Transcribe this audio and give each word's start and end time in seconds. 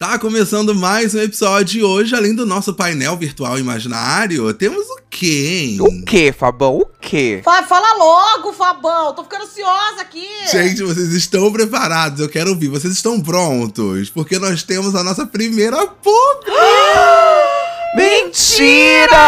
Tá 0.00 0.16
começando 0.16 0.76
mais 0.76 1.12
um 1.12 1.20
episódio 1.20 1.80
e 1.80 1.82
hoje, 1.82 2.14
além 2.14 2.32
do 2.32 2.46
nosso 2.46 2.72
painel 2.72 3.16
virtual 3.16 3.58
imaginário, 3.58 4.54
temos 4.54 4.86
o 4.90 5.00
quê, 5.10 5.72
hein? 5.72 5.80
O 5.80 6.04
que, 6.04 6.30
Fabão? 6.30 6.78
O 6.78 6.86
que? 7.00 7.40
Fala, 7.44 7.66
fala 7.66 7.94
logo, 7.94 8.52
Fabão. 8.52 9.12
Tô 9.12 9.24
ficando 9.24 9.42
ansiosa 9.42 10.00
aqui. 10.00 10.24
Gente, 10.52 10.84
vocês 10.84 11.12
estão 11.14 11.50
preparados? 11.50 12.20
Eu 12.20 12.28
quero 12.28 12.50
ouvir. 12.50 12.68
Vocês 12.68 12.94
estão 12.94 13.20
prontos? 13.20 14.08
Porque 14.08 14.38
nós 14.38 14.62
temos 14.62 14.94
a 14.94 15.02
nossa 15.02 15.26
primeira 15.26 15.84
pub! 15.88 16.44
Mentira! 17.96 19.18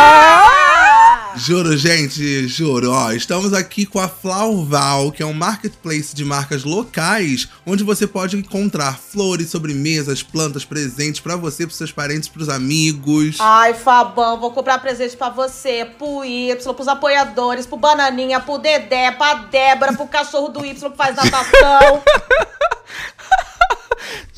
Juro, 1.37 1.77
gente, 1.77 2.49
juro. 2.49 2.91
Ó, 2.91 3.13
estamos 3.13 3.53
aqui 3.53 3.87
com 3.87 3.99
a 3.99 4.09
Flauval, 4.09 5.13
que 5.13 5.23
é 5.23 5.27
um 5.27 5.33
marketplace 5.33 6.15
de 6.15 6.25
marcas 6.25 6.65
locais, 6.65 7.49
onde 7.65 7.85
você 7.85 8.07
pode 8.07 8.37
encontrar 8.37 8.99
flores, 8.99 9.51
sobremesas, 9.51 10.23
plantas, 10.23 10.65
presentes 10.65 11.21
pra 11.21 11.37
você, 11.37 11.67
pros 11.67 11.79
seus 11.79 11.93
parentes, 11.93 12.29
pros 12.29 12.49
amigos. 12.49 13.37
Ai, 13.39 13.75
Fabão, 13.75 14.41
vou 14.41 14.51
comprar 14.53 14.79
presente 14.79 15.17
pra 15.17 15.31
você, 15.31 15.85
pro 15.85 16.25
Y, 16.25 16.57
pros 16.75 16.89
apoiadores, 16.89 17.67
pro 17.67 17.77
Bananinha, 17.77 18.41
pro 18.41 18.59
Dedé, 18.59 19.11
pra 19.13 19.35
Débora, 19.35 19.93
pro 19.93 20.07
cachorro 20.07 20.49
do 20.49 20.65
Y 20.65 20.75
que 20.91 20.97
faz 20.97 21.17
natação. 21.17 22.03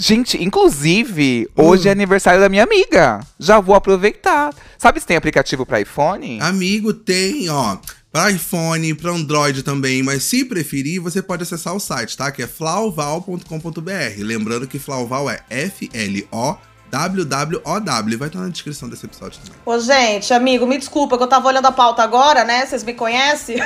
Gente, 0.05 0.42
inclusive, 0.42 1.48
hoje 1.55 1.88
é 1.88 1.92
aniversário 1.92 2.41
da 2.41 2.48
minha 2.48 2.65
amiga. 2.65 3.20
Já 3.38 3.60
vou 3.60 3.73
aproveitar. 3.73 4.52
Sabe 4.77 4.98
se 4.98 5.06
tem 5.06 5.16
aplicativo 5.16 5.65
pra 5.65 5.80
iPhone? 5.80 6.41
Amigo, 6.41 6.93
tem, 6.93 7.48
ó. 7.48 7.77
Para 8.10 8.33
iPhone, 8.33 8.95
para 8.95 9.12
Android 9.12 9.62
também, 9.62 10.02
mas 10.02 10.24
se 10.24 10.45
preferir, 10.45 11.01
você 11.01 11.23
pode 11.23 11.45
acessar 11.45 11.73
o 11.73 11.79
site, 11.79 12.16
tá? 12.16 12.33
Que 12.33 12.43
é 12.43 12.48
flauval.com.br. 12.48 14.19
Lembrando 14.19 14.66
que 14.66 14.80
Flauval 14.80 15.30
é 15.30 15.38
F-L-O 15.48 16.57
www. 16.92 18.19
Vai 18.19 18.28
estar 18.28 18.38
na 18.38 18.51
descrição 18.51 18.87
desse 18.87 19.06
episódio 19.06 19.41
também. 19.41 19.59
Ô, 19.64 19.78
gente, 19.78 20.35
amigo, 20.35 20.66
me 20.66 20.76
desculpa 20.76 21.16
que 21.16 21.23
eu 21.23 21.29
tava 21.29 21.48
olhando 21.48 21.66
a 21.66 21.73
pauta 21.73 22.02
agora, 22.02 22.45
né? 22.45 22.66
Vocês 22.66 22.85
me 22.85 22.93
conhecem? 22.93 23.57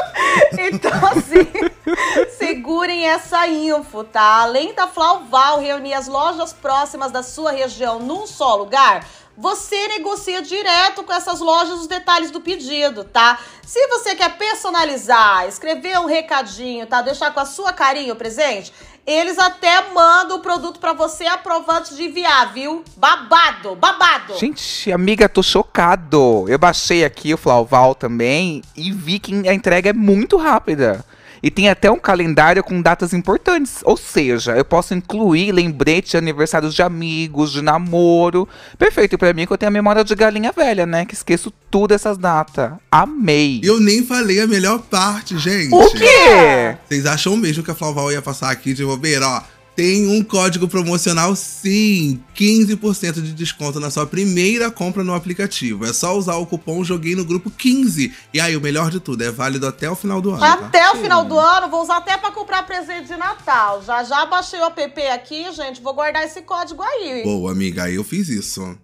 então, 0.58 0.90
assim, 1.08 1.46
segurem 2.38 3.06
essa 3.06 3.46
info, 3.46 4.02
tá? 4.04 4.40
Além 4.40 4.72
da 4.74 4.88
Flauval 4.88 5.60
reunir 5.60 5.92
as 5.92 6.08
lojas 6.08 6.54
próximas 6.54 7.12
da 7.12 7.22
sua 7.22 7.52
região 7.52 7.98
num 7.98 8.26
só 8.26 8.56
lugar, 8.56 9.06
você 9.36 9.88
negocia 9.88 10.40
direto 10.40 11.02
com 11.02 11.12
essas 11.12 11.40
lojas 11.40 11.80
os 11.80 11.86
detalhes 11.86 12.30
do 12.30 12.40
pedido, 12.40 13.04
tá? 13.04 13.38
Se 13.66 13.86
você 13.88 14.14
quer 14.14 14.36
personalizar, 14.36 15.46
escrever 15.46 15.98
um 15.98 16.06
recadinho, 16.06 16.86
tá? 16.86 17.00
Deixar 17.00 17.32
com 17.32 17.40
a 17.40 17.46
sua 17.46 17.72
carinha 17.72 18.12
o 18.12 18.16
presente, 18.16 18.72
eles 19.06 19.38
até 19.38 19.90
mandam 19.92 20.36
o 20.36 20.40
produto 20.40 20.78
para 20.78 20.92
você 20.92 21.26
aprovando 21.26 21.78
antes 21.78 21.96
de 21.96 22.04
enviar, 22.04 22.52
viu? 22.52 22.84
Babado, 22.96 23.74
babado. 23.74 24.38
Gente, 24.38 24.92
amiga, 24.92 25.28
tô 25.28 25.42
chocado. 25.42 26.46
Eu 26.48 26.58
baixei 26.58 27.04
aqui 27.04 27.34
o 27.34 27.38
Flauval 27.38 27.94
também 27.94 28.62
e 28.76 28.92
vi 28.92 29.18
que 29.18 29.48
a 29.48 29.54
entrega 29.54 29.90
é 29.90 29.92
muito 29.92 30.36
rápida. 30.36 31.04
E 31.42 31.50
tem 31.50 31.68
até 31.68 31.90
um 31.90 31.98
calendário 31.98 32.62
com 32.62 32.80
datas 32.80 33.12
importantes. 33.12 33.80
Ou 33.82 33.96
seja, 33.96 34.56
eu 34.56 34.64
posso 34.64 34.94
incluir 34.94 35.50
lembretes 35.50 36.12
de 36.12 36.16
aniversários 36.16 36.74
de 36.74 36.82
amigos, 36.82 37.50
de 37.50 37.60
namoro. 37.60 38.48
Perfeito 38.78 39.18
para 39.18 39.32
mim 39.32 39.46
que 39.46 39.52
eu 39.52 39.58
tenho 39.58 39.68
a 39.68 39.72
memória 39.72 40.04
de 40.04 40.14
galinha 40.14 40.52
velha, 40.52 40.86
né? 40.86 41.04
Que 41.04 41.14
esqueço 41.14 41.52
tudo 41.70 41.92
essas 41.94 42.16
datas. 42.16 42.72
Amei. 42.90 43.60
Eu 43.64 43.80
nem 43.80 44.04
falei 44.04 44.40
a 44.40 44.46
melhor 44.46 44.80
parte, 44.82 45.36
gente. 45.38 45.74
O 45.74 45.90
quê? 45.90 46.76
Vocês 46.86 47.06
acham 47.06 47.36
mesmo 47.36 47.64
que 47.64 47.70
a 47.70 47.74
Flauval 47.74 48.12
ia 48.12 48.22
passar 48.22 48.50
aqui 48.50 48.72
de 48.72 48.84
bobeira, 48.84 49.26
ó? 49.26 49.42
Tem 49.74 50.06
um 50.06 50.22
código 50.22 50.68
promocional 50.68 51.34
sim, 51.34 52.22
15% 52.36 53.22
de 53.22 53.32
desconto 53.32 53.80
na 53.80 53.90
sua 53.90 54.06
primeira 54.06 54.70
compra 54.70 55.02
no 55.02 55.14
aplicativo. 55.14 55.86
É 55.86 55.92
só 55.94 56.14
usar 56.16 56.36
o 56.36 56.44
cupom 56.44 56.84
Joguei 56.84 57.16
no 57.16 57.24
Grupo 57.24 57.50
15. 57.50 58.12
E 58.34 58.40
aí, 58.40 58.54
o 58.54 58.60
melhor 58.60 58.90
de 58.90 59.00
tudo, 59.00 59.24
é 59.24 59.30
válido 59.30 59.66
até 59.66 59.90
o 59.90 59.96
final 59.96 60.20
do 60.20 60.30
ano. 60.32 60.40
tá? 60.40 60.52
Até 60.52 60.90
o 60.90 60.96
final 60.96 61.24
do 61.24 61.38
ano, 61.38 61.70
vou 61.70 61.82
usar 61.82 61.96
até 61.96 62.18
pra 62.18 62.30
comprar 62.30 62.66
presente 62.66 63.06
de 63.08 63.16
Natal. 63.16 63.82
Já 63.82 64.04
já 64.04 64.26
baixei 64.26 64.60
o 64.60 64.64
app 64.64 65.00
aqui, 65.08 65.50
gente. 65.52 65.80
Vou 65.80 65.94
guardar 65.94 66.24
esse 66.24 66.42
código 66.42 66.82
aí. 66.82 67.22
Boa, 67.24 67.52
amiga, 67.52 67.84
aí 67.84 67.94
eu 67.94 68.04
fiz 68.04 68.28
isso. 68.28 68.76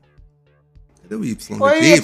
Cadê 1.03 1.17
o 1.17 1.25
Y? 1.25 1.37
Oi, 1.61 1.79
Y? 1.81 1.99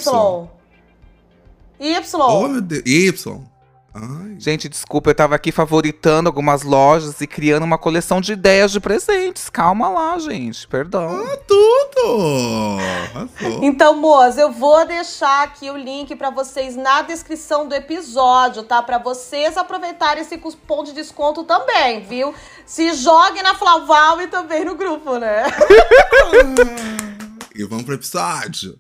Y. 1.81 1.97
Y. 1.97 2.17
Oh, 2.17 2.49
meu 2.49 2.61
Deus. 2.61 2.83
Y. 2.85 3.54
Ai. 3.95 4.35
Gente, 4.39 4.69
desculpa, 4.69 5.11
eu 5.11 5.15
tava 5.15 5.37
aqui 5.37 5.53
favoritando 5.53 6.29
algumas 6.29 6.63
lojas 6.63 7.21
e 7.21 7.27
criando 7.29 7.63
uma 7.63 7.79
coleção 7.79 8.21
de 8.21 8.33
ideias 8.33 8.73
de 8.73 8.81
presentes. 8.81 9.49
Calma 9.49 9.89
lá, 9.89 10.19
gente. 10.19 10.67
Perdão. 10.67 11.25
Ah, 11.25 11.37
tudo! 11.47 12.79
Arrasou. 13.15 13.63
Então, 13.63 13.95
moças, 13.95 14.39
eu 14.39 14.51
vou 14.51 14.85
deixar 14.85 15.45
aqui 15.45 15.71
o 15.71 15.77
link 15.77 16.17
pra 16.17 16.31
vocês 16.31 16.75
na 16.75 17.03
descrição 17.03 17.69
do 17.69 17.75
episódio, 17.75 18.65
tá? 18.65 18.83
Pra 18.83 18.99
vocês 18.99 19.57
aproveitarem 19.57 20.23
esse 20.23 20.39
cupom 20.39 20.83
de 20.83 20.93
desconto 20.93 21.45
também, 21.45 22.01
viu? 22.01 22.35
Se 22.67 22.93
joguem 22.95 23.45
na 23.45 23.55
Flaval 23.55 24.21
e 24.21 24.27
também 24.27 24.65
no 24.65 24.75
grupo, 24.75 25.19
né? 25.19 25.45
E 27.57 27.63
vamos 27.63 27.85
pro 27.85 27.95
episódio. 27.95 28.77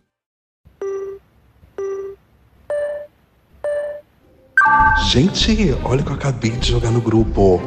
Gente, 5.09 5.77
olha 5.85 6.01
o 6.01 6.05
que 6.05 6.11
eu 6.11 6.17
acabei 6.17 6.51
de 6.51 6.71
jogar 6.71 6.91
no 6.91 7.01
grupo. 7.01 7.61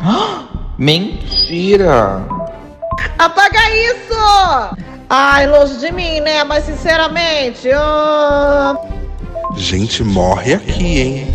Mentira! 0.78 2.26
Apaga 3.18 3.58
isso! 3.70 4.78
Ai, 5.10 5.46
longe 5.46 5.78
de 5.78 5.90
mim, 5.92 6.20
né? 6.20 6.44
Mas 6.44 6.64
sinceramente, 6.64 7.68
eu... 7.68 7.78
Gente, 9.56 10.04
morre 10.04 10.54
aqui, 10.54 11.00
hein? 11.00 11.34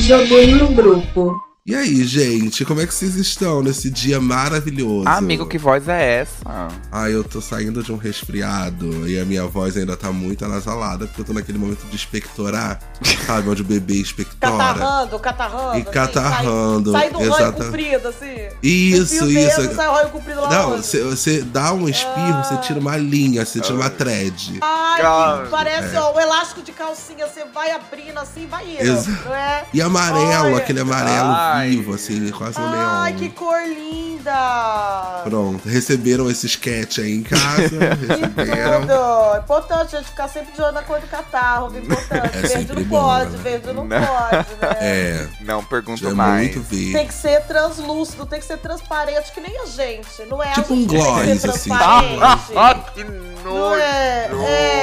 Joguei 0.00 0.54
no 0.54 0.68
grupo. 0.68 1.34
E 1.66 1.74
aí, 1.74 2.04
gente, 2.04 2.62
como 2.62 2.82
é 2.82 2.86
que 2.86 2.92
vocês 2.92 3.14
estão 3.16 3.62
nesse 3.62 3.88
dia 3.88 4.20
maravilhoso? 4.20 5.08
Amigo, 5.08 5.46
que 5.46 5.56
voz 5.56 5.88
é 5.88 6.20
essa? 6.20 6.44
Ah, 6.92 7.08
eu 7.08 7.24
tô 7.24 7.40
saindo 7.40 7.82
de 7.82 7.90
um 7.90 7.96
resfriado 7.96 9.08
e 9.08 9.18
a 9.18 9.24
minha 9.24 9.46
voz 9.46 9.74
ainda 9.74 9.96
tá 9.96 10.12
muito 10.12 10.44
anasalada, 10.44 11.06
porque 11.06 11.22
eu 11.22 11.24
tô 11.24 11.32
naquele 11.32 11.56
momento 11.56 11.86
de 11.86 11.96
expectorar, 11.96 12.80
sabe? 13.26 13.48
Onde 13.48 13.62
o 13.62 13.64
bebê 13.64 13.94
expectora. 13.94 14.52
Catarrando, 14.52 15.18
catarrando. 15.18 15.78
E 15.78 15.80
assim, 15.80 15.90
catarrando, 15.90 16.92
Sai, 16.92 17.00
sai 17.00 17.10
do 17.10 17.22
exata- 17.22 17.64
comprido, 17.64 18.08
assim. 18.08 18.34
Isso, 18.62 19.24
isso. 19.26 19.62
dedo, 19.62 19.74
sai 19.74 19.88
o 19.88 19.92
ranho 19.94 20.10
comprido 20.10 20.40
lá 20.42 20.50
Não, 20.50 20.70
você, 20.76 21.02
você 21.02 21.40
dá 21.40 21.72
um 21.72 21.88
espirro, 21.88 22.12
Ah. 22.40 22.42
você 22.44 22.56
tira 22.58 22.78
uma 22.78 22.98
linha, 22.98 23.42
você 23.42 23.58
tira 23.60 23.74
uma 23.74 23.88
thread. 23.88 24.58
Ai, 24.60 25.00
Cara, 25.00 25.46
parece 25.50 25.96
é. 25.96 25.98
ó, 25.98 26.14
o 26.14 26.20
elástico 26.20 26.60
de 26.60 26.72
calcinha, 26.72 27.26
você 27.26 27.42
vai 27.54 27.70
abrindo 27.70 28.18
assim, 28.18 28.46
vai 28.46 28.70
indo, 28.70 28.82
Exato. 28.82 29.24
não 29.24 29.34
é? 29.34 29.64
E 29.72 29.80
amarelo, 29.80 30.48
Olha. 30.48 30.56
aquele 30.58 30.80
amarelo 30.80 31.30
Ai. 31.30 31.53
Vivo, 31.62 31.94
assim, 31.94 32.30
quase 32.30 32.58
um 32.60 32.64
Ai, 32.64 33.12
neon. 33.12 33.18
que 33.18 33.30
cor 33.30 33.58
linda! 33.68 35.20
Pronto, 35.24 35.68
receberam 35.68 36.30
esse 36.30 36.46
sketch 36.46 36.98
aí 36.98 37.12
em 37.14 37.22
casa, 37.22 37.68
receberam. 38.08 38.80
Tudo. 38.82 39.38
Importante 39.44 39.96
a 39.96 39.98
gente 39.98 40.08
ficar 40.10 40.28
sempre 40.28 40.52
de 40.54 40.62
olho 40.62 40.72
na 40.72 40.82
cor 40.82 41.00
do 41.00 41.06
catarro, 41.06 41.68
viu? 41.70 41.82
importante. 41.82 42.36
É 42.38 42.40
verde 42.40 42.72
não 42.74 42.82
bom, 42.84 43.00
pode, 43.00 43.30
né? 43.30 43.38
verde 43.42 43.66
não, 43.72 43.84
Não. 43.84 44.06
pode, 44.06 44.36
né? 44.36 44.76
É, 44.80 45.28
Não 45.40 45.64
pergunto 45.64 46.06
é 46.08 46.12
mais. 46.14 46.54
Tem 46.68 47.06
que 47.06 47.14
ser 47.14 47.42
translúcido, 47.42 48.24
tem 48.26 48.40
que 48.40 48.46
ser 48.46 48.58
transparente, 48.58 49.30
que 49.32 49.40
nem 49.40 49.60
a 49.60 49.66
gente, 49.66 50.08
não 50.28 50.42
é? 50.42 50.52
Tipo 50.52 50.72
a 50.72 50.76
um 50.76 50.86
gloss, 50.86 51.20
assim. 51.28 51.38
transparente. 51.70 52.92
que 52.94 53.04
Não 53.44 53.74
é, 53.74 54.28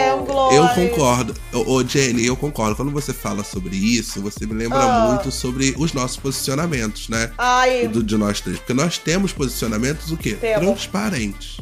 é 0.09 0.13
um 0.13 0.25
gloss. 0.25 0.53
Eu 0.55 0.67
concordo. 0.69 1.33
Ô, 1.53 1.73
ô, 1.75 1.83
Jenny, 1.83 2.25
eu 2.25 2.35
concordo. 2.37 2.75
Quando 2.75 2.91
você 2.91 3.11
fala 3.13 3.43
sobre 3.43 3.75
isso, 3.75 4.21
você 4.21 4.45
me 4.45 4.53
lembra 4.53 4.79
Ah. 4.81 5.07
muito 5.07 5.31
sobre 5.31 5.73
os 5.77 5.93
nossos 5.93 6.17
posicionamentos, 6.17 6.60
né? 7.09 7.31
Ai, 7.37 7.87
Do, 7.87 8.03
de 8.03 8.17
nós 8.17 8.41
três. 8.41 8.57
Porque 8.59 8.73
nós 8.73 8.97
temos 8.97 9.31
posicionamentos 9.31 10.11
o 10.11 10.17
quê? 10.17 10.35
Temos. 10.39 10.65
Transparentes. 10.65 11.57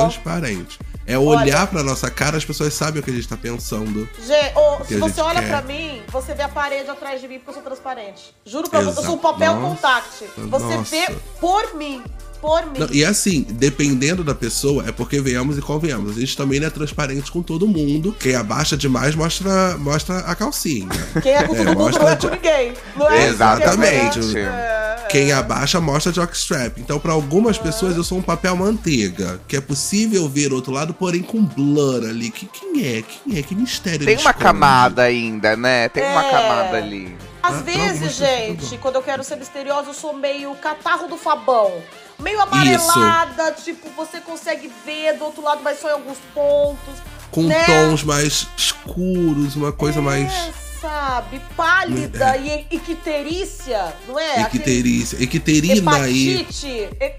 Transparentes. 0.00 0.78
É 1.08 1.16
olhar 1.16 1.68
pra 1.68 1.84
nossa 1.84 2.10
cara, 2.10 2.36
as 2.36 2.44
pessoas 2.44 2.74
sabem 2.74 3.00
o 3.00 3.04
que 3.04 3.10
a 3.12 3.14
gente 3.14 3.28
tá 3.28 3.36
pensando. 3.36 4.08
Gente, 4.26 4.58
ô, 4.58 4.78
que 4.78 4.88
se 4.88 4.96
você 4.96 5.20
olha 5.20 5.40
quer. 5.40 5.48
pra 5.48 5.62
mim, 5.62 6.02
você 6.08 6.34
vê 6.34 6.42
a 6.42 6.48
parede 6.48 6.90
atrás 6.90 7.20
de 7.20 7.28
mim 7.28 7.36
porque 7.36 7.50
eu 7.50 7.54
sou 7.54 7.62
transparente. 7.62 8.34
Juro 8.44 8.68
pra 8.68 8.80
você, 8.80 8.98
eu 8.98 9.04
sou 9.04 9.14
um 9.14 9.18
papel 9.18 9.54
Nossa, 9.54 9.76
contact. 9.76 10.24
Você 10.36 10.76
nossa. 10.76 10.82
vê 10.82 11.16
por 11.40 11.74
mim. 11.76 12.02
Por 12.40 12.64
mim. 12.66 12.78
Não, 12.78 12.88
e 12.92 13.04
assim, 13.04 13.46
dependendo 13.50 14.22
da 14.22 14.34
pessoa, 14.34 14.84
é 14.86 14.92
porque 14.92 15.20
venhamos 15.20 15.56
e 15.58 15.60
convenhamos. 15.62 16.16
A 16.16 16.20
gente 16.20 16.36
também 16.36 16.60
não 16.60 16.66
é 16.66 16.70
transparente 16.70 17.30
com 17.30 17.42
todo 17.42 17.66
mundo. 17.66 18.14
Quem 18.18 18.34
abaixa 18.34 18.76
demais 18.76 19.14
mostra, 19.14 19.76
mostra 19.78 20.18
a 20.18 20.34
calcinha. 20.34 20.88
Quem 21.22 21.32
é 21.32 21.42
com 21.44 21.54
É, 21.54 21.58
tudo 21.58 21.64
não 21.64 21.74
mostra 21.74 22.10
é 22.10 22.14
de- 22.14 22.28
com 22.28 22.34
ninguém. 22.34 22.72
Não 22.96 23.10
é? 23.10 23.28
Exatamente. 23.28 24.38
É. 24.38 25.06
Quem 25.08 25.32
abaixa 25.32 25.80
mostra 25.80 26.12
jockstrap. 26.12 26.78
Então, 26.78 26.98
pra 26.98 27.12
algumas 27.12 27.56
pessoas, 27.58 27.96
eu 27.96 28.02
sou 28.04 28.18
um 28.18 28.22
papel 28.22 28.56
manteiga. 28.56 29.40
Que 29.48 29.56
é 29.56 29.60
possível 29.60 30.28
ver 30.28 30.52
outro 30.52 30.72
lado, 30.72 30.92
porém 30.92 31.22
com 31.22 31.42
blur 31.44 32.04
ali. 32.04 32.30
Que, 32.30 32.46
quem 32.46 32.84
é? 32.84 33.02
Quem 33.02 33.38
é? 33.38 33.42
Que 33.42 33.54
mistério 33.54 34.04
Tem 34.04 34.16
uma 34.16 34.30
esconde? 34.30 34.38
camada 34.38 35.02
ainda, 35.02 35.56
né? 35.56 35.88
Tem 35.88 36.02
uma 36.04 36.24
É. 36.26 36.30
camada 36.30 36.76
ali. 36.76 37.16
Ah, 37.42 37.48
Às 37.50 37.62
pra 37.62 37.72
vezes, 37.72 38.16
gente, 38.16 38.76
quando 38.78 38.96
eu 38.96 39.02
quero 39.02 39.22
ser 39.22 39.36
misteriosa, 39.36 39.90
eu 39.90 39.94
sou 39.94 40.12
meio 40.12 40.52
catarro 40.56 41.06
do 41.06 41.16
Fabão. 41.16 41.72
Meio 42.18 42.40
amarelada, 42.40 43.52
tipo, 43.52 43.88
você 43.90 44.20
consegue 44.20 44.70
ver 44.84 45.16
do 45.16 45.24
outro 45.24 45.42
lado, 45.42 45.60
mas 45.62 45.80
só 45.80 45.88
em 45.88 45.92
alguns 45.92 46.18
pontos. 46.34 46.94
Com 47.30 47.44
né? 47.44 47.64
tons 47.64 48.02
mais 48.02 48.46
escuros, 48.56 49.56
uma 49.56 49.72
coisa 49.72 50.00
mais. 50.00 50.32
É, 50.32 50.52
sabe, 50.80 51.40
pálida 51.56 52.36
e 52.36 52.66
equiterícia, 52.70 53.94
não 54.06 54.18
é? 54.18 54.42
Aquele 54.42 54.62
Equiterícia. 54.62 55.22
Equiterina 55.22 56.08
e. 56.08 56.46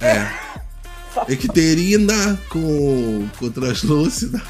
É. 0.01 0.47
Equiterina 1.27 2.39
com, 2.49 3.27
com 3.39 3.49
translúcida. 3.49 4.41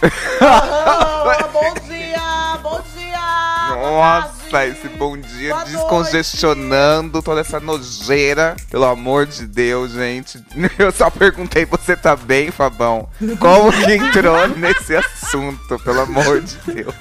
Ah, 0.41 1.49
bom 1.53 1.73
dia, 1.87 2.59
bom 2.61 2.81
dia. 2.93 3.46
Nossa, 3.69 4.65
esse 4.67 4.87
bom 4.89 5.17
dia 5.17 5.53
boa 5.53 5.65
descongestionando 5.65 7.21
toda 7.21 7.41
essa 7.41 7.59
nojeira. 7.59 8.55
Pelo 8.69 8.85
amor 8.85 9.25
de 9.25 9.45
Deus, 9.45 9.91
gente. 9.91 10.41
Eu 10.79 10.91
só 10.91 11.09
perguntei, 11.09 11.65
você 11.65 11.95
tá 11.95 12.15
bem, 12.15 12.51
Fabão? 12.51 13.09
Como 13.39 13.71
que 13.71 13.93
entrou 13.93 14.47
nesse 14.57 14.95
assunto, 14.95 15.77
pelo 15.79 16.01
amor 16.01 16.41
de 16.41 16.55
Deus? 16.73 16.95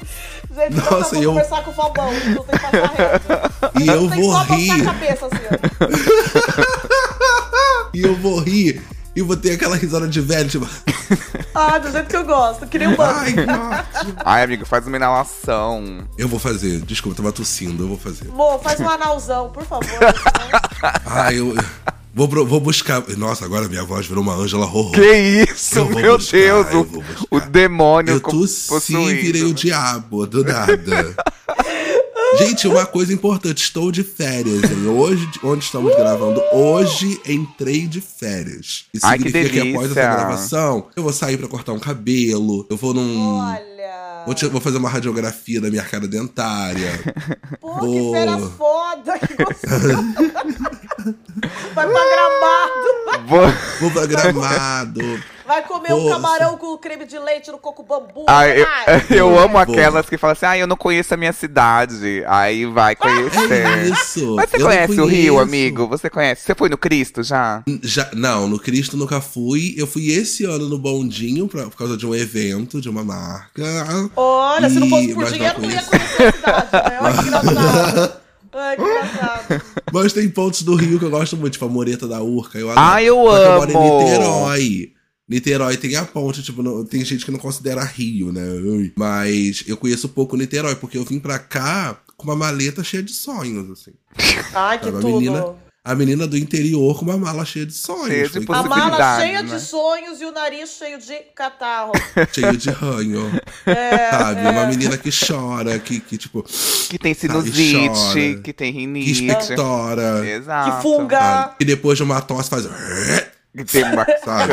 Gente, 0.55 0.77
Nossa, 0.77 1.17
eu 1.17 1.23
eu- 1.23 1.31
conversar 1.33 1.63
com 1.65 1.71
o 1.71 1.75
Fabão, 1.75 2.09
tem 2.15 2.33
que 2.35 2.43
passar 2.71 2.93
reto. 2.97 3.81
E 3.81 3.87
eu 3.89 4.09
vou 4.09 4.43
rir. 4.45 4.85
cabeça, 4.85 5.27
assim. 5.27 5.37
E 7.93 8.03
eu 8.03 8.15
vou 8.17 8.39
rir. 8.41 8.83
E 9.17 9.23
vou 9.23 9.35
ter 9.35 9.53
aquela 9.53 9.75
risada 9.77 10.07
de 10.07 10.21
velho, 10.21 10.49
tipo. 10.49 10.69
Ah, 11.55 11.79
do 11.79 11.91
jeito 11.91 12.07
que 12.07 12.17
eu 12.17 12.25
gosto, 12.25 12.67
que 12.67 12.79
nem 12.79 12.89
um 12.89 12.91
Ai, 12.91 13.33
banco. 13.33 13.51
ótimo. 13.51 14.17
Ai, 14.23 14.43
amigo, 14.43 14.67
faz 14.67 14.87
uma 14.87 14.95
inalação. 14.95 16.07
Eu 16.19 16.29
vou 16.29 16.39
fazer. 16.39 16.83
Desculpa, 16.83 17.15
eu 17.19 17.25
tava 17.25 17.33
tossindo. 17.33 17.85
Eu 17.85 17.89
vou 17.89 17.97
fazer. 17.97 18.29
Mo, 18.29 18.59
faz 18.59 18.79
um 18.79 18.87
analzão, 18.87 19.49
por 19.49 19.65
favor. 19.65 19.89
Ai, 21.07 21.39
eu. 21.39 21.55
Vou, 22.13 22.29
vou 22.47 22.61
buscar. 22.61 23.03
Nossa, 23.17 23.47
agora 23.47 23.69
minha 23.69 23.85
voz 23.85 24.07
virou 24.07 24.23
uma 24.23 24.35
Ângela 24.35 24.67
Rorô. 24.67 24.91
Que 24.91 25.45
isso, 25.51 25.87
meu 25.87 26.19
buscar, 26.19 26.37
Deus, 26.37 26.73
eu 26.73 27.03
o, 27.31 27.41
demônio 27.41 28.15
Eu 28.15 28.21
tossi 28.21 28.95
e 28.95 29.15
virei 29.15 29.45
o 29.45 29.55
diabo, 29.55 30.27
do 30.27 30.45
nada. 30.45 31.15
Gente, 32.39 32.69
uma 32.69 32.85
coisa 32.87 33.13
importante, 33.13 33.63
estou 33.63 33.91
de 33.93 34.03
férias, 34.03 34.63
hein? 34.71 34.87
Hoje, 34.89 35.29
onde 35.43 35.65
estamos 35.65 35.95
gravando, 35.97 36.41
hoje 36.53 37.21
entrei 37.27 37.87
de 37.87 38.01
férias. 38.01 38.85
Isso 38.93 39.07
Ai, 39.07 39.19
que 39.19 39.25
significa 39.31 39.63
que, 39.63 39.71
após 39.71 39.91
essa 39.91 39.95
delícia. 39.95 40.17
gravação, 40.17 40.87
eu 40.97 41.03
vou 41.03 41.13
sair 41.13 41.37
pra 41.39 41.49
cortar 41.49 41.73
um 41.73 41.79
cabelo, 41.79 42.67
eu 42.69 42.77
vou 42.77 42.93
num. 42.95 43.39
Olha. 43.39 43.67
Vou, 44.27 44.35
te- 44.35 44.47
vou 44.49 44.61
fazer 44.61 44.79
uma 44.79 44.89
radiografia 44.89 45.61
da 45.61 45.71
minha 45.71 45.85
cara 45.85 46.09
dentária. 46.09 46.91
Pô, 47.61 47.75
que 47.79 47.87
Vou- 48.01 48.13
férias 48.13 48.51
foda, 48.57 49.19
que 49.21 49.35
gostoso. 49.45 50.77
Vai 51.75 51.87
pra 51.87 52.05
gramado. 52.11 53.27
Vou- 53.27 53.55
Vou 53.81 53.91
pra 53.91 54.07
gramado. 54.07 55.01
Vai 55.47 55.63
comer 55.63 55.93
um 55.93 55.99
Nossa. 56.03 56.15
camarão 56.17 56.57
com 56.59 56.77
creme 56.77 57.07
de 57.07 57.17
leite 57.21 57.53
no 57.53 57.59
coco 57.59 57.85
bambu. 57.85 58.25
Ai, 58.29 58.63
eu, 58.63 58.67
eu 59.17 59.39
amo 59.39 59.51
Vou. 59.53 59.59
aquelas 59.61 60.09
que 60.09 60.19
falam 60.19 60.33
assim, 60.33 60.45
ah, 60.47 60.59
eu 60.59 60.67
não 60.67 60.77
conheço 60.77 61.15
a 61.15 61.17
minha 61.17 61.33
cidade. 61.33 62.25
Aí 62.27 62.67
vai 62.67 62.97
conhecer. 62.97 63.65
É 63.65 63.85
isso. 63.87 64.35
Mas 64.35 64.51
você 64.51 64.57
eu 64.57 64.61
não 64.61 64.67
conhece 64.67 65.01
o 65.01 65.07
Rio, 65.07 65.39
amigo? 65.39 65.87
Você 65.87 66.11
conhece? 66.11 66.43
Você 66.43 66.55
foi 66.55 66.69
no 66.69 66.77
Cristo 66.77 67.23
já? 67.23 67.63
Já, 67.81 68.09
não, 68.13 68.49
no 68.49 68.59
Cristo 68.59 68.97
nunca 68.97 69.21
fui. 69.21 69.73
Eu 69.79 69.87
fui 69.87 70.09
esse 70.11 70.45
ano 70.45 70.69
no 70.69 70.79
Bondinho 70.79 71.47
pra- 71.47 71.65
por 71.67 71.77
causa 71.77 71.97
de 71.97 72.05
um 72.05 72.13
evento, 72.15 72.81
de 72.81 72.89
uma 72.89 73.05
marca. 73.05 73.63
Olha, 74.17 74.69
se 74.69 74.81
não 74.81 74.89
fosse 74.89 75.11
E- 75.11 75.15
por 75.15 75.23
mas 75.23 75.33
dinheiro, 75.33 75.61
não 75.63 75.71
ia 75.71 75.81
conheço. 75.83 75.91
conhecer 75.91 76.27
a 76.27 76.33
cidade, 76.33 76.91
né? 76.91 76.99
Olha 77.01 77.15
que 77.19 77.29
engraçado. 77.29 78.13
Ai, 78.57 78.77
que 78.77 78.83
engraçado. 78.83 79.63
Mas 79.93 80.13
tem 80.13 80.29
pontos 80.29 80.63
do 80.63 80.75
Rio 80.75 80.99
que 80.99 81.05
eu 81.05 81.11
gosto 81.11 81.37
muito, 81.37 81.53
tipo 81.55 81.65
a 81.65 81.69
Moreta 81.69 82.09
da 82.09 82.23
Urca. 82.23 82.59
Eu 82.59 82.71
adoro. 82.71 82.87
Ah, 82.87 83.03
eu 83.03 83.15
Só 83.17 83.37
que 83.37 83.45
eu 83.45 83.57
moro 83.57 83.79
amo. 83.79 84.01
em 84.01 84.05
Niterói. 84.05 84.93
Niterói 85.29 85.77
tem 85.77 85.97
a 85.97 86.05
ponte, 86.05 86.43
tipo, 86.43 86.63
não- 86.63 86.85
tem 86.85 87.05
gente 87.05 87.25
que 87.25 87.31
não 87.33 87.39
considera 87.39 87.83
Rio, 87.85 88.33
né? 88.33 88.43
Mas 88.97 89.65
eu 89.67 89.77
conheço 89.77 90.09
pouco 90.09 90.37
Niterói, 90.37 90.77
porque 90.77 90.97
eu 90.97 91.05
vim 91.05 91.19
pra 91.19 91.39
cá 91.39 92.01
com 92.17 92.25
uma 92.25 92.37
maleta 92.37 92.85
cheia 92.85 93.03
de 93.03 93.13
sonhos, 93.13 93.69
assim. 93.71 93.91
Ai, 94.55 94.79
que 94.79 94.85
Sabe, 94.87 95.01
tudo. 95.01 95.21
menina- 95.21 95.55
A 95.87 95.95
menina 95.95 96.27
do 96.27 96.37
interior 96.37 96.99
com 96.99 97.05
uma 97.05 97.17
mala 97.17 97.45
cheia 97.45 97.65
de 97.65 97.73
sonhos. 97.73 98.09
Cheia 98.09 98.29
de 98.29 98.39
A 98.49 98.63
mala 98.65 99.21
cheia 99.21 99.41
né? 99.41 99.55
de 99.55 99.61
sonhos 99.63 100.21
e 100.21 100.25
o 100.25 100.33
nariz 100.33 100.71
cheio 100.71 100.99
de 100.99 101.15
catarro. 101.33 101.93
cheio 102.35 102.57
de 102.57 102.71
ranho. 102.71 103.31
É, 103.65 104.11
sabe? 104.11 104.41
é. 104.41 104.51
Uma 104.51 104.67
menina 104.67 104.99
que 104.99 105.11
chora, 105.11 105.79
que, 105.79 106.01
que 106.01 106.19
tipo, 106.19 106.45
Que 106.89 106.99
tem 106.99 107.15
chora. 107.15 107.41
sinusite, 107.41 108.41
que 108.43 108.53
tem 108.53 108.73
que 108.73 108.81
rinite. 108.81 109.27
expectora. 109.27 110.27
Exato. 110.29 110.77
Que 110.77 110.83
funga. 110.83 111.21
sabe? 111.21 111.55
E 111.61 111.65
depois 111.65 111.97
de 111.97 112.03
uma 112.03 112.21
tosse 112.21 112.51
faz. 112.51 112.67
Que 113.57 113.65
tem 113.65 113.85
uma... 113.85 114.05
Sabe? 114.25 114.53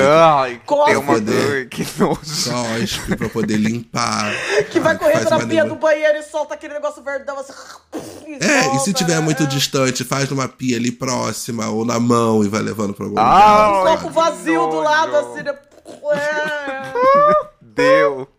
Que 0.65 0.85
tem 0.85 0.95
uma 0.97 1.13
Poder. 1.13 1.47
dor, 1.47 1.65
que 1.67 1.87
nojo. 1.99 2.19
Cospe 2.21 3.15
pra 3.17 3.29
poder 3.29 3.57
limpar. 3.57 4.31
Que 4.71 4.79
vai 4.79 4.97
correndo 4.97 5.27
Faz 5.27 5.41
na 5.41 5.47
pia 5.47 5.65
do 5.65 5.75
banheiro 5.75 6.17
e 6.19 6.23
solta 6.23 6.53
aquele 6.53 6.73
negócio 6.73 7.03
verdão 7.03 7.37
assim. 7.39 7.53
É, 8.27 8.59
e 8.75 8.79
se 8.79 8.85
solta, 8.85 8.93
tiver 8.93 9.19
muito 9.19 9.43
é. 9.43 9.45
distante, 9.45 10.03
faz 10.03 10.29
numa 10.29 10.47
pia 10.47 10.77
ali 10.77 10.91
próxima 10.91 11.69
ou 11.69 11.83
na 11.85 11.99
mão 11.99 12.43
e 12.43 12.47
vai 12.47 12.61
levando 12.61 12.93
pra 12.93 13.05
algum 13.05 13.19
Ah, 13.19 13.79
lugar. 13.79 13.93
Um 13.93 13.97
copo 13.97 14.09
vazio 14.09 14.67
do 14.67 14.79
lado, 14.79 15.15
assim, 15.17 15.43
né? 15.43 15.53
É. 17.75 18.32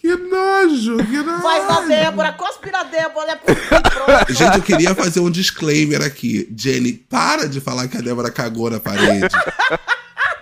Que 0.00 0.14
nojo, 0.16 0.96
que 0.98 1.16
nojo. 1.22 1.42
Faz 1.42 1.66
na 1.68 1.80
Débora, 1.80 2.32
cospe 2.32 2.70
na 2.70 2.84
Débora, 2.84 3.26
né? 3.26 3.36
Pronto. 3.36 4.32
Gente, 4.32 4.56
eu 4.56 4.62
queria 4.62 4.94
fazer 4.94 5.20
um 5.20 5.30
disclaimer 5.30 6.02
aqui. 6.02 6.48
Jenny, 6.56 6.92
para 6.92 7.48
de 7.48 7.60
falar 7.60 7.88
que 7.88 7.96
a 7.96 8.00
Débora 8.00 8.30
cagou 8.30 8.70
na 8.70 8.78
parede. 8.80 9.26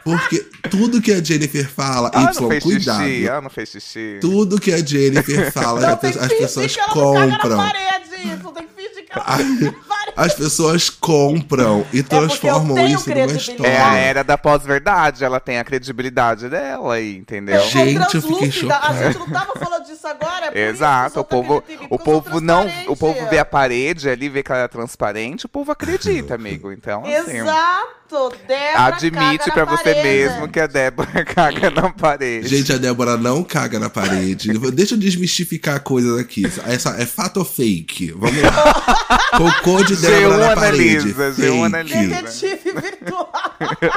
Porque 0.04 0.38
tudo 0.70 1.02
que 1.02 1.12
a 1.12 1.22
Jennifer 1.24 1.68
fala, 1.68 2.10
Ah, 2.14 2.32
não 2.32 2.32
Y, 2.32 2.48
fez 2.48 2.62
cuidado. 2.62 3.02
xixi. 3.04 3.28
Ah, 3.28 3.40
não 3.40 3.50
fez 3.50 3.68
xixi. 3.70 4.18
Tudo 4.20 4.60
que 4.60 4.72
a 4.72 4.78
Jennifer 4.78 5.50
fala, 5.50 5.80
Não, 5.80 5.88
as 5.94 6.00
tem 6.00 6.12
pe- 6.12 6.18
que 6.18 6.24
as 6.24 6.30
fingir 6.30 6.42
pessoas 6.46 6.76
que 6.76 6.80
ela 6.80 6.94
não 6.94 7.12
caga 7.14 7.26
na 7.26 7.38
compram. 7.38 7.56
parede, 7.56 8.06
isso. 8.14 8.52
Tem 8.52 8.66
que 8.68 8.74
fingir 8.88 9.04
que 9.04 9.12
ela 9.12 9.24
não 9.26 9.36
caga 9.36 9.44
na 9.64 9.72
parede. 9.72 9.76
As 10.16 10.34
pessoas 10.34 10.88
compram 10.88 11.86
e 11.92 12.00
É 12.00 12.02
transformam 12.02 12.74
tenho 12.74 12.88
isso 12.96 13.08
numa 13.10 13.26
história. 13.26 13.66
É 13.66 13.82
a 13.82 13.94
era 13.96 14.24
da 14.24 14.38
pós-verdade, 14.38 15.24
ela 15.24 15.38
tem 15.38 15.58
a 15.58 15.64
credibilidade 15.64 16.48
dela 16.48 16.94
aí, 16.94 17.16
entendeu? 17.16 17.60
Gente, 17.60 18.14
eu 18.14 18.22
fiquei 18.22 18.48
translúcida. 18.48 18.76
A 18.76 18.80
chocado. 18.80 18.98
gente 19.04 19.18
não 19.18 19.30
tava 19.30 19.52
falando 19.58 19.84
disso 19.84 20.06
agora. 20.06 20.50
é 20.54 20.68
Exato, 20.68 21.10
o 21.10 21.12
solta 21.14 21.28
povo, 21.28 21.64
o 21.90 21.98
povo 21.98 22.40
não, 22.40 22.66
o 22.88 22.96
povo 22.96 23.28
vê 23.28 23.38
a 23.38 23.44
parede 23.44 24.08
ali, 24.08 24.28
vê 24.28 24.42
que 24.42 24.50
ela 24.50 24.62
é 24.62 24.68
transparente, 24.68 25.46
o 25.46 25.48
povo 25.48 25.70
acredita, 25.70 26.34
amigo. 26.34 26.72
Então, 26.72 27.04
assim, 27.04 27.38
Exato, 27.38 28.32
Débora 28.46 28.84
admite 28.86 29.48
na 29.54 29.64
você 29.64 29.94
parede. 29.94 30.02
mesmo 30.02 30.48
que 30.48 30.60
a 30.60 30.66
Débora 30.66 31.24
caga 31.26 31.70
na 31.70 31.90
parede. 31.92 32.48
Gente, 32.48 32.72
a 32.72 32.78
Débora 32.78 33.16
não 33.16 33.42
caga 33.44 33.78
na 33.78 33.90
parede. 33.90 34.56
Deixa 34.70 34.94
eu 34.94 34.98
desmistificar 34.98 35.80
coisas 35.80 36.18
aqui. 36.18 36.44
Essa 36.66 36.96
é 37.00 37.04
fato 37.04 37.38
ou 37.38 37.44
fake? 37.44 38.12
Vamos 38.12 38.40
lá. 38.42 38.96
Cocô 39.36 39.82
de 39.84 39.96
Débora 39.96 40.05
G1 40.10 40.36
na 40.36 40.54
parede. 40.54 40.96
analisa, 40.96 41.30
G1 41.30 41.34
Fake. 41.34 41.64
analisa. 41.64 42.22
Detetive 42.22 42.72
virtual. 42.80 43.32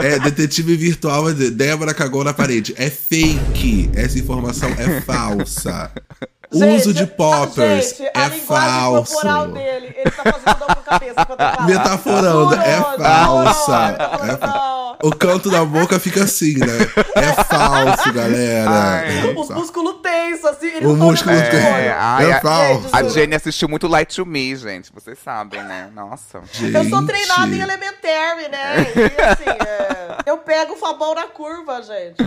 É, 0.01 0.19
detetive 0.19 0.75
virtual 0.75 1.23
vai 1.25 1.33
dizer, 1.33 1.51
Débora 1.51 1.93
cagou 1.93 2.23
na 2.23 2.33
parede. 2.33 2.73
É 2.77 2.89
fake. 2.89 3.89
Essa 3.95 4.17
informação 4.19 4.69
é 4.77 5.01
falsa. 5.01 5.91
Uso 6.51 6.91
de 6.93 7.01
Gente, 7.01 7.11
poppers 7.15 7.89
gente, 7.97 8.09
a 8.15 8.21
é 8.25 8.29
linguagem 8.29 8.39
falso. 8.47 9.13
corporal 9.13 9.47
dele, 9.51 9.93
ele 9.95 10.09
tá 10.11 10.23
fazendo 10.23 10.59
não 10.59 10.67
com 10.67 10.71
a 10.71 10.75
cabeça 10.83 11.25
quando 11.25 11.41
ele 11.41 11.51
fala. 11.51 11.65
Metaforando, 11.67 12.55
é 12.55 12.77
falsa. 12.97 13.95
É 14.23 14.37
fa- 14.37 14.47
não. 14.47 14.78
O 15.01 15.15
canto 15.15 15.49
da 15.49 15.63
boca 15.63 15.99
fica 15.99 16.23
assim, 16.23 16.57
né? 16.57 16.67
É 17.15 17.43
falso, 17.43 18.11
galera. 18.13 18.69
Ai. 18.69 19.29
É 19.29 19.33
Os 19.39 19.47
fa- 19.47 19.53
músculos 19.55 19.95
tensos, 20.01 20.45
assim, 20.45 20.67
ele 20.67 20.85
O 20.87 20.95
não 20.95 21.07
músculo 21.07 21.35
olho. 21.35 21.43
É, 21.45 21.89
ai, 21.97 22.29
É 22.29 22.33
a- 22.33 22.41
falso. 22.41 22.89
A 22.91 23.03
Jenny 23.03 23.35
assistiu 23.35 23.69
muito 23.69 23.87
Light 23.87 24.13
to 24.15 24.25
Me, 24.25 24.55
gente. 24.55 24.91
Vocês 24.93 25.17
sabem, 25.23 25.63
né? 25.63 25.89
Nossa. 25.95 26.41
Eu 26.61 26.89
sou 26.89 27.05
treinada 27.05 27.47
em 27.47 27.51
Gente. 27.51 27.61
elementary, 27.61 28.49
né? 28.51 28.85
E 29.17 29.21
assim, 29.21 29.49
é, 29.49 30.17
eu 30.29 30.37
pego 30.39 30.73
o 30.73 30.77
Fabão 30.77 31.15
na 31.15 31.27
curva, 31.27 31.81
gente. 31.81 32.17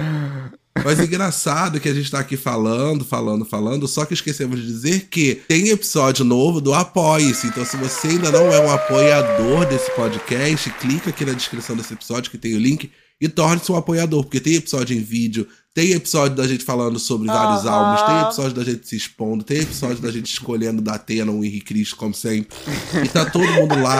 Mas 0.84 0.98
é 0.98 1.04
engraçado 1.04 1.78
que 1.78 1.88
a 1.88 1.94
gente 1.94 2.10
tá 2.10 2.18
aqui 2.18 2.36
falando, 2.36 3.04
falando, 3.04 3.44
falando, 3.44 3.86
só 3.86 4.04
que 4.04 4.14
esquecemos 4.14 4.58
de 4.58 4.66
dizer 4.66 5.08
que 5.10 5.36
tem 5.46 5.68
episódio 5.68 6.24
novo 6.24 6.60
do 6.60 6.72
Apoie-se. 6.72 7.46
Então, 7.46 7.64
se 7.64 7.76
você 7.76 8.08
ainda 8.08 8.32
não 8.32 8.52
é 8.52 8.58
um 8.58 8.70
apoiador 8.70 9.66
desse 9.66 9.90
podcast, 9.92 10.70
clica 10.80 11.10
aqui 11.10 11.24
na 11.24 11.32
descrição 11.32 11.76
desse 11.76 11.92
episódio 11.92 12.30
que 12.30 12.38
tem 12.38 12.54
o 12.54 12.58
link 12.58 12.90
e 13.20 13.28
torne-se 13.28 13.70
um 13.70 13.76
apoiador, 13.76 14.24
porque 14.24 14.40
tem 14.40 14.56
episódio 14.56 14.96
em 14.96 15.00
vídeo, 15.00 15.46
tem 15.74 15.92
episódio 15.92 16.36
da 16.36 16.46
gente 16.46 16.64
falando 16.64 16.98
sobre 16.98 17.28
vários 17.28 17.66
álbuns, 17.66 18.02
tem 18.02 18.20
episódio 18.22 18.52
da 18.52 18.64
gente 18.64 18.86
se 18.86 18.96
expondo, 18.96 19.42
tem 19.42 19.60
episódio 19.62 19.98
da 20.02 20.10
gente 20.10 20.26
escolhendo 20.32 20.82
da 20.82 20.94
Atena, 20.94 21.32
o 21.32 21.42
Henrique 21.44 21.66
Cristo, 21.66 21.96
como 21.96 22.12
sempre. 22.14 22.54
E 23.02 23.08
tá 23.08 23.24
todo 23.24 23.46
mundo 23.52 23.80
lá. 23.80 23.98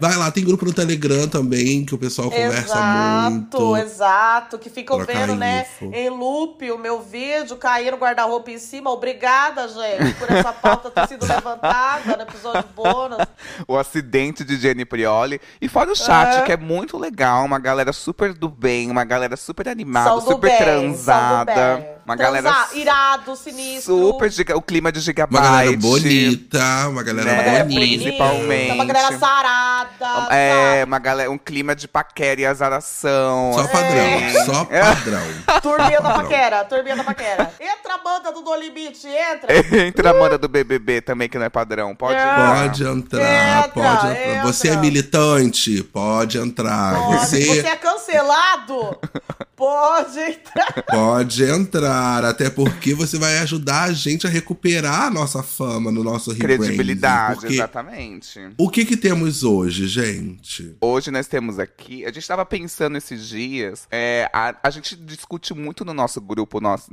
Vai 0.00 0.16
lá, 0.16 0.30
tem 0.30 0.44
grupo 0.44 0.64
no 0.64 0.72
Telegram 0.72 1.26
também, 1.26 1.84
que 1.84 1.92
o 1.92 1.98
pessoal 1.98 2.30
conversa 2.30 2.60
Exato, 2.76 3.30
muito. 3.32 3.76
exato. 3.78 4.56
Que 4.58 4.70
ficam 4.70 5.04
vendo, 5.04 5.34
né, 5.34 5.62
info. 5.62 5.90
em 5.92 6.08
loop 6.08 6.70
o 6.70 6.78
meu 6.78 7.02
vídeo, 7.02 7.56
cair 7.56 7.90
no 7.90 7.96
guarda-roupa 7.98 8.52
em 8.52 8.58
cima. 8.58 8.90
Obrigada, 8.90 9.66
gente, 9.66 10.14
por 10.14 10.30
essa 10.30 10.52
pauta 10.52 10.88
ter 10.88 11.08
sido 11.08 11.26
levantada 11.26 12.16
no 12.16 12.22
episódio 12.22 12.64
bônus. 12.76 13.18
O 13.66 13.76
acidente 13.76 14.44
de 14.44 14.56
Jenny 14.56 14.84
Prioli. 14.84 15.40
E 15.60 15.68
fora 15.68 15.90
o 15.90 15.96
chat, 15.96 16.36
É. 16.36 16.42
que 16.42 16.52
é 16.52 16.56
muito 16.56 16.96
legal. 16.96 17.44
Uma 17.44 17.58
galera 17.58 17.92
super 17.92 18.32
do 18.32 18.48
bem, 18.48 18.88
uma 18.92 19.02
galera 19.04 19.36
super 19.36 19.68
animada, 19.68 20.20
super 20.20 20.48
bem, 20.64 20.94
transada. 21.08 21.97
Uma 22.08 22.16
Transa- 22.16 22.40
galera 22.40 22.68
irado, 22.72 23.36
sinistro. 23.36 23.98
super 23.98 24.30
giga, 24.32 24.56
o 24.56 24.62
clima 24.62 24.90
de 24.90 24.98
gigabyte. 24.98 25.36
Uma 25.44 25.50
galera 25.58 25.76
bonita, 25.76 26.88
uma 26.88 27.02
galera 27.02 27.30
Né, 27.34 27.62
bonita. 27.64 27.80
principalmente. 28.02 28.72
Uma 28.72 28.84
galera 28.86 29.18
sarada. 29.18 30.34
É, 30.34 30.84
uma 30.86 30.98
galera, 30.98 31.30
um 31.30 31.36
clima 31.36 31.76
de 31.76 31.86
paquera 31.86 32.40
e 32.40 32.46
azaração. 32.46 33.52
Só 33.52 33.60
assim. 33.60 33.72
padrão, 33.72 34.44
só 34.46 34.64
padrão. 34.64 35.22
Turminha 35.60 36.00
da 36.00 36.10
paquera, 36.14 36.64
turminha 36.64 36.96
da 36.96 37.04
paquera. 37.04 37.52
Entra 37.60 37.94
a 37.96 37.98
banda 37.98 38.32
do 38.32 38.40
No 38.40 38.56
Limite, 38.56 39.06
entra. 39.06 39.48
Entra 39.86 40.08
a 40.08 40.12
Amanda 40.12 40.38
do 40.38 40.48
BBB 40.48 41.02
também, 41.02 41.28
que 41.28 41.36
não 41.38 41.44
é 41.44 41.50
padrão. 41.50 41.94
Pode 41.94 42.14
É. 42.14 42.22
entrar. 42.22 42.62
Pode 42.62 42.82
entrar, 42.84 43.58
Entra, 43.58 43.68
pode 43.68 44.06
entrar. 44.06 44.28
entra. 44.30 44.42
Você 44.44 44.68
é 44.68 44.76
militante? 44.76 45.82
Pode 45.82 46.38
entrar. 46.38 46.94
Pode. 46.94 47.26
Você 47.26 47.44
Você 47.44 47.66
é 47.66 47.76
cancelado? 47.76 48.98
Pode 49.58 50.20
entrar. 50.20 50.84
pode 50.88 51.42
entrar. 51.42 51.97
Até 51.98 52.48
porque 52.50 52.94
você 52.94 53.18
vai 53.18 53.38
ajudar 53.38 53.84
a 53.84 53.92
gente 53.92 54.26
a 54.26 54.30
recuperar 54.30 55.02
a 55.04 55.10
nossa 55.10 55.42
fama 55.42 55.90
no 55.90 56.02
nosso 56.04 56.30
rebranding. 56.32 56.58
Credibilidade, 56.64 57.46
exatamente. 57.46 58.40
o 58.56 58.68
que 58.70 58.84
que 58.84 58.96
temos 58.96 59.42
hoje, 59.42 59.86
gente? 59.86 60.76
Hoje 60.80 61.10
nós 61.10 61.26
temos 61.26 61.58
aqui, 61.58 62.04
a 62.04 62.08
gente 62.08 62.18
estava 62.18 62.44
pensando 62.46 62.96
esses 62.96 63.26
dias, 63.28 63.86
é, 63.90 64.30
a, 64.32 64.54
a 64.62 64.70
gente 64.70 64.94
discute 64.96 65.52
muito 65.54 65.84
no 65.84 65.92
nosso 65.94 66.20
grupo, 66.20 66.60
nós, 66.60 66.88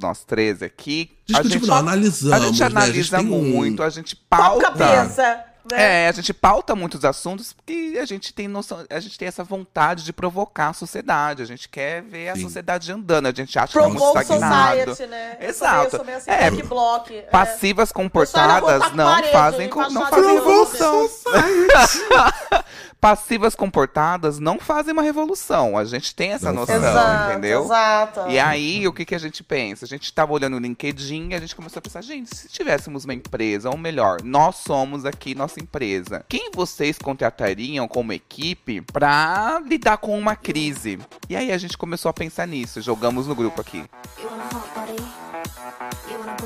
nós 0.00 0.24
três 0.24 0.62
aqui. 0.62 1.10
a 1.10 1.42
Discutimos, 1.42 1.52
gente, 1.52 1.66
não, 1.68 1.76
analisamos. 1.76 2.32
a 2.42 2.46
gente 2.46 2.60
né? 2.60 2.66
analisa 2.66 3.18
tem 3.18 3.26
um- 3.30 3.42
muito, 3.44 3.82
a 3.82 3.90
gente 3.90 4.16
pauta. 4.16 4.70
cabeça? 4.70 5.44
Né? 5.70 6.04
É, 6.06 6.08
a 6.08 6.12
gente 6.12 6.32
pauta 6.32 6.74
muitos 6.74 7.04
assuntos 7.04 7.52
porque 7.52 7.98
a 8.00 8.04
gente 8.04 8.32
tem 8.32 8.48
noção, 8.48 8.84
a 8.88 9.00
gente 9.00 9.18
tem 9.18 9.28
essa 9.28 9.44
vontade 9.44 10.04
de 10.04 10.12
provocar 10.12 10.68
a 10.68 10.72
sociedade. 10.72 11.42
A 11.42 11.46
gente 11.46 11.68
quer 11.68 12.02
ver 12.02 12.30
a 12.30 12.34
Sim. 12.36 12.42
sociedade 12.42 12.90
andando. 12.92 13.26
A 13.26 13.32
gente 13.32 13.58
acha 13.58 13.72
que 13.72 13.78
é 13.78 13.82
muito 13.82 13.96
Provoke 13.98 14.20
estagnado. 14.22 14.90
Society, 14.90 15.10
né? 15.10 15.36
Exato. 15.40 15.84
Eu 15.86 15.90
sou 15.90 16.04
meio 16.04 16.18
assim, 16.18 16.30
É, 16.30 16.50
block. 16.50 17.14
é. 17.16 17.22
Passivas 17.22 17.90
Eu 17.90 17.94
comportadas 17.94 18.92
não 18.94 19.06
com 19.06 19.14
parede, 19.14 19.32
fazem 19.32 19.60
hein, 19.62 19.68
co- 19.68 19.90
não 19.90 20.06
fazem 20.06 20.34
revolução. 20.34 21.08
Passivas 23.00 23.54
comportadas 23.54 24.40
não 24.40 24.58
fazem 24.58 24.92
uma 24.92 25.02
revolução. 25.02 25.78
A 25.78 25.84
gente 25.84 26.12
tem 26.16 26.32
essa 26.32 26.52
noção. 26.52 26.74
Exato, 26.74 27.30
entendeu? 27.30 27.64
exato. 27.64 28.20
E 28.28 28.40
aí, 28.40 28.88
o 28.88 28.92
que, 28.92 29.04
que 29.04 29.14
a 29.14 29.18
gente 29.18 29.44
pensa? 29.44 29.84
A 29.84 29.88
gente 29.88 30.12
tava 30.12 30.32
olhando 30.32 30.56
o 30.56 30.58
LinkedIn 30.58 31.28
e 31.30 31.34
a 31.34 31.38
gente 31.38 31.54
começou 31.54 31.78
a 31.78 31.82
pensar, 31.82 32.02
gente, 32.02 32.34
se 32.36 32.48
tivéssemos 32.48 33.04
uma 33.04 33.14
empresa, 33.14 33.70
ou 33.70 33.76
melhor, 33.78 34.20
nós 34.24 34.56
somos 34.56 35.04
aqui 35.04 35.32
empresa, 35.58 36.24
quem 36.28 36.50
vocês 36.54 36.98
contratariam 36.98 37.86
como 37.86 38.12
equipe 38.12 38.80
pra 38.80 39.60
lidar 39.66 39.98
com 39.98 40.18
uma 40.18 40.36
crise? 40.36 40.98
E 41.28 41.36
aí 41.36 41.52
a 41.52 41.58
gente 41.58 41.76
começou 41.76 42.08
a 42.08 42.14
pensar 42.14 42.46
nisso, 42.46 42.80
jogamos 42.80 43.26
no 43.26 43.34
grupo 43.34 43.60
aqui. 43.60 43.84
You 44.18 44.30
wanna 44.30 44.44
body? 44.74 44.96
You 46.10 46.20
wanna. 46.20 46.38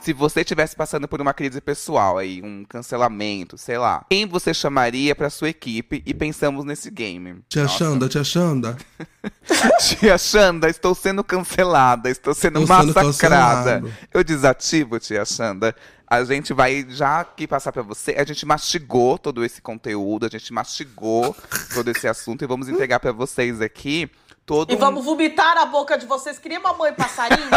Se 0.00 0.12
você 0.12 0.40
estivesse 0.40 0.74
passando 0.74 1.06
por 1.06 1.20
uma 1.20 1.34
crise 1.34 1.60
pessoal 1.60 2.16
aí, 2.16 2.40
um 2.42 2.64
cancelamento, 2.64 3.58
sei 3.58 3.76
lá, 3.76 4.04
quem 4.08 4.26
você 4.26 4.54
chamaria 4.54 5.14
pra 5.14 5.28
sua 5.28 5.50
equipe 5.50 6.02
e 6.06 6.14
pensamos 6.14 6.64
nesse 6.64 6.90
game? 6.90 7.42
Tia 7.48 7.64
Nossa. 7.64 7.76
Xanda, 7.78 8.08
tia 8.08 8.24
Xanda. 8.24 8.76
Tia 9.80 10.16
Xanda, 10.16 10.68
estou 10.68 10.94
sendo 10.94 11.22
cancelada, 11.22 12.08
estou 12.08 12.32
sendo 12.32 12.62
Estou 12.62 12.76
sendo 12.78 12.94
massacrada. 12.94 13.80
cancelado. 13.80 13.92
Eu 14.12 14.24
desativo, 14.24 14.98
tia 14.98 15.24
Xanda. 15.24 15.74
A 16.06 16.24
gente 16.24 16.52
vai 16.52 16.86
já 16.88 17.20
aqui 17.20 17.46
passar 17.46 17.70
pra 17.70 17.82
você. 17.82 18.12
A 18.18 18.24
gente 18.24 18.44
mastigou 18.46 19.18
todo 19.18 19.44
esse 19.44 19.60
conteúdo, 19.60 20.26
a 20.26 20.28
gente 20.28 20.52
mastigou 20.52 21.36
todo 21.74 21.88
esse 21.88 22.08
assunto 22.08 22.42
e 22.42 22.46
vamos 22.46 22.68
entregar 22.68 22.98
pra 22.98 23.12
vocês 23.12 23.60
aqui 23.60 24.10
todo 24.50 24.72
E 24.72 24.74
um- 24.74 24.78
vamos 24.78 25.04
vomitar 25.04 25.54
na 25.54 25.64
boca 25.64 25.96
de 25.96 26.06
vocês. 26.06 26.36
Queria 26.36 26.58
mamãe 26.58 26.92
passarinho? 26.92 27.48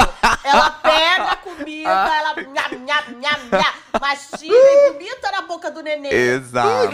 ela 0.43 0.69
pega 0.69 1.31
a 1.31 1.35
comida, 1.37 1.89
ela 1.89 2.35
nham, 2.35 2.79
nham, 2.85 3.19
nham, 3.19 3.39
nham, 3.51 3.73
mastiga 3.99 4.53
e 4.53 4.91
vomita 4.91 5.31
na 5.31 5.41
boca 5.41 5.71
do 5.71 5.81
neném. 5.81 6.13
Exato. 6.13 6.93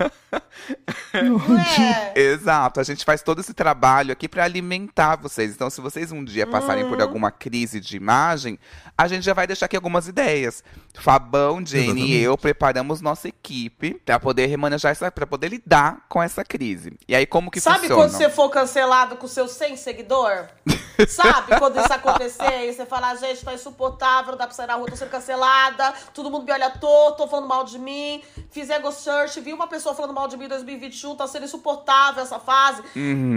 É? 0.00 0.10
É? 1.14 2.12
Exato, 2.20 2.80
a 2.80 2.82
gente 2.82 3.04
faz 3.04 3.22
todo 3.22 3.40
esse 3.40 3.54
trabalho 3.54 4.12
aqui 4.12 4.28
pra 4.28 4.44
alimentar 4.44 5.16
vocês. 5.16 5.52
Então, 5.52 5.70
se 5.70 5.80
vocês 5.80 6.12
um 6.12 6.22
dia 6.24 6.46
passarem 6.46 6.84
Uhum. 6.84 6.90
por 6.90 7.00
alguma 7.00 7.30
crise 7.30 7.80
de 7.80 7.96
imagem, 7.96 8.58
a 8.98 9.08
gente 9.08 9.24
já 9.24 9.32
vai 9.32 9.46
deixar 9.46 9.66
aqui 9.66 9.76
algumas 9.76 10.08
ideias. 10.08 10.62
Fabão, 10.94 11.64
Jane 11.64 11.82
e 11.84 11.88
Exatamente. 11.90 12.16
eu 12.20 12.38
preparamos 12.38 13.00
nossa 13.00 13.28
equipe 13.28 13.94
pra 14.04 14.18
poder 14.20 14.46
remanejar 14.46 14.92
essa, 14.92 15.10
para 15.10 15.26
poder 15.26 15.48
lidar 15.48 16.04
com 16.08 16.22
essa 16.22 16.44
crise. 16.44 16.92
E 17.08 17.14
aí, 17.14 17.26
como 17.26 17.50
que 17.50 17.60
Sabe 17.60 17.80
funciona? 17.80 18.02
quando 18.02 18.10
você 18.12 18.28
for 18.30 18.48
cancelado 18.50 19.16
com 19.16 19.26
seus 19.26 19.52
100 19.52 19.76
seguidor? 19.76 20.46
Sabe 21.08 21.58
quando 21.58 21.78
isso 21.78 21.92
acontecer 21.92 22.68
e 22.68 22.72
você 22.72 22.86
falar, 22.86 23.14
gente, 23.16 23.44
tá 23.44 23.52
insuportável, 23.52 24.32
não 24.32 24.38
dá 24.38 24.46
pra 24.46 24.54
sair 24.56 24.66
na 24.66 24.74
rua, 24.74 24.88
tô 24.88 24.96
sendo 24.96 25.10
cancelada, 25.10 25.92
todo 26.14 26.30
mundo 26.30 26.44
me 26.46 26.52
olha 26.52 26.70
torto, 26.70 27.18
tô 27.18 27.28
falando 27.28 27.46
mal 27.48 27.64
de 27.64 27.78
mim, 27.78 28.22
fiz 28.50 28.70
ego 28.70 28.90
search, 28.90 29.38
vi 29.40 29.52
uma 29.52 29.66
pessoa 29.66 29.94
falando 29.94 30.14
mal 30.14 30.25
de 30.26 30.36
mim 30.36 30.44
em 30.44 30.48
2021, 30.48 31.14
tá 31.16 31.26
sendo 31.26 31.44
insuportável 31.44 32.22
essa 32.22 32.38
fase. 32.38 32.82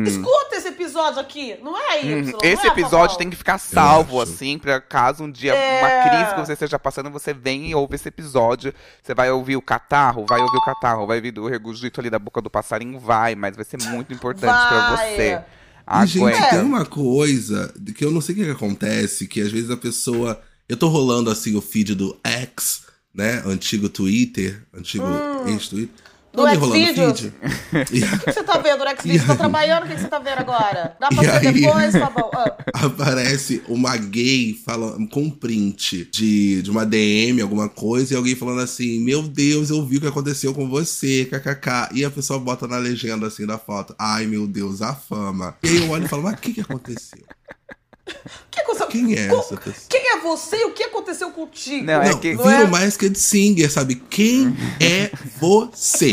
Escuta 0.05 0.55
esse 0.55 0.67
episódio 0.69 1.19
aqui, 1.19 1.57
não 1.63 1.77
é 1.77 2.01
Y, 2.03 2.23
Uhum. 2.33 2.37
Esse 2.41 2.67
é, 2.67 2.69
episódio 2.69 2.99
Fafão? 3.09 3.17
tem 3.17 3.29
que 3.29 3.35
ficar 3.35 3.57
salvo, 3.57 4.21
assim, 4.21 4.57
pra 4.57 4.79
caso 4.81 5.23
um 5.23 5.31
dia 5.31 5.53
É. 5.53 5.79
uma 5.79 6.09
crise 6.09 6.33
que 6.35 6.39
você 6.47 6.53
esteja 6.53 6.79
passando, 6.79 7.09
você 7.09 7.33
vem 7.33 7.69
e 7.69 7.75
ouve 7.75 7.95
esse 7.95 8.07
episódio. 8.07 8.73
Você 9.01 9.13
vai 9.13 9.29
ouvir 9.31 9.55
o 9.55 9.61
catarro, 9.61 10.25
vai 10.27 10.39
ouvir 10.39 10.57
o 10.57 10.61
catarro, 10.65 11.05
vai 11.07 11.17
ouvir 11.17 11.37
o 11.39 11.47
regurgito 11.47 11.99
ali 11.99 12.09
da 12.09 12.19
boca 12.19 12.41
do 12.41 12.49
passarinho, 12.49 12.99
vai, 12.99 13.35
mas 13.35 13.55
vai 13.55 13.65
ser 13.65 13.81
muito 13.83 14.13
importante 14.13 14.51
pra 14.67 14.95
Vai. 14.95 15.15
você. 15.15 15.41
E, 15.91 16.05
gente, 16.05 16.49
tem 16.51 16.59
uma 16.61 16.85
coisa 16.85 17.73
que 17.95 18.05
eu 18.05 18.11
não 18.11 18.21
sei 18.21 18.35
o 18.35 18.37
que, 18.37 18.45
que 18.45 18.51
acontece, 18.51 19.27
que 19.27 19.41
às 19.41 19.51
vezes 19.51 19.71
a 19.71 19.77
pessoa. 19.77 20.39
Eu 20.67 20.77
tô 20.77 20.87
rolando 20.87 21.31
assim 21.31 21.55
o 21.55 21.61
feed 21.61 21.95
do 21.95 22.15
X, 22.23 22.83
né? 23.11 23.41
Antigo 23.43 23.89
Twitter, 23.89 24.61
antigo 24.71 25.03
ex-Twitter. 25.47 25.89
Do 26.33 26.47
Xvideos? 26.47 27.31
O 27.69 27.85
que 27.85 28.33
você 28.33 28.43
tá 28.43 28.57
vendo, 28.57 28.83
Nex 28.83 29.03
Vídeo? 29.03 29.23
E 29.23 29.27
Tá 29.27 29.35
trabalhando? 29.35 29.85
O 29.85 29.87
que 29.87 29.97
você 29.97 30.07
tá 30.07 30.19
vendo 30.19 30.39
agora? 30.39 30.95
Dá 30.99 31.09
pra 31.09 31.39
ver 31.39 31.53
depois, 31.53 31.91
Fabão? 31.93 32.31
Ah. 32.33 32.85
aparece 32.85 33.61
uma 33.67 33.95
gay 33.97 34.53
falando, 34.65 35.07
com 35.09 35.23
um 35.23 35.29
print 35.29 36.09
de, 36.11 36.61
de 36.61 36.71
uma 36.71 36.85
DM, 36.85 37.41
alguma 37.41 37.69
coisa, 37.69 38.13
e 38.13 38.17
alguém 38.17 38.35
falando 38.35 38.61
assim: 38.61 38.99
Meu 38.99 39.21
Deus, 39.21 39.69
eu 39.69 39.85
vi 39.85 39.97
o 39.97 40.01
que 40.01 40.07
aconteceu 40.07 40.53
com 40.53 40.67
você, 40.69 41.25
kkk. 41.25 41.89
E 41.93 42.05
a 42.05 42.09
pessoa 42.09 42.39
bota 42.39 42.67
na 42.67 42.77
legenda 42.77 43.27
assim 43.27 43.45
da 43.45 43.57
foto: 43.57 43.95
Ai 43.97 44.25
meu 44.25 44.47
Deus, 44.47 44.81
a 44.81 44.93
fama. 44.93 45.55
E 45.63 45.67
aí 45.67 45.77
eu 45.77 45.89
olho 45.89 46.05
e 46.05 46.07
falo: 46.07 46.23
Mas 46.23 46.33
o 46.33 46.37
que, 46.37 46.53
que 46.53 46.61
aconteceu? 46.61 47.23
Que 48.51 48.63
coisa... 48.63 48.85
Quem 48.87 49.15
é 49.17 49.27
Co- 49.27 49.39
essa 49.39 49.55
pessoa? 49.57 49.85
Quem 49.89 50.09
é 50.13 50.17
você 50.19 50.57
e 50.57 50.65
o 50.65 50.71
que 50.71 50.83
aconteceu 50.83 51.29
contigo? 51.31 51.85
Não, 51.85 52.01
é 52.01 52.09
Não, 52.09 52.17
que- 52.19 52.35
vira 52.35 52.61
é? 52.61 52.63
o 52.63 52.67
Masked 52.69 53.17
Singer, 53.17 53.71
sabe? 53.71 53.95
Quem 53.95 54.55
é 54.81 55.11
você? 55.39 56.11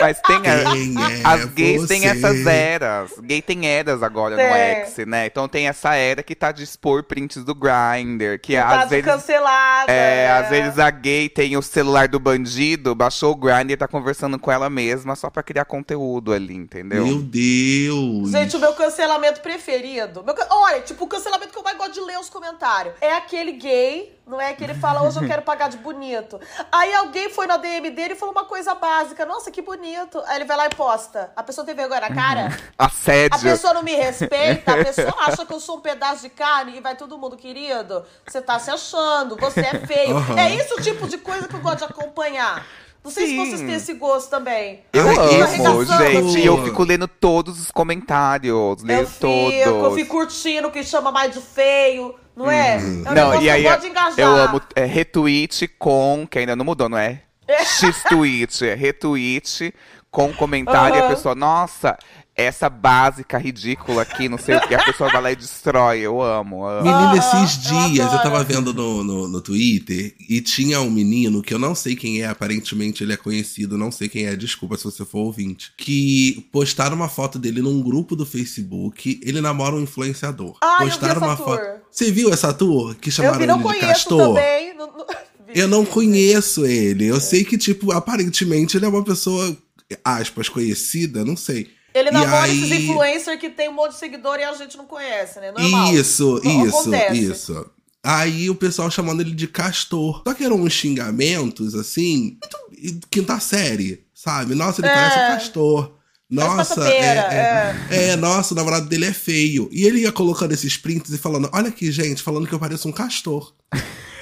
Mas 0.00 0.18
tem 0.20 0.36
a- 0.36 0.72
Quem 0.72 0.94
é 0.96 1.20
As 1.26 1.44
gays 1.46 1.86
têm 1.86 2.00
você? 2.00 2.06
essas 2.06 2.46
eras. 2.46 3.10
Gay 3.22 3.42
tem 3.42 3.66
eras 3.66 4.02
agora 4.02 4.30
no 4.36 4.36
Tem. 4.42 4.84
X, 4.86 5.06
né? 5.06 5.26
Então 5.26 5.46
tem 5.48 5.68
essa 5.68 5.94
era 5.94 6.22
que 6.22 6.34
tá 6.34 6.50
de 6.52 6.62
expor 6.64 7.02
prints 7.04 7.44
do 7.44 7.54
Grindr, 7.54 8.38
que 8.40 8.54
tá 8.56 8.78
às 8.80 8.84
de 8.84 8.88
vezes 8.90 9.04
cancelada. 9.04 9.92
É, 9.92 10.26
né? 10.26 10.32
às 10.32 10.48
vezes 10.48 10.78
a 10.78 10.90
gay 10.90 11.28
tem 11.28 11.56
o 11.56 11.62
celular 11.62 12.08
do 12.08 12.18
bandido, 12.18 12.94
baixou 12.94 13.32
o 13.32 13.36
Grindr 13.36 13.72
e 13.72 13.76
tá 13.76 13.86
conversando 13.86 14.38
com 14.38 14.50
ela 14.50 14.70
mesma 14.70 15.14
só 15.14 15.28
pra 15.30 15.42
criar 15.42 15.64
conteúdo 15.66 16.32
ali, 16.32 16.54
entendeu? 16.54 17.04
Meu 17.06 17.18
Deus. 17.22 18.30
Gente, 18.30 18.56
o 18.56 18.58
meu 18.60 18.72
cancelamento 18.72 19.40
preferido. 19.40 20.22
Meu 20.24 20.34
Olha, 20.50 20.80
tipo, 20.80 21.04
o 21.04 21.06
cancelamento 21.08 21.33
que 21.38 21.58
eu 21.58 21.62
mais 21.62 21.76
gosto 21.76 21.92
de 21.92 22.00
ler 22.00 22.18
os 22.18 22.28
comentários. 22.30 22.94
É 23.00 23.14
aquele 23.14 23.52
gay, 23.52 24.18
não 24.26 24.40
é? 24.40 24.52
Que 24.54 24.64
ele 24.64 24.74
fala, 24.74 25.02
hoje 25.02 25.20
eu 25.20 25.26
quero 25.26 25.42
pagar 25.42 25.68
de 25.68 25.76
bonito. 25.76 26.40
Aí 26.72 26.92
alguém 26.94 27.28
foi 27.30 27.46
na 27.46 27.56
DM 27.56 27.90
dele 27.90 28.14
e 28.14 28.16
falou 28.16 28.34
uma 28.34 28.44
coisa 28.44 28.74
básica. 28.74 29.24
Nossa, 29.26 29.50
que 29.50 29.60
bonito. 29.62 30.22
Aí 30.26 30.36
ele 30.36 30.44
vai 30.44 30.56
lá 30.56 30.66
e 30.66 30.70
posta. 30.70 31.32
A 31.36 31.42
pessoa 31.42 31.64
tem 31.64 31.74
vergonha 31.74 32.00
na 32.00 32.14
cara? 32.14 32.48
A 32.78 32.86
Assédio. 32.86 33.40
pessoa 33.40 33.74
não 33.74 33.82
me 33.82 33.94
respeita, 33.94 34.72
a 34.72 34.84
pessoa 34.84 35.14
acha 35.26 35.44
que 35.44 35.52
eu 35.52 35.60
sou 35.60 35.76
um 35.78 35.80
pedaço 35.80 36.22
de 36.22 36.28
carne 36.28 36.76
e 36.76 36.80
vai 36.80 36.96
todo 36.96 37.18
mundo, 37.18 37.36
querido. 37.36 38.04
Você 38.26 38.40
tá 38.40 38.58
se 38.58 38.70
achando, 38.70 39.36
você 39.36 39.60
é 39.60 39.86
feio. 39.86 40.16
Aham. 40.16 40.38
É 40.38 40.54
isso 40.54 40.74
o 40.74 40.80
tipo 40.80 41.06
de 41.08 41.18
coisa 41.18 41.46
que 41.48 41.54
eu 41.54 41.60
gosto 41.60 41.78
de 41.78 41.84
acompanhar. 41.84 42.66
Não 43.04 43.10
sei 43.10 43.26
Sim. 43.26 43.32
se 43.32 43.50
vocês 43.50 43.60
têm 43.60 43.74
esse 43.74 43.94
gosto 43.94 44.30
também. 44.30 44.80
Eu 44.90 45.06
Ai, 45.06 45.40
amo, 45.42 45.84
gente. 45.84 46.38
E 46.38 46.46
eu 46.46 46.64
fico 46.64 46.82
lendo 46.82 47.06
todos 47.06 47.60
os 47.60 47.70
comentários. 47.70 48.82
Leio 48.82 49.00
Eu 49.00 49.06
fico, 49.06 49.26
eu 49.26 49.72
todos. 49.74 49.94
fico 49.98 50.10
curtindo 50.16 50.68
o 50.68 50.70
que 50.70 50.82
chama 50.82 51.12
mais 51.12 51.34
de 51.34 51.40
feio, 51.40 52.14
não 52.34 52.50
é? 52.50 52.76
É 52.76 52.78
um 52.78 53.02
Não, 53.02 53.12
negócio 53.12 53.42
e 53.42 53.50
aí 53.50 53.62
que 53.62 54.22
eu 54.22 54.26
eu 54.26 54.36
amo 54.36 54.60
é, 54.74 54.86
retweet 54.86 55.68
com, 55.78 56.26
que 56.28 56.38
ainda 56.38 56.56
não 56.56 56.64
mudou, 56.64 56.88
não 56.88 56.96
é? 56.96 57.20
X-tweet, 57.46 58.66
é 58.66 58.74
retweet 58.74 59.74
com 60.10 60.32
comentário 60.32 60.96
e 60.96 61.00
a 61.00 61.08
pessoa, 61.08 61.34
nossa, 61.34 61.98
essa 62.36 62.68
básica 62.68 63.38
ridícula 63.38 64.02
aqui, 64.02 64.28
não 64.28 64.36
sei 64.38 64.56
o 64.56 64.60
que, 64.66 64.74
a 64.74 64.84
pessoa 64.84 65.10
vai 65.10 65.22
lá 65.22 65.32
e 65.32 65.36
destrói. 65.36 66.00
Eu 66.00 66.20
amo, 66.20 66.66
amo. 66.66 66.82
Menina, 66.82 67.12
Aham, 67.14 67.44
esses 67.44 67.66
eu 67.66 67.70
dias 67.88 67.98
eu, 67.98 68.04
adoro. 68.18 68.22
tava 68.22 68.42
vendo 68.44 68.74
no, 68.74 69.04
no, 69.04 69.28
no 69.28 69.40
Twitter 69.40 70.14
e 70.28 70.40
tinha 70.40 70.80
um 70.80 70.90
menino 70.90 71.42
que 71.42 71.54
eu 71.54 71.58
não 71.58 71.74
sei 71.74 71.94
quem 71.94 72.22
é, 72.22 72.26
aparentemente 72.26 73.04
ele 73.04 73.12
é 73.12 73.16
conhecido, 73.16 73.78
não 73.78 73.92
sei 73.92 74.08
quem 74.08 74.26
é, 74.26 74.34
desculpa 74.34 74.76
se 74.76 74.84
você 74.84 75.04
for 75.04 75.20
ouvinte, 75.20 75.72
que 75.76 76.48
postaram 76.50 76.96
uma 76.96 77.08
foto 77.08 77.38
dele 77.38 77.62
num 77.62 77.80
grupo 77.80 78.16
do 78.16 78.26
Facebook. 78.26 79.20
Ele 79.22 79.40
namora 79.40 79.76
um 79.76 79.80
influenciador. 79.82 80.56
Ah, 80.60 80.78
eu 80.80 80.86
vi 80.86 80.90
postaram 80.90 81.16
essa 81.16 81.26
uma 81.26 81.36
tour. 81.36 81.46
foto. 81.46 81.80
Você 81.90 82.10
viu 82.10 82.32
essa 82.32 82.52
tour 82.52 82.94
que 82.96 83.10
Eu 83.10 83.12
chamaram 83.12 83.38
vi, 83.38 83.46
não 83.46 83.60
ele 83.70 83.80
de 83.80 83.86
Castor? 83.86 84.34
também. 84.34 84.74
Eu 85.54 85.68
não 85.68 85.84
conheço 85.84 86.66
ele. 86.66 87.06
Eu 87.06 87.20
sei 87.20 87.44
que, 87.44 87.56
tipo, 87.56 87.92
aparentemente 87.92 88.76
ele 88.76 88.86
é 88.86 88.88
uma 88.88 89.04
pessoa, 89.04 89.56
aspas, 90.04 90.48
conhecida, 90.48 91.24
não 91.24 91.36
sei. 91.36 91.68
Ele 91.94 92.10
namora 92.10 92.42
aí- 92.42 92.58
esses 92.58 92.70
influencers 92.80 93.38
que 93.40 93.48
tem 93.48 93.68
um 93.68 93.72
monte 93.72 93.92
de 93.92 93.98
seguidor 93.98 94.38
e 94.38 94.44
a 94.44 94.52
gente 94.54 94.76
não 94.76 94.84
conhece, 94.86 95.38
né? 95.40 95.52
Normal. 95.52 95.94
Isso, 95.94 96.40
Não 96.42 96.66
isso, 96.66 96.78
acontece. 96.80 97.18
isso. 97.30 97.70
Aí 98.02 98.50
o 98.50 98.54
pessoal 98.54 98.90
chamando 98.90 99.20
ele 99.20 99.30
de 99.30 99.46
castor. 99.46 100.22
Só 100.26 100.34
que 100.34 100.44
eram 100.44 100.56
uns 100.60 100.72
xingamentos, 100.72 101.74
assim, 101.74 102.36
muito 102.78 103.06
quinta 103.10 103.38
série, 103.40 104.04
sabe? 104.12 104.54
Nossa, 104.54 104.80
ele 104.80 104.88
É. 104.88 104.94
parece 104.94 105.14
um 105.18 105.34
castor. 105.36 105.92
Nossa, 106.28 106.74
passapeira, 106.74 107.28
é, 107.32 107.76
é, 107.90 108.04
é, 108.08 108.16
nossa, 108.16 108.54
o 108.54 108.56
namorado 108.56 108.88
dele 108.88 109.04
é 109.04 109.12
feio. 109.12 109.68
E 109.70 109.84
ele 109.86 110.00
ia 110.00 110.10
colocando 110.10 110.52
esses 110.52 110.76
prints 110.76 111.12
e 111.12 111.18
falando: 111.18 111.48
Olha 111.52 111.68
aqui, 111.68 111.92
gente, 111.92 112.22
falando 112.22 112.46
que 112.48 112.52
eu 112.52 112.58
pareço 112.58 112.88
um 112.88 112.92
castor. 112.92 113.54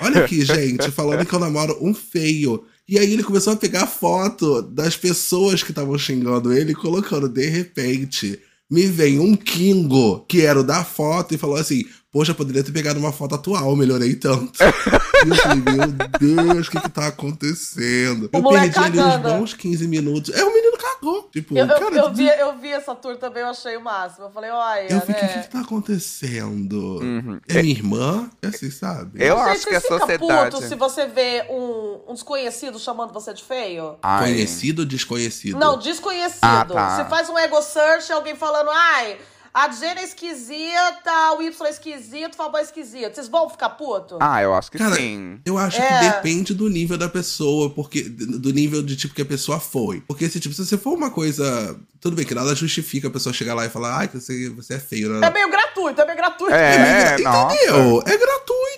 Olha 0.00 0.24
aqui, 0.24 0.44
gente, 0.44 0.90
falando 0.90 1.24
que 1.24 1.32
eu 1.32 1.38
namoro 1.38 1.78
um 1.80 1.94
feio. 1.94 2.64
E 2.88 2.98
aí 2.98 3.12
ele 3.12 3.22
começou 3.22 3.52
a 3.52 3.56
pegar 3.56 3.86
foto 3.86 4.62
das 4.62 4.96
pessoas 4.96 5.62
que 5.62 5.70
estavam 5.70 5.96
xingando 5.96 6.52
ele, 6.52 6.74
colocando, 6.74 7.28
de 7.28 7.48
repente, 7.48 8.40
me 8.70 8.86
vem 8.86 9.18
um 9.20 9.36
Kingo, 9.36 10.24
que 10.28 10.42
era 10.42 10.60
o 10.60 10.64
da 10.64 10.84
foto, 10.84 11.34
e 11.34 11.38
falou 11.38 11.56
assim: 11.56 11.84
Poxa, 12.12 12.34
poderia 12.34 12.62
ter 12.62 12.72
pegado 12.72 13.00
uma 13.00 13.10
foto 13.10 13.36
atual, 13.36 13.74
melhorei 13.74 14.14
tanto. 14.14 14.52
e 15.24 15.28
eu 15.30 15.34
falei, 15.34 15.62
meu 15.62 16.44
Deus, 16.44 16.68
o 16.68 16.70
que 16.70 16.80
que 16.82 16.90
tá 16.90 17.06
acontecendo? 17.06 18.28
O 18.30 18.36
eu 18.36 18.48
perdi 18.50 18.78
ali 18.78 19.00
uns 19.00 19.16
bons 19.16 19.54
15 19.54 19.88
minutos. 19.88 20.34
É, 20.34 20.44
o 20.44 20.52
menino 20.52 20.76
cagou. 21.02 21.28
Tipo, 21.32 21.58
Eu, 21.58 21.66
eu, 21.66 21.78
cara, 21.78 21.96
eu 21.96 22.12
vi, 22.12 22.28
eu 22.28 22.56
vi 22.58 22.68
essa 22.72 22.94
tour 22.94 23.16
também, 23.16 23.42
eu 23.42 23.48
achei 23.48 23.76
o 23.76 23.80
máximo. 23.80 24.26
Eu 24.26 24.30
falei, 24.30 24.50
olha, 24.50 24.92
eu 24.92 25.00
fiquei, 25.00 25.14
o 25.14 25.28
que 25.28 25.36
né? 25.36 25.42
que 25.42 25.48
tá 25.50 25.60
acontecendo? 25.60 27.40
É 27.48 27.62
minha 27.62 27.74
irmã? 27.74 28.30
É 28.40 28.46
assim, 28.46 28.70
sabe? 28.70 29.22
Eu 29.22 29.36
Gente, 29.36 29.48
acho 29.48 29.66
que 29.66 29.74
a 29.74 29.80
você 29.80 29.86
fica 29.88 29.98
sociedade. 30.00 30.50
puto 30.56 30.68
se 30.68 30.74
você 30.74 31.06
vê 31.06 31.46
um, 31.50 32.00
um 32.10 32.14
desconhecido 32.14 32.78
chamando 32.78 33.12
você 33.12 33.34
de 33.34 33.42
feio? 33.42 33.96
Ai, 34.02 34.32
Conhecido 34.32 34.80
ou 34.82 34.86
desconhecido? 34.86 35.58
Não, 35.58 35.78
desconhecido. 35.78 36.38
Ah, 36.42 36.64
tá. 36.64 36.96
Você 36.96 37.04
faz 37.10 37.28
um 37.28 37.38
ego 37.38 37.60
search 37.60 38.10
e 38.10 38.12
alguém 38.12 38.36
falando, 38.36 38.70
ai, 38.70 39.18
a 39.54 39.70
Jenna 39.70 40.00
é 40.00 40.04
esquisita, 40.04 41.32
o 41.36 41.42
Y 41.42 41.66
é 41.66 41.70
esquisito, 41.70 42.32
o 42.34 42.36
Fabão 42.36 42.60
é 42.60 42.64
esquisito. 42.64 43.14
Vocês 43.14 43.28
vão 43.28 43.48
ficar 43.50 43.70
puto? 43.70 44.18
Ah, 44.20 44.42
eu 44.42 44.54
acho 44.54 44.70
que 44.70 44.78
Cara, 44.78 44.96
sim. 44.96 45.40
Eu 45.44 45.58
acho 45.58 45.80
É. 45.80 45.86
que 45.98 46.04
depende 46.06 46.54
do 46.54 46.68
nível 46.68 46.96
da 46.96 47.08
pessoa, 47.08 47.70
porque 47.70 48.02
do 48.02 48.52
nível 48.52 48.82
de 48.82 48.96
tipo 48.96 49.14
que 49.14 49.22
a 49.22 49.26
pessoa 49.26 49.60
foi. 49.60 50.00
Porque 50.06 50.28
se 50.28 50.40
tipo, 50.40 50.54
se 50.54 50.64
você 50.64 50.78
for 50.78 50.94
uma 50.94 51.10
coisa. 51.10 51.76
Tudo 52.00 52.16
bem 52.16 52.26
que 52.26 52.34
nada 52.34 52.52
justifica 52.54 53.06
a 53.06 53.10
pessoa 53.12 53.32
chegar 53.32 53.54
lá 53.54 53.64
e 53.64 53.68
falar, 53.68 53.96
ai, 53.98 54.08
você, 54.12 54.50
você 54.50 54.74
é 54.74 54.78
feio, 54.80 55.08
né? 55.10 55.24
É 55.26 55.30
meio 55.30 55.48
gratuito, 55.48 56.00
é 56.00 56.04
meio 56.04 56.16
gratuito. 56.16 56.52
É, 56.52 57.12
Entendeu? 57.14 57.30
nossa. 57.30 58.10
É 58.12 58.16
gratuito. 58.18 58.71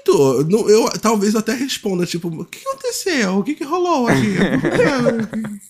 Não, 0.49 0.69
Eu, 0.69 0.89
talvez 1.01 1.35
eu 1.35 1.41
até 1.41 1.55
responda, 1.55 2.05
tipo, 2.07 2.29
o 2.29 2.45
que 2.45 2.59
aconteceu? 2.67 3.39
O 3.39 3.43
que, 3.43 3.55
que 3.55 3.65
rolou 3.65 4.07
aqui? 4.09 4.35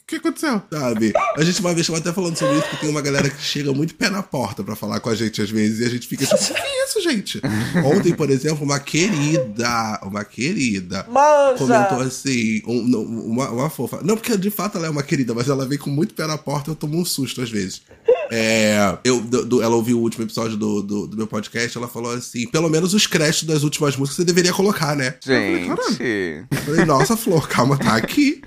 o 0.02 0.06
que 0.06 0.16
aconteceu? 0.16 0.60
Sabe? 0.72 1.12
A 1.36 1.44
gente 1.44 1.60
uma 1.60 1.72
vez 1.74 1.86
tava 1.86 1.98
até 1.98 2.12
falando 2.12 2.36
sobre 2.36 2.58
isso, 2.58 2.68
que 2.68 2.76
tem 2.78 2.88
uma 2.90 3.00
galera 3.00 3.28
que 3.30 3.42
chega 3.42 3.72
muito 3.72 3.94
pé 3.94 4.10
na 4.10 4.22
porta 4.22 4.62
pra 4.64 4.74
falar 4.76 5.00
com 5.00 5.08
a 5.10 5.14
gente 5.14 5.40
às 5.40 5.50
vezes, 5.50 5.80
e 5.80 5.84
a 5.84 5.88
gente 5.88 6.06
fica 6.08 6.24
tipo, 6.26 6.42
o 6.42 6.54
que 6.54 6.60
é 6.60 6.84
isso, 6.84 7.00
gente? 7.02 7.40
Ontem, 7.84 8.12
por 8.14 8.30
exemplo, 8.30 8.64
uma 8.64 8.78
querida, 8.80 10.00
uma 10.02 10.24
querida, 10.24 11.06
Manja. 11.08 11.56
comentou 11.58 12.00
assim, 12.00 12.62
um- 12.66 13.30
uma, 13.30 13.50
uma 13.50 13.70
fofa. 13.70 14.00
Não, 14.02 14.16
porque 14.16 14.36
de 14.36 14.50
fato 14.50 14.78
ela 14.78 14.86
é 14.86 14.90
uma 14.90 15.02
querida, 15.02 15.34
mas 15.34 15.48
ela 15.48 15.66
vem 15.66 15.78
com 15.78 15.90
muito 15.90 16.14
pé 16.14 16.26
na 16.26 16.36
porta 16.38 16.70
e 16.70 16.72
eu 16.72 16.76
tomo 16.76 16.98
um 16.98 17.04
susto 17.04 17.40
às 17.40 17.50
vezes. 17.50 17.82
É, 18.30 18.98
eu, 19.04 19.20
do- 19.20 19.44
do- 19.44 19.62
ela 19.62 19.74
ouviu 19.76 19.98
o 19.98 20.02
último 20.02 20.24
episódio 20.24 20.56
do, 20.56 20.82
do, 20.82 21.06
do 21.06 21.16
meu 21.16 21.26
podcast, 21.26 21.76
ela 21.76 21.88
falou 21.88 22.12
assim: 22.12 22.46
pelo 22.48 22.68
menos 22.68 22.94
os 22.94 23.06
créditos 23.06 23.44
das 23.44 23.62
últimas 23.62 23.96
músicas 23.96 24.16
você 24.16 24.24
deveria 24.24 24.52
colocar, 24.52 24.94
né? 24.96 25.14
Eu 25.26 25.76
falei. 25.76 25.88
Gente. 25.90 26.46
Eu 26.50 26.58
falei, 26.64 26.84
nossa, 26.84 27.16
Flor, 27.16 27.46
calma, 27.48 27.76
tá 27.78 27.96
aqui. 27.96 28.42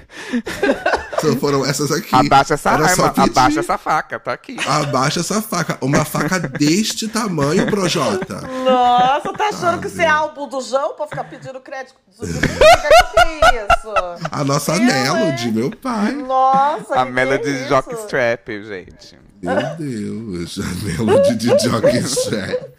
Só 1.22 1.36
foram 1.38 1.66
essas 1.66 1.92
aqui. 1.92 2.14
Abaixa 2.16 2.54
essa 2.56 2.72
Era 2.72 2.86
arma, 2.88 3.14
abaixa 3.16 3.60
essa 3.60 3.78
faca, 3.78 4.20
tá 4.20 4.34
aqui. 4.34 4.58
Abaixa 4.66 5.20
essa 5.20 5.42
faca. 5.42 5.78
Uma 5.82 6.04
faca 6.06 6.40
deste 6.40 7.08
tamanho, 7.08 7.66
Projota. 7.68 8.42
Nossa, 8.42 9.34
tá 9.34 9.50
achando 9.50 9.82
que 9.82 9.90
você 9.90 10.04
é 10.04 10.08
álbum 10.08 10.48
do 10.48 10.60
João 10.62 10.94
pra 10.96 11.08
ficar 11.08 11.24
pedindo 11.26 11.60
crédito 11.60 11.96
dos 12.08 12.20
outros? 12.34 12.42
Que 12.52 13.56
isso? 13.56 13.94
A 14.32 14.44
nossa 14.44 14.76
Eu, 14.76 14.82
Melody, 14.84 15.48
hein? 15.48 15.54
meu 15.54 15.72
pai. 15.72 16.12
Nossa, 16.14 16.96
A 17.02 17.06
que 17.06 17.12
Melody 17.12 17.50
é 17.50 17.68
Jockstrap, 17.68 18.48
gente. 18.50 19.18
Meu 19.42 19.56
Deus, 19.78 20.60
a 20.60 20.86
Melody 20.86 21.36
de 21.36 21.48
Jockey 21.60 21.98
Strap. 22.00 22.78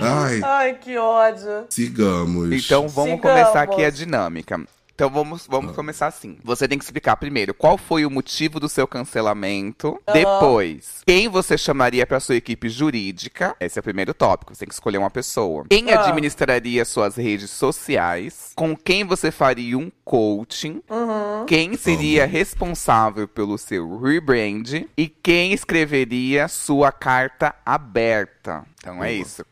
Ai, 0.00 0.40
Ai, 0.42 0.74
que 0.74 0.96
ódio. 0.96 1.66
sigamos. 1.70 2.52
Então 2.52 2.88
vamos 2.88 3.16
Sigamos. 3.16 3.20
começar 3.22 3.62
aqui 3.62 3.84
a 3.84 3.90
dinâmica. 3.90 4.60
Então 5.00 5.08
vamos, 5.08 5.46
vamos 5.46 5.74
começar 5.74 6.08
assim. 6.08 6.36
Você 6.44 6.68
tem 6.68 6.76
que 6.76 6.84
explicar 6.84 7.16
primeiro 7.16 7.54
qual 7.54 7.78
foi 7.78 8.04
o 8.04 8.10
motivo 8.10 8.60
do 8.60 8.68
seu 8.68 8.86
cancelamento. 8.86 9.98
Depois, 10.12 11.00
quem 11.06 11.26
você 11.26 11.56
chamaria 11.56 12.06
para 12.06 12.20
sua 12.20 12.36
equipe 12.36 12.68
jurídica. 12.68 13.56
Esse 13.58 13.78
é 13.78 13.80
o 13.80 13.82
primeiro 13.82 14.12
tópico. 14.12 14.54
Você 14.54 14.58
tem 14.58 14.68
que 14.68 14.74
escolher 14.74 14.98
uma 14.98 15.08
pessoa. 15.10 15.64
Quem 15.70 15.90
Ah. 15.90 16.02
administraria 16.02 16.84
suas 16.84 17.16
redes 17.16 17.48
sociais? 17.48 18.52
Com 18.54 18.76
quem 18.76 19.02
você 19.02 19.30
faria 19.30 19.78
um 19.78 19.90
coaching? 20.04 20.82
Uhum. 20.90 21.46
Quem 21.46 21.78
seria 21.78 22.26
responsável 22.26 23.26
pelo 23.26 23.56
seu 23.56 23.98
rebrand? 24.00 24.84
E 24.98 25.08
quem 25.08 25.54
escreveria 25.54 26.46
sua 26.46 26.92
carta 26.92 27.54
aberta? 27.64 28.66
Então 28.78 29.02
é 29.02 29.14
isso. 29.14 29.46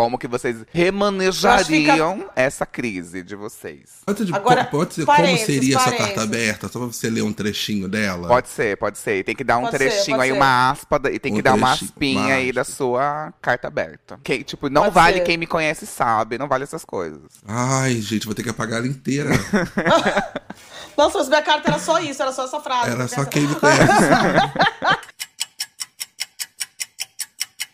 Como 0.00 0.16
que 0.16 0.26
vocês 0.26 0.56
remanejariam 0.72 2.30
essa 2.34 2.64
crise 2.64 3.22
de 3.22 3.36
vocês? 3.36 4.00
Pode, 4.06 4.24
de- 4.24 4.34
Agora, 4.34 4.64
pode 4.64 4.94
ser 4.94 5.04
como 5.04 5.36
seria 5.36 5.76
essa 5.76 5.92
carta 5.92 6.22
aberta? 6.22 6.68
Só 6.68 6.78
pra 6.78 6.86
você 6.88 7.10
ler 7.10 7.20
um 7.20 7.34
trechinho 7.34 7.86
dela? 7.86 8.26
Pode 8.26 8.48
ser, 8.48 8.78
pode 8.78 8.96
ser. 8.96 9.18
E 9.18 9.24
tem 9.24 9.36
que 9.36 9.44
dar 9.44 9.58
um 9.58 9.64
Pode 9.64 9.76
ser, 9.76 9.90
trechinho 9.90 10.16
pode 10.16 10.22
aí, 10.30 10.30
ser. 10.34 10.36
uma 10.42 10.70
aspa, 10.70 11.00
e 11.12 11.18
tem 11.18 11.32
Um 11.32 11.36
que 11.36 11.42
dar 11.42 11.52
uma 11.52 11.72
aspinha 11.72 12.18
uma 12.22 12.32
aí 12.32 12.50
da 12.50 12.64
sua 12.64 13.30
carta 13.42 13.68
aberta. 13.68 14.18
Que, 14.24 14.42
tipo, 14.42 14.70
não 14.70 14.84
Pode 14.84 14.94
vale 14.94 15.18
ser. 15.18 15.24
quem 15.24 15.36
me 15.36 15.46
conhece 15.46 15.84
sabe, 15.86 16.38
não 16.38 16.48
vale 16.48 16.64
essas 16.64 16.82
coisas. 16.82 17.20
Ai, 17.46 18.00
gente, 18.00 18.24
vou 18.24 18.34
ter 18.34 18.42
que 18.42 18.48
apagar 18.48 18.78
ela 18.78 18.88
inteira. 18.88 19.28
Nossa, 20.96 21.18
mas 21.18 21.28
minha 21.28 21.42
carta 21.42 21.68
era 21.72 21.78
só 21.78 21.98
isso, 22.00 22.22
era 22.22 22.32
só 22.32 22.44
essa 22.46 22.58
frase. 22.60 22.90
Era 22.90 23.06
só 23.06 23.22
quem 23.26 23.42
me 23.42 23.54
conhece. 23.54 23.82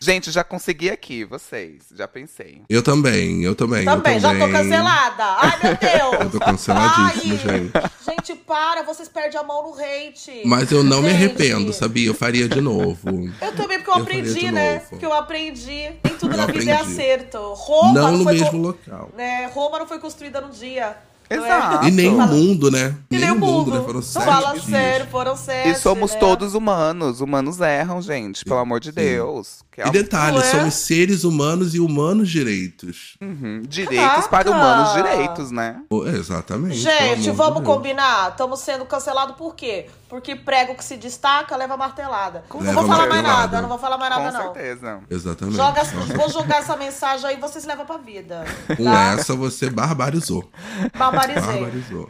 Gente, 0.07 0.31
já 0.31 0.41
consegui 0.41 0.89
aqui, 0.89 1.25
vocês. 1.25 1.83
Já 1.93 2.07
pensei. 2.07 2.61
Eu 2.69 2.81
também, 2.81 3.43
eu 3.43 3.53
também. 3.53 3.83
Também, 3.83 4.13
eu 4.13 4.19
já 4.21 4.29
também. 4.29 4.47
tô 4.47 4.53
cancelada. 4.57 5.23
Ai, 5.25 5.59
meu 5.61 5.75
Deus. 5.75 6.21
Eu 6.23 6.29
tô 6.29 6.39
canceladíssimo, 6.39 7.33
Ai, 7.33 7.37
gente. 7.59 7.71
Gente, 8.05 8.35
para, 8.45 8.83
vocês 8.83 9.09
perdem 9.09 9.37
a 9.37 9.43
mão 9.43 9.63
no 9.63 9.73
hate. 9.73 10.43
Mas 10.45 10.71
eu 10.71 10.81
não 10.81 11.01
me 11.01 11.09
Gente, 11.09 11.15
arrependo, 11.17 11.73
sabia? 11.73 12.07
Eu 12.07 12.13
faria 12.13 12.47
de 12.47 12.61
novo. 12.61 13.09
Eu 13.41 13.53
também, 13.53 13.79
porque 13.79 13.89
eu, 13.91 13.95
Eu 13.95 14.01
aprendi, 14.03 14.49
né? 14.49 14.75
novo. 14.75 14.85
Porque 14.91 15.05
eu 15.05 15.13
aprendi. 15.13 15.91
Nem 16.01 16.15
tudo 16.17 16.33
Eu 16.33 16.37
na 16.37 16.45
vida 16.45 16.71
é 16.71 16.73
aprendi. 16.75 16.91
acerto. 17.01 17.37
Roma 17.53 17.91
não 17.93 18.11
no 18.19 18.23
foi 18.23 18.33
mesmo 18.35 18.51
co- 18.51 18.57
local. 18.57 19.09
né, 19.17 19.47
Roma 19.53 19.79
não 19.79 19.87
foi 19.87 19.99
construída 19.99 20.39
num 20.39 20.51
dia. 20.51 20.95
Não 21.29 21.45
é? 21.45 21.47
Exato. 21.47 21.87
E 21.87 21.91
nem 21.91 22.07
o 22.09 22.21
mundo, 22.27 22.71
né? 22.71 22.95
E 23.11 23.17
nem 23.17 23.31
o 23.31 23.35
mundo. 23.39 23.71
né? 23.73 23.81
Foram 23.83 24.01
sete 24.01 24.25
Fala 24.25 24.51
dias. 24.53 24.65
sério, 24.65 25.07
foram 25.11 25.35
sete. 25.37 25.69
E 25.69 25.75
somos 25.75 26.13
né? 26.13 26.19
todos 26.19 26.53
humanos. 26.53 27.21
Humanos 27.21 27.59
erram, 27.59 28.01
gente. 28.01 28.43
Pelo 28.45 28.59
amor 28.59 28.79
de 28.79 28.91
Deus. 28.91 29.65
Que 29.71 29.81
é 29.81 29.87
E 29.87 29.91
detalhe, 29.91 30.37
Não 30.37 30.41
é? 30.43 30.45
somos 30.51 30.73
seres 30.73 31.23
humanos 31.23 31.75
e 31.75 31.79
humanos 31.79 32.29
direitos. 32.29 33.15
Uhum, 33.21 33.61
Direitos 33.67 34.27
para 34.27 34.45
Caraca! 34.45 34.51
humanos 34.51 34.93
direitos, 34.93 35.51
né? 35.51 35.81
Exatamente. 36.17 36.77
Gente, 36.77 37.21
de 37.21 37.31
vamos 37.31 37.61
Deus. 37.61 37.65
combinar? 37.75 38.31
Estamos 38.31 38.59
sendo 38.59 38.85
cancelados 38.85 39.35
por 39.35 39.55
quê? 39.55 39.87
Porque 40.09 40.35
prego 40.35 40.73
que 40.73 40.83
se 40.83 40.95
destaca 40.97 41.55
leva 41.57 41.75
martelada. 41.77 42.43
não 42.51 42.61
Leva 42.61 42.79
vou 42.81 42.89
falar 42.89 43.07
mais 43.07 43.23
nada, 43.23 43.61
não 43.61 43.69
vou 43.69 43.77
falar 43.77 43.97
mais 43.97 44.09
nada, 44.09 44.31
Com 44.31 44.37
não. 44.37 44.53
certeza. 44.53 44.99
Exatamente. 45.09 45.57
Joga, 45.57 45.83
vou 46.15 46.29
jogar 46.29 46.57
essa 46.59 46.75
mensagem 46.77 47.27
aí, 47.29 47.35
vocês 47.39 47.65
levam 47.65 47.85
pra 47.85 47.97
vida. 47.97 48.45
Com 48.77 48.83
tá? 48.85 49.11
essa 49.19 49.35
você 49.35 49.69
barbarizou. 49.69 50.49
Barbarizei. 51.17 51.61
Barbarizou. 51.61 52.09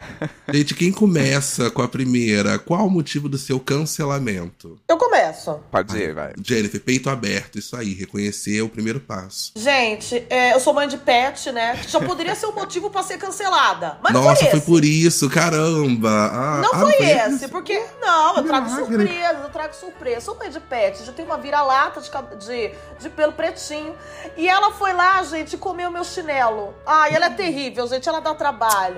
Gente, 0.52 0.74
quem 0.74 0.92
começa 0.92 1.70
com 1.70 1.82
a 1.82 1.88
primeira? 1.88 2.58
Qual 2.58 2.86
o 2.86 2.90
motivo 2.90 3.28
do 3.28 3.38
seu 3.38 3.58
cancelamento? 3.58 4.78
Eu 4.88 4.96
começo. 4.98 5.58
Pode 5.70 5.96
ir, 5.96 6.14
vai. 6.14 6.32
Jennifer, 6.42 6.80
peito 6.80 7.08
aberto, 7.10 7.58
isso 7.58 7.74
aí. 7.76 7.94
Reconhecer 7.94 8.58
é 8.58 8.62
o 8.62 8.68
primeiro 8.68 9.00
passo. 9.00 9.52
Gente, 9.56 10.24
é, 10.28 10.54
eu 10.54 10.60
sou 10.60 10.72
mãe 10.74 10.86
de 10.86 10.98
pet, 10.98 11.50
né? 11.52 11.80
Já 11.88 12.00
poderia 12.00 12.34
ser 12.34 12.46
um 12.46 12.52
motivo 12.52 12.90
pra 12.90 13.02
ser 13.02 13.18
cancelada. 13.18 13.98
Mas 14.02 14.12
não 14.12 14.22
Nossa, 14.24 14.44
foi 14.46 14.58
foi 14.58 14.60
por 14.60 14.84
isso, 14.84 15.28
caramba. 15.30 16.10
Ah, 16.10 16.60
Não 16.62 16.74
ah, 16.74 16.78
foi 16.80 16.94
esse, 16.94 17.34
esse? 17.34 17.48
porque. 17.48 17.78
Não, 18.00 18.36
eu 18.38 18.42
trago 18.44 18.66
Milagre. 18.70 18.96
surpresas, 18.96 19.42
eu 19.42 19.50
trago 19.50 19.74
surpresa. 19.74 20.20
Sou 20.20 20.36
mãe 20.36 20.50
de 20.50 20.60
pet, 20.60 21.04
já 21.04 21.12
tenho 21.12 21.28
uma 21.28 21.38
vira-lata 21.38 22.00
de, 22.00 22.10
de, 22.46 22.70
de 23.00 23.10
pelo 23.10 23.32
pretinho. 23.32 23.94
E 24.36 24.48
ela 24.48 24.72
foi 24.72 24.92
lá, 24.92 25.22
gente, 25.22 25.54
e 25.54 25.58
comeu 25.58 25.90
meu 25.90 26.04
chinelo. 26.04 26.74
Ai, 26.86 27.14
ela 27.14 27.26
é 27.26 27.30
terrível, 27.30 27.86
gente, 27.86 28.08
ela 28.08 28.20
dá 28.20 28.34
trabalho. 28.34 28.97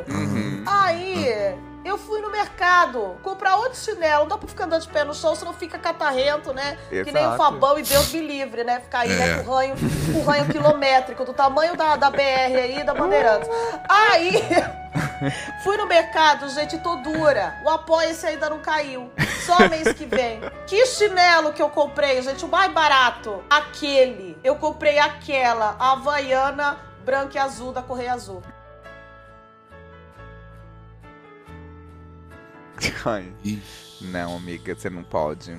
Aí. 0.66 1.58
Eu 1.82 1.96
fui 1.96 2.20
no 2.20 2.30
mercado 2.30 3.16
comprar 3.22 3.56
outro 3.56 3.78
chinelo. 3.78 4.20
Não 4.24 4.28
dá 4.28 4.36
pra 4.38 4.46
ficar 4.46 4.64
andando 4.64 4.82
de 4.82 4.88
pé 4.88 5.02
no 5.02 5.14
chão, 5.14 5.34
senão 5.34 5.54
fica 5.54 5.78
catarrento, 5.78 6.52
né? 6.52 6.76
Que 6.90 7.10
nem 7.10 7.24
o 7.24 7.28
Exato. 7.28 7.36
Fabão 7.38 7.78
e 7.78 7.82
Deus 7.82 8.12
me 8.12 8.20
livre, 8.20 8.62
né? 8.64 8.80
Ficar 8.80 9.00
aí, 9.00 9.12
É. 9.12 9.16
né, 9.16 9.42
com 9.42 9.50
o 9.50 9.54
ranho, 9.54 9.74
com 10.12 10.22
ranho 10.22 10.44
quilométrico, 10.46 11.24
do 11.24 11.32
tamanho 11.32 11.74
da, 11.76 11.96
da 11.96 12.10
BR 12.10 12.20
aí, 12.54 12.84
da 12.84 12.92
Bandeirantes. 12.92 13.48
Aí. 13.88 14.42
Fui 15.64 15.76
no 15.78 15.86
mercado, 15.86 16.48
gente, 16.50 16.76
tô 16.78 16.96
dura. 16.96 17.54
O 17.64 17.70
apoia-se 17.70 18.26
ainda 18.26 18.50
não 18.50 18.58
caiu. 18.58 19.10
Só 19.46 19.66
mês 19.68 19.90
que 19.94 20.04
vem. 20.04 20.40
Que 20.66 20.84
chinelo 20.86 21.52
que 21.52 21.62
eu 21.62 21.70
comprei, 21.70 22.20
gente? 22.20 22.44
O 22.44 22.48
mais 22.48 22.70
barato. 22.72 23.42
Aquele. 23.48 24.36
Eu 24.44 24.56
comprei 24.56 24.98
aquela. 24.98 25.76
A 25.78 25.92
Havaiana 25.92 26.78
branca 27.04 27.36
e 27.36 27.38
azul 27.38 27.72
da 27.72 27.80
Correia 27.82 28.12
Azul. 28.12 28.42
Ai, 33.04 33.24
não, 34.00 34.36
amiga, 34.36 34.74
você 34.74 34.88
não 34.90 35.02
pode. 35.02 35.56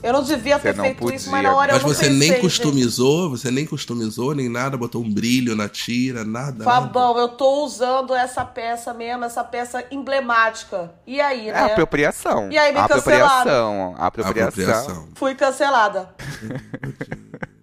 Eu 0.00 0.12
não 0.12 0.22
devia 0.22 0.60
ter 0.60 0.72
Você 0.72 0.76
não 0.76 0.84
feito 0.84 1.12
isso, 1.12 1.28
mas 1.28 1.40
podia. 1.40 1.50
na 1.50 1.56
hora 1.56 1.72
Mas 1.72 1.82
eu 1.82 1.88
não 1.88 1.94
você 1.94 2.04
pensei, 2.04 2.18
nem 2.18 2.28
gente. 2.30 2.40
customizou, 2.40 3.30
você 3.30 3.50
nem 3.50 3.66
customizou, 3.66 4.32
nem 4.32 4.48
nada, 4.48 4.76
botou 4.76 5.02
um 5.02 5.12
brilho 5.12 5.56
na 5.56 5.68
tira, 5.68 6.24
nada. 6.24 6.52
nada. 6.52 6.64
Fabão, 6.64 7.18
eu 7.18 7.28
tô 7.30 7.64
usando 7.64 8.14
essa 8.14 8.44
peça 8.44 8.94
mesmo, 8.94 9.24
essa 9.24 9.42
peça 9.42 9.84
emblemática. 9.90 10.92
E 11.04 11.20
aí, 11.20 11.48
É 11.48 11.52
né? 11.52 11.60
apropriação. 11.64 12.48
E 12.48 12.56
aí, 12.56 12.72
me 12.72 12.78
apropriação. 12.78 13.96
Apropriação. 13.98 14.46
Apropriação. 14.46 15.08
Fui 15.16 15.34
cancelada. 15.34 16.14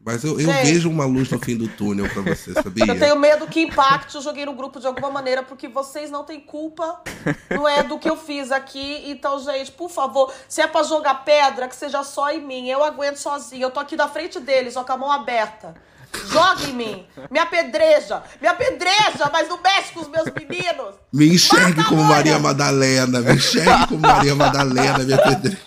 Mas 0.06 0.24
eu, 0.24 0.40
eu 0.40 0.48
vejo 0.48 0.88
uma 0.88 1.04
luz 1.04 1.32
no 1.32 1.40
fim 1.40 1.58
do 1.58 1.68
túnel 1.68 2.08
pra 2.08 2.22
você, 2.22 2.54
sabia? 2.62 2.86
Eu 2.86 3.00
tenho 3.00 3.16
medo 3.18 3.48
que 3.48 3.62
impacte, 3.62 4.14
eu 4.14 4.22
joguei 4.22 4.46
no 4.46 4.54
grupo 4.54 4.80
de 4.80 4.86
alguma 4.86 5.10
maneira, 5.10 5.42
porque 5.42 5.68
vocês 5.68 6.12
não 6.12 6.24
têm 6.24 6.40
culpa, 6.40 7.02
não 7.50 7.68
é 7.68 7.82
do 7.82 7.98
que 7.98 8.08
eu 8.08 8.16
fiz 8.16 8.52
aqui. 8.52 9.02
Então, 9.08 9.44
gente, 9.44 9.72
por 9.72 9.90
favor, 9.90 10.32
se 10.48 10.62
é 10.62 10.68
pra 10.68 10.84
jogar 10.84 11.26
pedra, 11.26 11.68
que 11.68 11.76
seja 11.76 12.04
só 12.04 12.30
em 12.30 12.40
mim. 12.40 12.70
Eu 12.70 12.84
aguento 12.84 13.18
sozinha. 13.18 13.64
Eu 13.64 13.72
tô 13.72 13.80
aqui 13.80 13.96
na 13.96 14.08
frente 14.08 14.40
deles, 14.40 14.76
ó, 14.76 14.84
com 14.84 14.94
a 14.94 14.98
mão 14.98 15.12
aberta. 15.12 15.74
Joga 16.32 16.66
em 16.66 16.74
mim, 16.74 17.06
me 17.30 17.40
apedreja, 17.40 18.24
me 18.40 18.48
apedreja, 18.48 19.30
mas 19.34 19.50
não 19.50 19.60
mexe 19.62 19.92
com 19.92 20.02
os 20.02 20.08
meus 20.08 20.26
meninos. 20.26 20.96
Me 21.12 21.28
enxergue 21.34 21.78
Mata, 21.78 21.90
como! 21.90 22.04
Maria 22.04 22.40
Madalena, 22.40 23.20
me 23.20 23.34
enxergue 23.34 23.88
como 23.88 24.00
Maria 24.00 24.36
Madalena, 24.36 25.00
minha 25.00 25.18
pedreira. 25.18 25.60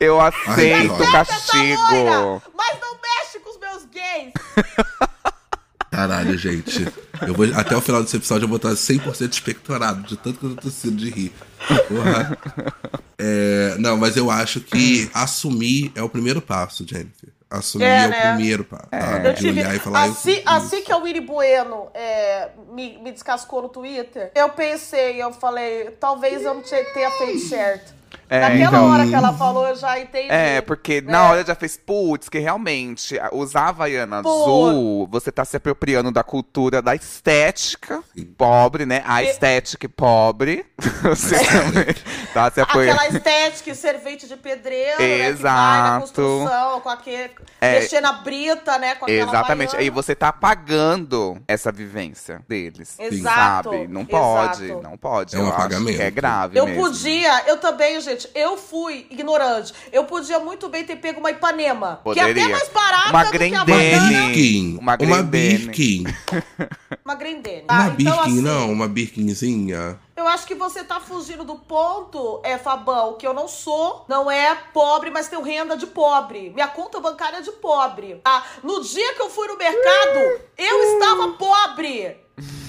Eu 0.00 0.20
aceito 0.20 0.94
o 0.94 1.12
castigo. 1.12 2.42
mas 2.56 2.76
não 2.80 2.98
mexe 3.00 3.38
com 3.42 3.50
os 3.50 3.58
meus 3.58 3.84
gays. 3.86 4.32
Caralho, 5.90 6.36
gente. 6.38 6.86
Eu 7.26 7.34
vou, 7.34 7.46
até 7.56 7.74
o 7.76 7.80
final 7.80 8.02
desse 8.02 8.16
episódio 8.16 8.44
eu 8.44 8.48
vou 8.48 8.58
estar 8.58 8.70
100% 8.70 9.32
expectorado, 9.32 10.02
de 10.02 10.16
tanto 10.16 10.38
que 10.38 10.46
eu 10.46 10.54
tô 10.54 10.62
tossindo 10.62 10.96
de 10.96 11.10
rir. 11.10 11.32
Porra. 11.88 12.38
É, 13.18 13.74
não, 13.78 13.96
mas 13.96 14.16
eu 14.16 14.30
acho 14.30 14.60
que 14.60 15.10
assumir 15.12 15.90
é 15.96 16.02
o 16.02 16.08
primeiro 16.08 16.40
passo, 16.40 16.86
Jennifer. 16.86 17.30
Assumir 17.50 17.84
É, 17.86 18.02
é, 18.02 18.06
o 18.06 18.10
né? 18.10 18.34
primeiro 18.36 18.64
passo. 18.64 18.88
sabe? 18.92 19.28
Eu 19.28 19.32
de 19.32 19.40
tive, 19.40 19.60
olhar 19.60 19.74
e 19.74 19.78
falar. 19.78 20.04
assim, 20.04 20.42
assim 20.44 20.82
que 20.82 20.92
a 20.92 20.98
Willy 20.98 21.20
Bueno 21.22 21.88
é, 21.94 22.50
me, 22.70 22.98
me 22.98 23.10
descascou 23.10 23.62
no 23.62 23.68
Twitter, 23.70 24.30
eu 24.36 24.50
pensei, 24.50 25.20
eu 25.20 25.32
falei, 25.32 25.90
talvez 25.98 26.44
eu 26.44 26.54
não 26.54 26.62
tenha 26.62 27.10
feito 27.12 27.40
certo. 27.40 27.97
É, 28.28 28.40
Naquela 28.40 28.64
então- 28.64 28.90
hora 28.90 29.06
que 29.06 29.14
ela 29.14 29.32
falou, 29.32 29.66
eu 29.66 29.76
já 29.76 29.98
entendi. 29.98 30.28
É, 30.30 30.60
porque 30.60 31.00
né? 31.00 31.12
na 31.12 31.30
hora 31.30 31.44
já 31.44 31.54
fez, 31.54 31.76
putz, 31.76 32.28
que 32.28 32.38
realmente 32.38 33.18
usar 33.32 33.62
a 33.62 33.68
Havaiana 33.68 34.22
Pô. 34.22 34.42
azul, 34.42 35.08
você 35.10 35.30
tá 35.32 35.44
se 35.44 35.56
apropriando 35.56 36.10
da 36.10 36.22
cultura 36.22 36.80
da 36.82 36.94
estética 36.94 38.02
pobre, 38.36 38.84
né? 38.86 39.02
A 39.06 39.22
E- 39.22 39.30
estética 39.30 39.88
pobre. 39.88 40.64
Você 41.02 41.36
também 41.38 41.94
tá 42.34 42.50
se 42.50 42.60
apoiando. 42.60 43.00
Aquela 43.00 43.16
estética 43.16 43.74
servente 43.74 44.26
de 44.28 44.36
pedreiro, 44.36 44.90
né, 45.00 45.06
que 45.06 45.08
vai 45.08 45.18
na 45.18 45.26
Exato. 45.28 46.00
construção, 46.00 46.80
com 46.80 46.88
aquele, 46.88 47.30
É. 47.60 47.80
mexer 47.80 48.00
na 48.00 48.12
brita, 48.12 48.78
né, 48.78 48.94
com 48.94 49.04
aquela 49.04 49.28
Exatamente. 49.30 49.68
Havaiana. 49.70 49.86
E 49.86 49.90
você 49.90 50.14
tá 50.14 50.28
apagando 50.28 51.40
essa 51.46 51.70
vivência 51.72 52.42
deles. 52.48 52.96
Exato, 52.98 53.70
Sabe? 53.70 53.86
Não 53.88 54.04
pode, 54.04 54.64
exato. 54.64 54.82
não 54.82 54.96
pode. 54.96 55.36
É 55.36 55.38
um 55.38 55.42
eu 55.42 55.48
acho 55.48 55.56
apagamento. 55.56 55.96
que 55.96 56.02
é 56.02 56.10
grave 56.10 56.58
Eu 56.58 56.66
mesmo. 56.66 56.82
podia, 56.82 57.44
eu 57.48 57.56
também, 57.58 58.00
gente, 58.00 58.17
eu 58.34 58.56
fui 58.56 59.06
ignorante. 59.10 59.72
Eu 59.92 60.04
podia 60.04 60.38
muito 60.40 60.68
bem 60.68 60.84
ter 60.84 60.96
pego 60.96 61.20
uma 61.20 61.30
Ipanema, 61.30 62.00
que 62.02 62.18
é 62.18 62.26
Poderia. 62.26 62.44
até 62.44 62.52
mais 62.52 62.68
barata 62.68 63.10
Uma 63.10 63.24
do 63.24 63.30
que 63.30 63.36
a 63.36 63.38
Grendene. 63.38 63.56
Havaiana. 63.56 64.08
Birkin. 64.26 64.72
Uma 64.72 64.80
Uma 64.80 64.96
Grendene. 64.96 65.58
Birkin. 65.58 66.04
Uma 67.04 67.14
Grendene. 67.14 67.64
Uma 67.68 67.78
Ah, 67.78 67.86
então, 67.86 67.96
Birkin, 67.96 68.20
assim, 68.20 68.42
não, 68.42 68.70
uma 68.72 68.88
Birkinzinha. 68.88 69.98
Eu 70.16 70.26
acho 70.26 70.46
que 70.46 70.54
você 70.54 70.82
tá 70.82 70.98
fugindo 71.00 71.44
do 71.44 71.54
ponto, 71.56 72.40
é, 72.44 72.58
Fabão, 72.58 73.14
que 73.14 73.26
eu 73.26 73.32
não 73.32 73.46
sou, 73.46 74.04
não 74.08 74.30
é 74.30 74.54
pobre, 74.74 75.10
mas 75.10 75.28
tenho 75.28 75.42
renda 75.42 75.76
de 75.76 75.86
pobre. 75.86 76.50
Minha 76.50 76.66
conta 76.68 77.00
bancária 77.00 77.38
é 77.38 77.40
de 77.40 77.52
pobre. 77.52 78.16
Tá? 78.24 78.44
No 78.62 78.82
dia 78.82 79.14
que 79.14 79.22
eu 79.22 79.30
fui 79.30 79.46
no 79.46 79.56
mercado, 79.56 80.40
eu 80.58 80.82
estava 80.94 81.28
pobre. 81.32 82.16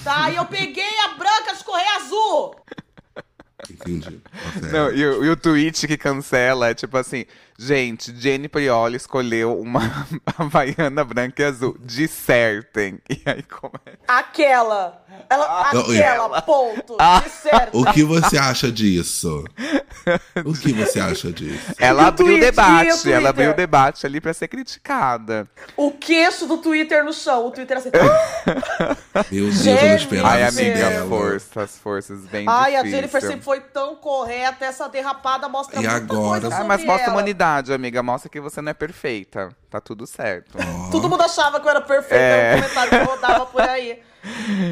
Tá? 0.04 0.30
E 0.30 0.36
eu 0.36 0.46
peguei 0.46 1.00
a 1.06 1.10
branca 1.16 1.54
de 1.56 1.64
correia 1.64 1.96
azul. 1.98 2.56
Entendi. 3.69 4.19
Não, 4.72 4.91
e, 4.91 5.06
o- 5.06 5.26
e 5.26 5.30
o 5.30 5.36
tweet 5.36 5.88
que 5.88 5.98
cancela 5.98 6.69
é 6.69 6.74
tipo 6.74 6.98
assim: 6.98 7.26
gente, 7.60 8.15
Jenny 8.15 8.48
Prioli 8.48 8.95
escolheu 8.95 9.60
uma 9.60 9.82
Havaiana 10.38 11.04
branca 11.04 11.41
e 11.43 11.45
azul. 11.45 11.76
Dissertem. 11.80 13.00
E 13.10 13.22
aí 13.26 13.43
começa. 13.43 14.00
Aquela. 14.08 15.04
Ela, 15.30 15.69
Não, 15.74 15.82
aquela, 15.82 16.41
ponto. 16.41 16.95
Ah. 17.00 17.19
De 17.24 17.30
certo. 17.30 17.78
O 17.80 17.91
que 17.91 18.04
você 18.04 18.38
acha 18.38 18.72
disso? 18.72 19.43
O 20.45 20.54
que 20.54 20.72
você 20.72 21.00
acha 21.00 21.32
disso? 21.32 21.74
Ela 21.78 22.08
abriu 22.08 22.28
o 22.28 22.30
tweet? 22.30 22.43
O 22.43 22.45
debate, 22.45 23.12
ela 23.12 23.30
abriu 23.30 23.52
o 23.52 23.54
debate 23.54 24.06
ali 24.06 24.22
pra 24.22 24.34
ser 24.34 24.48
criticada. 24.48 25.48
O 25.76 25.91
queixo 25.91 26.48
do 26.48 26.58
Twitter 26.58 27.04
no 27.04 27.12
chão. 27.12 27.48
O 27.48 27.52
Twitter 27.52 27.78
assim. 27.78 27.89
Meu 29.32 29.45
Deus, 29.50 29.65
eu 29.65 29.76
não 29.76 29.95
esperava 29.95 30.30
Ai, 30.30 30.43
amiga, 30.43 30.74
dela. 30.89 31.08
força, 31.10 31.62
as 31.63 31.78
forças 31.78 32.19
bem 32.28 32.45
Ai, 32.48 32.76
a 32.76 32.80
difícil. 32.80 32.98
Jennifer 32.98 33.22
sempre 33.22 33.41
foi 33.41 33.60
tão 33.60 33.95
correta. 33.95 34.63
Essa 34.65 34.88
derrapada 34.88 35.50
mostra 35.50 35.76
E 35.82 35.88
muita 35.88 35.95
agora? 35.95 36.41
coisa 36.41 36.48
Ah, 36.48 36.52
sobre 36.52 36.67
mas 36.67 36.86
mostra 36.86 37.04
ela. 37.06 37.13
humanidade, 37.13 37.49
amiga. 37.58 38.02
Mostra 38.04 38.30
que 38.30 38.40
você 38.40 38.62
não 38.62 38.72
é 38.72 38.74
perfeita. 38.74 39.50
Tá 39.70 39.80
tudo 39.82 40.06
certo. 40.08 40.58
Todo 40.92 41.10
mundo 41.10 41.22
achava 41.22 41.60
que 41.60 41.66
eu 41.66 41.70
era 41.72 41.82
perfeita, 41.82 42.16
É. 42.16 42.56
um 42.56 42.62
comentário 42.62 42.92
que 42.92 43.06
rodava 43.12 43.46
por 43.46 43.62
aí. 43.62 44.00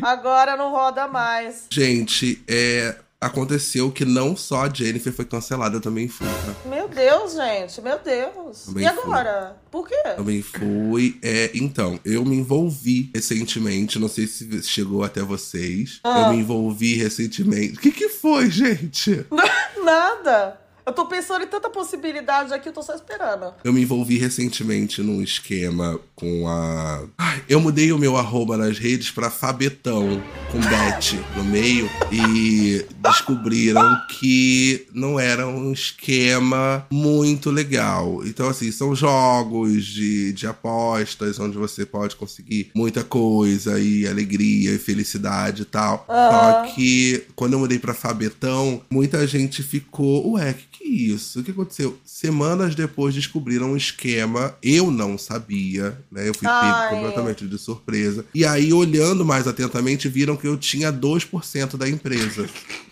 Agora 0.01 0.55
não 0.57 0.71
roda 0.71 1.07
mais. 1.07 1.65
Gente, 1.71 2.43
é, 2.47 2.95
aconteceu 3.19 3.91
que 3.91 4.03
não 4.05 4.35
só 4.35 4.65
a 4.65 4.69
Jennifer 4.73 5.13
foi 5.13 5.25
cancelada, 5.25 5.77
eu 5.77 5.81
também 5.81 6.07
fui, 6.07 6.27
tá? 6.27 6.69
Meu 6.69 6.87
Deus, 6.87 7.33
gente, 7.33 7.81
meu 7.81 7.97
Deus. 7.99 8.65
Também 8.65 8.83
e 8.83 8.87
agora? 8.87 9.55
Por 9.71 9.87
quê? 9.87 9.95
Também 10.15 10.41
fui. 10.41 11.17
É, 11.23 11.51
então, 11.53 11.99
eu 12.03 12.25
me 12.25 12.35
envolvi 12.35 13.09
recentemente, 13.13 13.97
não 13.99 14.07
sei 14.09 14.27
se 14.27 14.61
chegou 14.63 15.03
até 15.03 15.21
vocês. 15.21 15.99
Ah. 16.03 16.21
Eu 16.23 16.29
me 16.33 16.39
envolvi 16.41 16.95
recentemente. 16.95 17.77
O 17.77 17.79
que, 17.79 17.91
que 17.91 18.09
foi, 18.09 18.49
gente? 18.51 19.25
Nada. 19.83 20.59
Eu 20.87 20.93
tô 20.93 21.05
pensando 21.05 21.43
em 21.43 21.47
tanta 21.47 21.69
possibilidade 21.69 22.53
aqui, 22.53 22.69
eu 22.69 22.73
tô 22.73 22.81
só 22.81 22.95
esperando. 22.95 23.53
Eu 23.61 23.73
me 23.73 23.81
envolvi 23.81 24.17
recentemente 24.17 25.01
num 25.01 25.21
esquema 25.21 25.99
com 26.15 26.47
a. 26.47 27.03
Ai, 27.17 27.43
eu 27.49 27.59
mudei 27.59 27.91
o 27.91 27.97
meu 27.97 28.15
arroba 28.15 28.55
nas 28.55 28.79
redes 28.79 29.11
pra 29.11 29.29
Fabetão, 29.29 30.23
com 30.51 30.59
Bet 30.59 31.19
no 31.35 31.43
meio, 31.43 31.89
e 32.11 32.85
descobriram 32.99 33.99
que 34.09 34.87
não 34.93 35.19
era 35.19 35.47
um 35.47 35.71
esquema 35.71 36.85
muito 36.91 37.49
legal. 37.51 38.25
Então, 38.25 38.49
assim, 38.49 38.71
são 38.71 38.95
jogos 38.95 39.85
de, 39.85 40.33
de 40.33 40.47
apostas 40.47 41.39
onde 41.39 41.57
você 41.57 41.85
pode 41.85 42.15
conseguir 42.15 42.71
muita 42.73 43.03
coisa 43.03 43.79
e 43.79 44.07
alegria 44.07 44.71
e 44.71 44.77
felicidade 44.77 45.63
e 45.63 45.65
tal. 45.65 46.05
Só 46.07 46.63
que 46.73 47.23
quando 47.35 47.53
eu 47.53 47.59
mudei 47.59 47.79
pra 47.79 47.93
Fabetão, 47.93 48.81
muita 48.89 49.25
gente 49.27 49.61
ficou, 49.61 50.33
ué, 50.33 50.53
que, 50.53 50.65
que 50.71 50.83
isso? 50.85 51.39
O 51.39 51.43
que 51.43 51.51
aconteceu? 51.51 51.97
Semanas 52.05 52.75
depois 52.75 53.13
descobriram 53.13 53.71
um 53.71 53.77
esquema, 53.77 54.55
eu 54.61 54.91
não 54.91 55.17
sabia, 55.17 55.97
né? 56.11 56.27
Eu 56.27 56.33
fui 56.33 56.47
pego 56.47 56.89
completamente 56.89 57.47
de 57.47 57.57
surpresa. 57.57 58.25
E 58.33 58.45
aí, 58.45 58.71
olhando 58.71 59.25
mais 59.25 59.47
atentamente, 59.47 60.07
viram 60.07 60.36
que 60.37 60.47
eu 60.47 60.57
tinha 60.57 60.91
2% 60.93 61.75
da 61.75 61.89
empresa, 61.89 62.47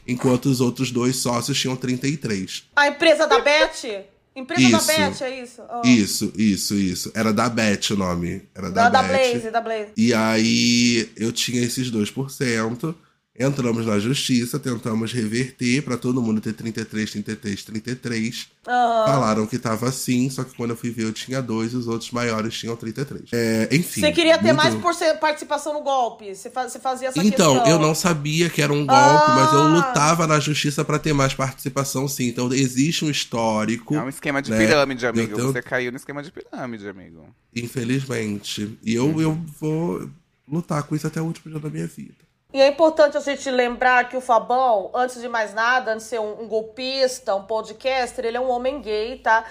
enquanto 0.08 0.47
os 0.47 0.60
outros 0.60 0.91
dois 0.91 1.17
sócios 1.17 1.60
tinham 1.60 1.77
33%. 1.77 2.63
A 2.75 2.88
empresa 2.88 3.27
da 3.27 3.39
Beth? 3.39 4.05
Empresa 4.36 4.62
Isso. 4.62 4.88
da 4.88 4.93
Beth, 4.93 5.21
é 5.21 5.41
isso? 5.43 5.62
Oh. 5.69 5.88
Isso, 5.88 6.34
isso, 6.36 6.75
isso. 6.75 7.12
Era 7.15 7.31
da 7.31 7.47
Beth 7.47 7.91
o 7.91 7.95
nome. 7.95 8.41
Era 8.53 8.69
da, 8.69 8.89
Da, 8.89 9.01
da 9.01 9.08
Beth. 9.08 9.31
Blaze, 9.31 9.49
da 9.49 9.62
Blaze. 9.62 9.91
E 9.95 10.13
aí 10.13 11.10
eu 11.15 11.31
tinha 11.31 11.63
esses 11.63 11.89
2%. 11.89 12.93
Entramos 13.38 13.86
na 13.86 14.00
justiça, 14.00 14.58
tentamos 14.58 15.12
reverter 15.12 15.82
pra 15.84 15.98
todo 15.98 16.21
mundo 16.21 16.39
ter 16.39 16.54
33, 16.54 17.12
33, 17.12 17.63
33. 17.65 18.48
Aham. 18.65 19.06
Falaram 19.06 19.45
que 19.45 19.60
tava 19.60 19.89
assim, 19.89 20.30
só 20.30 20.45
que 20.45 20.56
quando 20.56 20.69
eu 20.69 20.78
fui 20.78 20.89
ver 20.89 21.04
eu 21.04 21.12
tinha 21.12 21.41
dois 21.41 21.74
e 21.74 21.76
os 21.76 21.86
outros 21.86 22.12
maiores 22.12 22.54
tinham 22.58 22.76
33. 22.78 23.26
É, 23.34 23.67
enfim. 23.74 24.00
Você 24.00 24.12
queria 24.13 24.38
ter 24.38 24.45
muito- 24.54 24.56
mais 24.56 24.76
porce- 24.76 25.13
participação 25.15 25.74
no 25.74 25.82
golpe? 25.82 26.34
Você, 26.34 26.50
fa- 26.50 26.69
você 26.69 26.80
fazia 26.80 27.10
essa 27.10 27.19
Então, 27.21 27.56
questão? 27.56 27.71
eu 27.71 27.78
não 27.78 27.93
sabia 27.93 28.50
que 28.50 28.62
era 28.62 28.71
um 28.71 28.86
golpe, 28.86 28.93
Ah. 28.93 29.36
mas 29.36 29.54
eu 29.54 29.67
lutava 29.67 30.26
na 30.26 30.39
justiça 30.39 30.86
pra 30.86 30.98
ter 30.98 31.12
mais 31.12 31.34
participação, 31.34 32.08
sim. 32.08 32.28
Então 32.28 32.52
existe 32.54 33.04
um 33.04 33.10
histórico. 33.10 33.95
É 33.95 34.02
um 34.02 34.08
esquema 34.08 34.41
de 34.41 34.50
né? 34.50 34.58
pirâmide, 34.58 35.06
amigo. 35.06 35.36
tenho- 35.36 35.52
Você 35.52 35.62
caiu 35.62 35.91
no 35.91 35.98
esquema 35.98 36.24
de 36.24 36.32
pirâmide, 36.32 36.88
amigo. 36.88 37.26
Infelizmente. 37.54 38.78
E 38.84 38.93
eu, 38.95 39.19
eu 39.21 39.38
vou 39.60 40.10
lutar 40.48 40.84
com 40.84 40.95
isso 40.95 41.06
até 41.08 41.21
o 41.21 41.26
último 41.26 41.52
dia 41.52 41.60
da 41.60 41.69
minha 41.69 41.88
vida. 41.88 42.13
E 42.55 42.61
é 42.61 42.69
importante 42.69 43.17
a 43.17 43.19
gente 43.19 43.51
lembrar 43.51 44.07
que 44.07 44.15
o 44.15 44.21
Fabão, 44.21 44.89
antes 44.93 45.19
de 45.19 45.27
mais 45.27 45.53
nada, 45.53 45.91
antes 45.91 46.05
de 46.05 46.11
ser 46.11 46.21
um, 46.21 46.43
um 46.43 46.47
golpista, 46.47 47.35
um 47.35 47.43
podcaster, 47.43 48.23
ele 48.23 48.37
é 48.37 48.39
um 48.39 48.49
homem 48.49 48.79
gay, 48.79 49.19
tá? 49.19 49.43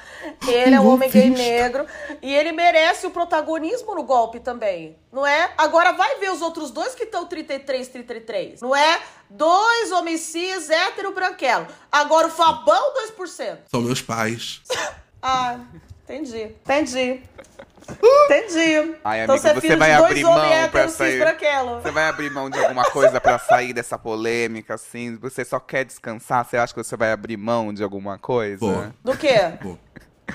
Ele 0.48 0.74
é 0.74 0.80
um 0.80 0.88
homem 0.88 1.10
gay 1.10 1.28
negro 1.28 1.84
e 2.22 2.34
ele 2.34 2.50
merece 2.50 3.06
o 3.06 3.10
protagonismo 3.10 3.94
no 3.94 4.04
golpe 4.04 4.40
também, 4.40 4.96
não 5.12 5.26
é? 5.26 5.52
Agora 5.58 5.92
vai 5.92 6.18
ver 6.18 6.30
os 6.30 6.40
outros 6.40 6.70
dois 6.70 6.94
que 6.94 7.02
estão 7.02 7.26
33, 7.26 7.88
33, 7.88 8.62
não 8.62 8.74
é? 8.74 9.02
Dois 9.28 9.92
homens 9.92 10.22
cis, 10.22 10.70
hétero, 10.70 11.12
branquelo. 11.12 11.66
Agora 11.92 12.28
o 12.28 12.30
Fabão, 12.30 12.94
2%. 13.18 13.58
São 13.70 13.82
meus 13.82 14.00
pais. 14.00 14.62
Ah, 15.26 15.58
entendi. 16.02 16.54
Entendi. 16.64 17.22
Entendi. 17.90 18.94
Ai, 19.04 19.22
então 19.22 19.34
amigo, 19.34 19.38
você 19.38 19.48
é 19.48 19.54
você 19.54 19.76
vai 19.76 19.92
abrir 19.92 20.22
mão 20.22 20.34
pra 20.34 20.48
héteros, 20.48 20.90
cis, 20.92 20.98
sair. 20.98 21.18
Você 21.82 21.90
vai 21.90 22.08
abrir 22.08 22.30
mão 22.30 22.48
de 22.50 22.58
alguma 22.58 22.84
coisa 22.84 23.20
pra 23.20 23.38
sair 23.38 23.72
dessa 23.72 23.98
polêmica, 23.98 24.74
assim? 24.74 25.16
Você 25.16 25.44
só 25.44 25.60
quer 25.60 25.84
descansar? 25.84 26.44
Você 26.44 26.56
acha 26.56 26.72
que 26.72 26.82
você 26.82 26.96
vai 26.96 27.12
abrir 27.12 27.36
mão 27.36 27.72
de 27.72 27.82
alguma 27.82 28.18
coisa? 28.18 28.58
Vou. 28.58 28.86
Do 29.04 29.16
quê? 29.16 29.54
Vou. 29.62 29.78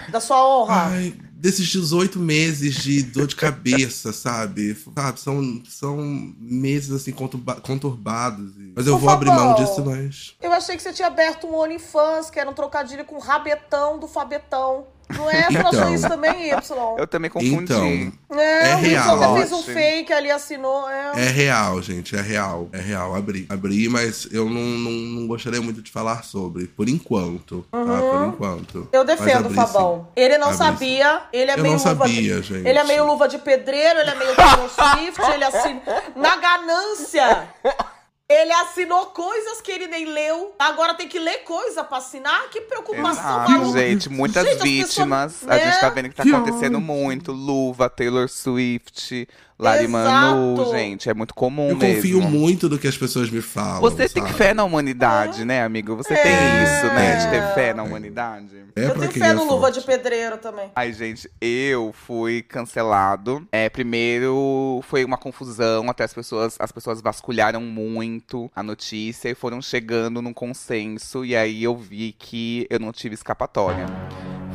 Da 0.10 0.20
sua 0.20 0.48
honra. 0.48 0.90
Ai, 0.92 1.16
desses 1.32 1.68
18 1.68 2.20
meses 2.20 2.76
de 2.76 3.02
dor 3.02 3.26
de 3.26 3.36
cabeça, 3.36 4.14
sabe? 4.14 4.76
Sabe, 4.96 5.20
são, 5.20 5.64
são 5.68 5.98
meses 6.38 6.92
assim 6.92 7.12
conturba- 7.12 7.60
conturbados. 7.60 8.54
Mas 8.76 8.86
eu 8.86 8.96
Ô, 8.96 8.98
vou 9.00 9.10
abrir 9.10 9.30
mão 9.32 9.56
disso, 9.56 9.84
mas. 9.84 10.36
Eu 10.42 10.54
achei 10.54 10.78
que 10.78 10.84
você 10.84 10.94
tinha 10.94 11.08
aberto 11.08 11.48
um 11.48 11.56
OnlyFans, 11.56 12.30
que 12.30 12.40
era 12.40 12.50
um 12.50 12.54
trocadilho 12.54 13.04
com 13.04 13.18
rabetão 13.18 13.98
do 13.98 14.08
Fabetão. 14.08 14.86
Não 15.16 15.30
é? 15.30 15.44
Você 15.44 15.58
não 15.58 15.70
achou 15.70 15.80
Então. 15.80 15.96
isso 15.96 16.08
também, 16.08 16.50
Y? 16.52 16.96
Eu 16.98 17.08
também 17.08 17.32
confundi. 17.32 17.56
Então, 17.64 18.38
É, 18.40 18.72
É 18.72 18.76
o 18.76 18.80
Y 18.80 18.90
real. 18.90 19.24
até 19.24 19.40
fez 19.40 19.52
um 19.52 19.64
fake 19.64 20.14
ali, 20.14 20.30
assinou. 20.32 20.88
É. 20.90 21.12
é 21.26 21.30
real, 21.30 21.82
gente, 21.82 22.16
é 22.16 22.22
real. 22.22 22.70
É 22.72 22.80
real, 22.80 23.16
abri. 23.16 23.46
Abri, 23.50 23.90
mas 23.90 24.28
eu 24.32 24.46
não, 24.46 24.62
não, 24.62 24.92
não 24.92 25.28
gostaria 25.28 25.62
muito 25.62 25.82
de 25.82 25.92
falar 25.92 26.24
sobre, 26.24 26.68
por 26.68 26.88
enquanto, 26.88 27.66
tá? 27.72 27.78
Por 27.80 28.28
enquanto. 28.28 28.76
Uhum. 28.80 28.88
Eu 28.92 29.04
Mas 29.06 29.18
defendo 29.20 29.44
o 29.44 29.46
abri, 29.48 29.56
Fabão. 29.56 30.08
sim. 30.16 30.22
Ele 30.22 30.38
não 30.38 30.48
Abri, 30.50 30.58
sabia, 30.60 31.22
ele 31.34 31.52
é 31.52 31.54
Eu 31.58 31.64
meio 31.64 31.76
não 31.76 31.84
luva 31.84 31.96
sabia, 32.08 32.42
de... 32.42 32.48
gente. 32.48 32.68
Ele 32.68 32.78
é 32.80 32.84
meio 32.84 33.06
luva 33.06 33.28
de 33.28 33.38
pedreiro, 33.40 34.00
ele 34.00 34.10
é 34.12 34.16
meio 34.16 34.36
Taylor 34.36 34.70
Swift, 34.70 35.22
ele 35.34 35.44
assina... 35.44 35.82
Na 36.16 36.36
ganância! 36.36 37.48
Ele 38.32 38.54
assinou 38.54 39.08
coisas 39.08 39.60
que 39.60 39.72
ele 39.72 39.88
nem 39.88 40.06
leu. 40.06 40.54
Agora 40.60 40.94
tem 40.94 41.08
que 41.08 41.18
ler 41.18 41.40
coisa 41.40 41.84
pra 41.84 41.98
assinar? 41.98 42.48
Que 42.52 42.62
preocupação 42.62 43.10
Exato, 43.24 43.52
maluca. 43.52 43.80
gente. 43.80 44.08
Muitas 44.08 44.44
Gente, 44.46 44.58
as 44.58 44.62
vítimas. 44.64 45.34
pessoas- 45.34 45.52
A 45.52 45.58
gente 45.58 45.74
né? 45.74 45.80
tá 45.80 45.90
vendo 45.90 46.10
que 46.10 46.16
tá 46.16 46.24
acontecendo 46.24 46.80
muito. 46.80 47.32
Luva, 47.32 47.90
Taylor 47.90 48.30
Swift, 48.30 49.28
Lari 49.60 49.88
Manu, 49.90 50.54
Exato. 50.54 50.72
gente. 50.72 51.10
É 51.10 51.14
muito 51.14 51.34
comum 51.34 51.70
Eu 51.70 51.76
mesmo. 51.76 51.96
confio 51.96 52.22
muito 52.22 52.70
do 52.70 52.80
que 52.80 52.88
as 52.88 52.98
pessoas 52.98 53.30
me 53.30 53.42
falam. 53.42 53.82
Você 53.82 54.08
tem 54.08 54.24
sabe? 54.24 54.34
fé 54.36 54.54
na 54.54 54.64
humanidade, 54.64 55.44
né, 55.44 55.62
amigo? 55.64 55.98
Você 55.98 56.16
tem 56.16 56.32
É. 56.32 56.64
isso, 56.64 56.86
né? 56.94 57.16
De 57.18 57.30
ter 57.30 57.54
fé 57.54 57.74
na 57.74 57.84
humanidade. 57.84 58.56
É 58.74 58.86
Eu 58.86 58.92
tenho 58.98 59.12
fé 59.12 59.28
é 59.28 59.34
no 59.34 59.44
luva 59.44 59.70
de 59.70 59.82
pedreiro 59.82 60.38
também. 60.38 60.72
Ai, 60.74 60.94
gente, 60.94 61.30
eu 61.42 61.92
fui 61.94 62.42
cancelado. 62.42 63.46
É, 63.52 63.68
primeiro 63.70 64.82
foi 64.88 65.04
uma 65.04 65.18
confusão, 65.18 65.90
até 65.90 66.06
as 66.06 66.14
pessoas, 66.14 66.56
as 66.58 66.72
pessoas 66.72 67.02
vasculharam 67.02 67.60
muito 67.62 68.50
a 68.56 68.64
notícia 68.64 69.28
e 69.30 69.36
foram 69.36 69.62
chegando 69.62 70.22
num 70.22 70.32
consenso, 70.34 71.26
e 71.26 71.36
aí 71.36 71.64
eu 71.64 71.76
vi 71.76 72.16
que 72.18 72.66
eu 72.70 72.80
não 72.80 72.94
tive 72.94 73.16
escapatória. 73.16 73.86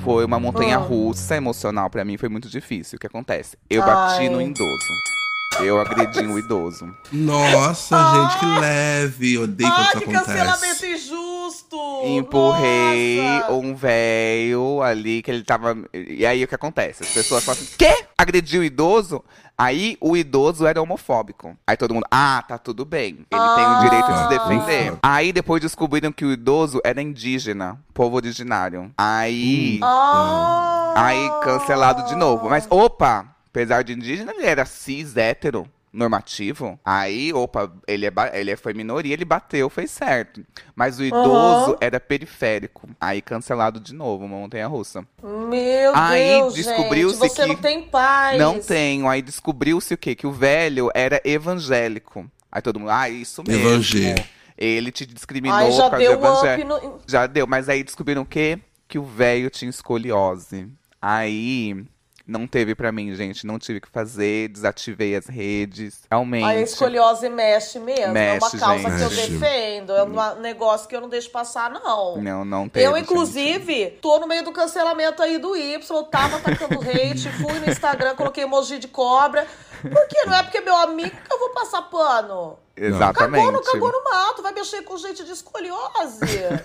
Foi 0.04 0.24
uma 0.24 0.38
montanha 0.38 0.76
Ah. 0.76 0.80
russa 0.80 1.36
emocional 1.36 1.88
pra 1.88 2.04
mim, 2.04 2.16
foi 2.18 2.28
muito 2.28 2.48
difícil. 2.48 2.96
O 2.96 3.00
que 3.00 3.06
acontece? 3.06 3.56
Eu 3.70 3.80
bati 3.82 4.20
Ai. 4.20 4.28
no 4.28 4.40
idoso. 4.40 5.13
Eu 5.60 5.80
agredi 5.80 6.20
um 6.26 6.38
idoso. 6.38 6.94
Nossa, 7.12 7.96
gente, 8.12 8.38
que 8.40 8.60
leve. 8.60 9.38
Odeio 9.38 9.70
quando 9.70 9.78
Ai, 9.78 9.84
isso 9.84 9.98
que 9.98 10.04
acontece. 10.16 10.24
cancelamento 10.26 10.86
injusto! 10.86 11.76
Empurrei 12.04 13.22
Nossa! 13.22 13.52
um 13.52 13.74
velho 13.74 14.82
ali 14.82 15.22
que 15.22 15.30
ele 15.30 15.44
tava. 15.44 15.76
E 15.92 16.26
aí 16.26 16.42
o 16.44 16.48
que 16.48 16.54
acontece? 16.54 17.02
As 17.04 17.08
pessoas 17.10 17.44
falam 17.44 17.60
assim: 17.60 17.74
quê? 17.78 18.04
Agrediu 18.18 18.60
o 18.60 18.64
idoso? 18.64 19.22
Aí 19.56 19.96
o 20.00 20.16
idoso 20.16 20.66
era 20.66 20.82
homofóbico. 20.82 21.56
Aí 21.64 21.76
todo 21.76 21.94
mundo, 21.94 22.06
ah, 22.10 22.42
tá 22.46 22.58
tudo 22.58 22.84
bem. 22.84 23.24
Ele 23.30 23.54
tem 23.54 23.64
o 23.66 23.80
direito 23.82 24.06
de 24.12 24.18
se 24.18 24.24
Ah. 24.24 24.26
defender. 24.26 24.90
Ufa. 24.90 24.98
Aí 25.02 25.32
depois 25.32 25.62
descobriram 25.62 26.10
que 26.10 26.24
o 26.24 26.32
idoso 26.32 26.80
era 26.84 27.00
indígena, 27.00 27.78
povo 27.94 28.16
originário. 28.16 28.90
Aí. 28.98 29.78
Ah. 29.82 30.92
Aí 30.96 31.30
cancelado 31.42 32.04
de 32.08 32.16
novo. 32.16 32.50
Mas, 32.50 32.66
opa! 32.68 33.26
Apesar 33.54 33.84
de 33.84 33.92
indígena, 33.92 34.32
ele 34.34 34.46
era 34.46 34.64
cis, 34.64 35.16
hétero, 35.16 35.64
normativo. 35.92 36.76
Aí, 36.84 37.32
opa, 37.32 37.72
ele, 37.86 38.04
é 38.04 38.12
ele 38.32 38.50
é- 38.50 38.56
foi 38.56 38.74
minoria, 38.74 39.12
ele 39.12 39.24
bateu, 39.24 39.70
fez 39.70 39.92
certo. 39.92 40.44
Mas 40.74 40.98
o 40.98 41.04
idoso 41.04 41.70
Aham. 41.70 41.76
era 41.80 42.00
periférico. 42.00 42.88
Aí 43.00 43.22
cancelado 43.22 43.78
de 43.78 43.94
novo, 43.94 44.24
uma 44.24 44.36
montanha 44.38 44.66
russa. 44.66 45.06
Meu 45.22 45.92
Aí 45.94 46.40
Deus, 46.40 46.54
descobriu-se 46.54 47.20
gente, 47.20 47.28
você 47.30 47.42
que 47.42 47.48
não 47.48 47.54
tem 47.54 47.82
paz. 47.82 48.38
Não 48.40 48.58
tenho. 48.58 49.08
Aí 49.08 49.22
descobriu-se 49.22 49.94
o 49.94 49.96
quê? 49.96 50.16
Que 50.16 50.26
o 50.26 50.32
velho 50.32 50.90
era 50.92 51.20
evangélico. 51.24 52.28
Aí 52.50 52.60
todo 52.60 52.80
mundo, 52.80 52.90
ah, 52.90 53.08
isso 53.08 53.44
mesmo. 53.46 53.68
Evangé. 53.68 54.16
Ele 54.58 54.90
te 54.90 55.06
discriminou 55.06 55.56
Ai, 55.56 55.70
já 55.70 55.84
por 55.84 55.90
causa 55.92 56.04
deu 56.08 56.18
do 56.18 56.26
um 56.26 56.28
up 56.32 56.44
evangelho. 56.44 56.68
no... 56.68 56.98
Já 57.06 57.26
deu, 57.28 57.46
mas 57.46 57.68
aí 57.68 57.84
descobriram 57.84 58.22
o 58.22 58.26
quê? 58.26 58.58
Que 58.88 58.98
o 58.98 59.04
velho 59.04 59.48
tinha 59.48 59.70
escoliose. 59.70 60.68
Aí 61.00 61.84
não 62.26 62.46
teve 62.46 62.74
pra 62.74 62.90
mim, 62.90 63.14
gente. 63.14 63.46
Não 63.46 63.58
tive 63.58 63.78
o 63.78 63.80
que 63.82 63.88
fazer, 63.88 64.48
desativei 64.48 65.14
as 65.14 65.26
redes. 65.26 66.02
Realmente. 66.10 66.44
A 66.44 66.60
escoliose 66.60 67.28
mexe 67.28 67.78
mesmo. 67.78 68.16
é 68.16 68.32
Mexe, 68.32 68.56
uma 68.56 68.66
causa 68.66 68.90
que 68.90 69.02
eu 69.02 69.10
gente. 69.10 69.32
defendo. 69.32 69.92
É 69.92 70.02
um 70.04 70.40
negócio 70.40 70.88
que 70.88 70.96
eu 70.96 71.00
não 71.00 71.08
deixo 71.08 71.30
passar, 71.30 71.70
não. 71.70 72.16
Não, 72.20 72.44
não 72.44 72.68
teve. 72.68 72.86
Eu, 72.86 72.94
gente. 72.94 73.04
inclusive, 73.04 73.98
tô 74.00 74.18
no 74.18 74.26
meio 74.26 74.42
do 74.42 74.52
cancelamento 74.52 75.22
aí 75.22 75.38
do 75.38 75.54
Y, 75.54 76.04
tava 76.10 76.36
atacando 76.38 76.80
hate, 76.88 77.28
fui 77.32 77.58
no 77.60 77.70
Instagram, 77.70 78.14
coloquei 78.14 78.44
emoji 78.44 78.78
de 78.78 78.88
cobra. 78.88 79.46
Por 79.82 80.08
quê? 80.08 80.24
Não 80.24 80.34
é 80.34 80.42
porque 80.42 80.58
é 80.58 80.62
meu 80.62 80.76
amigo 80.76 81.10
que 81.10 81.32
eu 81.34 81.38
vou 81.38 81.50
passar 81.50 81.82
pano. 81.82 82.58
Exatamente. 82.74 83.44
Cagou, 83.44 83.52
não 83.52 83.62
cagou 83.62 83.92
no 83.92 84.02
mato, 84.02 84.42
vai 84.42 84.52
mexer 84.52 84.82
com 84.82 84.96
gente 84.96 85.22
de 85.24 85.30
escoliose. 85.30 86.20
é, 86.24 86.64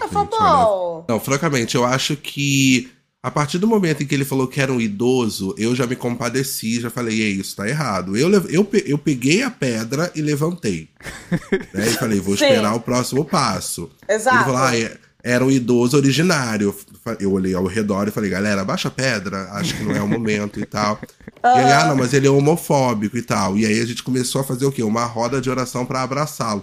Gente, 0.00 0.12
Fabão. 0.12 1.04
Não, 1.08 1.20
francamente, 1.20 1.76
eu 1.76 1.84
acho 1.84 2.16
que 2.16 2.92
a 3.22 3.30
partir 3.30 3.58
do 3.58 3.66
momento 3.66 4.02
em 4.02 4.06
que 4.06 4.14
ele 4.14 4.24
falou 4.24 4.46
que 4.46 4.60
era 4.60 4.72
um 4.72 4.80
idoso, 4.80 5.54
eu 5.58 5.74
já 5.74 5.86
me 5.86 5.96
compadeci, 5.96 6.80
já 6.80 6.88
falei, 6.88 7.20
ei, 7.20 7.32
isso 7.32 7.56
tá 7.56 7.68
errado. 7.68 8.16
Eu, 8.16 8.30
eu, 8.48 8.68
eu 8.86 8.98
peguei 8.98 9.42
a 9.42 9.50
pedra 9.50 10.10
e 10.14 10.22
levantei. 10.22 10.88
né? 11.74 11.88
E 11.88 11.94
falei, 11.94 12.20
vou 12.20 12.36
Sim. 12.36 12.44
esperar 12.44 12.74
o 12.74 12.80
próximo 12.80 13.24
passo. 13.24 13.90
Exato. 14.08 14.36
Ele 14.36 14.44
falou, 14.44 14.58
ah, 14.58 14.76
é- 14.76 14.96
era 15.22 15.44
um 15.44 15.50
idoso 15.50 15.96
originário. 15.96 16.74
Eu 17.18 17.32
olhei 17.32 17.54
ao 17.54 17.66
redor 17.66 18.06
e 18.06 18.10
falei, 18.10 18.30
galera, 18.30 18.60
abaixa 18.60 18.88
a 18.88 18.90
pedra, 18.90 19.48
acho 19.52 19.74
que 19.74 19.82
não 19.82 19.94
é 19.94 20.02
o 20.02 20.08
momento 20.08 20.60
e 20.60 20.66
tal. 20.66 20.98
E 21.42 21.46
aí, 21.46 21.72
ah, 21.72 21.86
não, 21.88 21.96
mas 21.96 22.12
ele 22.12 22.26
é 22.26 22.30
homofóbico 22.30 23.16
e 23.16 23.22
tal. 23.22 23.56
E 23.56 23.64
aí 23.64 23.80
a 23.80 23.86
gente 23.86 24.02
começou 24.02 24.40
a 24.40 24.44
fazer 24.44 24.66
o 24.66 24.72
quê? 24.72 24.82
Uma 24.82 25.04
roda 25.04 25.40
de 25.40 25.48
oração 25.48 25.84
pra 25.86 26.02
abraçá-lo. 26.02 26.62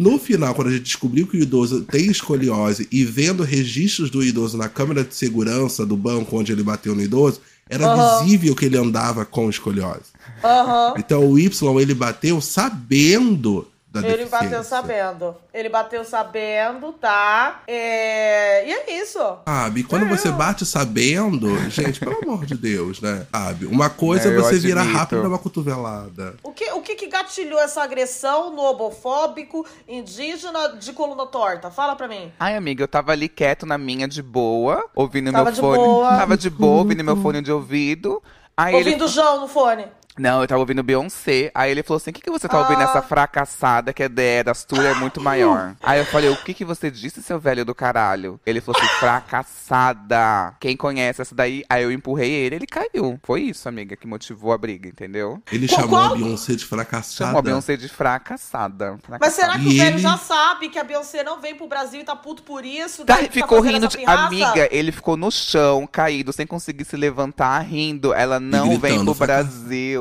No 0.00 0.18
final, 0.18 0.54
quando 0.54 0.68
a 0.68 0.72
gente 0.72 0.84
descobriu 0.84 1.26
que 1.26 1.36
o 1.36 1.42
idoso 1.42 1.82
tem 1.82 2.06
escoliose 2.06 2.86
e 2.92 3.04
vendo 3.04 3.42
registros 3.42 4.10
do 4.10 4.22
idoso 4.22 4.56
na 4.56 4.68
câmera 4.68 5.02
de 5.02 5.14
segurança 5.14 5.84
do 5.86 5.96
banco 5.96 6.38
onde 6.38 6.52
ele 6.52 6.62
bateu 6.62 6.94
no 6.94 7.02
idoso, 7.02 7.40
era 7.68 8.20
visível 8.20 8.54
que 8.54 8.66
ele 8.66 8.78
andava 8.78 9.24
com 9.24 9.50
escoliose. 9.50 10.14
Aham. 10.44 10.94
Então 10.98 11.28
o 11.28 11.38
Y 11.38 11.80
ele 11.80 11.94
bateu 11.94 12.40
sabendo 12.40 13.66
Ele 14.04 14.26
bateu 14.26 14.64
sabendo. 14.64 15.34
Ele 15.52 15.68
bateu 15.68 16.04
sabendo, 16.04 16.92
tá? 16.92 17.62
É... 17.66 18.66
E 18.68 18.72
é 18.72 19.02
isso. 19.02 19.18
Sabe, 19.46 19.82
quando 19.84 20.04
É. 20.04 20.08
você 20.08 20.30
bate 20.30 20.64
sabendo, 20.66 21.56
gente, 21.70 22.00
pelo 22.00 22.18
amor 22.22 22.44
de 22.46 22.54
Deus, 22.54 23.00
né? 23.00 23.26
Sabe, 23.34 23.66
uma 23.66 23.88
coisa 23.90 24.28
É, 24.28 24.32
é 24.32 24.36
eu 24.36 24.42
você 24.42 24.58
virar 24.58 24.82
rápido 24.82 25.22
dar 25.22 25.28
uma 25.28 25.38
cotovelada. 25.38 26.34
O 26.42 26.52
que, 26.52 26.70
o 26.72 26.80
que 26.82 26.94
que 26.94 27.06
gatilhou 27.06 27.60
essa 27.60 27.82
agressão 27.82 28.50
no 28.54 28.62
homofóbico, 28.62 29.64
indígena, 29.88 30.76
de 30.78 30.92
coluna 30.92 31.26
torta? 31.26 31.70
Fala 31.70 31.94
pra 31.96 32.08
mim. 32.08 32.32
Ai, 32.38 32.56
amiga, 32.56 32.82
eu 32.82 32.88
tava 32.88 33.12
ali 33.12 33.28
quieto 33.28 33.66
na 33.66 33.78
minha 33.78 34.06
de 34.08 34.22
boa, 34.22 34.84
ouvindo 34.94 35.30
Tava 35.32 35.44
meu 35.44 35.52
de 35.52 35.60
fone. 35.60 35.78
boa. 35.78 36.08
Tava 36.16 36.36
de 36.36 36.50
boa, 36.50 36.78
ouvindo 36.78 37.04
meu 37.04 37.16
fone 37.16 37.40
de 37.42 37.52
ouvido. 37.52 38.22
Aí 38.56 38.74
ele 38.74 38.84
Ouvindo 38.84 39.04
o 39.04 39.08
João 39.08 39.40
no 39.42 39.48
fone. 39.48 39.84
Não, 40.18 40.40
eu 40.42 40.46
tava 40.48 40.60
ouvindo 40.60 40.82
Beyoncé. 40.82 41.50
Aí 41.54 41.70
ele 41.70 41.82
falou 41.82 41.98
assim: 41.98 42.10
o 42.10 42.12
que, 42.12 42.20
que 42.22 42.30
você 42.30 42.48
tá 42.48 42.58
ouvindo 42.58 42.80
Ah. 42.80 42.84
essa 42.84 43.02
fracassada 43.02 43.92
que 43.92 44.02
é 44.02 44.08
The 44.08 44.44
Tour 44.66 44.84
é 44.84 44.94
muito 44.94 45.20
maior? 45.20 45.76
Aí 45.82 45.98
eu 45.98 46.06
falei: 46.06 46.30
o 46.30 46.36
que, 46.36 46.54
que 46.54 46.64
você 46.64 46.90
disse, 46.90 47.22
seu 47.22 47.38
velho 47.38 47.64
do 47.64 47.74
caralho? 47.74 48.40
Ele 48.46 48.60
falou 48.60 48.80
assim: 48.80 48.90
fracassada. 48.98 50.54
Quem 50.60 50.76
conhece 50.76 51.22
essa 51.22 51.34
daí? 51.34 51.64
Aí 51.68 51.82
eu 51.82 51.90
empurrei 51.92 52.30
ele, 52.30 52.56
ele 52.56 52.66
caiu. 52.66 53.18
Foi 53.22 53.42
isso, 53.42 53.68
amiga, 53.68 53.96
que 53.96 54.06
motivou 54.06 54.52
a 54.52 54.58
briga, 54.58 54.88
entendeu? 54.88 55.42
Ele 55.50 55.66
Qual- 55.68 55.80
chamou 55.80 55.98
qual- 55.98 56.12
a 56.12 56.16
Beyoncé 56.16 56.54
de 56.54 56.64
fracassada. 56.64 57.26
Chamou 57.26 57.38
a 57.38 57.42
Beyoncé 57.42 57.76
de 57.76 57.88
fracassada. 57.88 58.98
Mas 59.20 59.34
será 59.34 59.48
fracassada. 59.54 59.58
que 59.58 59.64
E 59.70 59.74
o 59.74 59.78
velho 59.84 59.94
ele- 59.96 59.98
já 60.02 60.16
sabe 60.16 60.68
que 60.68 60.78
a 60.78 60.84
Beyoncé 60.84 61.22
não 61.22 61.40
vem 61.40 61.54
pro 61.54 61.66
Brasil 61.68 62.00
e 62.00 62.04
tá 62.04 62.14
puto 62.16 62.42
por 62.42 62.64
isso? 62.64 63.04
Tá, 63.04 63.14
daí 63.14 63.24
ele 63.24 63.32
ficou 63.32 63.58
fazendo 63.62 63.74
rindo 63.84 63.88
de. 63.88 64.04
Amiga, 64.06 64.68
ele 64.70 64.92
ficou 64.92 65.16
no 65.16 65.30
chão, 65.30 65.86
caído, 65.86 66.32
sem 66.32 66.46
conseguir 66.46 66.84
se 66.84 66.96
levantar, 66.96 67.60
rindo. 67.60 68.12
Ela 68.12 68.38
não 68.40 68.70
vem 68.70 68.80
gritando, 68.80 69.04
pro 69.06 69.14
fraca- 69.14 69.44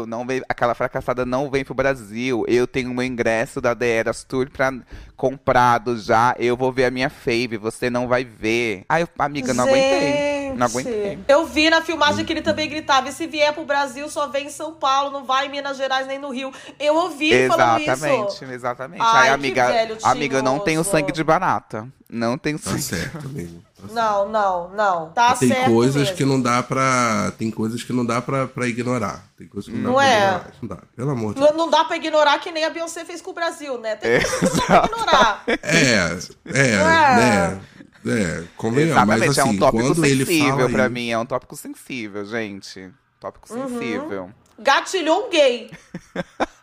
Brasil. 0.05 0.07
Não 0.07 0.25
vem, 0.25 0.41
aquela 0.47 0.73
fracassada 0.73 1.25
não 1.25 1.49
vem 1.49 1.65
pro 1.65 1.73
Brasil. 1.73 2.45
Eu 2.47 2.67
tenho 2.67 2.93
meu 2.93 3.03
ingresso 3.03 3.59
da 3.59 3.75
The 3.75 3.87
Eras 3.89 4.23
Tour 4.23 4.49
pra, 4.49 4.71
comprado 5.15 5.97
já. 5.99 6.35
Eu 6.37 6.55
vou 6.55 6.71
ver 6.71 6.85
a 6.85 6.91
minha 6.91 7.09
fave, 7.09 7.57
você 7.57 7.89
não 7.89 8.07
vai 8.07 8.23
ver. 8.23 8.85
Aí, 8.87 9.01
eu, 9.01 9.09
amiga, 9.19 9.53
não 9.53 9.63
aguentei. 9.65 10.53
Não 10.55 10.67
Gente, 10.67 10.87
aguentei. 10.87 11.19
Eu 11.27 11.45
vi 11.45 11.69
na 11.69 11.81
filmagem 11.81 12.23
que 12.23 12.31
ele 12.31 12.41
também 12.41 12.69
gritava: 12.69 13.09
e 13.09 13.11
se 13.11 13.27
vier 13.27 13.53
pro 13.53 13.65
Brasil, 13.65 14.07
só 14.09 14.27
vem 14.27 14.47
em 14.47 14.51
São 14.51 14.73
Paulo, 14.73 15.11
não 15.11 15.25
vai 15.25 15.47
em 15.47 15.49
Minas 15.49 15.77
Gerais 15.77 16.07
nem 16.07 16.19
no 16.19 16.29
Rio. 16.29 16.51
Eu 16.79 16.95
ouvi 16.95 17.31
ele 17.31 17.47
falando 17.49 17.81
Exatamente, 17.81 18.33
isso. 18.33 18.45
exatamente. 18.45 19.01
Ai, 19.01 19.21
Aí, 19.23 19.27
que 19.27 19.33
amiga, 19.33 19.67
velho 19.67 19.97
amiga, 20.03 20.37
eu 20.37 20.43
não 20.43 20.59
tenho 20.59 20.83
sangue 20.83 21.11
de 21.11 21.23
barata. 21.23 21.87
Não 22.09 22.37
tenho 22.37 22.59
Tá 22.59 22.69
sangue. 22.69 22.81
certo, 22.83 23.25
amigo. 23.25 23.61
Certo. 23.87 23.93
Não, 23.95 24.29
não, 24.29 24.69
não. 24.69 25.09
Tá 25.11 25.35
tem 25.35 25.49
certo. 25.49 25.65
coisas 25.71 26.01
mesmo. 26.03 26.15
que 26.15 26.25
não 26.25 26.41
dá 26.41 26.61
pra. 26.63 27.31
Tem 27.37 27.49
coisas 27.51 27.83
que 27.83 27.93
não 27.93 28.05
dá 28.05 28.21
pra, 28.21 28.47
pra 28.47 28.67
ignorar. 28.67 29.25
Tem 29.37 29.47
coisas 29.47 29.71
que 29.71 29.77
não, 29.79 29.91
Não 29.91 29.99
dá 29.99 30.05
pra 30.05 30.09
é? 30.09 30.17
ignorar. 30.27 30.51
Não 30.61 30.69
dá. 30.69 30.77
Pelo 30.95 31.09
amor 31.11 31.33
de 31.33 31.39
Não, 31.39 31.47
Deus. 31.47 31.57
não 31.57 31.69
dá 31.69 31.83
pra 31.85 31.95
ignorar 31.97 32.39
que 32.39 32.51
nem 32.51 32.63
a 32.65 32.69
Beyoncé 32.69 33.03
fez 33.05 33.21
com 33.21 33.31
o 33.31 33.33
Brasil, 33.33 33.77
né? 33.79 33.95
Tem 33.95 34.19
coisas 34.21 34.39
que 34.59 34.59
não 34.59 34.67
dá 34.67 34.81
pra 34.81 34.85
ignorar. 34.85 35.43
É, 35.47 36.17
é, 36.45 36.71
É. 36.71 36.77
né? 37.15 37.61
É, 38.07 38.43
convenhamos. 38.55 39.05
Mas 39.07 39.21
Exatamente, 39.23 39.39
assim, 39.39 39.49
é 39.49 39.51
um 39.51 39.57
tópico 39.57 39.83
quando 39.83 40.05
ele 40.05 40.25
sensível 40.25 40.55
fala 40.57 40.69
pra 40.69 40.83
isso- 40.85 40.91
mim. 40.93 41.09
É 41.09 41.17
um 41.17 41.25
tópico 41.25 41.55
sensível, 41.55 42.25
gente. 42.25 42.91
Tópico 43.19 43.51
Uhum. 43.53 44.29
Gatilhou 44.59 45.27
um 45.27 45.29
gay. 45.29 45.69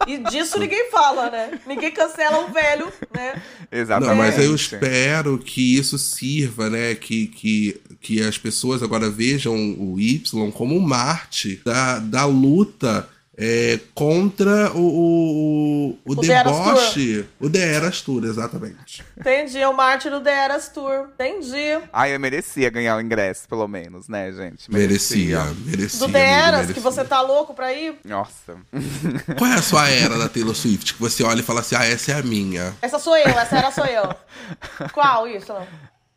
E 0.06 0.18
disso 0.18 0.58
ninguém 0.58 0.90
fala, 0.90 1.30
né? 1.30 1.60
Ninguém 1.66 1.90
cancela 1.92 2.40
um 2.40 2.52
velho, 2.52 2.92
né? 3.14 3.40
Exatamente. 3.70 4.08
Não, 4.08 4.16
mas 4.16 4.38
eu 4.38 4.54
espero 4.54 5.38
que 5.38 5.76
isso 5.76 5.98
sirva, 5.98 6.68
né? 6.68 6.94
Que, 6.94 7.26
que, 7.26 7.80
que 8.00 8.22
as 8.22 8.36
pessoas 8.36 8.82
agora 8.82 9.08
vejam 9.08 9.54
o 9.78 10.00
Y 10.00 10.50
como 10.52 10.76
um 10.76 10.80
Marte 10.80 11.60
da, 11.64 11.98
da 11.98 12.24
luta 12.24 13.08
é, 13.36 13.80
contra 13.94 14.72
o, 14.72 14.78
o, 14.78 15.98
o, 16.04 16.12
O 16.12 16.16
The 16.16 16.32
Eras 16.32 16.56
deboche. 16.56 17.26
O 17.40 17.48
The 17.48 17.74
Eras 17.74 18.00
Tour, 18.02 18.24
exatamente. 18.24 19.02
Entendi, 19.18 19.58
é 19.58 19.66
o 19.66 19.74
Marte 19.74 20.10
do 20.10 20.20
The 20.20 20.30
Eras 20.30 20.68
Tour. 20.68 21.08
Entendi. 21.14 21.78
Ai, 21.92 22.14
eu 22.14 22.20
merecia 22.20 22.68
ganhar 22.68 22.96
o 22.96 23.00
ingresso, 23.00 23.48
pelo 23.48 23.66
menos, 23.66 24.08
né, 24.08 24.30
gente? 24.32 24.70
Merecia, 24.70 25.42
merecia. 25.64 25.98
Do 26.06 26.12
The 26.12 26.20
Eras, 26.20 26.60
que 26.60 26.66
merecia. 26.68 26.82
você 26.82 27.04
tá 27.04 27.20
louco 27.22 27.54
pra 27.54 27.72
ir? 27.72 27.96
Nossa. 28.04 28.56
Qual 29.38 29.50
é 29.50 29.54
a 29.54 29.62
sua 29.62 29.88
era 29.88 30.18
da 30.18 30.28
Taylor 30.28 30.54
Swift? 30.54 30.94
Que 30.94 31.00
você 31.00 31.22
olha 31.22 31.40
e 31.40 31.44
fala 31.44 31.60
assim, 31.60 31.74
ah, 31.74 31.84
essa 31.84 32.12
é 32.12 32.14
a 32.16 32.22
minha. 32.22 32.74
Essa 32.82 32.98
sou 32.98 33.16
eu, 33.16 33.28
essa 33.28 33.56
era 33.56 33.70
sou 33.70 33.86
eu. 33.86 34.14
Qual 34.92 35.26
isso? 35.26 35.52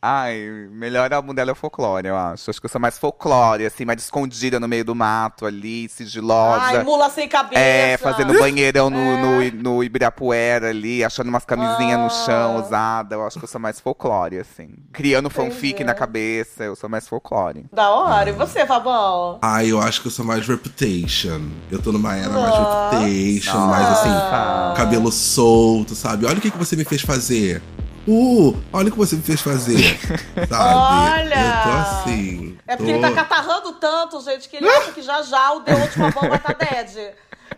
Ai, 0.01 0.67
melhor 0.69 1.11
álbum 1.11 1.33
dela 1.33 1.49
é 1.49 1.53
o 1.53 1.55
folclore, 1.55 2.07
eu 2.07 2.15
acho. 2.15 2.51
Acho 2.51 2.59
que 2.59 2.65
eu 2.67 2.69
sou 2.69 2.79
mais 2.79 2.95
folclore, 2.99 3.65
assim, 3.65 3.85
mais 3.85 3.99
escondida 4.03 4.59
no 4.59 4.67
meio 4.67 4.85
do 4.85 4.93
mato 4.93 5.47
ali, 5.47 5.89
sigilosa. 5.89 6.61
Ai, 6.61 6.83
mula 6.83 7.09
sem 7.09 7.27
cabeça. 7.27 7.59
É, 7.59 7.97
fazendo 7.97 8.37
banheirão 8.37 8.91
no, 8.91 9.17
no, 9.17 9.51
no 9.51 9.83
Ibirapuera 9.83 10.69
ali, 10.69 11.03
achando 11.03 11.29
umas 11.29 11.43
camisinhas 11.43 11.99
no 11.99 12.09
chão 12.11 12.57
Ah. 12.57 12.61
usada. 12.61 13.15
Eu 13.15 13.25
acho 13.25 13.39
que 13.39 13.45
eu 13.45 13.49
sou 13.49 13.59
mais 13.59 13.79
folclore, 13.79 14.37
assim. 14.37 14.69
Criando 14.93 15.27
fanfic 15.29 15.69
Entendi. 15.73 15.85
na 15.85 15.95
cabeça, 15.95 16.63
eu 16.63 16.75
sou 16.75 16.87
mais 16.87 17.07
folclore. 17.07 17.65
Da 17.73 17.89
hora. 17.89 18.29
E 18.29 18.33
você, 18.33 18.63
Fabão? 18.65 19.39
Ah, 19.41 19.65
eu 19.65 19.81
acho 19.81 20.01
que 20.01 20.07
eu 20.07 20.11
sou 20.11 20.23
mais 20.23 20.47
Reputation. 20.47 21.41
Eu 21.71 21.81
tô 21.81 21.91
numa 21.91 22.15
era 22.15 22.29
mais 22.29 22.49
Nossa. 22.49 22.99
Reputation, 22.99 23.57
mais 23.65 23.87
assim, 23.87 24.75
cabelo 24.77 25.11
solto, 25.11 25.95
sabe? 25.95 26.27
Olha 26.27 26.37
o 26.37 26.41
que, 26.41 26.51
que 26.51 26.57
você 26.59 26.75
me 26.75 26.83
fez 26.85 27.01
fazer. 27.01 27.59
Uh, 28.07 28.55
olha 28.71 28.89
o 28.89 28.91
que 28.91 28.97
você 28.97 29.15
me 29.15 29.21
fez 29.23 29.41
fazer. 29.41 29.97
Sabe? 30.47 30.75
Olha! 30.75 31.35
Eu 31.35 31.63
tô 31.63 31.77
assim. 31.77 32.57
É 32.67 32.75
porque 32.75 32.91
tô- 32.91 32.97
ele 32.97 33.07
tá 33.07 33.11
catarrando 33.13 33.71
tanto, 33.73 34.21
gente, 34.21 34.47
que 34.49 34.57
ele 34.57 34.67
acha 34.69 34.91
que 34.91 35.01
já 35.01 35.21
já 35.23 35.53
o 35.53 35.61
The 35.61 35.73
Outro 35.75 36.11
Fabão 36.11 36.29
vai 36.29 36.39
tá 36.39 36.53
dead. 36.53 36.95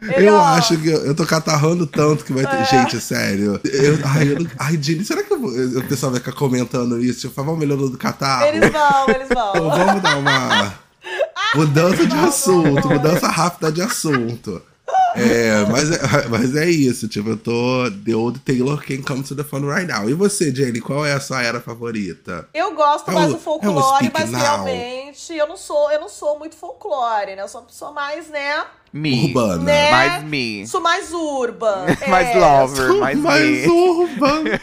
Ele, 0.01 0.27
Eu 0.27 0.35
ó, 0.35 0.41
acho 0.45 0.77
que 0.77 0.87
eu, 0.89 1.05
eu 1.05 1.15
tô 1.15 1.25
catarrando 1.25 1.87
tanto 1.87 2.23
que 2.23 2.31
vai 2.31 2.45
ter. 2.45 2.57
É. 2.61 2.65
Gente, 2.65 2.99
sério. 3.01 3.59
Eu, 3.65 3.99
ai, 4.05 4.27
eu 4.33 4.47
ai, 4.59 4.79
será 5.03 5.23
que 5.23 5.33
eu 5.33 5.37
o 5.43 5.83
pessoal 5.87 6.11
vai 6.11 6.19
ficar 6.21 6.33
comentando 6.33 6.99
isso? 7.03 7.21
Tipo, 7.27 7.41
vamos 7.43 7.59
melhorando 7.59 7.89
do 7.89 7.97
catarro? 7.97 8.45
Eles 8.45 8.71
vão, 8.71 9.09
eles 9.09 9.27
Então 9.29 9.53
vão. 9.53 9.69
vamos 9.71 10.01
dar 10.03 10.17
uma 10.17 10.73
mudança 11.55 12.05
de 12.05 12.15
assunto, 12.15 12.87
mudança 12.89 13.27
rápida 13.27 13.71
de 13.71 13.81
assunto. 13.81 14.61
É, 15.15 15.65
mas, 15.69 15.91
é, 15.91 15.99
mas 16.29 16.55
é 16.55 16.69
isso, 16.69 17.07
tipo, 17.07 17.29
eu 17.29 17.37
tô 17.37 17.89
The 18.05 18.15
Old 18.15 18.39
Taylor 18.39 18.81
Can 18.85 19.01
Come 19.01 19.23
to 19.23 19.35
the 19.35 19.43
Fun 19.43 19.61
right 19.67 19.91
now. 19.91 20.07
E 20.09 20.13
você, 20.13 20.53
Jenny, 20.53 20.79
qual 20.79 21.05
é 21.05 21.13
a 21.13 21.19
sua 21.19 21.41
era 21.41 21.59
favorita? 21.59 22.47
Eu 22.53 22.73
gosto 22.75 23.09
É 23.09 23.13
mais 23.13 23.29
o- 23.29 23.33
do 23.33 23.37
é 23.37 23.41
folclore, 23.41 24.05
Speak 24.05 24.13
mas 24.13 24.29
Now. 24.31 24.39
realmente 24.41 25.33
eu 25.35 25.47
não 25.47 25.57
sou, 25.57 25.91
eu 25.91 25.99
não 25.99 26.09
sou 26.09 26.37
muito 26.37 26.55
folclore, 26.55 27.35
né? 27.35 27.41
Eu 27.41 27.47
sou 27.47 27.61
uma 27.61 27.67
pessoa 27.67 27.91
mais, 27.91 28.29
né? 28.29 28.63
Me. 28.93 29.25
Urbana. 29.25 29.63
Né? 29.63 29.91
Mais 29.91 30.23
me. 30.23 30.67
Sou 30.67 30.79
mais 30.81 31.11
urban. 31.11 31.85
mais 32.07 32.27
é, 32.29 32.39
lover, 32.39 32.93
mais 32.93 33.19
Mais 33.19 33.43
me. 33.43 33.67
urban. 33.67 34.43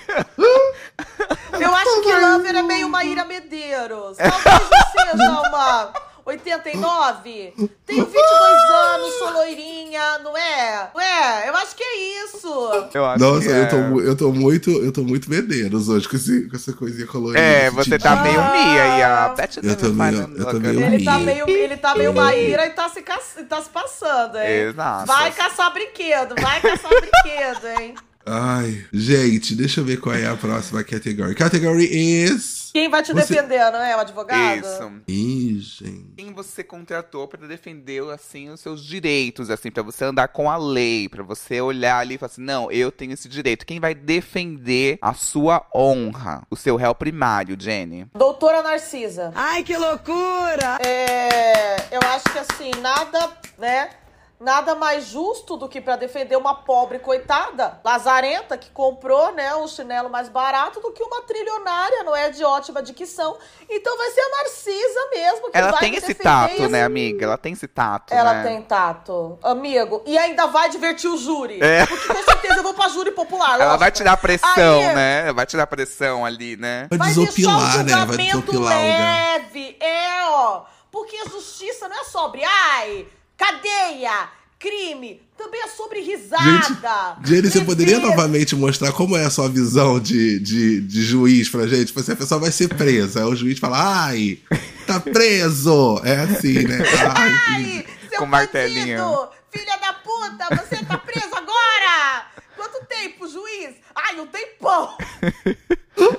Eu 1.61 1.75
acho 1.75 2.01
que 2.03 2.13
Lover 2.13 2.55
é 2.57 2.63
meio 2.63 2.87
uma 2.87 3.05
Ira 3.05 3.25
Medeiros. 3.25 4.17
Talvez 4.17 4.63
seja 4.93 5.41
uma 5.41 5.93
89. 6.27 7.53
Tenho 7.87 8.05
22 8.07 8.15
anos, 8.15 9.15
sou 9.19 9.31
loirinha, 9.33 10.19
não 10.21 10.37
é? 10.37 10.91
Não 10.95 11.01
é? 11.01 11.49
Eu 11.49 11.57
acho 11.57 11.77
que 11.77 11.83
é 11.83 12.25
isso. 12.25 12.49
Eu 12.95 13.05
acho 13.07 13.23
Nossa, 13.23 13.47
que 13.47 13.53
é. 13.53 13.61
eu, 13.63 13.69
tô, 13.69 13.77
mu- 13.79 14.01
eu 14.01 14.17
tô 14.17 14.33
muito, 14.33 14.71
eu 14.71 14.93
tô 14.93 15.03
muito 15.03 15.29
medeiros 15.31 15.89
hoje 15.89 16.09
com, 16.09 16.17
esse, 16.17 16.49
com 16.49 16.57
essa 16.57 16.73
coisinha 16.73 17.07
colorida. 17.07 17.39
É, 17.45 17.67
esse 17.67 17.77
você 17.77 17.99
tá 17.99 18.17
tidinho. 18.17 18.41
meio 18.41 18.53
me 18.53 18.81
aí, 18.81 19.03
a 19.03 19.29
Beth 19.29 19.51
Eu 19.63 19.77
tô 19.77 19.89
meio- 19.91 20.37
eu 20.37 20.47
tô 20.51 20.61
meio 20.61 20.81
Ele 20.83 21.05
tá 21.05 21.19
meio, 21.19 21.49
ele 21.49 21.77
tá 21.77 21.95
meio 21.95 22.13
Maíra 22.15 22.67
e 22.67 22.71
tá 22.71 22.89
se, 22.89 23.03
tá 23.03 23.61
se 23.63 23.69
passando, 23.69 24.39
hein? 24.39 24.69
Exato. 24.69 25.07
Vai 25.07 25.31
caçar 25.33 25.73
brinquedo, 25.73 26.35
vai 26.41 26.61
caçar 26.61 26.91
brinquedo, 26.91 27.81
hein? 27.81 27.95
Ai, 28.27 28.85
gente, 28.93 29.55
deixa 29.55 29.81
eu 29.81 29.85
ver 29.85 29.99
qual 30.01 30.15
é 30.15 30.27
a 30.27 30.35
próxima 30.37 30.83
category. 30.83 31.35
Category 31.35 31.85
is. 31.93 32.71
Quem 32.73 32.89
vai 32.89 33.03
te 33.03 33.13
Você- 33.13 33.35
defender, 33.35 33.71
não 33.71 33.79
é? 33.81 33.95
O 33.97 34.01
advogado? 34.01 34.61
Isso. 34.61 34.93
Ih, 35.07 35.59
gente. 35.61 36.07
Quem 36.17 36.33
você 36.33 36.65
contratou 36.65 37.29
pra 37.29 37.47
defender 37.47 38.03
assim 38.11 38.49
os 38.51 38.61
seus 38.61 38.83
direitos, 38.85 39.49
assim, 39.51 39.71
pra 39.71 39.83
você 39.83 40.05
andar 40.07 40.29
com 40.29 40.51
a 40.51 40.57
lei, 40.57 41.09
pra 41.09 41.23
você 41.23 41.61
olhar 41.61 41.99
ali 41.99 42.15
e 42.15 42.19
falar 42.19 42.33
assim, 42.33 42.43
não, 42.43 42.73
eu 42.73 42.91
tenho 42.91 43.13
esse 43.13 43.29
direito. 43.29 43.65
Quem 43.67 43.79
vai 43.79 43.95
defender 43.95 44.99
a 45.01 45.15
sua 45.15 45.65
honra, 45.75 46.43
o 46.51 46.57
seu 46.57 46.75
réu 46.77 46.95
primário, 46.95 47.57
Jenny? 47.59 48.07
Doutora 48.15 48.63
Narcisa. 48.63 49.31
Ai, 49.37 49.63
que 49.63 49.77
loucura! 49.77 50.79
É, 50.85 51.95
eu 51.95 52.01
acho 52.13 52.25
que 52.33 52.39
assim, 52.39 52.71
nada, 52.81 53.31
né? 53.59 53.91
Nada 54.41 54.75
mais 54.75 55.07
justo 55.07 55.57
do 55.57 55.69
que 55.69 55.81
pra 55.81 55.97
defender 55.97 56.37
uma 56.37 56.55
pobre 56.57 56.99
coitada, 56.99 57.81
lazarenta, 57.85 58.59
que 58.59 58.69
comprou, 58.71 59.33
né, 59.33 59.55
um 59.55 59.67
chinelo 59.69 60.11
mais 60.11 60.29
barato 60.29 60.81
do 60.81 60.91
que 60.93 61.03
uma 61.03 61.23
trilionária, 61.23 62.03
não 62.03 62.15
é? 62.15 62.31
De 62.31 62.45
ótima 62.45 62.83
dicção. 62.83 63.39
Então 63.71 63.97
vai 63.97 64.11
ser 64.11 64.21
a 64.21 64.29
Narcisa 64.31 65.09
mesmo 65.13 65.51
que 65.51 65.57
Ela 65.57 65.71
vai 65.71 65.81
tem 65.81 65.91
me 65.93 65.97
esse 65.99 66.15
tato, 66.15 66.69
né, 66.69 66.83
amiga? 66.85 67.25
Ela 67.25 67.39
tem 67.39 67.53
esse 67.53 67.69
tato, 67.69 68.13
Ela 68.13 68.35
né? 68.35 68.43
tem 68.43 68.63
tato, 68.63 69.39
amigo. 69.43 70.03
E 70.05 70.19
ainda 70.19 70.47
vai 70.49 70.69
divertir 70.69 71.09
o 71.09 71.17
júri. 71.17 71.63
É. 71.63 71.87
Porque 71.87 72.07
com 72.09 72.23
certeza 72.25 72.57
eu 72.57 72.63
vou 72.65 72.75
pra 72.75 72.89
júri 72.89 73.13
popular. 73.13 73.55
Ela 73.55 73.65
lógico. 73.65 73.79
vai 73.79 73.93
tirar 73.93 74.17
pressão, 74.17 74.79
Aí- 74.81 74.95
né? 74.95 75.33
Vai 75.33 75.47
tirar 75.47 75.67
pressão 75.69 76.25
ali, 76.27 76.57
né? 76.57 76.89
Vai 76.91 77.09
desopilar, 77.09 77.57
o 77.57 77.83
né? 77.85 77.93
Vai 77.95 78.01
julgamento 78.01 78.41
desopilar 78.41 78.79
o 78.79 78.83
leve. 78.83 79.77
É, 79.81 80.25
ó. 80.29 80.65
Porque 80.91 81.17
a 81.17 81.29
justiça 81.29 81.89
não 81.89 82.01
é 82.01 82.05
sobre, 82.05 82.43
ai, 82.45 83.07
cadeia, 83.37 84.29
crime. 84.59 85.23
Também 85.37 85.61
é 85.63 85.69
sobre 85.69 86.01
risada. 86.01 87.17
Jenny, 87.25 87.51
você 87.51 87.61
poderia 87.63 87.99
novamente 87.99 88.55
mostrar 88.55 88.93
como 88.93 89.17
é 89.17 89.25
a 89.25 89.31
sua 89.31 89.49
visão 89.49 89.99
de, 89.99 90.39
de, 90.39 90.81
de 90.81 91.03
juiz 91.03 91.49
pra 91.49 91.67
gente? 91.67 91.93
Assim, 91.99 92.13
a 92.13 92.17
pessoa 92.17 92.41
vai 92.41 92.53
ser 92.53 92.69
presa. 92.69 93.21
Aí 93.21 93.27
o 93.27 93.35
juiz 93.35 93.59
fala, 93.59 94.05
ai, 94.07 94.39
tá 94.87 95.01
preso. 95.01 96.01
É 96.05 96.21
assim, 96.21 96.63
né? 96.63 96.79
Ai, 97.17 97.33
Ai, 97.49 97.87
seu 98.09 98.19
Com 98.21 98.27
martelinho. 98.27 98.97
bandido, 99.05 99.29
filha 99.53 99.77
da 99.79 99.93
puta, 99.95 100.47
você 100.63 100.85
tá 100.85 100.97
preso 100.99 101.35
agora! 101.35 102.27
Quanto 102.57 102.87
tempo, 102.87 103.27
juiz? 103.29 103.75
Ai, 103.93 104.21
um 104.21 104.27
tempão! 104.29 104.97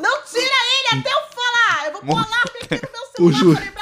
Não 0.00 0.22
tira 0.24 0.42
ele 0.44 1.00
até 1.00 1.10
eu 1.10 1.22
falar! 1.34 1.86
Eu 1.86 1.92
vou 1.92 2.00
colar 2.02 2.42
aqui 2.44 2.74
no 2.74 2.90
meu 2.92 3.28
O 3.28 3.32
celular 3.34 3.62
ju- 3.66 3.72
pra 3.72 3.81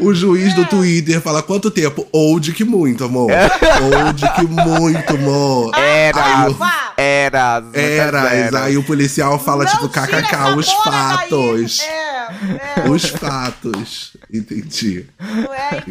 O 0.00 0.14
juiz 0.14 0.54
do 0.54 0.62
É. 0.62 0.64
Twitter 0.66 1.20
fala 1.20 1.42
quanto 1.42 1.70
tempo? 1.70 2.06
Old 2.12 2.52
que 2.52 2.64
muito, 2.64 3.04
amor. 3.04 3.30
Old 3.30 4.22
que 4.36 4.46
muito, 4.46 5.14
amor. 5.14 5.72
Eras, 5.78 6.22
Ah, 6.24 6.48
vá. 6.50 6.92
eras, 6.96 7.64
eras. 7.74 8.54
Aí 8.62 8.76
o 8.76 8.82
policial 8.82 9.38
fala, 9.38 9.64
Não 9.64 9.70
tipo, 9.72 9.88
kkk, 9.88 10.36
os 10.56 10.66
bola 10.66 10.84
fatos. 10.84 11.80
É, 11.80 12.28
é. 12.86 12.88
Os 12.90 13.04
fatos. 13.08 14.16
Entendi. 14.32 15.06
Não 15.18 15.54
é? 15.54 15.82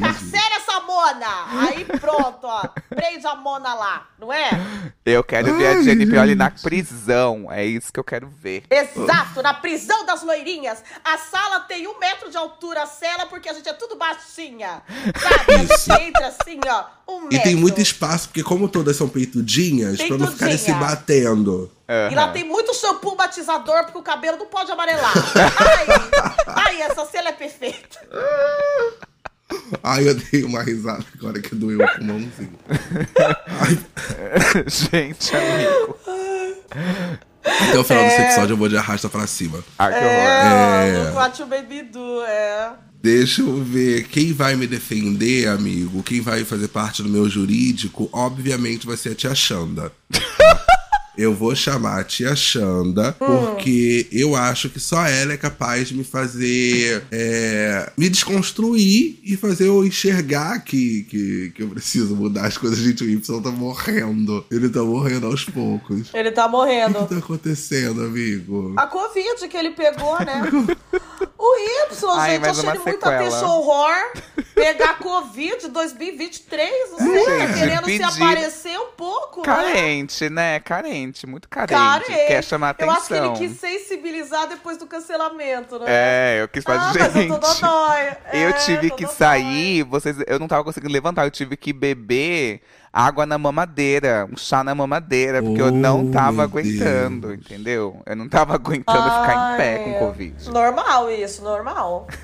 Mona! 1.17 1.67
Aí 1.67 1.85
pronto, 1.85 2.39
ó. 2.43 2.63
Prende 2.89 3.25
a 3.25 3.35
mona 3.35 3.73
lá, 3.73 4.07
não 4.19 4.31
é? 4.31 4.49
Eu 5.05 5.23
quero 5.23 5.55
ver 5.57 5.67
a 5.67 5.81
Jenny 5.81 6.05
Pioli 6.05 6.35
na 6.35 6.51
prisão. 6.51 7.51
É 7.51 7.65
isso 7.65 7.91
que 7.91 7.99
eu 7.99 8.03
quero 8.03 8.27
ver. 8.27 8.63
Exato, 8.69 9.41
na 9.41 9.53
prisão 9.53 10.05
das 10.05 10.23
loirinhas. 10.23 10.83
A 11.03 11.17
sala 11.17 11.61
tem 11.61 11.87
um 11.87 11.97
metro 11.99 12.29
de 12.29 12.37
altura, 12.37 12.83
a 12.83 12.85
cela, 12.85 13.25
porque 13.25 13.49
a 13.49 13.53
gente 13.53 13.67
é 13.67 13.73
tudo 13.73 13.95
baixinha. 13.95 14.81
Sabe? 15.19 15.53
A 15.53 15.57
gente 15.59 16.07
entra 16.07 16.27
assim, 16.27 16.59
ó, 16.67 16.85
um 17.11 17.21
metro. 17.21 17.37
E 17.37 17.43
tem 17.43 17.55
muito 17.55 17.81
espaço, 17.81 18.27
porque 18.29 18.43
como 18.43 18.67
todas 18.67 18.95
são 18.95 19.07
peitudinhas, 19.09 19.97
pra 19.97 20.17
não 20.17 20.27
ficarem 20.27 20.57
se 20.57 20.65
Peitudinha. 20.65 20.89
batendo. 20.95 21.71
E 22.11 22.15
lá 22.15 22.27
tem 22.33 22.43
muito 22.43 22.73
shampoo 22.73 23.15
batizador, 23.15 23.83
porque 23.85 23.97
o 23.97 24.03
cabelo 24.03 24.37
não 24.37 24.47
pode 24.47 24.69
amarelar. 24.71 25.13
Ai, 25.57 25.87
ai 26.47 26.81
essa 26.81 27.05
cela 27.05 27.29
é 27.29 27.33
perfeita. 27.33 27.97
Ai, 29.83 30.07
eu 30.07 30.15
dei 30.15 30.43
uma 30.43 30.61
risada 30.63 31.05
agora 31.17 31.41
que 31.41 31.55
doeu 31.55 31.79
o 31.79 31.95
pulmãozinho. 31.95 32.57
Ai, 33.59 33.77
Gente, 34.67 35.35
amigo. 35.35 35.97
até 37.43 37.79
o 37.79 37.83
final 37.83 38.03
desse 38.03 38.21
episódio 38.21 38.53
eu 38.53 38.57
vou 38.57 38.67
de 38.69 38.77
arrasta 38.77 39.07
pra 39.09 39.25
cima. 39.27 39.63
Ai, 39.79 39.93
que 39.93 39.99
horror. 39.99 40.09
É, 40.09 41.39
É. 41.39 41.43
o 41.43 41.45
Baby 41.47 41.81
Do, 41.83 42.21
é. 42.23 42.71
Deixa 43.01 43.41
eu 43.41 43.63
ver. 43.63 44.03
Quem 44.07 44.33
vai 44.33 44.55
me 44.55 44.67
defender, 44.67 45.47
amigo? 45.47 46.03
Quem 46.03 46.19
vai 46.19 46.43
fazer 46.43 46.67
parte 46.67 47.01
do 47.03 47.09
meu 47.09 47.29
jurídico? 47.29 48.09
Obviamente 48.11 48.85
vai 48.87 48.97
ser 48.97 49.09
a 49.11 49.15
tia 49.15 49.35
Xanda. 49.35 49.91
Eu 51.17 51.33
vou 51.33 51.55
chamar 51.55 51.99
a 51.99 52.03
tia 52.03 52.35
Xanda, 52.35 53.11
porque 53.13 54.07
eu 54.11 54.35
acho 54.35 54.69
que 54.69 54.79
só 54.79 55.05
ela 55.07 55.33
é 55.33 55.37
capaz 55.37 55.87
de 55.89 55.95
me 55.95 56.03
fazer. 56.03 57.03
é, 57.11 57.91
me 57.97 58.07
desconstruir 58.09 59.19
e 59.23 59.35
fazer 59.35 59.67
eu 59.67 59.83
enxergar 59.85 60.59
que, 60.63 61.03
que, 61.09 61.51
que 61.55 61.63
eu 61.63 61.69
preciso 61.69 62.15
mudar 62.15 62.45
as 62.45 62.57
coisas. 62.57 62.77
Gente, 62.77 63.03
o 63.03 63.09
Y 63.09 63.41
tá 63.41 63.49
morrendo. 63.49 64.45
Ele 64.51 64.69
tá 64.69 64.83
morrendo 64.83 65.27
aos 65.27 65.43
poucos. 65.45 66.09
Ele 66.13 66.31
tá 66.31 66.43
O 66.45 66.49
que 66.49 66.51
morrendo. 66.55 67.05
tá 67.07 67.17
acontecendo, 67.17 68.01
amigo? 68.03 68.73
A 68.77 68.85
Covid 68.87 69.47
que 69.47 69.57
ele 69.57 69.71
pegou, 69.71 70.19
né? 70.19 70.43
O 71.39 71.55
Y, 71.91 72.09
Ai, 72.17 72.31
gente, 72.35 72.45
achei 72.47 72.63
uma 72.63 72.71
ele 72.73 72.79
muito 72.83 72.93
sequela. 72.99 73.15
atenção 73.19 73.47
horror. 73.59 73.95
Pegar 74.55 74.97
Covid 74.97 75.67
2023, 75.69 76.71
não 76.91 76.97
sei, 76.97 77.25
É. 77.41 77.53
querendo 77.53 77.85
se 77.85 78.03
aparecer 78.03 78.77
um 78.79 78.87
pouco, 78.97 79.41
né? 79.41 79.45
Carente, 79.45 80.29
né? 80.31 80.59
Carente, 80.59 81.06
muito 81.27 81.47
carente. 81.47 81.73
Carente. 81.73 82.27
Quer 82.27 82.43
chamar 82.43 82.75
Eu 82.79 82.89
atenção. 82.89 82.95
acho 82.95 83.07
que 83.07 83.13
ele 83.13 83.49
quis 83.49 83.59
sensibilizar 83.59 84.47
depois 84.47 84.77
do 84.77 84.85
cancelamento, 84.87 85.79
né? 85.79 85.85
É, 85.87 86.41
eu 86.41 86.47
quis 86.47 86.63
fazer, 86.63 86.99
Ah, 86.99 87.03
mas 87.03 87.15
eu 87.15 87.39
tô 87.39 87.47
gente. 87.47 87.61
dodói. 87.61 88.07
Eu 88.33 88.49
É, 88.49 88.53
tive 88.53 88.89
tô 88.89 88.95
que 88.95 89.03
dodói. 89.03 89.17
sair, 89.17 89.83
vocês, 89.83 90.17
eu 90.27 90.39
não 90.39 90.47
tava 90.47 90.63
conseguindo 90.63 90.91
levantar, 90.91 91.25
eu 91.25 91.31
tive 91.31 91.55
que 91.55 91.71
beber 91.71 92.61
água 92.91 93.25
na 93.25 93.37
mamadeira, 93.37 94.27
um 94.31 94.37
chá 94.37 94.63
na 94.63 94.73
mamadeira, 94.75 95.41
porque 95.41 95.61
eu 95.61 95.71
não 95.71 96.07
Oh, 96.07 96.11
tava 96.11 96.43
aguentando, 96.43 97.27
Deus. 97.27 97.39
entendeu? 97.39 98.01
Eu 98.05 98.15
não 98.15 98.27
tava 98.29 98.53
aguentando 98.55 99.03
ficar 99.03 99.53
em 99.53 99.57
pé 99.57 99.77
Ai, 99.77 99.83
com 99.83 99.99
Covid. 100.07 100.49
Normal 100.51 101.11
isso, 101.11 101.43
normal. 101.43 102.07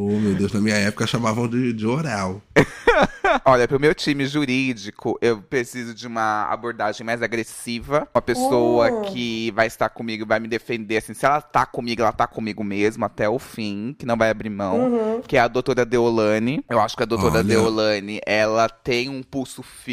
Oh, 0.00 0.06
meu 0.16 0.32
Deus, 0.36 0.52
na 0.52 0.60
minha 0.60 0.76
época 0.76 1.08
chamavam 1.08 1.48
de, 1.48 1.72
de 1.72 1.84
oral. 1.84 2.40
Olha, 3.44 3.66
pro 3.66 3.80
meu 3.80 3.92
time 3.92 4.26
jurídico, 4.26 5.18
eu 5.20 5.42
preciso 5.42 5.92
de 5.92 6.06
uma 6.06 6.44
abordagem 6.44 7.04
mais 7.04 7.20
agressiva. 7.20 8.06
Uma 8.14 8.22
pessoa 8.22 8.92
Uh. 8.92 9.02
que 9.12 9.50
vai 9.56 9.66
estar 9.66 9.88
comigo, 9.88 10.24
vai 10.24 10.38
me 10.38 10.46
defender, 10.46 10.98
assim, 10.98 11.14
se 11.14 11.26
ela 11.26 11.40
tá 11.40 11.66
comigo, 11.66 12.00
ela 12.02 12.12
tá 12.12 12.28
comigo 12.28 12.62
mesmo 12.62 13.04
até 13.04 13.28
o 13.28 13.40
fim, 13.40 13.92
que 13.98 14.06
não 14.06 14.16
vai 14.16 14.30
abrir 14.30 14.50
mão. 14.50 14.78
Uhum. 14.78 15.20
Que 15.26 15.36
é 15.36 15.40
a 15.40 15.48
doutora 15.48 15.84
Deolane. 15.84 16.64
Eu 16.70 16.78
acho 16.78 16.96
que 16.96 17.02
a 17.02 17.06
doutora 17.06 17.34
Olha. 17.34 17.42
Deolane, 17.44 18.20
ela 18.24 18.68
tem 18.68 19.08
um 19.08 19.20
pulso 19.20 19.64
firme. 19.64 19.87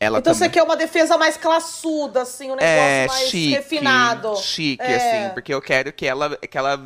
Ela 0.00 0.18
Então 0.18 0.32
também... 0.32 0.48
você 0.48 0.52
quer 0.52 0.62
uma 0.62 0.76
defesa 0.76 1.16
mais 1.18 1.36
classuda, 1.36 2.22
assim, 2.22 2.46
um 2.46 2.56
negócio 2.56 2.66
É, 2.66 3.06
mais 3.06 3.28
chique, 3.28 3.54
refinado. 3.54 4.36
chique, 4.36 4.82
É. 4.82 4.96
assim, 5.26 5.34
porque 5.34 5.52
eu 5.52 5.60
quero 5.60 5.92
que 5.92 6.06
ela, 6.06 6.36
que 6.36 6.56
ela 6.58 6.80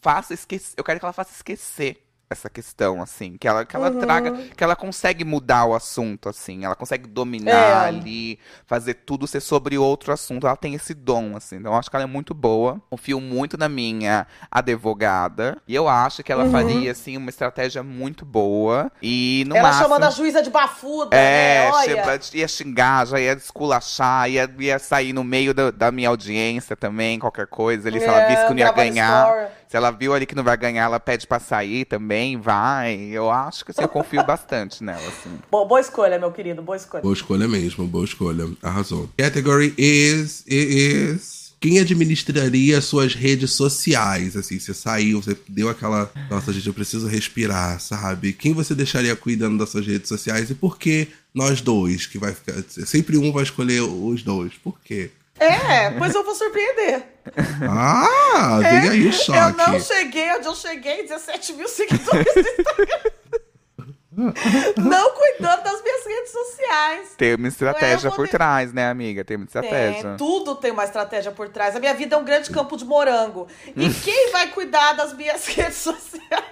faça 0.00 0.32
esquecer, 0.34 0.74
eu 0.76 0.84
quero 0.84 0.98
que 0.98 1.04
ela 1.04 1.12
faça 1.12 1.32
esquecer 1.34 2.02
essa 2.30 2.50
questão, 2.50 3.00
assim, 3.02 3.36
que 3.38 3.48
ela, 3.48 3.64
que 3.64 3.74
ela 3.74 3.90
Uhum. 3.90 3.98
traga, 3.98 4.32
que 4.56 4.62
ela 4.62 4.76
consegue 4.76 5.24
mudar 5.24 5.64
o 5.64 5.74
assunto, 5.74 6.28
assim, 6.28 6.64
ela 6.64 6.74
consegue 6.74 7.08
dominar 7.08 7.86
É. 7.86 7.88
ali, 7.88 8.38
fazer 8.66 8.94
tudo 8.94 9.26
ser 9.26 9.40
sobre 9.40 9.78
outro 9.78 10.12
assunto, 10.12 10.46
ela 10.46 10.56
tem 10.56 10.74
esse 10.74 10.92
dom, 10.94 11.36
assim, 11.36 11.56
então 11.56 11.72
eu 11.72 11.78
acho 11.78 11.88
que 11.90 11.96
ela 11.96 12.04
é 12.04 12.06
muito 12.08 12.34
boa, 12.34 12.80
confio 12.90 13.20
muito 13.20 13.56
na 13.56 13.68
minha 13.68 14.26
advogada, 14.50 15.56
e 15.66 15.74
eu 15.74 15.88
acho 15.88 16.22
que 16.22 16.30
ela 16.30 16.44
Uhum. 16.44 16.50
faria, 16.50 16.92
assim, 16.92 17.16
uma 17.16 17.30
estratégia 17.30 17.82
muito 17.82 18.24
boa, 18.24 18.90
e 19.02 19.44
no 19.48 19.56
Ela 19.56 19.68
máximo... 19.68 19.84
chamando 19.88 20.04
a 20.04 20.10
juíza 20.10 20.42
de 20.42 20.50
bafuda, 20.50 21.16
É, 21.16 21.70
né? 21.70 22.18
Ia 22.34 22.48
xingar, 22.48 23.06
já 23.06 23.18
ia 23.18 23.32
esculachar, 23.32 24.28
ia, 24.30 24.48
ia 24.58 24.78
sair 24.78 25.12
no 25.12 25.24
meio 25.24 25.54
da, 25.54 25.70
da 25.70 25.90
minha 25.90 26.08
audiência 26.08 26.76
também, 26.76 27.18
qualquer 27.18 27.46
coisa 27.46 27.88
ali. 27.88 28.00
Se 28.00 28.06
ela 28.08 28.20
É, 28.22 28.26
visse 28.26 28.44
que 28.44 28.50
não 28.50 28.58
ia 28.58 28.72
ganhar, 28.72 29.50
se 29.68 29.76
ela 29.76 29.90
viu 29.90 30.14
ali 30.14 30.26
que 30.26 30.34
não 30.34 30.44
vai 30.44 30.56
ganhar, 30.56 30.84
ela 30.84 31.00
pede 31.00 31.26
pra 31.26 31.38
sair 31.38 31.84
também, 31.84 32.17
vai. 32.36 32.94
Eu 33.12 33.30
acho 33.30 33.64
que 33.64 33.70
assim, 33.70 33.82
eu 33.82 33.88
confio 33.88 34.24
bastante 34.24 34.82
nela, 34.82 35.06
assim. 35.08 35.38
Boa, 35.50 35.64
boa 35.66 35.80
escolha, 35.80 36.18
meu 36.18 36.30
querido, 36.32 36.62
boa 36.62 36.76
escolha. 36.76 37.02
Boa 37.02 37.14
escolha 37.14 37.48
mesmo, 37.48 37.86
boa 37.86 38.04
escolha. 38.04 38.48
Arrasou. 38.62 39.08
Category 39.16 39.74
is, 39.76 40.44
is. 40.46 41.48
Quem 41.60 41.80
administraria 41.80 42.80
suas 42.80 43.14
redes 43.14 43.52
sociais? 43.52 44.36
Assim, 44.36 44.60
você 44.60 44.72
saiu, 44.72 45.20
você 45.20 45.36
deu 45.48 45.68
aquela. 45.68 46.10
Nossa, 46.30 46.52
gente, 46.52 46.68
eu 46.68 46.74
preciso 46.74 47.08
respirar, 47.08 47.80
sabe? 47.80 48.32
Quem 48.32 48.52
você 48.52 48.74
deixaria 48.74 49.16
cuidando 49.16 49.58
das 49.58 49.70
suas 49.70 49.86
redes 49.86 50.08
sociais 50.08 50.50
e 50.50 50.54
por 50.54 50.78
que 50.78 51.08
nós 51.34 51.60
dois? 51.60 52.06
Que 52.06 52.16
vai 52.16 52.32
ficar. 52.32 52.54
Sempre 52.68 53.18
um 53.18 53.32
vai 53.32 53.42
escolher 53.42 53.80
os 53.80 54.22
dois. 54.22 54.52
Por 54.54 54.78
quê? 54.84 55.10
É, 55.38 55.90
pois 55.98 56.14
eu 56.14 56.24
vou 56.24 56.34
surpreender. 56.34 57.02
Ah, 57.68 58.58
vem 58.60 58.90
aí 58.90 59.08
o 59.08 59.34
Eu 59.34 59.56
não 59.56 59.80
cheguei 59.80 60.32
onde 60.36 60.46
eu 60.46 60.54
cheguei, 60.54 61.02
17 61.02 61.52
mil 61.52 61.68
seguidores 61.68 62.34
no 62.34 62.40
Instagram. 62.40 63.10
não 64.76 65.10
cuidando 65.10 65.62
das 65.62 65.82
minhas 65.82 66.04
redes 66.04 66.32
sociais. 66.32 67.14
Tem 67.16 67.34
uma 67.34 67.48
estratégia 67.48 68.10
vou 68.10 68.16
por 68.16 68.28
trás, 68.28 68.72
né, 68.72 68.90
amiga? 68.90 69.24
Tem 69.24 69.36
uma 69.36 69.46
estratégia. 69.46 70.08
É, 70.08 70.16
tudo 70.16 70.56
tem 70.56 70.72
uma 70.72 70.84
estratégia 70.84 71.30
por 71.30 71.48
trás. 71.48 71.76
A 71.76 71.80
minha 71.80 71.94
vida 71.94 72.16
é 72.16 72.18
um 72.18 72.24
grande 72.24 72.50
campo 72.50 72.76
de 72.76 72.84
morango. 72.84 73.46
E 73.76 73.88
quem 73.90 74.32
vai 74.32 74.48
cuidar 74.48 74.94
das 74.94 75.12
minhas 75.12 75.46
redes 75.48 75.78
sociais? 75.78 76.44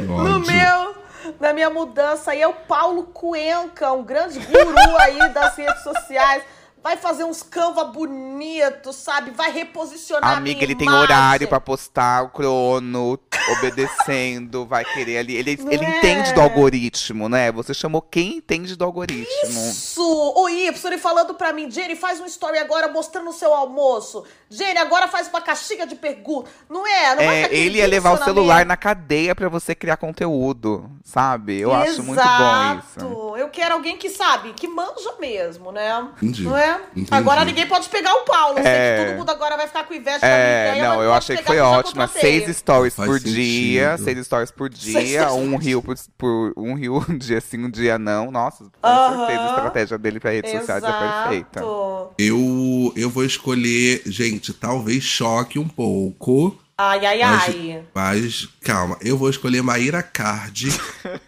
No 0.00 0.40
meu, 0.40 0.96
na 1.38 1.52
minha 1.52 1.70
mudança 1.70 2.32
aí 2.32 2.42
é 2.42 2.48
o 2.48 2.52
Paulo 2.52 3.04
Cuenca, 3.04 3.92
um 3.92 4.02
grande 4.02 4.38
guru 4.40 4.96
aí 4.98 5.28
das 5.30 5.56
redes 5.56 5.82
sociais. 5.82 6.42
Vai 6.82 6.96
fazer 6.96 7.24
uns 7.24 7.42
canva 7.42 7.84
bonitos, 7.84 8.96
sabe? 8.96 9.30
Vai 9.32 9.50
reposicionar 9.50 10.30
a 10.30 10.36
Amiga, 10.36 10.54
minha 10.58 10.64
ele 10.64 10.74
tem 10.76 10.86
imagem. 10.86 11.02
horário 11.04 11.48
pra 11.48 11.60
postar 11.60 12.22
o 12.24 12.28
crono, 12.30 13.18
obedecendo, 13.52 14.64
vai 14.66 14.84
querer 14.84 15.18
ali. 15.18 15.36
Ele, 15.36 15.58
ele 15.70 15.84
É. 15.84 15.98
entende 15.98 16.32
do 16.32 16.40
algoritmo, 16.40 17.28
né? 17.28 17.50
Você 17.52 17.74
chamou 17.74 18.00
quem 18.00 18.36
entende 18.38 18.76
do 18.76 18.84
algoritmo. 18.84 19.26
Isso! 19.44 20.02
O 20.36 20.48
Y, 20.48 20.86
ele 20.86 20.98
falando 20.98 21.34
pra 21.34 21.52
mim, 21.52 21.70
Jenny, 21.70 21.96
faz 21.96 22.20
um 22.20 22.26
story 22.26 22.58
agora 22.58 22.88
mostrando 22.88 23.30
o 23.30 23.32
seu 23.32 23.52
almoço. 23.52 24.24
Jenny, 24.48 24.78
agora 24.78 25.08
faz 25.08 25.28
uma 25.28 25.40
caixinha 25.40 25.86
de 25.86 25.94
perguntas. 25.94 26.52
Não 26.68 26.86
é? 26.86 27.14
Não 27.14 27.22
É, 27.22 27.54
ele 27.54 27.78
ia 27.78 27.86
levar 27.86 28.12
o 28.12 28.24
celular 28.24 28.64
na 28.64 28.76
cadeia 28.76 29.34
pra 29.34 29.48
você 29.48 29.74
criar 29.74 29.96
conteúdo, 29.96 30.90
sabe? 31.04 31.60
Eu 31.60 31.72
acho 31.74 32.02
muito 32.02 32.22
bom 32.22 32.78
isso. 32.78 32.98
Exato. 32.98 33.36
Eu 33.36 33.48
quero 33.50 33.74
alguém 33.74 33.96
que 33.96 34.10
sabe, 34.10 34.52
que 34.52 34.66
manja 34.66 35.12
mesmo, 35.20 35.70
né? 35.72 36.08
Entendi. 36.16 36.44
Não 36.44 36.56
é? 36.56 36.67
É. 36.68 36.80
Entendi. 36.92 37.08
Agora 37.10 37.44
ninguém 37.44 37.66
pode 37.66 37.88
pegar 37.88 38.14
o 38.14 38.20
Paulo. 38.24 38.58
Eu 38.58 38.62
sei 38.62 38.72
É. 38.72 38.96
que 38.98 39.04
todo 39.06 39.18
mundo 39.18 39.30
agora 39.30 39.56
vai 39.56 39.66
ficar 39.66 39.84
com 39.84 39.94
inveja 39.94 40.18
É, 40.26 40.62
minha 40.72 40.76
ideia, 40.78 40.88
não, 40.94 41.02
eu 41.02 41.12
achei 41.12 41.36
que 41.36 41.42
foi 41.44 41.58
ótima. 41.60 42.06
Seis 42.08 42.56
stories 42.56 42.94
Faz 42.94 43.08
por 43.08 43.18
sentido. 43.18 43.34
dia, 43.34 43.98
seis 43.98 44.26
stories 44.26 44.50
por 44.50 44.68
dia, 44.68 45.32
um 45.32 45.56
rio 45.56 45.82
por, 45.82 45.96
por- 46.16 46.52
um 46.56 46.74
rio 46.74 47.04
um 47.08 47.16
dia 47.16 47.40
sim, 47.40 47.64
um 47.64 47.70
dia 47.70 47.98
não. 47.98 48.30
Nossa, 48.30 48.64
com 48.80 49.16
certeza 49.18 49.40
a 49.42 49.48
estratégia 49.50 49.98
dele 49.98 50.20
pra 50.20 50.30
redes 50.30 50.50
sociais 50.52 50.82
é 50.84 50.92
perfeita. 50.92 51.60
Exato. 51.60 52.10
Eu, 52.18 52.92
eu 52.96 53.10
vou 53.10 53.24
escolher, 53.24 54.02
gente, 54.06 54.52
talvez 54.52 55.02
choque 55.04 55.58
um 55.58 55.68
pouco. 55.68 56.58
Ai, 56.80 57.04
ai, 57.06 57.18
Mas- 57.20 57.42
ai. 57.56 57.84
Mas, 57.92 58.48
calma, 58.60 58.96
eu 59.02 59.18
vou 59.18 59.28
escolher 59.28 59.60
Maíra 59.64 60.00
Card, 60.00 60.68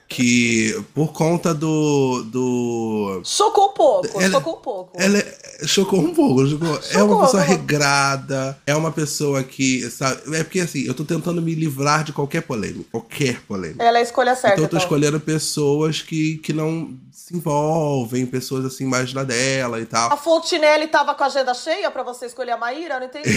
que 0.07 0.81
por 0.95 1.13
conta 1.13 1.53
do. 1.53 2.23
do 2.31 3.21
Chocou 3.25 3.71
um 3.71 3.75
pouco, 3.75 4.21
Ela- 4.23 4.31
chocou 4.31 4.53
um 4.55 4.61
pouco. 4.61 4.93
ela 5.03 5.19
é- 5.19 5.39
chocou 5.67 5.99
um 5.99 6.15
pouco. 6.15 6.47
chocou. 6.47 6.77
é 6.79 6.83
Chocou, 6.83 7.17
uma 7.17 7.25
pessoa 7.25 7.43
regrada, 7.43 8.57
é 8.65 8.77
uma 8.77 8.93
pessoa 8.93 9.43
que, 9.43 9.91
sabe? 9.91 10.37
É 10.37 10.45
porque 10.45 10.61
assim, 10.61 10.85
eu 10.87 10.95
tô 10.95 11.05
tentando 11.05 11.43
me 11.43 11.53
livrar 11.57 12.05
de 12.05 12.13
qualquer 12.13 12.43
polêmica. 12.43 12.85
Qualquer 12.93 13.41
polêmica. 13.41 13.83
Ela 13.83 13.99
é 13.99 14.03
a 14.03 14.05
escolha 14.05 14.37
certa. 14.37 14.55
Então 14.55 14.65
eu 14.67 14.69
tô 14.71 14.77
então. 14.77 14.87
escolhendo 14.87 15.19
pessoas 15.19 16.01
que, 16.01 16.39
que 16.39 16.53
não 16.53 16.97
se 17.11 17.37
envolvem, 17.37 18.25
pessoas 18.25 18.65
assim 18.65 18.85
mais 18.85 19.13
na 19.13 19.25
dela 19.25 19.81
e 19.81 19.85
tal. 19.85 20.13
A 20.13 20.17
Fontinelli 20.17 20.87
tava 20.87 21.13
com 21.13 21.25
a 21.25 21.27
agenda 21.27 21.53
cheia 21.55 21.91
pra 21.91 22.05
você 22.05 22.27
escolher 22.27 22.53
a 22.53 22.57
Maíra? 22.57 22.95
Eu 22.95 23.01
Não 23.01 23.07
entendi. 23.09 23.31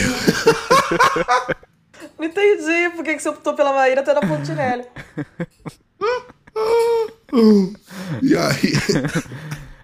não 2.18 2.26
entendi 2.26 2.90
por 2.96 3.04
que 3.04 3.20
você 3.20 3.30
optou 3.30 3.54
pela 3.54 3.74
Maíra 3.74 4.04
tendo 4.04 4.20
a 4.20 4.28
Fontinelli. 4.28 4.86
E 8.22 8.38
aí, 8.38 8.74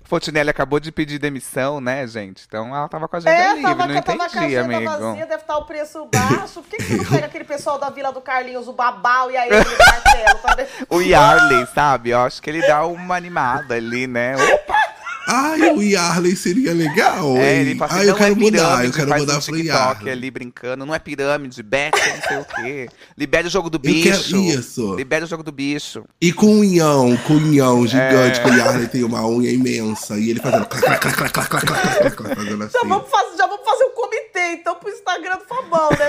Fontinelli 0.04 0.50
acabou 0.50 0.80
de 0.80 0.92
pedir 0.92 1.18
demissão, 1.20 1.82
né, 1.82 2.06
gente? 2.08 2.44
Então 2.48 2.76
ela 2.76 2.88
tava 2.88 3.08
com 3.08 3.16
a 3.16 3.20
agenda 3.20 3.36
É, 3.36 3.48
livre, 3.50 3.62
tava, 3.64 3.88
não 3.88 4.02
tava 4.02 4.18
com 4.18 4.24
a 4.24 4.28
entendi, 4.28 4.58
amigo. 4.58 4.86
vazia, 4.86 5.26
deve 5.26 5.42
estar 5.42 5.58
o 5.58 5.66
preço 5.66 6.08
baixo. 6.14 6.62
Por 6.62 6.70
que, 6.70 6.78
que 6.78 6.84
você 6.84 6.98
não 6.98 7.06
pega 7.06 7.26
aquele 7.26 7.44
pessoal 7.44 7.78
da 7.80 7.90
Vila 7.90 8.12
do 8.12 8.22
Carlinhos, 8.22 8.68
o 8.68 8.74
Babau 8.74 9.32
e 9.32 9.38
a 9.38 9.48
Emily 9.48 9.64
do 9.64 9.78
Martelo? 9.78 10.40
Tá 10.40 10.56
vendo? 10.56 10.70
O 10.90 11.02
Yarley, 11.02 11.68
sabe? 11.74 12.10
Eu 12.12 12.20
acho 12.22 12.42
que 12.42 12.50
ele 12.50 12.66
dá 12.66 12.86
uma 12.86 13.16
animada 13.16 13.76
ali, 13.76 14.06
né? 14.08 14.36
Opa! 14.36 14.79
Ai, 15.30 15.72
o 15.74 15.82
Yarley 15.82 16.36
seria 16.36 16.74
legal, 16.74 17.38
É, 17.38 17.62
ele 17.62 17.76
fala 17.76 17.92
assim, 17.92 18.00
ai, 18.02 18.06
eu 18.08 18.12
não 18.12 18.18
quero 18.18 18.32
é 18.34 18.36
mudar, 18.36 18.86
eu 18.86 18.92
quero 18.92 19.10
mudar 19.18 19.38
um 19.38 19.42
pro 19.42 19.56
TikTok 19.56 20.10
ali 20.10 20.32
brincando. 20.32 20.86
Não 20.86 20.96
é 20.96 21.00
pirâmide, 21.00 21.62
bete, 21.64 21.98
não 21.98 22.22
sei 22.28 22.38
o 22.38 22.46
quê. 22.46 22.90
Libere 23.18 23.48
o 23.48 23.50
jogo 23.52 23.70
do 23.70 23.78
Eu 23.78 23.82
quero 24.04 24.18
bicho. 24.18 24.38
isso. 24.38 24.96
Libere 24.96 25.26
o 25.26 25.28
jogo 25.28 25.44
do 25.44 25.52
bicho. 25.52 26.04
E 26.22 26.34
com 26.34 26.48
um 26.48 26.60
unhão, 26.60 27.16
com 27.28 27.34
um 27.34 27.38
unhão 27.38 27.86
gigante, 27.88 28.40
É. 28.40 28.44
que 28.44 28.50
o 28.50 28.54
Yarley 28.54 28.88
tem 28.88 29.04
uma 29.04 29.26
unha 29.28 29.52
imensa. 29.52 30.18
E 30.18 30.30
ele 30.30 30.40
fazendo 30.40 30.66
clac, 30.66 30.84
clac, 30.86 31.00
clac, 31.02 31.16
clac, 31.16 31.32
clac, 31.34 31.50
clac, 31.50 31.66
clac, 31.66 31.98
clac, 32.00 32.16
clac, 32.16 32.36
fazendo 32.36 32.58
Já 32.60 32.66
assim. 32.66 32.88
vamos, 32.88 33.10
fazer, 33.10 33.38
já 33.38 33.48
vamos 33.48 33.66
fazer 33.66 33.84
um 33.86 33.92
comitê, 33.96 34.29
então, 34.54 34.76
pro 34.76 34.89
Instagram 34.89 35.38
do 35.38 35.45
Fabão, 35.45 35.89
né? 35.91 36.06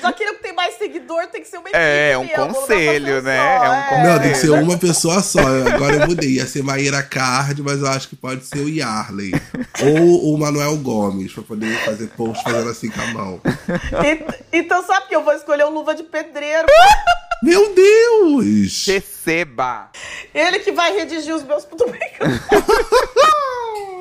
Ter 0.00 0.12
que 0.14 0.22
ele 0.22 0.34
tem 0.38 0.52
mais 0.52 0.74
seguidor, 0.74 1.26
tem 1.28 1.40
que 1.42 1.48
ser 1.48 1.58
uma 1.58 1.68
equipe 1.68 1.78
É, 1.82 2.16
um 2.18 2.26
conselho, 2.28 3.22
né? 3.22 3.36
só, 3.38 3.64
É 3.64 3.70
um 3.70 3.82
conselho. 3.88 4.08
Não, 4.12 4.20
tem 4.20 4.32
que 4.32 4.38
ser 4.38 4.50
uma 4.50 4.78
pessoa 4.78 5.22
só. 5.22 5.40
Agora 5.74 5.96
eu 5.96 6.06
mudei. 6.06 6.30
Ia 6.32 6.46
ser 6.46 6.62
Maíra 6.62 7.02
Card, 7.02 7.62
mas 7.62 7.80
eu 7.80 7.88
acho 7.88 8.08
que 8.08 8.16
pode 8.16 8.44
ser 8.44 8.58
o 8.58 8.68
Yarley. 8.68 9.32
Ou 9.82 10.34
o 10.34 10.38
Manuel 10.38 10.76
Gomes, 10.78 11.32
pra 11.32 11.42
poder 11.42 11.74
fazer 11.84 12.06
post 12.08 12.42
fazendo 12.42 12.68
assim 12.70 12.90
com 12.90 13.00
a 13.00 13.06
mão. 13.06 13.40
E- 14.04 14.58
Então, 14.58 14.84
sabe 14.84 15.08
que 15.08 15.16
eu 15.16 15.22
vou 15.24 15.32
escolher 15.34 15.64
o 15.64 15.70
Luva 15.70 15.94
de 15.94 16.02
Pedreiro. 16.02 16.66
Meu 17.42 17.74
Deus! 17.74 18.84
Receba! 18.86 19.90
Ele 20.34 20.58
que 20.58 20.72
vai 20.72 20.92
redigir 20.94 21.34
os 21.34 21.42
meus. 21.42 21.64
Tô 21.64 21.86
brincando. 21.86 22.40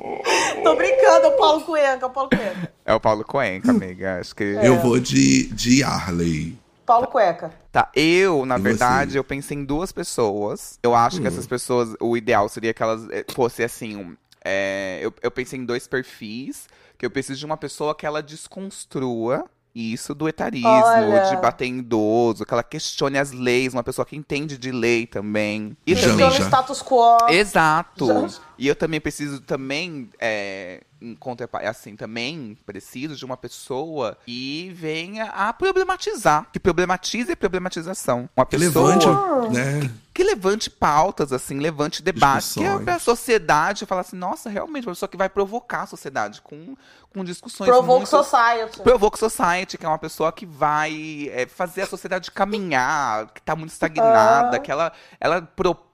Tô 0.64 0.74
brincando, 0.76 1.26
é 1.26 1.28
o 1.28 1.36
Paulo 1.36 1.60
Cuenca, 1.62 2.06
o 2.06 2.10
Paulo 2.10 2.30
Cuenca. 2.30 2.72
É 2.84 2.94
o 2.94 3.00
Paulo 3.00 3.24
Coenca, 3.24 3.70
amiga. 3.70 4.18
Acho 4.20 4.34
que. 4.34 4.44
Eu 4.44 4.78
vou 4.80 4.98
de, 4.98 5.46
de 5.52 5.80
Yarley. 5.80 6.58
Paulo 6.86 7.06
Cueca. 7.06 7.52
Tá, 7.70 7.88
eu, 7.94 8.44
na 8.44 8.58
E 8.58 8.62
verdade, 8.62 9.12
você? 9.12 9.18
eu 9.18 9.24
pensei 9.24 9.56
em 9.56 9.64
duas 9.64 9.92
pessoas. 9.92 10.78
Eu 10.82 10.94
acho 10.94 11.18
Hum. 11.18 11.22
que 11.22 11.28
essas 11.28 11.46
pessoas, 11.46 11.94
o 12.00 12.16
ideal 12.16 12.48
seria 12.48 12.74
que 12.74 12.82
elas 12.82 13.08
eh, 13.10 13.24
fossem 13.32 13.64
assim. 13.64 13.96
um, 13.96 14.16
é, 14.44 14.98
eu, 15.02 15.12
eu 15.22 15.30
pensei 15.30 15.58
em 15.58 15.64
dois 15.64 15.86
perfis, 15.86 16.66
que 16.98 17.06
eu 17.06 17.10
preciso 17.10 17.38
de 17.38 17.46
uma 17.46 17.56
pessoa 17.56 17.94
que 17.94 18.04
ela 18.06 18.22
desconstrua 18.22 19.44
isso 19.74 20.14
do 20.14 20.28
etarismo, 20.28 20.68
Olha. 20.68 21.30
de 21.30 21.36
bater 21.36 21.66
em 21.66 21.78
idoso, 21.78 22.44
que 22.44 22.52
ela 22.52 22.62
questione 22.62 23.18
as 23.18 23.30
leis, 23.32 23.72
uma 23.72 23.82
pessoa 23.84 24.04
que 24.04 24.16
entende 24.16 24.58
de 24.58 24.70
lei 24.72 25.06
também. 25.06 25.76
E 25.86 25.94
também. 25.94 26.16
Questiona 26.16 26.32
o 26.32 26.48
status 26.48 26.82
quo. 26.82 27.16
Exato. 27.28 28.06
Já- 28.28 28.38
E 28.58 28.66
eu 28.68 28.74
também 28.76 29.00
preciso 29.00 29.40
também, 29.40 30.10
é, 30.18 30.82
em 31.00 31.14
contrapa- 31.14 31.60
assim, 31.60 31.96
também 31.96 32.56
preciso 32.66 33.16
de 33.16 33.24
uma 33.24 33.36
pessoa 33.36 34.18
que 34.24 34.70
venha 34.74 35.24
a 35.26 35.52
problematizar, 35.52 36.46
que 36.52 36.60
problematize 36.60 37.32
a 37.32 37.36
problematização. 37.36 38.28
Uma 38.36 38.44
Que 38.46 38.58
pessoa 38.58 38.88
levante, 38.96 39.06
né? 39.52 39.90
que 40.12 40.22
levante 40.24 40.68
pautas, 40.68 41.32
assim, 41.32 41.58
levante 41.58 42.02
debates, 42.02 42.54
que 42.54 42.64
a, 42.66 42.76
a 42.96 42.98
sociedade 42.98 43.86
fala 43.86 44.02
assim, 44.02 44.16
nossa, 44.16 44.50
realmente, 44.50 44.86
uma 44.86 44.92
pessoa 44.92 45.08
que 45.08 45.16
vai 45.16 45.28
provocar 45.28 45.82
a 45.82 45.86
sociedade 45.86 46.42
com, 46.42 46.76
com 47.14 47.24
discussões 47.24 47.68
Provoke 47.70 48.00
muito... 48.00 48.08
Society. 48.10 48.80
Provoke 48.82 49.18
Society, 49.18 49.78
que 49.78 49.86
é 49.86 49.88
uma 49.88 49.98
pessoa 49.98 50.30
que 50.32 50.44
vai 50.44 51.30
é, 51.32 51.46
fazer 51.46 51.82
a 51.82 51.86
sociedade 51.86 52.30
caminhar, 52.30 53.28
que 53.32 53.40
tá 53.40 53.56
muito 53.56 53.70
estagnada, 53.70 54.56
Ah. 54.56 54.60
que 54.60 54.70
ela, 54.70 54.92
ela 55.18 55.40
propõe 55.42 55.89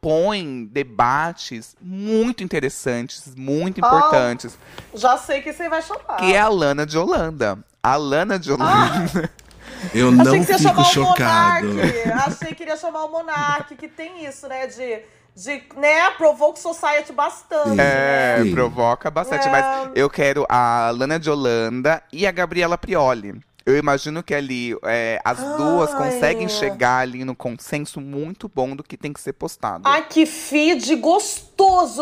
debates 0.71 1.77
muito 1.81 2.43
interessantes, 2.45 3.35
muito 3.37 3.85
Ah. 3.85 3.89
importantes, 3.89 4.57
Já 4.95 5.17
sei 5.19 5.43
que 5.43 5.53
você 5.53 5.69
vai 5.69 5.83
chamar. 5.83 6.17
que 6.17 6.33
é 6.33 6.39
a 6.39 6.49
Lana 6.49 6.87
de 6.87 6.97
Holanda. 6.97 7.59
A 7.83 7.97
Lana 7.97 8.39
de 8.39 8.53
Holanda. 8.53 9.31
Eu 9.93 10.09
Achei 10.09 10.25
não 10.25 10.33
que 10.33 10.45
você 10.45 10.53
ia 10.53 10.59
fico 10.59 10.85
chamar 10.85 10.85
chocado. 10.85 11.67
o 11.71 11.75
Monark. 11.75 12.11
Achei 12.27 12.55
que 12.55 12.63
iria 12.63 12.77
chamar 12.77 13.05
o 13.05 13.09
Monark, 13.13 13.75
que 13.77 13.89
tem 13.89 14.25
isso, 14.25 14.49
né? 14.49 14.67
De, 14.67 15.01
de 15.35 15.63
né, 15.77 16.11
Provoke 16.13 16.59
Society 16.59 17.13
bastante. 17.13 17.71
Sim. 17.71 17.77
É, 17.81 18.39
Sim. 18.43 18.53
provoca 18.55 19.11
bastante, 19.11 19.47
É. 19.47 19.51
mas 19.51 19.91
eu 19.95 20.09
quero 20.09 20.47
a 20.49 20.91
Lana 20.97 21.19
de 21.19 21.29
Holanda 21.29 22.03
e 22.13 22.27
a 22.27 22.31
Gabriela 22.33 22.79
Prioli. 22.79 23.39
Eu 23.67 23.77
imagino 23.77 24.23
que 24.23 24.33
ali 24.33 24.77
é, 24.85 25.21
as 25.25 25.39
duas 25.57 25.93
Ai. 25.93 26.12
conseguem 26.12 26.49
chegar 26.49 26.99
ali 26.99 27.25
no 27.25 27.35
consenso 27.35 28.01
muito 28.01 28.49
bom 28.49 28.77
do 28.77 28.85
que 28.85 28.97
tem 28.97 29.12
que 29.12 29.21
ser 29.21 29.33
postado. 29.33 29.83
Ai, 29.85 30.07
que 30.07 30.25
feed 30.25 30.95
gostoso 30.95 31.45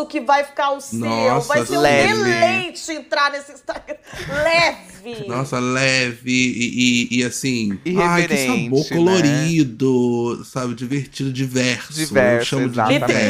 que 0.05 0.21
vai 0.21 0.43
ficar 0.43 0.71
o 0.71 0.81
seu. 0.81 0.99
Nossa, 0.99 1.47
vai 1.47 1.65
ser 1.65 1.77
um 1.77 1.81
leve. 1.81 2.13
deleite 2.13 2.91
entrar 2.91 3.31
nesse 3.31 3.53
Instagram. 3.53 3.95
Leve. 4.43 5.27
Nossa, 5.27 5.59
leve 5.59 6.31
e, 6.31 7.07
e, 7.11 7.19
e 7.19 7.23
assim. 7.23 7.79
Ai, 7.97 8.27
que 8.27 8.37
sabor 8.37 8.79
né? 8.79 8.89
colorido, 8.89 10.43
sabe? 10.45 10.73
Divertido, 10.73 11.31
diverso. 11.31 12.01
Eu 12.01 12.07
Diverso, 12.07 12.45
chamo 12.45 12.69
de. 12.69 12.79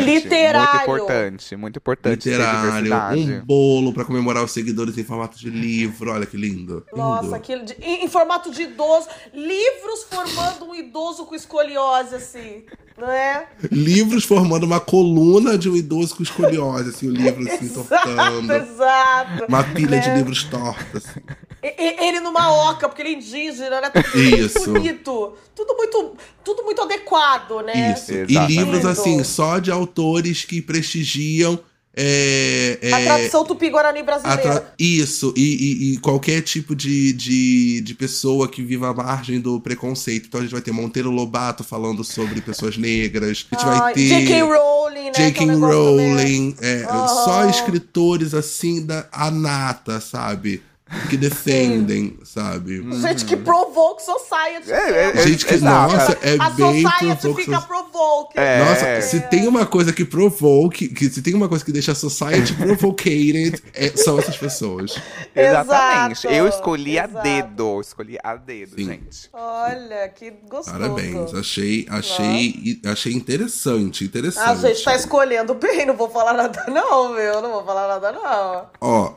Literário. 0.06 0.90
Muito 0.90 1.02
importante, 1.02 1.56
muito 1.56 1.78
importante 1.78 2.24
ter 2.24 2.38
Literário, 2.38 3.42
um 3.42 3.46
bolo 3.46 3.94
pra 3.94 4.06
comemorar 4.06 4.44
os 4.44 4.52
seguidores 4.52 4.98
em 4.98 5.04
formato 5.04 5.38
de 5.38 5.50
livro. 5.50 6.12
Olha 6.12 6.26
que 6.26 6.38
lindo. 6.38 6.86
Nossa, 6.96 7.38
lindo. 7.38 7.66
de, 7.66 7.74
em, 7.82 8.06
em 8.06 8.08
formato 8.08 8.52
de 8.52 8.64
idoso. 8.64 9.08
Livros 9.34 10.04
formando 10.10 10.66
um 10.66 10.76
idoso 10.76 11.26
com 11.26 11.36
escoliose, 11.36 12.16
assim. 12.16 12.64
Não 12.98 13.12
é? 13.12 13.48
Livros 13.72 14.24
formando 14.24 14.64
uma 14.64 14.80
coluna 14.80 15.58
de 15.58 15.70
um 15.70 15.76
idoso 15.76 16.16
com 16.16 16.24
escoliose, 16.24 16.90
assim, 16.92 17.10
o 17.10 17.12
livro 17.12 17.44
assim, 17.52 17.66
Exato, 17.66 17.88
tortando. 17.90 18.54
exato. 18.54 19.46
Uma 19.50 19.64
pilha 19.66 20.00
de 20.00 20.08
Né? 20.08 20.16
livros 20.16 20.44
tortos. 20.46 21.04
Assim. 21.06 21.20
E- 21.62 21.68
e- 21.78 22.08
Ele 22.08 22.22
numa 22.22 22.54
oca, 22.72 22.88
porque 22.88 23.02
ele 23.02 23.10
é 23.10 23.14
indígena, 23.14 23.82
né? 23.82 23.90
Tudo 23.90 24.18
Isso. 24.18 24.60
muito 24.60 24.72
bonito. 24.80 25.34
Tudo 25.54 25.76
muito, 25.76 26.14
tudo 26.44 26.64
muito 26.64 26.82
adequado, 26.84 27.62
né? 27.66 27.92
Isso. 27.98 28.14
E 28.14 28.16
Exatamente. 28.22 28.48
livros, 28.58 28.86
assim, 28.86 29.24
só 29.26 29.60
de 29.60 29.72
autores 29.72 30.46
que 30.46 30.62
prestigiam. 30.62 31.60
É, 31.98 32.78
é, 32.82 32.92
A 32.94 33.02
tradição 33.02 33.46
tupi-guarani 33.46 34.04
brasileira. 34.04 34.42
tra- 34.42 34.74
Isso, 34.78 35.34
e, 35.36 35.42
e- 35.42 35.94
e 35.94 35.98
qualquer 36.00 36.42
tipo 36.42 36.76
de, 36.76 37.14
de, 37.14 37.82
de 37.82 37.94
pessoa 37.96 38.48
que 38.50 38.62
viva 38.62 38.90
à 38.90 38.94
margem 38.94 39.40
do 39.40 39.62
preconceito. 39.62 40.26
Então 40.28 40.40
a 40.42 40.44
gente 40.44 40.52
vai 40.52 40.62
ter 40.62 40.72
Monteiro 40.72 41.10
Lobato 41.10 41.64
falando 41.64 42.04
sobre 42.04 42.42
pessoas 42.42 42.78
negras. 42.78 43.30
A 43.30 43.56
gente 43.56 43.66
vai 43.66 43.80
Ai, 43.80 43.94
ter. 43.94 44.08
J.K. 44.10 44.42
Rowling, 44.42 45.04
né? 45.06 45.10
é 45.10 45.12
J.K. 45.32 45.46
Rowling, 45.54 46.56
é, 46.62 46.84
só 47.08 47.50
escritores 47.50 48.34
assim 48.34 48.86
da 48.86 49.08
a 49.12 49.32
nata, 49.32 50.02
sabe? 50.02 50.62
Que 51.10 51.18
defendem, 51.18 52.18
sabe? 52.24 52.82
Gente 53.02 53.26
que 53.26 53.36
provoke 53.36 54.02
society. 54.04 54.72
É, 54.72 54.90
é, 54.90 55.14
mesmo. 55.14 55.30
Gente 55.30 55.46
que, 55.46 55.54
Exato. 55.54 55.94
nossa, 55.94 56.18
é 56.22 56.36
a 56.40 56.50
bem 56.50 56.82
society 56.84 57.34
fica 57.36 57.60
so- 57.62 57.68
provoke. 57.68 58.40
É. 58.40 58.60
Nossa, 58.66 59.02
se 59.02 59.20
tem 59.22 59.48
uma 59.48 59.66
coisa 59.66 59.94
que 59.94 60.04
provoke, 60.04 60.88
que 60.90 61.10
se 61.10 61.22
tem 61.22 61.34
uma 61.34 61.48
coisa 61.48 61.64
que 61.64 61.72
deixa 61.72 61.92
a 61.92 61.96
society 61.96 62.54
provocated, 62.58 63.62
é- 63.74 63.90
são 63.96 64.18
essas 64.20 64.36
pessoas. 64.38 64.96
Exatamente. 65.36 66.26
Exato, 66.28 66.34
eu 66.36 66.48
escolhi 66.48 66.98
a 67.00 67.06
exato. 67.06 67.24
dedo. 67.24 67.82
Escolhi 67.82 68.18
a 68.24 68.36
dedo, 68.36 68.76
Sim. 68.76 68.86
gente. 68.86 69.30
Olha, 69.34 70.10
que 70.10 70.32
gostoso. 70.50 70.72
Parabéns. 70.72 71.34
Achei, 71.34 71.86
achei, 71.90 72.80
achei 72.86 73.14
interessante, 73.14 74.04
interessante. 74.06 74.50
A 74.50 74.56
gente 74.56 74.84
tá 74.84 74.96
escolhendo 74.96 75.54
bem, 75.54 75.86
não 75.86 75.96
vou 75.96 76.10
falar 76.10 76.34
nada 76.34 76.66
não, 76.68 77.14
meu. 77.14 77.42
Não 77.42 77.52
vou 77.52 77.64
falar 77.66 77.88
nada 77.88 78.12
não. 78.12 78.66
Ó, 78.82 79.14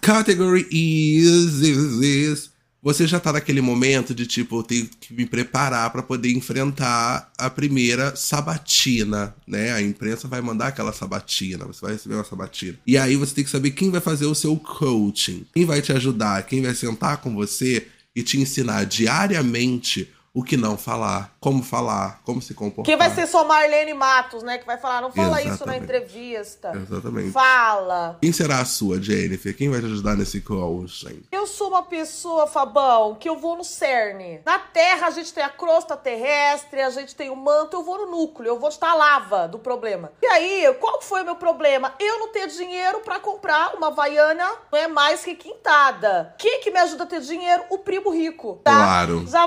category 0.00 0.66
is, 0.70 1.60
is, 1.60 2.00
is. 2.00 2.52
Você 2.82 3.06
já 3.06 3.20
tá 3.20 3.32
naquele 3.32 3.60
momento 3.60 4.12
de 4.12 4.26
tipo, 4.26 4.58
eu 4.58 4.62
tenho 4.64 4.88
que 5.00 5.14
me 5.14 5.24
preparar 5.24 5.90
pra 5.90 6.02
poder 6.02 6.32
enfrentar 6.32 7.30
a 7.38 7.48
primeira 7.48 8.16
sabatina, 8.16 9.32
né? 9.46 9.72
A 9.72 9.80
imprensa 9.80 10.26
vai 10.26 10.40
mandar 10.40 10.68
aquela 10.68 10.92
sabatina, 10.92 11.64
você 11.64 11.80
vai 11.80 11.92
receber 11.92 12.16
uma 12.16 12.24
sabatina. 12.24 12.76
E 12.84 12.98
aí 12.98 13.14
você 13.14 13.36
tem 13.36 13.44
que 13.44 13.50
saber 13.50 13.70
quem 13.70 13.88
vai 13.88 14.00
fazer 14.00 14.26
o 14.26 14.34
seu 14.34 14.56
coaching, 14.56 15.46
quem 15.54 15.64
vai 15.64 15.80
te 15.80 15.92
ajudar, 15.92 16.44
quem 16.44 16.60
vai 16.60 16.74
sentar 16.74 17.18
com 17.18 17.32
você 17.32 17.86
e 18.16 18.22
te 18.22 18.40
ensinar 18.40 18.84
diariamente 18.84 20.08
o 20.34 20.42
que 20.42 20.56
não 20.56 20.78
falar, 20.78 21.34
como 21.38 21.62
falar, 21.62 22.22
como 22.24 22.40
se 22.40 22.54
comportar. 22.54 22.84
Que 22.84 22.96
vai 22.96 23.10
ser 23.10 23.26
só 23.26 23.44
Marlene 23.44 23.92
Matos, 23.92 24.42
né? 24.42 24.56
Que 24.56 24.64
vai 24.64 24.78
falar, 24.78 25.02
não 25.02 25.12
fala 25.12 25.40
isso 25.40 25.48
na 25.66 25.76
Exatamente. 25.76 25.84
entrevista. 25.84 26.72
Exatamente. 26.74 27.32
Fala. 27.32 28.16
Quem 28.20 28.32
será 28.32 28.60
a 28.60 28.64
sua, 28.64 29.00
Jennifer? 29.00 29.54
Quem 29.54 29.68
vai 29.68 29.80
te 29.80 29.86
ajudar 29.86 30.16
nesse 30.16 30.40
coaching? 30.40 31.22
Eu 31.30 31.46
sou 31.46 31.68
uma 31.68 31.82
pessoa, 31.82 32.46
Fabão, 32.46 33.14
que 33.14 33.28
eu 33.28 33.36
vou 33.36 33.56
no 33.56 33.64
cerne. 33.64 34.40
Na 34.46 34.58
Terra 34.58 35.08
a 35.08 35.10
gente 35.10 35.34
tem 35.34 35.44
a 35.44 35.50
crosta 35.50 35.96
terrestre, 35.96 36.80
a 36.80 36.88
gente 36.88 37.14
tem 37.14 37.28
o 37.28 37.36
manto, 37.36 37.76
eu 37.76 37.84
vou 37.84 37.98
no 37.98 38.10
núcleo, 38.10 38.48
eu 38.48 38.58
vou 38.58 38.70
estar 38.70 38.90
a 38.90 38.94
lava 38.94 39.46
do 39.46 39.58
problema. 39.58 40.12
E 40.22 40.26
aí, 40.26 40.74
qual 40.80 41.02
foi 41.02 41.20
o 41.20 41.24
meu 41.26 41.36
problema? 41.36 41.92
Eu 42.00 42.18
não 42.18 42.32
ter 42.32 42.46
dinheiro 42.48 43.00
pra 43.00 43.20
comprar 43.20 43.74
uma 43.74 43.88
Havaiana, 43.88 44.50
não 44.72 44.78
é 44.78 44.88
mais 44.88 45.22
que 45.22 45.34
quintada. 45.34 46.34
Quem 46.38 46.60
que 46.62 46.70
me 46.70 46.78
ajuda 46.78 47.04
a 47.04 47.06
ter 47.06 47.20
dinheiro? 47.20 47.64
O 47.68 47.78
primo 47.78 48.10
rico, 48.10 48.60
tá? 48.64 48.74
Claro. 48.74 49.26
Já 49.26 49.46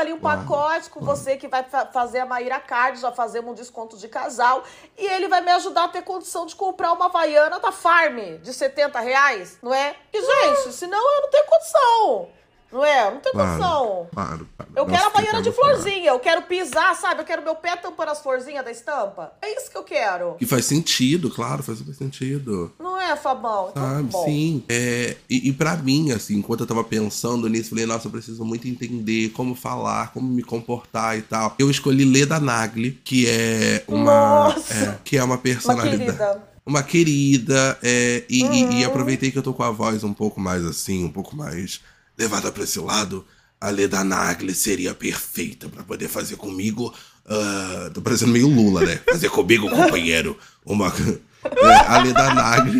ali 0.00 0.12
um 0.12 0.20
pacote 0.20 0.90
com 0.90 1.00
você 1.00 1.36
que 1.36 1.48
vai 1.48 1.62
fa- 1.64 1.86
fazer 1.86 2.20
a 2.20 2.26
Maíra 2.26 2.58
Card, 2.60 2.98
já 3.00 3.12
fazemos 3.12 3.50
um 3.50 3.54
desconto 3.54 3.96
de 3.96 4.08
casal. 4.08 4.62
E 4.96 5.06
ele 5.06 5.28
vai 5.28 5.40
me 5.40 5.50
ajudar 5.52 5.84
a 5.84 5.88
ter 5.88 6.02
condição 6.02 6.46
de 6.46 6.54
comprar 6.54 6.92
uma 6.92 7.06
Havaiana 7.06 7.58
da 7.60 7.72
Farm 7.72 8.18
de 8.42 8.52
70 8.52 8.98
reais, 9.00 9.58
não 9.62 9.72
é? 9.74 9.94
E, 10.12 10.20
gente, 10.20 10.72
senão 10.72 10.98
eu 11.16 11.22
não 11.22 11.30
tenho 11.30 11.46
condição. 11.46 12.28
Não 12.72 12.84
é? 12.84 13.10
Não 13.10 13.20
tenho 13.20 13.34
condição. 13.34 14.06
Claro, 14.12 14.12
claro. 14.14 14.48
claro. 14.56 14.72
Eu 14.74 14.86
Nossa, 14.86 14.98
quero 14.98 15.08
a 15.08 15.12
que 15.12 15.42
de 15.42 15.52
claro. 15.52 15.52
florzinha, 15.80 16.08
eu 16.10 16.18
quero 16.18 16.42
pisar, 16.42 16.96
sabe? 16.96 17.20
Eu 17.20 17.24
quero 17.24 17.42
meu 17.42 17.54
pé 17.54 17.76
tampando 17.76 18.08
as 18.08 18.20
florzinhas 18.20 18.64
da 18.64 18.70
estampa. 18.70 19.32
É 19.42 19.54
isso 19.56 19.70
que 19.70 19.76
eu 19.76 19.82
quero. 19.84 20.36
E 20.40 20.46
faz 20.46 20.64
sentido, 20.64 21.28
claro, 21.30 21.62
faz 21.62 21.78
super 21.78 21.94
sentido. 21.94 22.72
Não 22.78 22.98
é, 22.98 23.14
Fabão? 23.16 23.68
Então, 23.70 23.82
Sabe, 23.82 24.02
bom. 24.04 24.24
sim. 24.24 24.64
É, 24.68 25.16
e, 25.28 25.48
e 25.48 25.52
pra 25.52 25.76
mim, 25.76 26.12
assim, 26.12 26.36
enquanto 26.36 26.60
eu 26.60 26.66
tava 26.66 26.82
pensando 26.82 27.48
nisso, 27.48 27.70
falei, 27.70 27.84
nossa, 27.84 28.06
eu 28.06 28.10
preciso 28.12 28.44
muito 28.44 28.66
entender 28.66 29.28
como 29.30 29.54
falar, 29.54 30.12
como 30.12 30.26
me 30.28 30.42
comportar 30.42 31.18
e 31.18 31.22
tal. 31.22 31.54
Eu 31.58 31.70
escolhi 31.70 32.04
Leda 32.04 32.40
Nagli, 32.40 32.92
que 33.04 33.28
é 33.28 33.84
uma. 33.86 34.48
Nossa! 34.54 34.74
é, 34.74 34.98
que 35.04 35.16
é 35.18 35.22
uma 35.22 35.34
Uma 35.34 35.38
personalidade. 35.38 35.98
querida. 35.98 36.42
Uma 36.64 36.82
querida, 36.82 37.76
é, 37.82 38.22
e, 38.30 38.40
e- 38.40 38.44
Uhum. 38.44 38.72
e 38.72 38.84
aproveitei 38.84 39.30
que 39.32 39.38
eu 39.38 39.42
tô 39.42 39.52
com 39.52 39.64
a 39.64 39.70
voz 39.70 40.04
um 40.04 40.12
pouco 40.14 40.38
mais 40.40 40.64
assim, 40.64 41.04
um 41.04 41.10
pouco 41.10 41.34
mais 41.34 41.80
levada 42.18 42.50
pra 42.52 42.64
esse 42.64 42.78
lado. 42.78 43.24
A 43.60 43.70
Leda 43.70 44.02
Nagli 44.02 44.54
seria 44.54 44.92
perfeita 44.94 45.68
pra 45.68 45.84
poder 45.84 46.08
fazer 46.08 46.36
comigo. 46.36 46.92
ah, 47.28 47.90
tô 47.94 48.02
parecendo 48.02 48.32
meio 48.32 48.48
Lula, 48.48 48.80
né? 48.84 49.00
Fazer 49.08 49.28
comigo, 49.30 49.68
companheiro, 49.70 50.36
uma. 50.64 50.92
É, 51.44 51.74
a 51.74 52.00
Leda 52.00 52.34
Nagli, 52.34 52.78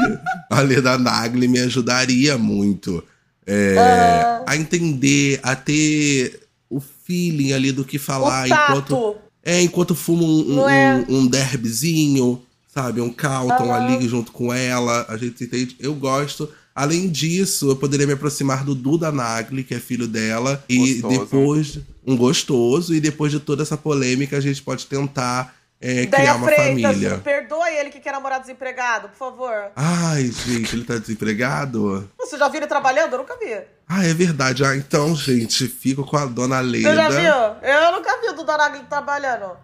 a 0.49 0.61
Leda 0.61 0.97
Nagli 0.97 1.49
me 1.49 1.59
ajudaria 1.59 2.39
muito 2.39 3.03
é, 3.45 3.77
a 4.47 4.57
entender, 4.57 5.41
a 5.43 5.57
ter 5.57 6.47
o 6.71 6.81
feeling 6.81 7.53
ali 7.53 7.73
do 7.73 7.85
que 7.85 7.99
falar 7.99 8.47
O 8.47 8.49
tato. 8.49 8.71
enquanto. 8.71 9.17
É, 9.45 9.61
enquanto 9.61 9.95
fuma 9.97 10.23
um, 10.23 10.61
um, 10.61 10.69
é? 10.69 11.05
um, 11.09 11.17
um 11.19 11.27
derbyzinho, 11.27 12.41
sabe? 12.73 13.01
Um 13.01 13.13
Calton 13.13 13.75
ali 13.75 14.09
junto 14.09 14.31
com 14.31 14.55
ela. 14.55 15.07
A 15.09 15.17
gente 15.17 15.39
se 15.39 15.45
entende. 15.45 15.77
Eu 15.81 15.95
gosto. 15.95 16.49
Além 16.75 17.09
disso, 17.09 17.71
eu 17.71 17.77
poderia 17.77 18.07
me 18.07 18.15
aproximar 18.15 18.65
do 18.65 18.75
Duda 18.75 19.13
Nagli, 19.13 19.63
que 19.63 19.75
é 19.75 19.79
filho 19.79 20.07
dela. 20.07 20.65
E 20.69 21.01
Gostoso. 21.01 21.21
depois. 21.21 21.79
Um 22.07 22.17
gostoso. 22.17 22.95
E 22.95 23.01
depois 23.01 23.31
de 23.31 23.41
toda 23.41 23.63
essa 23.63 23.77
polêmica, 23.77 24.37
a 24.37 24.41
gente 24.41 24.63
pode 24.63 24.87
tentar 24.87 25.55
é, 25.81 26.07
criar 26.07 26.37
uma 26.37 26.47
Freitas, 26.47 26.83
família. 26.83 27.19
perdoa 27.19 27.71
ele 27.71 27.91
que 27.91 27.99
quer 27.99 28.13
namorar 28.13 28.41
desempregado, 28.41 29.09
por 29.09 29.17
favor. 29.17 29.73
Ai, 29.75 30.31
gente, 30.31 30.77
ele 30.77 30.85
tá 30.85 30.97
desempregado? 30.97 32.09
Você 32.19 32.39
já 32.39 32.49
viu 32.49 32.61
ele 32.61 32.69
trabalhando? 32.69 33.13
Eu 33.13 33.19
nunca 33.19 33.37
vi. 33.37 33.53
Ah, 33.89 34.07
é 34.07 34.15
verdade. 34.15 34.65
Ah, 34.65 34.77
então, 34.77 35.15
gente, 35.15 35.67
fico 35.67 36.05
com 36.05 36.17
a 36.17 36.25
dona 36.25 36.61
Leda. 36.61 36.89
Você 36.89 36.97
já 36.97 37.09
viu? 37.11 37.69
Eu 37.69 37.93
nunca 37.93 38.21
vi 38.21 38.29
o 38.29 38.33
Duda 38.33 38.57
Nagli 38.57 38.81
trabalhando. 38.89 39.57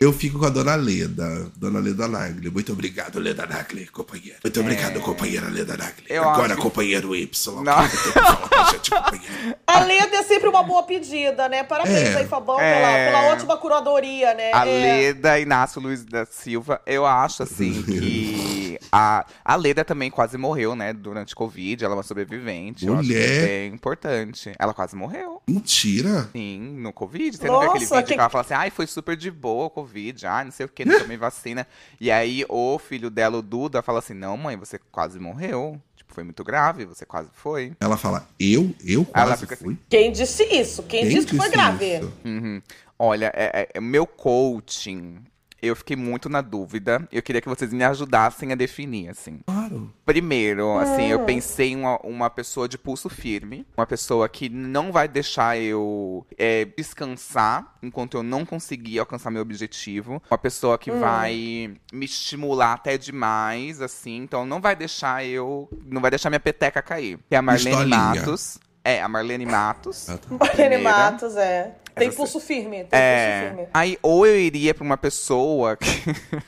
Eu 0.00 0.12
fico 0.12 0.38
com 0.38 0.44
a 0.44 0.50
dona 0.50 0.74
Leda, 0.74 1.50
dona 1.56 1.78
Leda 1.78 2.06
Nagli. 2.06 2.50
Muito 2.50 2.72
obrigado, 2.72 3.18
Leda 3.18 3.46
Nagli, 3.46 3.86
companheiro. 3.86 4.36
Muito 4.44 4.60
obrigado, 4.60 5.00
companheira 5.00 5.48
Leda 5.48 5.76
Nagli. 5.78 6.04
Eu 6.10 6.28
Agora, 6.28 6.52
acho- 6.52 6.62
companheiro 6.62 7.14
Y. 7.16 7.62
Não. 7.62 7.72
falar 7.88 8.68
gente, 8.70 8.90
companheiro? 8.90 9.56
A 9.66 9.80
Leda 9.80 10.16
é 10.16 10.22
sempre 10.24 10.48
uma 10.48 10.62
boa 10.62 10.82
pedida, 10.82 11.48
né? 11.48 11.62
Parabéns 11.62 11.96
É. 12.10 12.16
aí, 12.18 12.26
Fabão, 12.26 12.60
É. 12.60 12.74
pela, 12.74 13.18
pela 13.22 13.32
ótima 13.32 13.56
curadoria, 13.56 14.34
né? 14.34 14.50
A 14.52 14.68
É. 14.68 14.72
Leda 14.82 15.38
Inácio 15.40 15.80
Luiz 15.80 16.04
da 16.04 16.26
Silva, 16.26 16.82
eu 16.84 17.06
acho 17.06 17.42
assim 17.44 17.72
que 17.84 18.63
a, 18.92 19.24
a 19.44 19.56
Leda 19.56 19.84
também 19.84 20.10
quase 20.10 20.36
morreu, 20.38 20.74
né? 20.76 20.92
Durante 20.92 21.34
Covid, 21.34 21.84
ela 21.84 21.94
é 21.94 21.96
uma 21.96 22.02
sobrevivente. 22.02 22.86
Eu 22.86 22.94
acho 22.94 23.02
que 23.08 23.14
Mulher. 23.14 23.42
é 23.42 23.46
bem 23.46 23.74
importante. 23.74 24.52
Ela 24.58 24.72
quase 24.74 24.94
morreu. 24.96 25.42
Mentira. 25.48 26.28
Sim, 26.32 26.58
no 26.78 26.92
Covid. 26.92 27.36
Você 27.36 27.46
não 27.46 27.60
viu 27.60 27.68
aquele 27.70 27.84
Nossa, 27.84 27.96
vídeo 27.96 28.08
que- 28.08 28.14
que 28.14 28.20
ela 28.20 28.28
fala 28.30 28.44
assim, 28.44 28.54
ai, 28.54 28.70
foi 28.70 28.86
super 28.86 29.16
de 29.16 29.30
boa 29.30 29.66
o 29.66 29.70
Covid, 29.70 30.26
ai, 30.26 30.44
não 30.44 30.52
sei 30.52 30.66
o 30.66 30.68
que, 30.68 30.84
não 30.84 30.98
tomei 30.98 31.16
vacina. 31.16 31.66
E 32.00 32.10
aí 32.10 32.44
o 32.48 32.78
filho 32.78 33.10
dela, 33.10 33.38
o 33.38 33.42
Duda, 33.42 33.82
fala 33.82 33.98
assim, 33.98 34.14
não, 34.14 34.36
mãe, 34.36 34.56
você 34.56 34.78
quase 34.90 35.18
morreu. 35.18 35.80
Tipo, 35.96 36.12
foi 36.14 36.24
muito 36.24 36.42
grave, 36.44 36.84
você 36.84 37.04
quase 37.06 37.28
foi. 37.32 37.72
Ela 37.80 37.96
fala, 37.96 38.28
eu? 38.38 38.74
Eu 38.84 39.06
Ela 39.14 39.26
quase 39.28 39.40
fica 39.42 39.54
assim, 39.54 39.64
fui? 39.64 39.78
Quem 39.88 40.12
disse 40.12 40.42
isso? 40.44 40.82
Quem, 40.84 41.08
disse 41.08 41.26
que 41.26 41.36
foi 41.36 41.48
grave? 41.48 42.00
Uhum. 42.24 42.60
Olha, 42.98 43.32
é, 43.34 43.68
é- 43.74 43.80
meu 43.80 44.06
coaching, 44.06 45.18
eu 45.66 45.76
fiquei 45.76 45.96
muito 45.96 46.28
na 46.28 46.40
dúvida. 46.40 47.06
Eu 47.10 47.22
queria 47.22 47.40
que 47.40 47.48
vocês 47.48 47.72
me 47.72 47.84
ajudassem 47.84 48.52
a 48.52 48.54
definir, 48.54 49.08
assim. 49.08 49.40
Claro. 49.46 49.92
Primeiro, 50.04 50.78
assim, 50.78 51.06
eu 51.06 51.24
pensei 51.24 51.72
em 51.72 51.76
uma, 51.76 51.98
uma 52.04 52.30
pessoa 52.30 52.68
de 52.68 52.76
pulso 52.76 53.08
firme. 53.08 53.66
Uma 53.76 53.86
pessoa 53.86 54.28
que 54.28 54.48
não 54.48 54.92
vai 54.92 55.08
deixar 55.08 55.58
eu 55.58 56.26
é, 56.38 56.64
descansar 56.64 57.74
enquanto 57.82 58.16
eu 58.16 58.22
não 58.22 58.44
conseguir 58.44 58.98
alcançar 58.98 59.30
meu 59.30 59.42
objetivo. 59.42 60.22
Uma 60.30 60.38
pessoa 60.38 60.78
que 60.78 60.90
vai 60.90 61.74
me 61.92 62.04
estimular 62.04 62.74
até 62.74 62.96
demais, 62.98 63.80
assim. 63.80 64.16
Então 64.16 64.44
não 64.44 64.60
vai 64.60 64.76
deixar 64.76 65.24
eu. 65.24 65.68
Não 65.84 66.00
vai 66.00 66.10
deixar 66.10 66.30
minha 66.30 66.40
peteca 66.40 66.82
cair. 66.82 67.18
Que 67.28 67.34
é 67.34 67.38
a 67.38 67.42
Marlene. 67.42 67.86
Matos. 67.86 68.58
É, 68.84 69.02
a 69.02 69.08
Marlene 69.08 69.46
Matos. 69.46 70.08
Marlene. 70.30 70.82
Matos, 70.82 71.36
é. 71.36 71.74
Tem 71.94 72.08
Essa- 72.08 72.16
pulso 72.16 72.40
firme, 72.40 72.76
tem 72.78 72.84
pulso 72.86 72.94
É. 72.96 73.46
firme. 73.48 73.68
Aí, 73.72 73.98
ou 74.02 74.26
eu 74.26 74.38
iria 74.38 74.74
pra 74.74 74.82
uma 74.82 74.96
pessoa 74.96 75.76
que. 75.76 75.86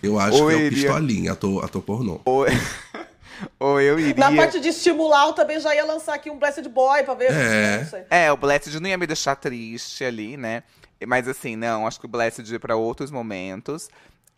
Eu 0.03 0.19
acho 0.19 0.37
Ou 0.43 0.49
que 0.49 0.55
é 0.55 0.57
o 0.57 0.61
iria- 0.61 0.71
pistolinha, 0.71 1.33
ator, 1.33 1.65
ator 1.65 1.83
pornô. 1.83 2.21
ou, 2.25 2.45
ou 3.61 3.81
eu 3.81 3.99
iria. 3.99 4.15
Na 4.17 4.35
parte 4.35 4.59
de 4.61 4.69
estimular, 4.69 5.27
eu 5.27 5.33
também 5.33 5.61
já 5.61 5.75
ia 5.75 5.85
lançar 5.85 6.15
aqui 6.15 6.31
um 6.31 6.39
Blessed 6.39 6.69
Boy 6.69 7.03
pra 7.05 7.15
ver. 7.15 7.31
É. 7.33 7.79
Não 7.79 7.87
sei. 7.91 8.03
É, 8.11 8.33
o 8.33 8.37
Blessed 8.37 8.79
não 8.81 8.89
ia 8.89 8.99
me 8.99 9.07
deixar 9.07 9.37
triste 9.37 10.05
ali, 10.05 10.37
né? 10.37 10.63
Mas 11.07 11.29
assim, 11.29 11.57
não, 11.57 11.87
acho 11.87 12.01
que 12.01 12.07
o 12.07 12.09
Blessed 12.09 12.51
ia 12.51 12.59
pra 12.61 12.75
outros 12.77 13.11
momentos. 13.11 13.89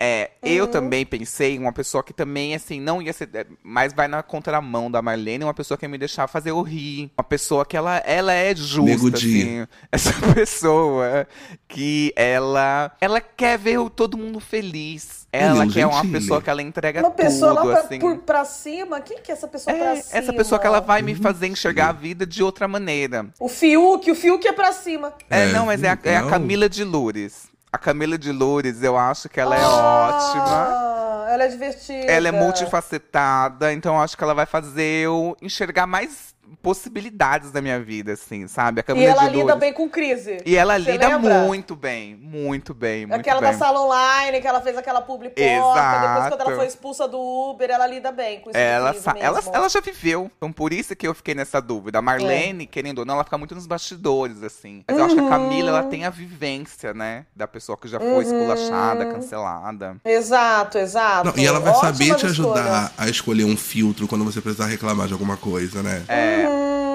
É, 0.00 0.30
eu 0.42 0.66
Uhum. 0.66 0.70
também 0.70 1.04
pensei 1.04 1.56
em 1.56 1.58
uma 1.58 1.72
pessoa 1.72 2.04
que 2.04 2.12
também, 2.12 2.54
assim, 2.54 2.80
não 2.80 3.02
ia 3.02 3.12
ser. 3.12 3.28
é, 3.34 3.44
Mas 3.64 3.92
vai 3.92 4.06
na 4.06 4.22
contramão 4.22 4.88
da 4.88 5.02
Marlene, 5.02 5.42
uma 5.42 5.52
pessoa 5.52 5.76
que 5.76 5.84
ia 5.84 5.88
me 5.88 5.98
deixar 5.98 6.28
fazer 6.28 6.50
eu 6.50 6.62
rir. 6.62 7.10
Uma 7.18 7.24
pessoa 7.24 7.66
que 7.66 7.76
ela, 7.76 7.96
ela 8.06 8.32
é 8.32 8.48
Nego 8.54 8.60
justa, 8.60 9.18
Di. 9.18 9.42
assim. 9.42 9.66
Essa 9.90 10.12
pessoa 10.34 11.26
que 11.66 12.12
ela. 12.16 12.92
Ela 13.00 13.20
quer 13.20 13.58
ver 13.58 13.78
o- 13.78 13.90
todo 13.90 14.16
mundo 14.16 14.38
feliz. 14.40 15.26
Ela 15.32 15.54
Danilo 15.58 15.72
quer 15.74 15.86
uma 15.86 16.04
pessoa 16.06 16.40
que 16.40 16.48
ela 16.48 16.62
entrega 16.62 17.00
Uma 17.00 17.10
pessoa 17.10 17.54
tudo, 17.54 17.66
lá 17.66 17.72
pra, 17.74 17.84
assim. 17.84 17.98
por, 17.98 18.18
pra 18.18 18.44
cima? 18.46 19.00
Quem 19.00 19.18
que 19.20 19.30
é 19.30 19.34
essa 19.34 19.46
pessoa 19.46 19.76
pra 19.76 19.84
É, 19.96 19.96
cima? 20.00 20.18
essa 20.18 20.32
pessoa 20.32 20.58
que 20.58 20.66
ela 20.66 20.80
vai 20.80 21.02
me 21.02 21.14
fazer 21.14 21.48
enxergar 21.48 21.88
a 21.88 21.92
vida 21.92 22.24
de 22.24 22.42
outra 22.42 22.66
maneira. 22.66 23.26
O 23.38 23.48
Fiuk, 23.48 24.10
o 24.10 24.14
Fiuk 24.14 24.46
é 24.48 24.52
pra 24.52 24.72
cima. 24.72 25.12
É, 25.28 25.42
É, 25.48 25.52
não, 25.52 25.66
mas 25.66 25.82
é 25.82 25.90
a, 25.90 25.98
é 26.04 26.16
a. 26.16 26.26
Camila 26.28 26.68
de 26.68 26.82
Loures. 26.84 27.47
A 27.70 27.76
Camila 27.76 28.16
de 28.16 28.32
Loures, 28.32 28.82
eu 28.82 28.96
acho 28.96 29.28
que 29.28 29.38
ela 29.38 29.54
é 29.54 29.64
ótima. 29.64 30.66
Ah, 30.68 31.26
ela 31.28 31.44
é 31.44 31.48
divertida. 31.48 32.06
Ela 32.10 32.28
é 32.28 32.32
multifacetada, 32.32 33.72
então 33.72 33.94
eu 33.94 34.00
acho 34.00 34.16
que 34.16 34.24
ela 34.24 34.34
vai 34.34 34.46
fazer 34.46 35.04
eu 35.04 35.36
enxergar 35.42 35.86
mais, 35.86 36.34
possibilidades 36.62 37.52
na 37.52 37.60
minha 37.60 37.80
vida, 37.80 38.12
assim, 38.12 38.46
sabe? 38.46 38.80
A 38.86 38.92
E 38.94 39.04
ela 39.04 39.28
de 39.28 39.36
lida 39.36 39.56
bem 39.56 39.72
com 39.72 39.88
crise. 39.88 40.38
E 40.44 40.56
ela 40.56 40.78
Você 40.78 40.92
lida 40.92 41.08
lembra? 41.08 41.40
muito 41.40 41.74
bem, 41.76 42.14
muito 42.16 42.74
bem, 42.74 43.06
muito 43.06 43.20
Aquela 43.20 43.40
bem. 43.40 43.52
da 43.52 43.58
sala 43.58 43.80
online, 43.80 44.40
que 44.40 44.46
ela 44.46 44.60
fez 44.60 44.76
aquela 44.76 45.00
publi 45.00 45.32
Exato. 45.36 46.06
depois 46.06 46.28
quando 46.28 46.40
ela 46.40 46.56
foi 46.56 46.66
expulsa 46.66 47.08
do 47.08 47.18
Uber, 47.18 47.70
ela 47.70 47.86
lida 47.86 48.10
bem 48.12 48.40
com 48.40 48.50
isso. 48.50 48.58
Ela, 48.58 48.94
ela, 49.18 49.40
ela 49.52 49.68
já 49.68 49.80
viveu, 49.80 50.30
então 50.36 50.52
por 50.52 50.72
isso 50.72 50.94
que 50.96 51.06
eu 51.06 51.14
fiquei 51.14 51.34
nessa 51.34 51.60
dúvida. 51.60 51.98
A 51.98 52.02
Marlene, 52.02 52.64
É. 52.64 52.66
querendo 52.66 53.00
ou 53.00 53.04
não, 53.04 53.14
ela 53.14 53.24
fica 53.24 53.38
muito 53.38 53.54
nos 53.54 53.66
bastidores, 53.66 54.42
assim. 54.42 54.84
Mas 54.88 54.98
eu 54.98 55.04
acho 55.04 55.14
que 55.14 55.20
a 55.20 55.24
Uhum. 55.24 55.28
Camila, 55.28 55.68
ela 55.70 55.82
tem 55.84 56.04
a 56.04 56.10
vivência, 56.10 56.94
né? 56.94 57.26
Da 57.34 57.46
pessoa 57.46 57.76
que 57.76 57.86
já 57.88 57.98
foi 58.00 58.24
esculachada, 58.24 59.06
cancelada. 59.06 59.96
Exato, 60.04 60.78
exato. 60.78 61.26
Não, 61.28 61.34
e 61.36 61.46
ela 61.46 61.60
vai 61.60 61.74
saber 61.74 62.12
Ótimas 62.12 62.20
te 62.20 62.26
ajudar 62.26 62.92
a 62.96 63.08
escolher 63.08 63.44
um 63.44 63.56
filtro 63.56 64.06
quando 64.08 64.24
você 64.24 64.40
precisar 64.40 64.66
reclamar 64.66 65.06
de 65.06 65.12
alguma 65.12 65.36
coisa, 65.36 65.82
né? 65.82 66.02
É. 66.08 66.37
É. 66.38 66.87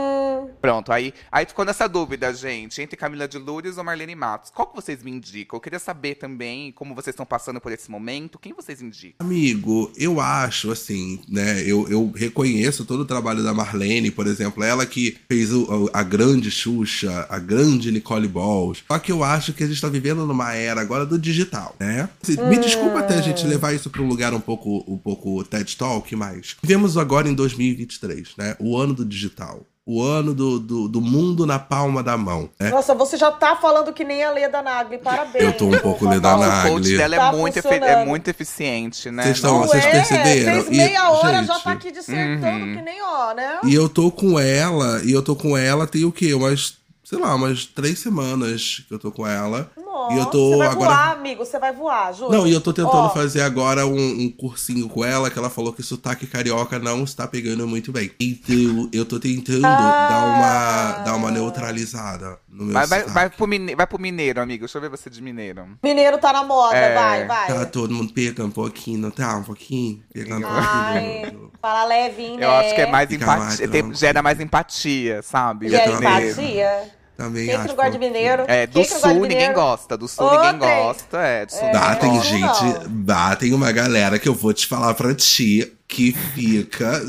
Pronto, 0.63 0.93
aí, 0.93 1.13
aí 1.29 1.45
ficou 1.45 1.65
nessa 1.65 1.89
dúvida, 1.89 2.33
gente, 2.33 2.81
entre 2.81 2.95
Camila 2.95 3.27
de 3.27 3.37
Lourdes 3.37 3.77
ou 3.77 3.83
Marlene 3.83 4.15
Matos. 4.15 4.49
Qual 4.49 4.65
que 4.65 4.73
vocês 4.77 5.03
me 5.03 5.11
indicam? 5.11 5.57
Eu 5.57 5.61
queria 5.61 5.77
saber 5.77 6.15
também 6.15 6.71
como 6.71 6.95
vocês 6.95 7.13
estão 7.13 7.25
passando 7.25 7.59
por 7.59 7.69
esse 7.73 7.91
momento. 7.91 8.39
Quem 8.39 8.53
vocês 8.53 8.81
indicam? 8.81 9.27
Amigo, 9.27 9.91
eu 9.97 10.21
acho 10.21 10.71
assim, 10.71 11.19
né? 11.27 11.59
Eu, 11.63 11.85
eu 11.89 12.09
reconheço 12.15 12.85
todo 12.85 13.01
o 13.01 13.05
trabalho 13.05 13.43
da 13.43 13.53
Marlene, 13.53 14.09
por 14.09 14.25
exemplo, 14.25 14.63
ela 14.63 14.85
que 14.85 15.17
fez 15.27 15.51
o- 15.51 15.89
a 15.91 16.01
grande 16.01 16.49
Xuxa, 16.49 17.27
a 17.29 17.39
grande 17.39 17.91
Nicole 17.91 18.29
Balls. 18.29 18.85
Só 18.87 18.97
que 18.99 19.11
eu 19.11 19.21
acho 19.21 19.51
que 19.51 19.65
a 19.65 19.67
gente 19.67 19.81
tá 19.81 19.89
vivendo 19.89 20.25
numa 20.25 20.53
era 20.53 20.79
agora 20.79 21.05
do 21.05 21.19
digital, 21.19 21.75
né? 21.77 22.07
Assim, 22.23 22.37
Me 22.47 22.57
desculpa 22.57 22.99
até 22.99 23.15
a 23.17 23.21
gente 23.21 23.45
levar 23.45 23.73
isso 23.73 23.89
pra 23.89 24.01
um 24.01 24.07
lugar 24.07 24.33
um 24.33 24.39
pouco, 24.39 24.81
um 24.87 24.97
pouco 24.97 25.43
TED 25.43 25.75
Talk, 25.75 26.15
mas 26.15 26.55
vivemos 26.63 26.97
agora 26.97 27.27
em 27.27 27.33
2023, 27.33 28.37
né? 28.37 28.55
O 28.61 28.77
ano 28.77 28.93
do 28.93 29.03
digital. 29.03 29.67
O 29.85 30.01
ano 30.01 30.33
do, 30.33 30.59
do, 30.59 30.87
do 30.87 31.01
mundo 31.01 31.45
na 31.45 31.59
palma 31.59 32.01
da 32.01 32.15
mão, 32.15 32.49
né? 32.57 32.69
Nossa, 32.69 32.95
você 32.95 33.17
já 33.17 33.29
tá 33.29 33.53
falando 33.57 33.91
que 33.91 34.05
nem 34.05 34.23
a 34.23 34.31
Leda 34.31 34.61
Nagli, 34.61 34.97
parabéns. 34.97 35.43
Eu 35.43 35.57
tô 35.57 35.65
um 35.65 35.77
pouco. 35.77 36.07
Leda 36.07 36.35
O 36.35 36.39
Nagli. 36.39 36.71
coach 36.71 36.97
dela 36.97 37.15
é, 37.15 37.19
Tá 37.19 37.31
muito 37.33 37.59
é 37.67 38.05
muito 38.05 38.27
eficiente, 38.29 39.11
né? 39.11 39.23
Vocês 39.23 39.35
estão- 39.35 39.59
vocês 39.59 39.83
é, 39.85 39.91
perceberam? 39.91 40.63
Fez 40.63 40.67
E, 40.67 40.77
meia 40.77 41.11
hora, 41.11 41.43
já 41.43 41.53
gente, 41.53 41.63
tá 41.63 41.71
aqui 41.73 41.91
dissertando 41.91 42.65
uhum. 42.65 42.75
que 42.75 42.81
nem 42.81 43.01
ó, 43.01 43.33
né? 43.33 43.59
E 43.65 43.73
eu 43.73 43.89
tô 43.89 44.09
com 44.09 44.39
ela, 44.39 45.01
e 45.03 45.11
eu 45.11 45.21
tô 45.21 45.35
com 45.35 45.57
ela 45.57 45.85
tem 45.85 46.05
o 46.05 46.13
quê? 46.13 46.33
Umas, 46.33 46.77
sei 47.03 47.19
lá, 47.19 47.35
umas 47.35 47.65
três 47.65 47.99
semanas 47.99 48.85
que 48.87 48.93
eu 48.93 48.99
tô 48.99 49.11
com 49.11 49.27
ela. 49.27 49.69
Nossa, 49.93 50.13
e 50.15 50.17
eu 50.17 50.25
tô 50.25 50.49
você 50.49 50.57
vai 50.57 50.67
agora. 50.67 50.89
voar, 50.89 51.11
amigo, 51.11 51.45
você 51.45 51.59
vai 51.59 51.71
voar, 51.71 52.13
juro. 52.13 52.31
Não, 52.31 52.47
e 52.47 52.51
eu 52.51 52.59
tô 52.59 52.73
tentando 52.73 52.95
Ó, 52.97 53.09
fazer 53.09 53.41
agora 53.41 53.85
um, 53.85 53.95
um 54.21 54.29
cursinho 54.31 54.89
com 54.89 55.05
ela, 55.05 55.29
que 55.29 55.37
ela 55.37 55.51
falou 55.51 55.71
que 55.71 55.83
sotaque 55.83 56.25
carioca 56.25 56.79
não 56.79 57.03
está 57.03 57.27
pegando 57.27 57.67
muito 57.67 57.91
bem. 57.91 58.11
Então, 58.19 58.89
eu 58.91 59.05
tô 59.05 59.19
tentando 59.19 59.65
Ah. 59.65 60.07
dar, 60.09 60.25
uma, 60.25 61.03
dar 61.05 61.15
uma 61.15 61.29
neutralizada 61.31 62.39
no 62.49 62.65
meu 62.65 62.73
Vai, 62.73 62.87
vai, 62.87 62.99
sotaque. 63.01 63.13
vai, 63.13 63.29
pro 63.29 63.47
mine... 63.47 63.75
vai 63.75 63.85
pro 63.87 63.99
mineiro, 64.01 64.41
amigo. 64.41 64.61
Deixa 64.61 64.77
eu 64.77 64.81
ver 64.81 64.89
você 64.89 65.09
de 65.09 65.21
mineiro. 65.21 65.67
Mineiro 65.83 66.17
tá 66.17 66.33
na 66.33 66.43
moda, 66.43 66.75
É. 66.75 66.95
vai, 66.95 67.27
vai. 67.27 67.47
Tá 67.47 67.65
todo 67.65 67.93
mundo 67.93 68.11
pegando 68.13 68.47
um 68.47 68.51
pouquinho, 68.51 68.99
não 68.99 69.11
tá? 69.11 69.35
Um 69.37 69.43
pouquinho? 69.43 70.03
Pegando 70.11 70.45
um 70.47 70.49
Ai, 70.51 71.21
pouquinho. 71.21 71.51
fala 71.61 71.85
levinho, 71.85 72.39
né? 72.39 72.45
Eu 72.45 72.51
acho 72.51 72.73
que 72.75 72.81
é 72.81 72.89
mais 72.91 73.09
Fica 73.09 73.25
mais 73.27 73.59
empatia. 73.59 73.67
tem- 73.67 73.93
gera 73.93 74.21
mais 74.23 74.39
empatia, 74.39 75.21
sabe? 75.21 75.67
A 75.75 75.85
Eu 75.85 75.91
também. 75.93 76.29
empatia. 76.29 76.91
Também 77.15 77.45
Quem 77.45 77.53
que 77.55 77.59
acho. 77.61 77.67
não 77.67 77.75
gosta 77.75 77.91
de 77.91 77.97
pouquinho. 77.99 78.13
mineiro? 78.13 78.43
É, 78.47 78.65
do 78.67 78.83
sul 78.83 79.07
ninguém 79.09 79.21
mineiro? 79.21 79.53
gosta. 79.53 79.95
Do 79.97 80.07
sul 80.07 80.25
Ô, 80.25 80.31
ninguém 80.51 80.57
gosta. 80.59 81.17
É, 81.19 81.45
do 81.45 81.51
sul 81.51 81.59
É. 81.61 81.65
ninguém 81.65 81.79
Dá, 81.81 81.95
tem 81.95 82.21
gente, 82.23 82.87
dá, 82.89 83.35
tem 83.35 83.53
uma 83.53 83.71
galera 83.71 84.17
que 84.17 84.27
eu 84.27 84.33
vou 84.33 84.51
te 84.53 84.65
falar 84.67 84.93
pra 84.95 85.13
ti 85.13 85.71
que 85.87 86.11
fica 86.33 87.01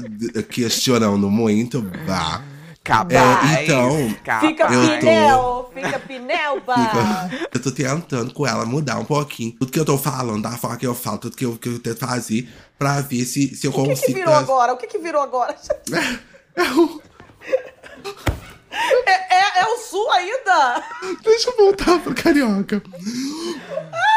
questionando 0.51 1.31
muito, 1.31 1.81
bah. 2.07 2.43
Capaz, 2.85 3.51
É, 3.59 3.65
então, 3.65 4.15
capaz. 4.23 4.47
Fica 4.47 4.65
Eu 4.65 4.83
tô- 4.91 4.99
pinel, 4.99 5.71
fica 5.75 5.99
pinelba. 6.01 6.75
Fica- 6.77 7.49
eu 7.55 7.63
tô 7.63 7.71
tentando 7.71 8.35
com 8.35 8.47
ela 8.47 8.67
mudar 8.67 8.99
um 8.99 9.07
pouquinho. 9.07 9.53
Tudo 9.53 9.73
que 9.73 9.81
eu 9.81 9.87
tô 9.87 9.97
falando, 9.97 10.43
da 10.43 10.51
forma 10.59 10.77
que 10.77 10.87
eu 10.87 10.95
falo, 10.95 11.17
tudo 11.17 11.35
que 11.35 11.47
eu, 11.47 11.57
que 11.57 11.71
eu 11.71 11.79
tento 11.79 12.01
fazer 12.01 12.47
pra 12.79 13.01
ver 13.01 13.25
se, 13.25 13.57
se 13.57 13.67
eu 13.67 13.71
O 13.71 13.75
que, 13.75 13.89
consigo. 13.89 14.07
que 14.09 14.13
virou 14.13 14.35
agora? 14.35 14.75
O 14.75 14.77
que, 14.77 14.87
que 14.87 14.99
virou 14.99 15.23
agora? 15.23 15.57
É, 19.07 19.35
é, 19.35 19.63
é 19.63 19.67
o 19.67 19.79
sul 19.79 20.11
ainda? 20.11 20.83
Deixa 21.23 21.51
eu 21.51 21.57
voltar 21.57 21.99
pro 22.01 22.15
carioca. 22.15 22.83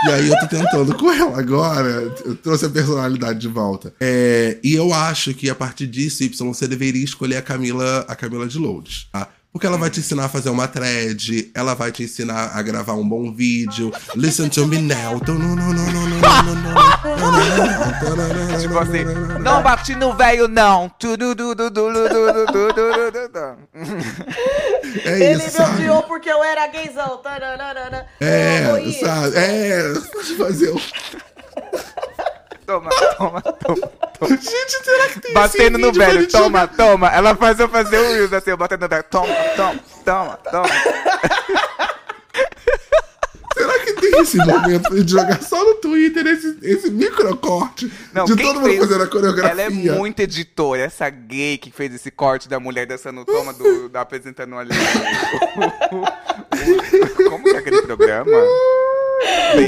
E 0.06 0.12
aí 0.12 0.30
eu 0.30 0.40
tô 0.40 0.48
tentando 0.48 0.96
com 0.98 1.12
ela 1.12 1.40
agora. 1.40 2.14
Eu 2.26 2.36
trouxe 2.36 2.66
a 2.66 2.70
personalidade 2.70 3.40
de 3.40 3.48
volta. 3.48 3.94
É, 4.00 4.58
e 4.64 4.74
eu 4.74 4.94
acho 4.94 5.34
que 5.34 5.50
a 5.50 5.56
partir 5.56 5.88
disso, 5.88 6.24
Y, 6.24 6.54
você 6.54 6.68
deveria 6.68 7.04
escolher 7.04 7.38
a 7.38 7.42
Camila, 7.42 8.06
a 8.08 8.16
Camila 8.16 8.48
de 8.48 8.58
Lourdes, 8.58 9.08
tá? 9.12 9.30
Porque 9.58 9.66
ela 9.66 9.76
vai 9.76 9.90
te 9.90 10.02
ensinar 10.02 10.26
a 10.26 10.30
fazer 10.30 10.52
uma 10.52 10.68
thread, 10.68 11.50
ela 11.52 11.74
vai 11.74 11.92
te 11.92 12.04
ensinar 12.04 12.52
a 12.54 12.62
gravar 12.62 12.94
um 12.94 13.10
bom 13.10 13.34
vídeo. 13.34 13.92
Listen 14.16 14.50
to 14.50 14.68
me 14.68 14.78
now. 14.78 15.20
Tipo 18.62 18.78
assim, 18.78 19.04
não 19.42 19.64
bati 19.64 19.96
no 19.96 20.14
velho, 20.14 20.48
não. 20.48 20.92
É 25.04 25.34
isso, 25.34 25.60
Ele 25.60 25.66
me 25.66 25.74
odiou 25.74 26.04
porque 26.04 26.30
eu 26.30 26.44
era 26.44 26.68
gaysão. 26.68 27.20
É, 28.22 28.92
sabe? 29.02 29.38
É, 29.38 29.94
fazer 30.38 30.70
o. 30.70 30.80
Toma, 32.68 32.90
toma, 33.18 33.42
toma. 33.42 33.90
Gente, 34.28 34.84
será 34.84 35.08
que 35.08 35.22
tem 35.22 35.34
Batendo 35.34 35.78
no 35.78 35.94
velho, 35.94 36.28
toma, 36.28 36.68
toma. 36.68 37.08
Ela 37.08 37.34
faz 37.34 37.58
eu 37.62 37.70
fazer 37.70 37.98
o 37.98 38.12
Wills 38.12 38.36
assim, 38.36 38.50
eu 38.50 38.58
batendo 38.58 38.82
no 38.82 38.90
velho. 38.90 39.06
Toma, 39.10 39.34
toma, 39.56 39.80
toma, 40.04 40.38
toma. 40.52 40.68
Será 43.58 43.80
que 43.80 43.94
tem 43.94 44.22
esse 44.22 44.38
momento 44.38 45.04
de 45.04 45.12
jogar 45.12 45.42
só 45.42 45.64
no 45.64 45.76
Twitter 45.76 46.26
esse, 46.28 46.58
esse 46.62 46.90
microcorte 46.92 47.92
Não, 48.14 48.26
de 48.26 48.36
todo 48.36 48.56
mundo 48.56 48.66
fez- 48.66 48.80
fazendo 48.80 49.04
a 49.04 49.08
coreografia? 49.08 49.52
Ela 49.52 49.62
é 49.64 49.70
muito 49.70 50.20
editora. 50.22 50.82
Essa 50.82 51.10
gay 51.10 51.58
que 51.58 51.72
fez 51.72 51.94
esse 51.94 52.12
corte 52.12 52.48
da 52.50 52.60
mulher 52.60 52.86
dançando 52.86 53.24
toma 53.26 53.54
do, 53.54 53.90
da 53.90 54.02
apresentando 54.02 54.56
ali. 54.58 54.72
Como 57.30 57.44
que 57.44 57.50
é 57.52 57.58
aquele 57.58 57.82
programa? 57.82 58.32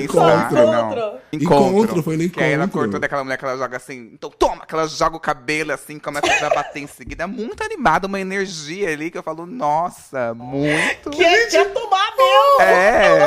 Encontro. 0.03 0.55
não. 0.55 1.19
Encontro, 1.33 2.03
foi 2.03 2.17
no 2.17 2.29
Que 2.29 2.41
aí 2.43 2.51
ela 2.53 2.65
encontro. 2.65 2.81
cortou 2.81 2.99
daquela 2.99 3.23
mulher 3.23 3.37
que 3.37 3.45
ela 3.45 3.57
joga 3.57 3.77
assim. 3.77 4.11
Então 4.13 4.29
toma, 4.29 4.65
que 4.65 4.73
ela 4.73 4.87
joga 4.87 5.15
o 5.15 5.19
cabelo 5.19 5.71
assim, 5.71 5.97
começa 5.99 6.27
a 6.45 6.49
bater 6.49 6.79
em 6.81 6.87
seguida. 6.87 7.23
É 7.23 7.27
muito 7.27 7.63
animada, 7.63 8.07
uma 8.07 8.19
energia 8.19 8.89
ali 8.91 9.09
que 9.09 9.17
eu 9.17 9.23
falo, 9.23 9.45
nossa, 9.45 10.33
muito. 10.35 11.09
Quer, 11.11 11.49
quer 11.49 11.73
tomar 11.73 12.13
meu? 12.15 12.61
É. 12.65 13.19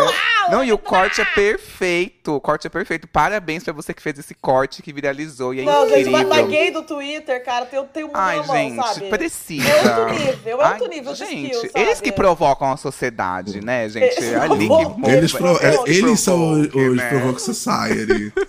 Não, 0.50 0.64
e 0.64 0.72
o 0.72 0.78
corte 0.78 1.20
é 1.20 1.24
perfeito. 1.24 2.34
O 2.36 2.40
corte 2.40 2.66
é 2.66 2.70
perfeito. 2.70 3.06
Parabéns 3.06 3.62
pra 3.64 3.72
você 3.72 3.92
que 3.94 4.02
fez 4.02 4.18
esse 4.18 4.34
corte 4.34 4.82
que 4.82 4.92
viralizou. 4.92 5.52
E 5.54 5.60
é 5.60 5.64
Não, 5.64 5.82
gente, 5.88 6.00
incrível. 6.08 6.12
mas, 6.12 6.28
mas 6.28 6.48
gay 6.48 6.70
do 6.70 6.82
Twitter, 6.82 7.44
cara, 7.44 7.66
tem, 7.66 7.84
tem 7.86 8.04
um 8.04 8.10
Ai, 8.14 8.36
mão, 8.38 8.56
gente, 8.56 8.76
sabe? 8.76 9.08
precisa. 9.08 9.68
É 9.68 9.98
outro 9.98 10.14
nível, 10.14 10.60
é 10.62 10.66
outro 10.66 10.84
Ai, 10.84 10.88
nível 10.88 11.12
de 11.12 11.18
gente, 11.18 11.52
skill, 11.52 11.70
sabe? 11.70 11.84
eles 11.84 12.00
que 12.00 12.12
provocam 12.12 12.72
a 12.72 12.76
sociedade, 12.76 13.60
né, 13.64 13.88
gente? 13.88 14.04
Eles 14.04 14.32
É 14.32 14.36
ali 14.36 14.68
que. 14.68 15.10
Eles, 15.10 15.32
pro- 15.32 15.40
Provoke, 15.42 15.64
é, 15.66 15.94
eles 15.94 16.20
são 16.20 16.60
os, 16.60 16.74
os 16.74 16.96
né? 16.96 17.08
Provoke 17.08 17.40
Society. 17.42 18.32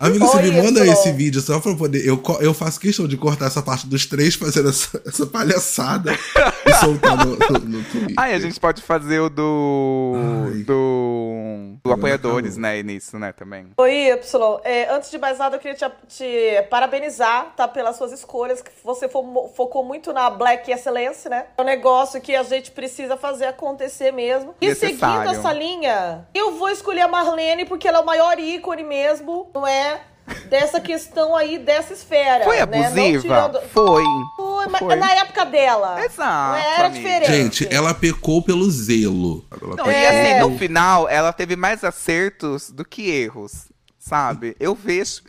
Amigo, 0.00 0.26
você 0.26 0.42
me 0.42 0.62
manda 0.62 0.86
esse 0.86 1.10
vídeo 1.12 1.40
só 1.40 1.58
pra 1.58 1.72
eu 1.72 1.76
poder. 1.76 2.06
Eu, 2.06 2.22
eu 2.40 2.54
faço 2.54 2.78
questão 2.78 3.06
de 3.08 3.16
cortar 3.16 3.46
essa 3.46 3.60
parte 3.60 3.86
dos 3.86 4.06
três 4.06 4.34
fazendo 4.36 4.68
essa, 4.68 5.02
essa 5.04 5.26
palhaçada 5.26 6.16
soltar 6.80 7.16
no, 7.16 7.36
no, 7.36 7.58
no 7.78 7.84
Twitter. 7.84 8.14
Ai, 8.16 8.34
a 8.34 8.38
gente 8.38 8.58
pode 8.58 8.82
fazer 8.82 9.20
o 9.20 9.28
do. 9.28 10.12
Ai. 10.46 10.62
do. 10.62 11.76
do 11.84 11.92
apoiadores, 11.92 12.56
né? 12.56 12.82
Nisso, 12.82 13.18
né, 13.18 13.32
também. 13.32 13.68
Oi, 13.76 13.92
Y. 14.10 14.60
É, 14.64 14.88
antes 14.90 15.10
de 15.10 15.18
mais 15.18 15.38
nada, 15.38 15.56
eu 15.56 15.60
queria 15.60 15.76
te, 15.76 15.90
te 16.08 16.62
parabenizar, 16.70 17.52
tá? 17.56 17.66
Pelas 17.68 17.96
suas 17.96 18.12
escolhas, 18.12 18.62
que 18.62 18.70
você 18.84 19.08
fo- 19.08 19.50
focou 19.54 19.84
muito 19.84 20.12
na 20.12 20.30
Black 20.30 20.70
Excellence, 20.70 21.28
né? 21.28 21.46
É 21.56 21.62
um 21.62 21.64
negócio 21.64 22.20
que 22.20 22.34
a 22.34 22.42
gente 22.42 22.70
precisa 22.70 23.16
fazer 23.16 23.46
acontecer 23.46 24.12
mesmo. 24.12 24.54
E 24.60 24.74
seguindo 24.74 25.00
Necessário. 25.00 25.30
essa 25.30 25.52
linha, 25.52 26.26
eu 26.34 26.52
vou 26.56 26.68
escolher 26.70 27.02
a 27.02 27.08
Marlene 27.08 27.64
porque 27.64 27.86
ela 27.88 27.98
é 27.98 28.00
o 28.00 28.06
maior 28.06 28.38
ícone 28.38 28.82
mesmo, 28.84 29.50
não 29.54 29.66
é? 29.66 30.00
Dessa 30.48 30.80
questão 30.80 31.34
aí, 31.36 31.58
dessa 31.58 31.92
esfera. 31.92 32.44
Foi 32.44 32.56
né? 32.56 32.62
Abusiva? 32.62 33.20
tirando- 33.22 33.60
Foi. 33.68 34.02
Foi, 34.36 34.66
mas 34.66 34.78
Foi. 34.80 34.96
na 34.96 35.12
época 35.12 35.44
dela. 35.44 36.04
Exato, 36.04 36.48
Não 36.52 36.56
era 36.56 36.86
amiga. 36.86 36.90
diferente. 37.08 37.32
Gente, 37.64 37.74
ela 37.74 37.94
pecou 37.94 38.42
pelo 38.42 38.70
zelo. 38.70 39.44
Ela 39.50 39.60
Não, 39.76 39.76
pecou- 39.76 39.92
e 39.92 39.94
É. 39.94 40.38
assim, 40.40 40.48
no 40.50 40.58
final, 40.58 41.08
ela 41.08 41.32
teve 41.32 41.54
mais 41.56 41.84
acertos 41.84 42.70
do 42.70 42.84
que 42.84 43.08
erros. 43.10 43.66
Sabe? 43.98 44.56
Eu 44.58 44.74
vejo. 44.74 45.20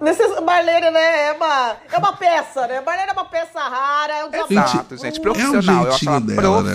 Necess... 0.00 0.40
Marlene, 0.42 0.90
né? 0.90 1.28
É 1.28 1.32
uma, 1.34 1.76
é 1.92 1.98
uma 1.98 2.12
peça, 2.16 2.66
né? 2.66 2.80
Marlene 2.80 3.10
é 3.10 3.12
uma 3.12 3.24
peça 3.26 3.60
rara. 3.60 4.12
É 4.12 4.24
um 4.24 4.30
desafio. 4.30 4.58
Exato, 4.58 4.96
gente. 4.96 5.18
é 5.18 5.22
Profissional. 5.22 5.84
eu 5.84 5.92
acho 5.92 6.08
ela 6.08 6.18
jeitinho 6.18 6.20
dela, 6.42 6.62
né? 6.62 6.74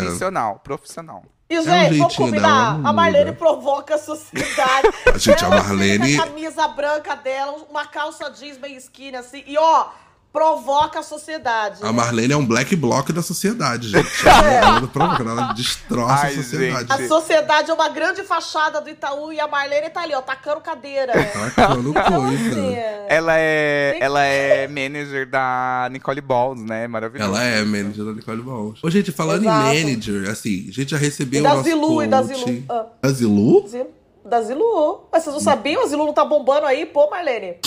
profissional. 0.63 1.23
E, 1.53 1.59
um 1.59 1.63
gente, 1.63 1.97
vamos 1.97 1.97
jeitinho 1.97 2.27
combinar. 2.27 2.47
dela, 2.71 2.77
não 2.79 2.89
a 2.89 2.93
Marlene 2.93 3.31
provoca 3.33 3.95
a 3.95 3.97
sociedade. 3.97 4.87
Gente, 5.17 5.45
a 5.45 5.49
Marlene- 5.49 6.15
a 6.19 6.25
camisa 6.25 6.67
branca 6.69 7.15
dela, 7.15 7.55
uma 7.69 7.85
calça 7.85 8.29
jeans 8.31 8.57
bem 8.57 8.75
skinny, 8.77 9.17
assim. 9.17 9.43
E, 9.45 9.57
ó, 9.57 9.87
provoca 10.33 10.99
a 10.99 11.03
sociedade. 11.03 11.77
A 11.83 11.85
né? 11.85 11.91
Marlene 11.91 12.33
é 12.33 12.37
um 12.37 12.45
black 12.45 12.75
block 12.75 13.13
da 13.13 13.21
sociedade, 13.21 13.89
gente. 13.89 14.09
É. 14.27 14.55
Ela, 14.63 14.81
não 14.81 14.87
provoca, 14.87 15.21
ela 15.21 15.53
destroça 15.53 16.25
Ai, 16.25 16.33
a 16.33 16.35
sociedade. 16.35 16.91
A 16.91 17.07
sociedade 17.07 17.69
é 17.69 17.73
uma 17.73 17.89
grande 17.89 18.23
fachada 18.23 18.81
do 18.81 18.89
Itaú 18.89 19.31
e 19.31 19.39
a 19.39 19.47
Marlene 19.47 19.89
tá 19.91 20.01
ali, 20.01 20.15
ó, 20.15 20.21
tacando 20.21 20.59
cadeira. 20.61 21.13
Tacando 21.55 21.91
Então, 21.91 22.03
coisa. 22.25 22.49
assim, 22.49 22.73
é- 22.73 23.05
Ela 23.09 23.33
é, 23.37 23.97
ela 24.01 24.23
é 24.23 24.67
manager 24.67 25.29
da 25.29 25.87
Nicole 25.91 26.21
Balls, 26.21 26.59
né? 26.65 26.87
Maravilhosa. 26.87 27.29
Ela 27.29 27.43
é 27.43 27.63
manager 27.63 28.05
da 28.05 28.13
Nicole 28.13 28.41
Balls. 28.41 28.79
Ô, 28.83 28.89
gente, 28.89 29.11
falando 29.11 29.43
Exato. 29.43 29.67
em 29.75 29.85
manager, 29.85 30.29
assim, 30.31 30.65
a 30.67 30.71
gente 30.71 30.89
já 30.91 30.97
recebeu 30.97 31.39
E 31.39 31.41
o 31.41 31.43
da 31.43 31.49
nosso 31.55 31.63
Zilu, 31.69 31.87
coach. 31.87 32.05
e 32.05 32.07
da 32.09 32.23
Zilu. 32.23 32.63
Ah. 32.69 32.85
Da 33.01 33.09
Zilu? 33.11 33.67
Zilu- 33.67 33.87
Da 34.25 34.41
Zilu. 34.41 35.07
Mas 35.11 35.23
vocês 35.23 35.33
não 35.33 35.41
sabiam? 35.41 35.83
A 35.83 35.87
Zilu 35.87 36.05
não 36.05 36.13
tá 36.13 36.23
bombando 36.23 36.65
aí? 36.65 36.85
Pô, 36.85 37.09
Marlene. 37.09 37.57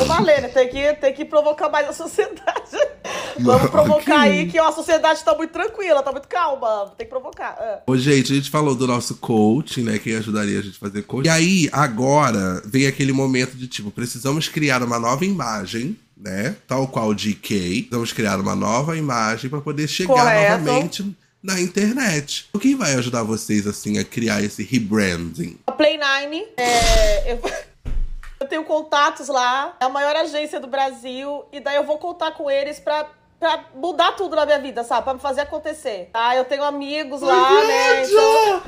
Ô, 0.00 0.04
Marlene, 0.06 0.48
tem 0.48 0.68
que, 0.68 0.92
tem 0.94 1.12
que 1.12 1.24
provocar 1.24 1.68
mais 1.68 1.88
a 1.88 1.92
sociedade. 1.92 2.76
Vamos 3.40 3.70
provocar 3.70 4.20
aí 4.20 4.46
que 4.48 4.58
ó, 4.60 4.68
a 4.68 4.72
sociedade 4.72 5.24
tá 5.24 5.34
muito 5.34 5.50
tranquila, 5.50 6.02
tá 6.02 6.12
muito 6.12 6.28
calma. 6.28 6.92
Tem 6.96 7.06
que 7.06 7.10
provocar. 7.10 7.56
Ah. 7.58 7.82
Ô, 7.86 7.96
gente, 7.96 8.32
a 8.32 8.36
gente 8.36 8.50
falou 8.50 8.74
do 8.74 8.86
nosso 8.86 9.16
coach, 9.16 9.82
né? 9.82 9.98
Quem 9.98 10.14
ajudaria 10.14 10.58
a 10.58 10.62
gente 10.62 10.76
a 10.76 10.80
fazer 10.80 11.02
coach. 11.02 11.26
E 11.26 11.28
aí, 11.28 11.68
agora, 11.72 12.62
vem 12.64 12.86
aquele 12.86 13.12
momento 13.12 13.56
de 13.56 13.66
tipo, 13.66 13.90
precisamos 13.90 14.48
criar 14.48 14.82
uma 14.82 14.98
nova 14.98 15.24
imagem, 15.24 15.98
né? 16.16 16.56
Tal 16.66 16.86
qual 16.86 17.08
o 17.08 17.14
GK. 17.14 17.82
Precisamos 17.82 18.12
criar 18.12 18.38
uma 18.38 18.54
nova 18.54 18.96
imagem 18.96 19.50
para 19.50 19.60
poder 19.60 19.88
chegar 19.88 20.14
Correto. 20.14 20.64
novamente 20.64 21.16
na 21.44 21.60
internet. 21.60 22.48
O 22.54 22.58
que 22.58 22.74
vai 22.74 22.94
ajudar 22.94 23.22
vocês, 23.22 23.66
assim, 23.66 23.98
a 23.98 24.04
criar 24.04 24.42
esse 24.42 24.64
rebranding? 24.64 25.58
A 25.66 25.72
Play 25.72 25.98
Nine, 25.98 26.42
é, 26.56 27.32
eu, 27.32 27.40
eu 28.40 28.48
tenho 28.48 28.64
contatos 28.64 29.28
lá, 29.28 29.76
é 29.78 29.84
a 29.84 29.90
maior 29.90 30.16
agência 30.16 30.58
do 30.58 30.66
Brasil, 30.66 31.44
e 31.52 31.60
daí 31.60 31.76
eu 31.76 31.84
vou 31.84 31.98
contar 31.98 32.32
com 32.32 32.50
eles 32.50 32.80
pra, 32.80 33.06
pra 33.38 33.66
mudar 33.74 34.12
tudo 34.12 34.34
na 34.34 34.46
minha 34.46 34.58
vida, 34.58 34.82
sabe? 34.84 35.04
Pra 35.04 35.12
me 35.12 35.20
fazer 35.20 35.42
acontecer. 35.42 36.08
Tá? 36.10 36.34
Eu 36.34 36.46
tenho 36.46 36.64
amigos 36.64 37.20
lá, 37.20 37.50
né? 37.62 38.04
Então, 38.04 38.62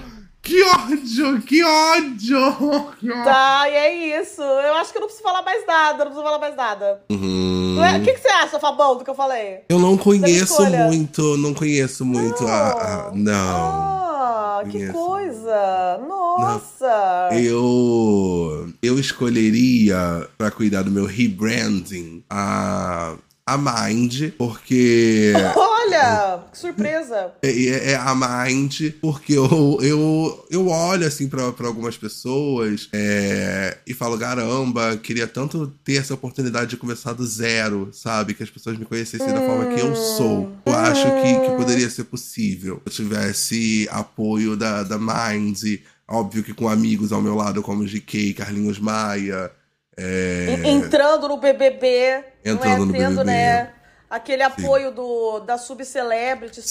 Que 0.47 0.62
ódio! 0.62 1.42
Que 1.42 1.64
ódio! 1.64 2.92
Que 3.01 3.11
ódio! 3.11 3.24
tá, 3.24 3.68
e 3.68 3.72
é 3.74 4.20
isso. 4.20 4.40
Eu 4.40 4.74
acho 4.76 4.92
que 4.92 4.99
eu 4.99 5.01
não 5.01 5.09
preciso 5.09 5.24
falar 5.28 5.42
mais 5.42 5.66
nada, 5.66 5.99
não 6.05 6.07
preciso 6.12 6.22
falar 6.22 6.38
mais 6.38 6.55
nada. 6.57 7.01
Uhum. 7.11 7.74
Não 7.76 7.84
é? 7.84 7.99
O 7.99 8.03
que, 8.03 8.12
que 8.12 8.20
você 8.20 8.28
acha, 8.28 8.59
Fabão, 8.61 8.97
do 8.97 9.03
que 9.05 9.11
eu 9.11 9.14
falei? 9.14 9.61
Eu 9.68 9.78
não 9.80 9.97
conheço 9.97 10.64
muito, 10.64 11.36
não 11.38 11.53
conheço 11.53 12.05
muito 12.05 12.47
a, 12.47 13.09
a- 13.09 13.11
Não. 13.12 13.97
Ah, 14.18 14.62
que 14.64 14.72
Conheço. 14.72 14.92
coisa! 14.92 16.01
Nossa! 16.09 17.28
Eu. 17.32 18.68
Eu 18.82 18.99
escolheria, 18.99 20.26
pra 20.38 20.51
cuidar 20.51 20.82
do 20.82 20.90
meu 20.90 21.05
rebranding, 21.07 22.22
a. 22.30 23.14
A 23.49 23.57
Mind, 23.57 24.32
porque. 24.36 25.32
Olha, 25.55 26.40
que 26.51 26.59
surpresa! 26.59 27.32
É, 27.40 27.49
é- 27.49 27.90
é 27.92 27.94
a 27.94 28.12
Mind, 28.12 28.90
porque 29.01 29.34
eu, 29.34 29.78
eu, 29.80 30.47
eu 30.51 30.66
olho 30.66 31.07
assim 31.07 31.28
pra, 31.28 31.53
pra 31.53 31.68
algumas 31.68 31.97
pessoas 31.97 32.88
é, 32.92 33.78
e 33.86 33.94
falo, 33.94 34.18
caramba, 34.18 34.97
queria 34.97 35.28
tanto 35.28 35.68
ter 35.84 35.94
essa 35.99 36.12
oportunidade 36.14 36.70
de 36.70 36.76
começar 36.76 37.12
do 37.12 37.24
zero, 37.24 37.88
sabe? 37.92 38.34
Que 38.34 38.42
as 38.42 38.51
pessoas 38.51 38.76
me 38.76 38.84
conhecessem 38.84 39.28
da 39.32 39.40
forma 39.40 39.72
que 39.72 39.80
eu 39.80 39.94
sou. 39.94 40.51
Eu 40.66 40.74
acho 40.74 41.05
que, 41.05 41.40
que 41.49 41.57
poderia 41.57 41.88
ser 41.88 42.03
possível. 42.05 42.82
Se 42.90 43.01
eu 43.03 43.07
tivesse 43.09 43.88
apoio 43.92 44.57
da, 44.57 44.82
da 44.82 44.99
Mind, 44.99 45.62
óbvio 46.09 46.42
que 46.42 46.53
com 46.53 46.68
amigos 46.68 47.12
ao 47.12 47.22
meu 47.22 47.36
lado, 47.36 47.62
como 47.62 47.84
GK, 47.86 48.34
Carlinhos 48.34 48.80
Maia. 48.80 49.53
é, 49.97 50.62
En- 50.64 50.78
Entrando 50.78 51.28
no 51.28 51.36
BBB, 51.38 52.24
Entrando 52.51 52.78
não 52.80 52.86
no 52.86 52.94
é? 52.94 52.99
Tendo, 52.99 53.11
BBB. 53.16 53.24
né? 53.30 53.72
Aquele 54.09 54.42
apoio 54.44 54.92
do, 54.92 55.40
da 55.40 55.59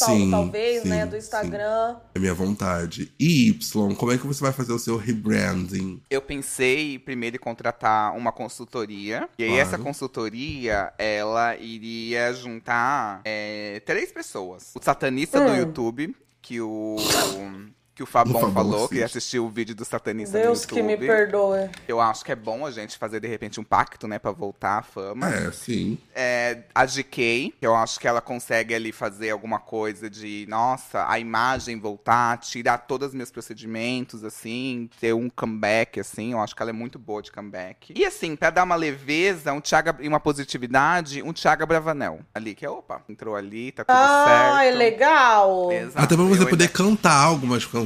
Sim, 0.06 0.32
talvez, 0.32 0.84
sim, 0.84 0.88
né? 0.88 1.06
Do 1.06 1.18
Instagram. 1.18 1.98
É 2.16 2.20
minha 2.20 2.34
vontade. 2.34 3.12
E 3.20 3.50
Y, 3.50 3.94
como 3.96 4.14
é 4.14 4.18
que 4.18 4.26
você 4.26 4.42
vai 4.42 4.54
fazer 4.54 4.72
o 4.72 4.80
seu 4.80 4.96
rebranding? 4.96 6.02
Eu 6.10 6.22
pensei 6.22 6.98
primeiro 6.98 7.36
em 7.36 7.40
contratar 7.40 8.16
uma 8.16 8.32
consultoria. 8.32 9.28
E 9.38 9.44
aí 9.44 9.50
Claro. 9.50 9.62
essa 9.64 9.78
consultoria, 9.78 10.94
ela 10.98 11.58
iria 11.58 12.34
juntar 12.34 13.20
é, 13.26 13.82
três 13.86 14.14
pessoas. 14.14 14.72
O 14.74 14.82
satanista 14.82 15.38
do 15.42 15.52
Hum. 15.52 15.58
YouTube, 15.58 16.16
que 16.42 16.62
o... 16.62 16.96
Que 17.96 18.04
o 18.04 18.06
Fabão 18.06 18.34
Fabão 18.42 18.52
falou, 18.54 18.90
que 18.90 18.96
assiste. 19.02 19.18
assistiu 19.20 19.46
o 19.46 19.50
vídeo 19.50 19.74
do 19.74 19.86
satanista 19.86 20.38
Deus 20.38 20.64
no 20.64 20.68
que 20.68 20.76
YouTube. 20.82 21.00
me 21.00 21.08
perdoe. 21.08 21.70
Eu 21.88 22.02
acho 22.02 22.26
que 22.26 22.32
é 22.34 22.36
bom 22.36 22.66
a 22.66 22.72
gente 22.72 22.98
fazer, 22.98 23.22
de 23.22 23.28
repente, 23.30 23.58
um 23.58 23.64
pacto, 23.64 24.06
né? 24.06 24.20
Pra 24.20 24.32
voltar 24.32 24.80
à 24.80 24.82
fama. 24.82 25.30
É, 25.34 25.50
sim. 25.54 25.98
É, 26.14 26.64
a 26.76 26.86
GK, 26.86 27.54
que 27.58 27.66
eu 27.66 27.74
acho 27.74 27.98
que 27.98 28.06
ela 28.06 28.20
consegue 28.20 28.76
ali 28.76 28.92
fazer 28.92 29.30
alguma 29.30 29.60
coisa 29.60 30.10
de, 30.10 30.46
nossa, 30.50 31.10
a 31.10 31.18
imagem 31.20 31.80
voltar, 31.80 32.38
tirar 32.40 32.80
todos 32.80 33.08
os 33.10 33.14
meus 33.14 33.32
procedimentos, 33.32 34.26
assim, 34.26 34.90
ter 35.00 35.14
um 35.14 35.30
comeback, 35.30 35.98
assim. 35.98 36.34
Eu 36.34 36.42
acho 36.42 36.54
que 36.54 36.62
ela 36.62 36.72
é 36.72 36.74
muito 36.74 37.00
boa 37.00 37.22
de 37.22 37.32
comeback. 37.32 37.94
E 37.96 38.04
assim, 38.04 38.36
pra 38.36 38.50
dar 38.50 38.64
uma 38.64 38.76
leveza, 38.76 39.54
um 39.54 39.62
Thiago, 39.62 40.02
e 40.02 40.08
uma 40.10 40.20
positividade, 40.20 41.24
um 41.24 41.32
Thiago 41.32 41.66
Bravanel. 41.66 42.20
Ali, 42.34 42.56
que 42.56 42.66
é, 42.66 42.70
opa, 42.70 43.02
entrou 43.08 43.38
ali, 43.38 43.72
tá 43.72 43.86
tudo 43.86 43.96
certo. 43.96 44.56
Ah, 44.58 44.66
é 44.66 44.72
legal. 44.72 45.72
Exato. 45.72 46.00
Até 46.04 46.16
pra 46.18 46.26
você 46.26 46.44
Eu 46.44 46.50
poder 46.50 46.66
ainda- 46.66 46.74
cantar 46.74 47.24
algumas 47.24 47.64
canções, 47.64 47.85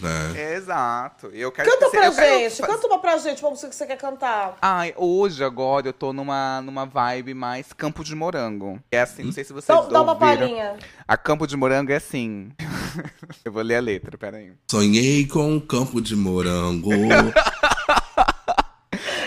né? 0.00 0.54
Exato. 0.56 1.26
Eu 1.32 1.50
quero 1.52 1.70
Canta 1.70 1.84
que 1.86 1.90
pra 1.96 2.06
eu 2.06 2.12
quero 2.14 2.38
gente, 2.48 2.56
faz- 2.60 2.72
canta 2.74 2.86
uma 2.86 2.98
pra 2.98 3.16
gente, 3.18 3.42
uma 3.42 3.50
música 3.50 3.68
que 3.68 3.74
você 3.76 3.86
quer 3.86 3.96
cantar. 3.96 4.56
Ai, 4.60 4.94
hoje, 4.96 5.42
agora, 5.44 5.88
eu 5.88 5.92
tô 5.92 6.12
numa, 6.12 6.60
numa 6.62 6.86
vibe 6.86 7.34
mais 7.34 7.72
Campo 7.72 8.02
de 8.04 8.14
Morango. 8.14 8.80
É 8.90 9.00
assim, 9.00 9.24
não 9.24 9.32
sei 9.32 9.44
se 9.44 9.52
vocês 9.52 9.76
Então, 9.78 9.90
dá 9.90 10.02
uma 10.02 10.12
ouviram. 10.12 10.36
palhinha. 10.38 10.76
A 11.06 11.16
Campo 11.16 11.46
de 11.46 11.56
Morango 11.56 11.92
é 11.92 11.96
assim. 11.96 12.50
eu 13.44 13.52
vou 13.52 13.62
ler 13.62 13.76
a 13.76 13.80
letra, 13.80 14.16
peraí. 14.18 14.52
Sonhei 14.70 15.26
com 15.26 15.50
um 15.52 15.60
campo 15.60 16.00
de 16.00 16.14
morango. 16.16 16.90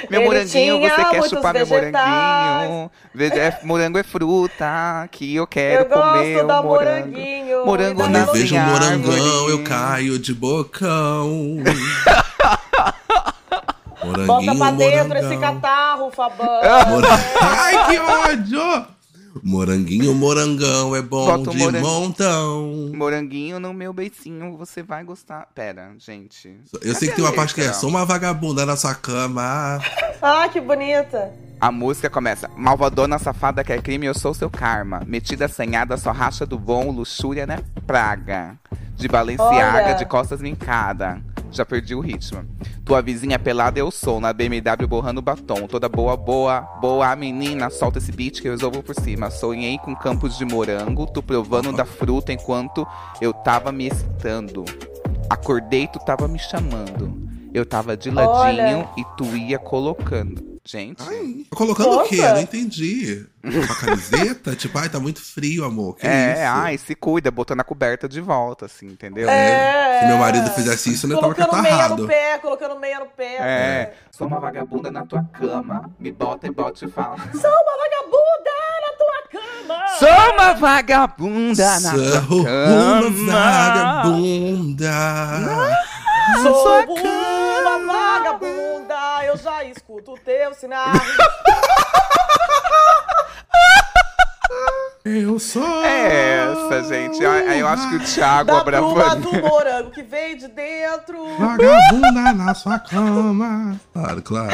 Meu 0.10 0.22
Ele 0.22 0.30
moranguinho, 0.30 0.80
você 0.80 1.06
quer 1.06 1.30
chupar 1.30 1.54
meu 1.54 1.68
moranguinho? 1.68 2.92
É- 3.20 3.60
morango 3.64 3.98
é 3.98 4.04
fruta 4.04 5.08
que 5.12 5.36
eu 5.36 5.48
quero 5.48 5.84
Eu 5.84 5.90
gosto 5.90 6.12
comer. 6.12 6.44
da 6.46 6.62
o 6.62 6.64
morango. 6.64 7.08
moranguinho. 7.10 7.66
Morango 7.66 7.96
Quando 8.02 8.16
eu 8.16 8.32
vejo 8.34 8.56
um 8.56 8.60
morangão, 8.62 9.50
eu 9.50 9.64
caio 9.64 10.20
de 10.20 10.34
bocão. 10.34 11.58
Moranguinho, 14.04 14.28
Bota 14.28 14.56
pra 14.56 14.72
dentro 14.72 15.08
morangão. 15.08 15.32
esse 15.32 15.42
catarro, 15.42 16.12
Fabão. 16.12 16.62
Ai, 17.42 17.86
que 17.90 18.00
ódio! 18.00 18.86
Moranguinho, 19.44 20.14
morangão, 20.14 20.96
é 20.96 21.02
bom 21.02 21.26
Bota 21.26 21.52
de 21.52 21.58
morango- 21.58 21.86
montão. 21.88 22.92
Moranguinho 22.96 23.60
no 23.60 23.74
meu 23.74 23.92
beicinho, 23.94 24.56
você 24.58 24.82
vai 24.82 25.04
gostar. 25.04 25.48
Pera, 25.54 25.92
gente. 26.00 26.58
Eu 26.82 26.96
sei 26.96 27.10
que 27.10 27.16
tem 27.16 27.24
uma 27.26 27.34
parte 27.34 27.54
que 27.54 27.62
é 27.62 27.72
sou 27.74 27.90
uma 27.90 28.06
vagabunda 28.06 28.66
na 28.66 28.76
sua 28.76 28.96
cama. 28.96 29.80
Ah, 30.22 30.48
que 30.50 30.60
bonita. 30.62 31.32
A 31.60 31.72
música 31.72 32.10
começa. 32.10 32.50
Malvadona 32.56 33.20
safada 33.20 33.64
quer 33.64 33.82
crime, 33.82 34.06
eu 34.06 34.14
sou 34.14 34.34
seu 34.34 34.50
karma. 34.50 35.02
Metida 35.06 35.46
assanhada, 35.46 35.98
só 35.98 36.12
racha 36.12 36.46
do 36.46 36.58
bom, 36.58 36.90
luxúria 36.92 37.46
né? 37.46 37.60
Praga. 37.86 38.56
De 38.96 39.08
Balenciaga, 39.08 39.88
Olha. 39.90 39.94
de 39.94 40.06
costas 40.06 40.42
vincada. 40.42 41.22
Já 41.52 41.66
perdi 41.66 41.96
o 41.96 42.00
ritmo. 42.00 42.44
Tua 42.84 43.02
vizinha 43.02 43.40
pelada 43.40 43.80
eu 43.80 43.90
sou, 43.90 44.20
na 44.20 44.34
BMW 44.34 44.88
borrando 44.88 45.22
batom. 45.22 45.68
Toda 45.68 45.88
boa, 45.88 46.18
boa, 46.18 46.62
boa 46.82 47.16
menina, 47.16 47.70
solta 47.70 47.98
esse 47.98 48.12
beat 48.12 48.42
que 48.42 48.48
eu 48.48 48.52
resolvo 48.52 48.84
por 48.84 48.96
cima. 48.96 49.30
Sonhei 49.30 49.78
com 49.78 49.96
campos 49.96 50.38
de 50.38 50.46
morango, 50.46 51.06
tu 51.08 51.22
provando 51.24 51.72
da 51.72 51.86
fruta 51.86 52.34
enquanto 52.34 52.86
eu 53.22 53.34
tava 53.34 53.72
me 53.72 53.88
excitando. 53.88 54.66
Acordei, 55.30 55.88
tu 55.88 56.00
tava 56.00 56.28
me 56.28 56.40
chamando. 56.40 57.26
Eu 57.54 57.66
tava 57.66 57.96
de 57.96 58.10
ladinho 58.12 58.34
Olha. 58.34 58.90
e 58.98 59.06
tu 59.18 59.26
ia 59.36 59.58
colocando. 59.58 60.55
Gente. 60.68 61.04
Ai, 61.08 61.46
colocando 61.52 62.00
o 62.00 62.04
quê? 62.06 62.16
Eu 62.16 62.34
não 62.34 62.42
entendi. 62.42 63.24
Uma 63.44 63.76
camiseta? 63.76 64.56
tipo, 64.58 64.76
ai, 64.80 64.90
tá 64.90 65.00
muito 65.00 65.22
frio, 65.22 65.64
amor. 65.64 65.96
Que 65.96 66.08
é, 66.08 66.34
isso? 66.34 66.42
ai, 66.44 66.78
se 66.80 66.96
cuida, 66.96 67.30
botando 67.30 67.60
a 67.60 67.64
coberta 67.64 68.10
de 68.10 68.20
volta, 68.20 68.66
assim, 68.66 68.88
entendeu? 68.88 69.30
É. 69.30 70.00
Se 70.00 70.06
meu 70.08 70.18
marido 70.18 70.50
fizesse 70.52 70.92
isso, 70.92 71.06
eu 71.06 71.20
tava 71.20 71.36
Colocando 71.36 71.62
meia 71.62 71.74
no 71.76 71.80
catarrado. 71.80 72.08
pé, 72.08 72.38
colocando 72.40 72.80
meia 72.80 73.00
no 73.00 73.06
pé. 73.06 73.36
É. 73.40 73.94
Sou 74.10 74.26
uma 74.26 74.40
vagabunda 74.40 74.90
na 74.90 75.06
tua 75.06 75.24
cama, 75.34 75.92
me 76.00 76.12
bota 76.12 76.48
e 76.48 76.52
bota 76.52 76.84
e 76.84 76.90
fala. 76.90 77.18
Sou 77.18 77.52
uma 77.52 77.78
vagabunda 77.78 78.52
na 78.82 78.95
tua 78.95 78.95
cama. 79.32 79.88
Sou 80.00 80.34
uma 80.34 80.54
vagabunda 80.54 81.80
na 81.80 81.92
Sou 81.92 82.40
uma 82.40 82.46
cama. 82.46 83.32
vagabunda. 83.32 84.92
Sou 86.42 86.54
sua 86.64 86.84
uma 87.78 87.94
vagabunda, 87.94 89.26
eu 89.26 89.38
já 89.38 89.64
escuto 89.64 90.14
o 90.14 90.18
teu 90.18 90.54
sinal. 90.54 90.88
Eu 95.06 95.38
sou. 95.38 95.64
É 95.86 96.50
essa, 96.52 96.84
gente. 96.90 97.24
Aí 97.24 97.60
eu 97.60 97.68
acho 97.68 97.88
que 97.90 97.96
o 97.98 98.00
Thiago 98.00 98.52
Da 98.52 98.60
Abravani. 98.62 99.22
do 99.22 99.34
morango 99.40 99.92
que 99.92 100.02
vem 100.02 100.36
de 100.36 100.48
dentro. 100.48 101.24
Vagabunda 101.38 102.34
na 102.34 102.56
sua 102.56 102.80
cama. 102.80 103.80
Claro, 103.94 104.22
claro. 104.24 104.50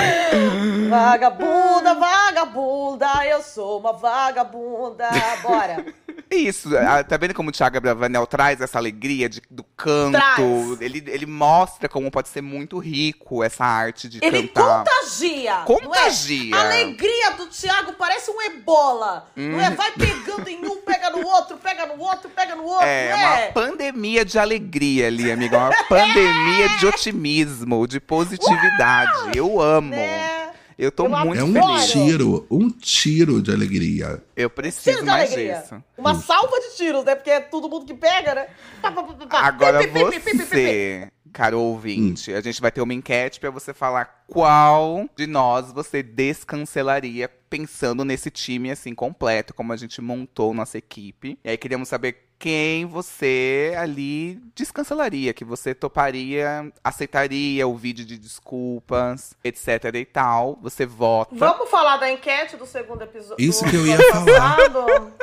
Vagabunda, 0.89 1.95
vagabunda, 1.95 3.07
eu 3.27 3.41
sou 3.41 3.79
uma 3.79 3.93
vagabunda. 3.93 5.07
Bora. 5.41 5.85
Isso, 6.29 6.69
tá 7.07 7.17
vendo 7.17 7.33
como 7.33 7.49
o 7.49 7.51
Thiago 7.51 7.77
Abravanel 7.77 8.25
traz 8.27 8.59
essa 8.61 8.77
alegria 8.77 9.27
de- 9.29 9.41
do 9.49 9.63
canto? 9.83 10.11
Traz. 10.11 10.81
Ele, 10.81 11.03
ele 11.07 11.25
mostra 11.25 11.89
como 11.89 12.11
pode 12.11 12.29
ser 12.29 12.41
muito 12.41 12.77
rico 12.77 13.43
essa 13.43 13.65
arte 13.65 14.07
de 14.07 14.19
Ele 14.21 14.47
cantar. 14.47 14.83
contagia. 14.85 15.55
Contagia. 15.65 16.51
Não 16.51 16.57
é? 16.57 16.61
A 16.61 16.65
alegria 16.65 17.31
do 17.31 17.47
Thiago 17.47 17.93
parece 17.93 18.31
um 18.31 18.41
ebola. 18.41 19.29
Não 19.35 19.59
é? 19.59 19.71
Vai 19.71 19.91
pegando 19.91 20.47
em 20.47 20.65
um, 20.65 20.81
pega 20.81 21.09
no 21.09 21.25
outro, 21.25 21.57
pega 21.57 21.85
no 21.85 22.01
outro, 22.01 22.29
pega 22.29 22.55
no 22.55 22.63
outro. 22.63 22.85
É, 22.85 23.15
uma 23.15 23.39
é? 23.39 23.51
pandemia 23.51 24.23
de 24.23 24.37
alegria 24.37 25.07
ali, 25.07 25.31
amiga. 25.31 25.57
Uma 25.57 25.83
pandemia 25.89 26.69
de 26.79 26.85
otimismo, 26.85 27.87
de 27.87 27.99
positividade. 27.99 29.31
Eu 29.35 29.61
amo. 29.61 29.91
Né? 29.91 30.40
Eu 30.77 30.91
tô 30.91 31.05
Eu 31.05 31.09
muito 31.09 31.39
É 31.39 31.43
um 31.43 31.49
Adoro. 31.57 31.73
feliz. 31.79 31.91
tiro, 31.91 32.47
um 32.49 32.69
tiro 32.69 33.41
de 33.41 33.51
alegria. 33.51 34.23
Eu 34.35 34.49
preciso 34.49 34.83
Tiro 34.83 34.99
de 35.01 35.05
mais 35.05 35.31
alegria. 35.31 35.59
disso. 35.61 35.83
Uma 35.97 36.15
salva 36.15 36.59
de 36.59 36.75
tiros, 36.77 37.03
né? 37.05 37.15
Porque 37.15 37.29
é 37.29 37.39
todo 37.39 37.69
mundo 37.69 37.85
que 37.85 37.93
pega, 37.93 38.33
né? 38.35 38.47
Pá, 38.81 38.91
pá, 38.91 39.03
pá, 39.03 39.13
pá, 39.13 39.25
pá. 39.27 39.39
Agora 39.41 39.79
Pi, 39.87 40.19
pi, 40.19 40.37
você, 40.37 41.07
caro 41.31 41.59
ouvinte, 41.59 42.33
a 42.33 42.41
gente 42.41 42.59
vai 42.61 42.71
ter 42.71 42.81
uma 42.81 42.93
enquete 42.93 43.39
pra 43.39 43.49
você 43.49 43.73
falar 43.73 44.23
qual 44.27 45.07
de 45.15 45.27
nós 45.27 45.71
você 45.71 46.01
descancelaria 46.03 47.29
pensando 47.49 48.03
nesse 48.05 48.29
time 48.29 48.71
assim 48.71 48.93
completo, 48.95 49.53
como 49.53 49.73
a 49.73 49.77
gente 49.77 50.01
montou 50.01 50.53
nossa 50.53 50.77
equipe. 50.77 51.37
E 51.43 51.49
aí 51.49 51.57
queríamos 51.57 51.87
saber 51.89 52.30
quem 52.41 52.87
você 52.87 53.73
ali 53.77 54.39
descancelaria, 54.55 55.31
que 55.31 55.45
você 55.45 55.75
toparia, 55.75 56.73
aceitaria 56.83 57.67
o 57.67 57.77
vídeo 57.77 58.03
de 58.03 58.17
desculpas, 58.17 59.35
etc 59.43 59.93
e 59.93 60.05
tal. 60.05 60.57
Você 60.63 60.83
vota. 60.85 61.35
Vamos 61.35 61.69
falar 61.69 61.97
da 61.97 62.11
enquete 62.11 62.57
do 62.57 62.65
segundo 62.65 63.03
episódio. 63.03 63.35
Isso 63.37 63.63
que 63.65 63.75
eu 63.75 63.85
ia 63.85 63.97
falar. 64.11 64.57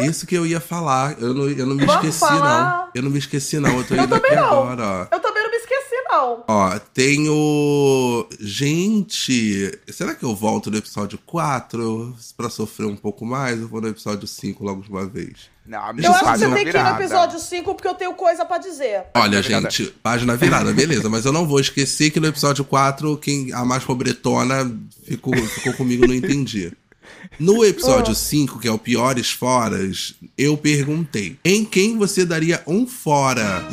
Isso 0.01 0.27
que 0.29 0.37
eu 0.37 0.47
ia 0.47 0.61
falar. 0.61 1.21
Eu 1.21 1.35
não, 1.35 1.49
eu 1.49 1.67
não 1.67 1.75
me 1.75 1.85
Vamos 1.85 2.05
esqueci, 2.05 2.21
falar? 2.21 2.79
não. 2.85 2.89
Eu 2.95 3.03
não 3.03 3.11
me 3.11 3.19
esqueci, 3.19 3.59
não. 3.59 3.77
Eu 3.79 3.85
tô 3.87 3.95
Eu 3.97 4.05
indo 4.05 4.15
aqui 4.15 4.29
também 4.29 4.41
não. 4.41 4.63
agora. 4.71 5.09
Eu 5.11 5.21
também 5.21 5.43
não 5.43 5.51
me 5.51 5.57
esqueci, 5.57 5.95
não. 6.09 6.45
Ó, 6.47 6.79
tenho. 6.95 8.29
Gente, 8.39 9.77
será 9.89 10.15
que 10.15 10.25
eu 10.25 10.35
volto 10.37 10.71
no 10.71 10.77
episódio 10.77 11.19
4 11.27 12.15
pra 12.37 12.49
sofrer 12.49 12.87
um 12.87 12.97
pouco 12.97 13.27
mais? 13.27 13.61
Eu 13.61 13.67
vou 13.67 13.81
no 13.81 13.89
episódio 13.89 14.27
5 14.29 14.65
logo 14.65 14.83
de 14.83 14.89
uma 14.91 15.05
vez. 15.05 15.51
Não, 15.69 15.79
a 15.79 15.93
Eu 15.97 16.13
acho 16.13 16.25
que 16.25 16.39
você 16.39 16.47
tem 16.47 16.55
que 16.55 16.61
ir 16.61 16.65
no 16.67 16.73
virada. 16.73 17.05
episódio 17.05 17.39
5 17.39 17.75
porque 17.75 17.89
eu 17.89 17.95
tenho 17.95 18.15
coisa 18.15 18.43
pra 18.45 18.57
dizer. 18.57 19.03
Olha, 19.15 19.43
virada. 19.43 19.69
gente, 19.71 19.93
página 20.03 20.35
virada, 20.35 20.73
beleza, 20.73 21.11
mas 21.11 21.27
eu 21.27 21.33
não 21.33 21.47
vou 21.47 21.61
esquecer 21.61 22.11
que 22.11 22.19
no 22.19 22.27
episódio 22.27 22.65
4, 22.65 23.19
quem, 23.19 23.53
a 23.53 23.65
mais 23.67 23.85
pobretona 23.85 24.75
ficou, 25.07 25.37
ficou 25.37 25.75
comigo, 25.75 26.07
não 26.07 26.15
entendi. 26.15 26.73
No 27.39 27.63
episódio 27.65 28.15
5, 28.15 28.59
que 28.59 28.67
é 28.67 28.73
o 28.73 28.79
Piores 28.79 29.31
Foras, 29.31 30.15
eu 30.37 30.57
perguntei: 30.57 31.39
em 31.45 31.65
quem 31.65 31.97
você 31.99 32.25
daria 32.25 32.63
um 32.67 32.85
fora? 32.87 33.63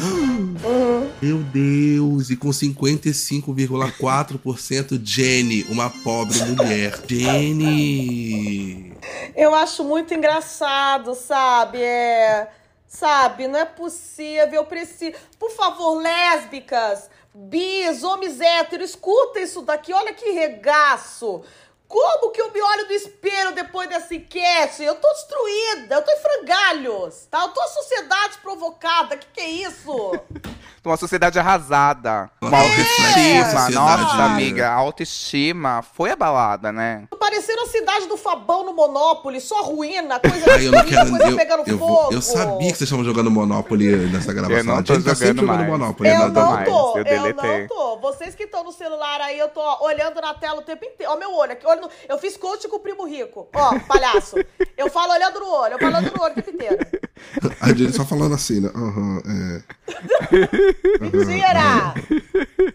Meu 1.21 1.37
Deus, 1.37 2.29
e 2.29 2.35
com 2.35 2.49
55,4% 2.49 4.99
Jenny, 5.03 5.65
uma 5.69 5.89
pobre 5.89 6.37
mulher. 6.43 6.99
Jenny! 7.07 8.94
Eu 9.35 9.53
acho 9.53 9.83
muito 9.83 10.13
engraçado, 10.13 11.13
sabe? 11.13 11.81
É. 11.81 12.49
Sabe, 12.87 13.47
não 13.47 13.59
é 13.59 13.65
possível. 13.65 14.53
Eu 14.53 14.65
preciso. 14.65 15.17
Por 15.37 15.51
favor, 15.51 15.95
lésbicas, 16.01 17.09
bis, 17.33 18.03
homens 18.03 18.39
héteros, 18.39 18.91
escuta 18.91 19.39
isso 19.39 19.61
daqui. 19.61 19.91
Olha 19.93 20.13
que 20.13 20.31
regaço. 20.31 21.43
Como 21.87 22.31
que 22.31 22.41
eu 22.41 22.51
me 22.51 22.61
olho 22.61 22.87
no 22.87 22.93
espelho 22.93 23.51
depois 23.53 23.87
dessa 23.87 24.15
enquete? 24.15 24.83
Eu 24.83 24.95
tô 24.95 25.07
destruída, 25.13 25.95
eu 25.95 26.01
tô 26.01 26.11
em 26.11 26.19
frangalhos, 26.19 27.27
tá? 27.29 27.41
Eu 27.41 27.49
tô 27.49 27.61
sociedade 27.67 28.37
provocada. 28.39 29.17
Que 29.17 29.27
que 29.27 29.41
é 29.41 29.49
isso? 29.49 29.93
Uma 30.85 30.97
sociedade 30.97 31.39
arrasada. 31.39 32.29
Uma 32.41 32.57
É, 32.57 32.61
autoestima. 32.61 33.45
sociedade, 33.45 33.73
Nossa, 33.73 34.23
amiga, 34.23 34.69
a 34.69 34.73
autoestima 34.73 35.81
foi 35.81 36.11
abalada, 36.11 36.71
né? 36.71 37.07
Tô 37.09 37.17
parecendo 37.17 37.61
a 37.61 37.65
cidade 37.67 38.07
do 38.07 38.15
Fabão 38.17 38.63
no 38.65 38.73
Monopólio, 38.73 39.41
só 39.41 39.63
ruína, 39.63 40.19
coisa 40.19 40.45
Ai, 40.51 40.67
eu 40.67 40.71
não 40.71 40.83
quero. 40.85 41.09
coisa 41.09 41.29
Eu, 41.29 41.35
pegando 41.35 41.63
eu, 41.65 41.77
fogo. 41.77 42.13
eu 42.13 42.21
sabia 42.21 42.71
que 42.71 42.77
vocês 42.77 42.81
estavam 42.81 43.03
jogando 43.03 43.31
Monopoly 43.31 43.95
nessa 44.11 44.31
gravação. 44.33 44.57
Eu 44.57 44.63
não 44.63 44.75
a 44.77 44.83
tô 44.83 44.93
gente 44.95 45.03
tá 45.05 45.15
sempre 45.15 45.27
jogando 45.41 45.45
jogando 45.45 45.57
mais. 45.57 45.79
Monopoly. 45.79 46.09
Eu 46.09 46.19
né, 46.19 46.27
não 46.27 46.51
mais, 46.51 46.69
tô, 46.69 46.97
eu 46.97 47.05
eu, 47.05 47.33
não 47.35 47.67
tô. 47.67 47.99
Vocês 47.99 48.35
que 48.35 48.43
estão 48.43 48.63
no 48.63 48.71
celular 48.71 49.21
aí, 49.21 49.39
eu 49.39 49.47
tô 49.49 49.59
ó, 49.59 49.85
olhando 49.85 50.21
na 50.21 50.33
tela 50.33 50.59
o 50.59 50.61
tempo 50.61 50.85
inteiro. 50.85 51.11
Ó, 51.11 51.17
meu 51.17 51.33
olho 51.33 51.53
aqui. 51.53 51.65
olho 51.65 51.81
no- 51.81 51.89
Eu 52.07 52.17
fiz 52.19 52.37
coach 52.37 52.67
com 52.67 52.75
o 52.75 52.79
primo 52.79 53.05
rico. 53.07 53.47
Ó, 53.55 53.79
palhaço. 53.87 54.35
Eu 54.77 54.89
falo 54.89 55.13
olhando 55.13 55.39
no 55.39 55.49
olho, 55.49 55.73
eu 55.73 55.79
falo 55.79 55.97
olhando 55.97 56.13
no 56.15 56.23
olho 56.23 56.33
o 56.33 56.35
tempo 56.35 56.49
inteiro. 56.51 56.77
A 57.61 57.69
gente 57.73 57.93
só 57.93 58.05
falando 58.05 58.35
assim, 58.35 58.59
né? 58.61 58.69
Aham, 58.75 59.21
é. 59.25 59.63
Mentira! 61.01 61.93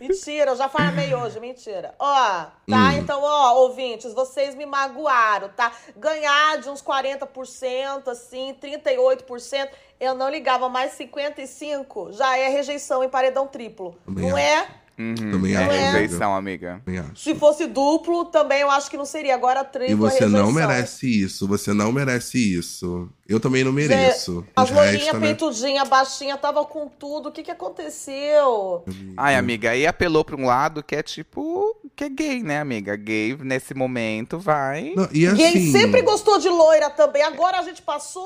Mentira, 0.01 0.51
eu 0.53 0.57
já 0.57 0.69
farmei 0.69 1.15
hoje, 1.15 1.39
mentira. 1.41 1.95
Ó, 1.99 2.15
tá? 2.15 2.51
Hum. 2.69 2.93
Então, 2.99 3.21
ó, 3.23 3.55
ouvintes, 3.63 4.13
vocês 4.15 4.55
me 4.55 4.67
magoaram, 4.67 5.49
tá? 5.51 5.73
Ganhar 5.97 6.59
de 6.59 6.69
uns 6.69 6.83
40%, 6.83 8.09
assim, 8.09 8.55
38%, 8.63 9.69
eu 10.01 10.15
não 10.15 10.29
ligava, 10.31 10.69
mais 10.69 10.93
55% 10.99 12.13
já 12.13 12.37
é 12.37 12.49
rejeição 12.49 13.05
em 13.05 13.09
paredão 13.09 13.47
triplo. 13.47 13.97
Também 14.07 14.29
não 14.29 14.37
acho. 14.37 14.47
é? 14.47 14.69
Uhum. 14.99 15.15
Também 15.15 15.55
é 15.55 15.57
acho, 15.57 15.71
amiga. 15.71 15.91
rejeição, 15.93 16.35
amiga. 16.37 16.83
Se 17.17 17.35
fosse 17.35 17.67
duplo, 17.67 18.27
também 18.27 18.61
eu 18.61 18.71
acho 18.71 18.91
que 18.91 18.99
não 18.99 19.07
seria. 19.07 19.35
Agora 19.35 19.65
triplo 19.65 19.93
E 19.93 19.95
você 19.95 20.25
é 20.25 20.27
não 20.27 20.47
rejeição. 20.49 20.53
merece 20.69 21.23
isso. 21.23 21.49
Você 21.49 21.73
não 21.73 21.91
merece 21.91 22.59
isso. 22.59 23.09
Eu 23.31 23.39
também 23.39 23.63
não 23.63 23.73
mereço. 23.73 24.45
As 24.57 24.69
restos 24.69 24.77
loirinhas, 24.77 25.07
também. 25.13 25.29
peitudinha, 25.35 25.85
baixinha, 25.85 26.37
tava 26.37 26.65
com 26.65 26.89
tudo. 26.89 27.29
O 27.29 27.33
que 27.33 27.45
que 27.45 27.51
aconteceu? 27.51 28.85
Ai, 29.17 29.37
amiga, 29.37 29.71
aí 29.71 29.87
apelou 29.87 30.25
pra 30.25 30.37
um 30.37 30.45
lado 30.47 30.83
que 30.83 30.97
é 30.97 31.03
tipo. 31.03 31.77
que 31.95 32.05
é 32.05 32.09
gay, 32.09 32.43
né, 32.43 32.61
amiga? 32.61 32.97
Gay, 32.97 33.37
nesse 33.41 33.73
momento, 33.75 34.39
vai. 34.39 34.93
Não, 34.97 35.09
e 35.13 35.27
assim, 35.27 35.37
Gay 35.37 35.71
sempre 35.73 36.03
gostou 36.03 36.39
de 36.39 36.49
loira 36.49 36.91
também. 36.91 37.23
Agora 37.23 37.59
a 37.59 37.63
gente 37.63 37.83
passou. 37.83 38.21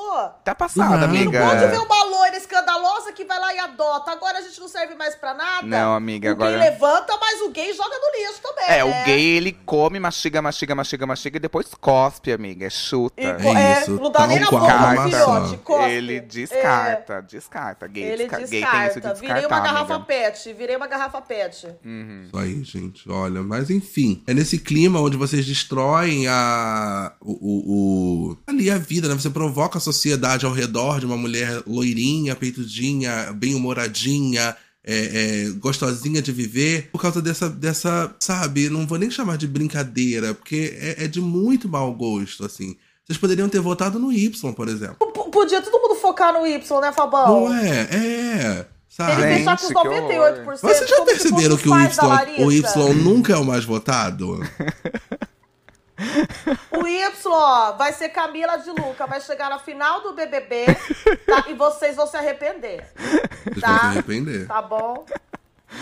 Tá 0.45 0.55
passada, 0.55 1.07
Não. 1.07 1.15
E 1.15 1.25
não 1.25 1.31
amiga. 1.31 1.41
pode 1.47 1.67
ver 1.67 1.79
uma 1.81 2.05
loira 2.05 2.37
escandalosa 2.37 3.13
que 3.13 3.25
vai 3.25 3.39
lá 3.39 3.55
e 3.55 3.59
adota. 3.59 4.11
Agora 4.11 4.39
a 4.39 4.43
gente 4.43 4.59
não 4.61 4.69
serve 4.69 4.95
mais 4.95 5.15
pra 5.15 5.35
nada. 5.35 5.67
Não, 5.67 5.95
amiga, 5.95 6.29
o 6.31 6.33
agora- 6.33 6.51
gay 6.59 6.71
levanta, 6.71 7.17
mas 7.21 7.41
o 7.43 7.51
gay 7.51 7.73
joga 7.75 7.95
no 7.99 8.19
lixo 8.21 8.41
também. 8.43 8.65
É, 8.69 8.85
né? 8.85 8.85
o 8.85 9.05
gay, 9.05 9.21
ele 9.37 9.53
come, 9.67 10.01
mastiga, 10.01 10.41
mastiga, 10.41 10.75
mastiga, 10.75 11.07
mastiga 11.07 11.37
e 11.37 11.41
depois 11.41 11.67
cospe, 11.81 12.33
amiga. 12.33 12.71
Chuta. 12.71 13.21
E, 13.21 13.25
É 13.27 13.75
é, 13.75 13.81
isso, 13.83 13.91
não 13.93 14.11
dá 14.11 14.27
nem 14.27 14.39
na 14.41 14.51
boca, 14.51 14.94
qual 14.95 15.07
a 15.07 15.11
filhote. 15.11 15.41
maçã. 15.51 15.57
Cospe. 15.59 15.91
Ele 15.91 16.21
descarta, 16.21 17.21
descarta. 17.23 17.87
Gay, 17.89 18.03
Ele 18.05 18.17
desca- 18.29 18.39
gay 18.39 18.47
tem 18.49 18.59
isso 18.59 18.69
de 19.01 19.01
descarta. 19.01 19.15
Virei 19.21 19.47
uma 19.47 19.61
garrafa 19.61 19.95
amiga. 19.95 20.07
pet. 20.07 20.53
Virei 20.53 20.77
uma 20.77 20.87
garrafa 20.87 21.21
pet. 21.21 21.67
Isso 21.67 22.37
aí, 22.39 22.63
gente. 22.65 23.09
Olha, 23.09 23.43
mas 23.43 23.71
enfim. 23.71 24.23
É 24.27 24.35
nesse 24.35 24.59
clima 24.59 25.01
onde 25.01 25.17
vocês 25.17 25.45
destroem 25.47 26.27
a. 26.29 27.13
O, 27.21 27.33
o- 27.33 28.31
o- 28.33 28.37
ali 28.47 28.71
a 28.71 28.79
vida, 28.79 29.09
né? 29.09 29.15
Você 29.15 29.31
provoca 29.31 29.79
a 29.79 29.81
sociedade 29.81 30.47
ao 30.47 30.53
redor 30.53 31.01
de 31.01 31.07
uma 31.07 31.17
mulher 31.17 31.63
loirinha, 31.67 32.35
peitudinha, 32.37 33.33
bem-humoradinha. 33.35 34.57
É, 34.87 35.47
é, 35.47 35.51
gostosinha 35.61 36.21
de 36.21 36.31
viver 36.31 36.91
por 36.93 37.01
causa 37.01 37.23
dessa, 37.23 37.49
dessa, 37.49 38.15
sabe, 38.21 38.69
não 38.69 38.87
vou 38.87 38.99
nem 38.99 39.11
chamar 39.11 39.39
de 39.39 39.47
brincadeira, 39.49 40.35
porque 40.35 40.77
é, 40.79 41.05
é 41.05 41.09
de 41.09 41.23
muito 41.23 41.67
mau 41.67 41.91
gosto, 41.95 42.45
assim. 42.45 42.77
Vocês 43.07 43.19
poderiam 43.19 43.49
ter 43.49 43.61
votado 43.61 43.99
no 43.99 44.11
Y, 44.13 44.53
por 44.55 44.69
exemplo. 44.69 45.07
P- 45.13 45.31
Podia 45.31 45.61
todo 45.61 45.79
mundo 45.81 45.95
focar 45.97 46.33
no 46.33 46.47
Y, 46.47 46.81
né, 46.81 46.93
Fabão? 46.93 47.27
Não 47.49 47.55
é? 47.55 47.81
É. 47.91 48.67
Sabe? 48.89 49.23
Ele 49.23 49.39
fechar 49.39 49.59
com 49.59 49.65
os 49.67 49.69
Gente, 49.69 50.07
que 50.09 50.15
98%. 50.15 50.61
Vocês 50.61 50.89
já 50.89 51.05
perceberam 51.05 51.57
que 51.57 51.69
o 51.69 51.75
Y, 51.77 52.39
o 52.47 52.53
y 52.53 52.95
nunca 52.95 53.33
é 53.33 53.37
o 53.37 53.45
mais 53.45 53.65
votado? 53.65 54.39
O 56.73 56.87
Y, 56.87 57.13
ó, 57.27 57.73
vai 57.73 57.93
ser 57.93 58.09
Camila 58.09 58.57
de 58.57 58.71
Luca, 58.71 59.07
vai 59.07 59.21
chegar 59.21 59.49
na 59.51 59.59
final 59.59 60.01
do 60.03 60.13
BBB, 60.15 60.67
tá? 61.27 61.45
E 61.49 61.55
vocês 61.55 61.95
vão 61.97 62.07
se 62.07 62.17
arrepender, 62.17 62.85
Vocês 62.97 63.61
Tá. 63.61 63.69
vão 63.69 63.79
se 63.79 63.87
arrepender. 63.87 64.47
tá 64.47 64.63
bom? 64.63 65.05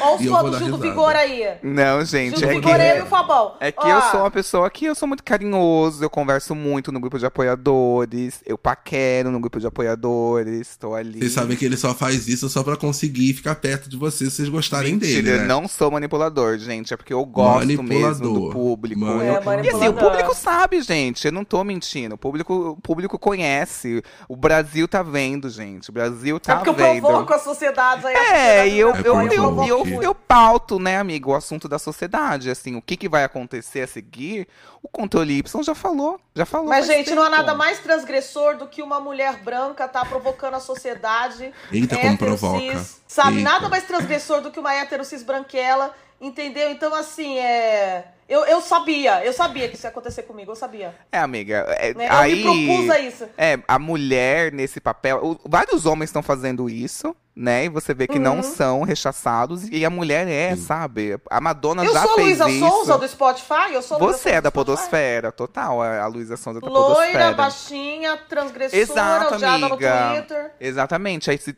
Olha 0.01 0.15
os 0.17 0.25
eu 0.25 0.33
fãs 0.33 0.51
do 0.51 0.59
Gil 0.59 0.69
do. 0.69 0.79
Vigor 0.79 1.15
aí. 1.15 1.45
Não, 1.63 2.05
gente, 2.05 2.39
Gil 2.39 2.47
do 2.49 2.53
é 2.53 2.55
Vigor 2.55 2.75
que, 2.77 2.81
aí 2.81 2.99
no 3.01 3.07
Fabão. 3.07 3.55
é 3.61 3.71
que 3.73 3.85
Ó, 3.87 3.89
eu 3.89 4.03
sou 4.11 4.21
uma 4.21 4.31
pessoa 4.31 4.71
que 4.71 4.85
eu 4.87 4.95
sou 4.95 5.07
muito 5.09 5.23
carinhoso, 5.23 6.03
eu 6.05 6.11
converso 6.11 6.55
muito 6.55 6.91
no 6.93 7.01
grupo 7.01 7.19
de 7.19 7.27
apoiadores, 7.27 8.41
eu 8.47 8.57
paquero 8.59 9.31
no 9.31 9.41
grupo 9.41 9.59
de 9.61 9.67
apoiadores, 9.67 10.77
tô 10.77 10.95
ali. 10.95 11.19
Vocês 11.19 11.33
sabem 11.33 11.57
que 11.57 11.65
ele 11.65 11.77
só 11.77 11.95
faz 11.95 12.27
isso 12.29 12.49
só 12.49 12.63
pra 12.63 12.77
conseguir 12.77 13.33
ficar 13.35 13.55
perto 13.57 13.89
de 13.89 13.97
vocês 13.97 14.31
se 14.33 14.37
vocês 14.37 14.49
gostarem 14.49 14.95
Mentira, 14.95 15.23
dele, 15.23 15.31
eu 15.37 15.41
né? 15.41 15.47
não 15.47 15.69
sou 15.69 15.91
manipulador, 15.91 16.59
gente. 16.59 16.93
É 16.93 16.97
porque 16.97 17.13
eu 17.13 17.25
gosto 17.25 17.83
mesmo 17.83 18.33
do 18.33 18.51
público. 18.51 19.05
É, 19.05 19.37
Eu- 19.39 19.65
e 19.65 19.69
assim, 19.69 19.89
o 19.89 19.95
público 19.95 20.35
sabe, 20.35 20.81
gente. 20.83 21.25
Eu 21.27 21.33
não 21.33 21.45
tô 21.45 21.63
mentindo. 21.65 22.15
O 22.15 22.19
público, 22.19 22.55
o 22.77 22.81
público 22.81 23.19
conhece. 23.19 24.03
O 24.29 24.37
Brasil 24.37 24.87
tá 24.89 25.03
vendo, 25.03 25.49
gente. 25.51 25.91
O 25.91 25.93
Brasil 25.93 26.37
É 26.37 26.39
tá 26.41 26.57
porque 26.57 26.71
eu 26.71 26.75
vendo. 26.75 27.01
provoco 27.03 27.33
a 27.33 27.39
sociedade 27.39 28.07
aí. 28.07 28.15
É, 28.15 28.69
e 28.69 28.79
eu, 28.79 28.91
É 28.95 28.99
eu, 29.05 29.15
por 29.15 29.33
eu, 29.33 29.43
favor. 29.43 29.82
Eu, 29.87 30.03
eu 30.03 30.15
pauto, 30.15 30.79
né, 30.79 30.99
amigo, 30.99 31.31
o 31.31 31.35
assunto 31.35 31.69
da 31.69 31.79
sociedade. 31.79 32.51
Assim, 32.51 32.77
o 32.77 32.83
que, 32.83 32.97
que 32.97 33.09
vai 33.09 33.25
acontecer 33.25 33.83
a 33.83 33.87
seguir, 33.87 34.49
o 34.83 34.89
controle 34.89 35.39
Y 35.39 35.63
já 35.63 35.75
falou. 35.75 36.21
Já 36.35 36.47
falou. 36.47 36.69
Mas, 36.69 36.87
gente, 36.87 37.15
não 37.15 37.23
há 37.23 37.31
tempo. 37.31 37.37
nada 37.39 37.55
mais 37.55 37.79
transgressor 37.79 38.57
do 38.57 38.67
que 38.67 38.83
uma 38.83 39.01
mulher 39.01 39.37
branca 39.37 39.87
tá 39.89 40.05
provocando 40.05 40.55
a 40.55 40.61
sociedade. 40.61 41.53
Eita, 41.71 41.97
como 41.97 42.13
hétero, 42.13 42.37
provoca. 42.39 42.61
cis, 42.61 43.03
sabe? 43.07 43.39
Eita. 43.39 43.51
Nada 43.51 43.69
mais 43.69 43.85
transgressor 43.85 44.41
do 44.41 44.51
que 44.51 44.61
uma 44.61 44.75
hétero 44.75 45.05
cis 45.05 45.23
branquela, 45.23 45.95
entendeu? 46.23 46.71
Então, 46.71 46.95
assim, 46.95 47.39
é. 47.39 48.07
Eu, 48.29 48.47
eu 48.47 48.63
sabia, 48.63 49.23
eu 49.27 49.33
sabia 49.33 49.69
que 49.69 49.75
isso 49.75 49.85
ia 49.85 49.91
acontecer 49.91 50.23
comigo, 50.23 50.51
eu 50.53 50.57
sabia. 50.57 50.95
É, 51.11 51.19
amiga. 51.19 51.67
é- 51.79 51.93
Né? 51.93 52.07
Eu 52.09 52.13
aí, 52.15 52.35
me 52.37 52.43
propus 52.67 52.91
a 52.91 52.99
isso. 53.01 53.29
É, 53.37 53.59
a 53.69 53.79
mulher 53.79 54.51
nesse 54.53 54.81
papel. 54.81 55.19
o- 55.23 55.39
vários 55.47 55.85
homens 55.85 56.09
estão 56.09 56.23
fazendo 56.23 56.71
isso, 56.71 57.15
né? 57.37 57.67
E 57.67 57.69
você 57.69 57.93
vê 57.93 58.07
que 58.07 58.17
Uhum. 58.17 58.23
não 58.25 58.43
são 58.43 58.85
rechaçados. 58.85 59.69
E 59.69 59.85
a 59.85 59.91
mulher 59.91 60.27
é, 60.29 60.57
sabe? 60.57 61.19
A 61.29 61.43
Madonna 61.43 61.85
Eu 61.85 61.93
já 61.93 62.03
sou 62.05 62.15
fez 62.15 62.39
Luísa 62.39 62.49
isso. 62.51 62.67
Souza 62.71 62.97
do 62.99 63.07
Spotify, 63.09 63.73
eu 63.75 63.83
sou 63.83 63.99
Luísa 63.99 64.13
Você 64.17 64.23
Souza 64.23 64.37
é 64.39 64.41
da. 64.41 64.51
Podosfera, 64.51 65.31
total. 65.33 65.83
A 65.83 66.01
a 66.03 66.07
Luísa 66.07 66.37
Sonza 66.39 66.59
da 66.61 66.69
Loira, 66.69 66.95
Podosfera. 66.95 67.33
baixinha, 67.35 68.17
transgressora, 68.17 68.81
Exato, 68.81 69.35
odiada 69.35 69.59
no 69.59 69.67
amiga. 69.75 70.09
Twitter. 70.15 70.53
Exatamente. 70.59 71.31
Aí 71.31 71.37
se 71.37 71.55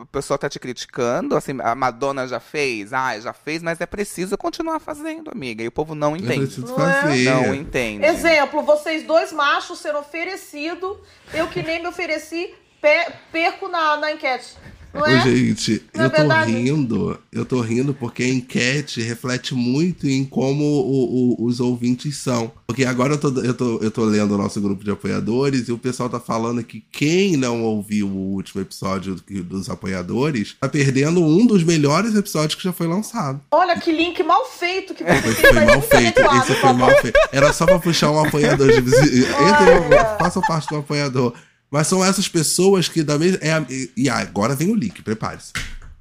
a 0.00 0.06
pessoa 0.06 0.38
tá 0.38 0.48
te 0.48 0.58
criticando, 0.58 1.36
assim, 1.36 1.52
a 1.62 1.74
Madonna 1.74 2.26
já 2.26 2.40
fez, 2.40 2.92
ah, 2.92 3.18
já 3.20 3.32
fez, 3.32 3.62
mas 3.62 3.80
é 3.80 3.86
preciso 3.86 4.36
continuar 4.38 4.78
fazendo, 4.80 5.30
amiga. 5.30 5.62
E 5.62 5.68
o 5.68 5.72
povo 5.72 5.94
não 5.94 6.10
Eu 6.12 6.16
entende. 6.16 6.40
preciso 6.46 6.66
Não 6.76 6.88
é? 6.88 7.02
fazer. 7.02 7.24
Não 7.30 7.54
entende. 7.54 8.04
Exemplo, 8.06 8.62
vocês 8.62 9.02
dois 9.04 9.32
machos 9.32 9.78
sendo 9.78 9.98
oferecido, 9.98 11.00
eu 11.34 11.48
que 11.48 11.62
nem 11.62 11.80
me 11.80 11.88
ofereci, 11.88 12.54
pe- 12.80 13.12
perco 13.30 13.68
na, 13.68 13.96
na 13.96 14.12
enquete. 14.12 14.56
Não 14.94 15.00
Ô, 15.02 15.06
é? 15.06 15.20
gente, 15.22 15.82
é 15.94 16.04
eu 16.04 16.10
tô 16.10 16.16
verdade? 16.18 16.52
rindo. 16.52 17.18
Eu 17.32 17.44
tô 17.46 17.60
rindo 17.60 17.94
porque 17.94 18.22
a 18.24 18.28
enquete 18.28 19.00
reflete 19.00 19.54
muito 19.54 20.06
em 20.06 20.24
como 20.24 20.64
o- 20.64 21.40
o- 21.40 21.44
os 21.46 21.60
ouvintes 21.60 22.16
são. 22.18 22.52
Porque 22.66 22.84
agora 22.84 23.14
eu 23.14 23.18
tô, 23.18 23.28
eu, 23.40 23.54
tô, 23.54 23.78
eu 23.78 23.90
tô 23.90 24.04
lendo 24.04 24.34
o 24.34 24.38
nosso 24.38 24.60
grupo 24.60 24.84
de 24.84 24.90
apoiadores 24.90 25.68
e 25.68 25.72
o 25.72 25.78
pessoal 25.78 26.08
tá 26.10 26.20
falando 26.20 26.62
que 26.62 26.84
quem 26.92 27.36
não 27.36 27.62
ouviu 27.62 28.06
o 28.06 28.34
último 28.34 28.60
episódio 28.60 29.14
do- 29.14 29.42
dos 29.44 29.70
apoiadores 29.70 30.56
tá 30.60 30.68
perdendo 30.68 31.22
um 31.22 31.46
dos 31.46 31.64
melhores 31.64 32.14
episódios 32.14 32.54
que 32.54 32.62
já 32.64 32.72
foi 32.72 32.86
lançado. 32.86 33.40
Olha 33.50 33.78
que 33.78 33.90
link 33.92 34.22
mal 34.22 34.44
feito 34.46 34.94
que 34.94 35.02
você 35.04 35.22
Foi, 35.22 35.32
fez. 35.34 35.52
foi 35.54 35.64
mal 35.64 35.82
feito. 35.82 36.20
Esse 36.20 36.54
foi 36.60 36.72
mal 36.74 37.00
feito. 37.00 37.18
Era 37.32 37.52
só 37.52 37.64
pra 37.64 37.78
puxar 37.78 38.10
um 38.10 38.24
apoiador. 38.24 38.68
De... 38.70 38.78
Entre, 38.78 39.98
faça 40.18 40.40
parte 40.42 40.68
do 40.68 40.76
apoiador. 40.76 41.32
Mas 41.72 41.86
são 41.88 42.04
essas 42.04 42.28
pessoas 42.28 42.86
que 42.88 43.02
da 43.02 43.18
mesma. 43.18 43.38
É 43.40 43.52
a- 43.54 43.64
E 43.96 44.08
agora 44.10 44.54
vem 44.54 44.70
o 44.70 44.74
link, 44.76 45.00
prepare-se. 45.02 45.52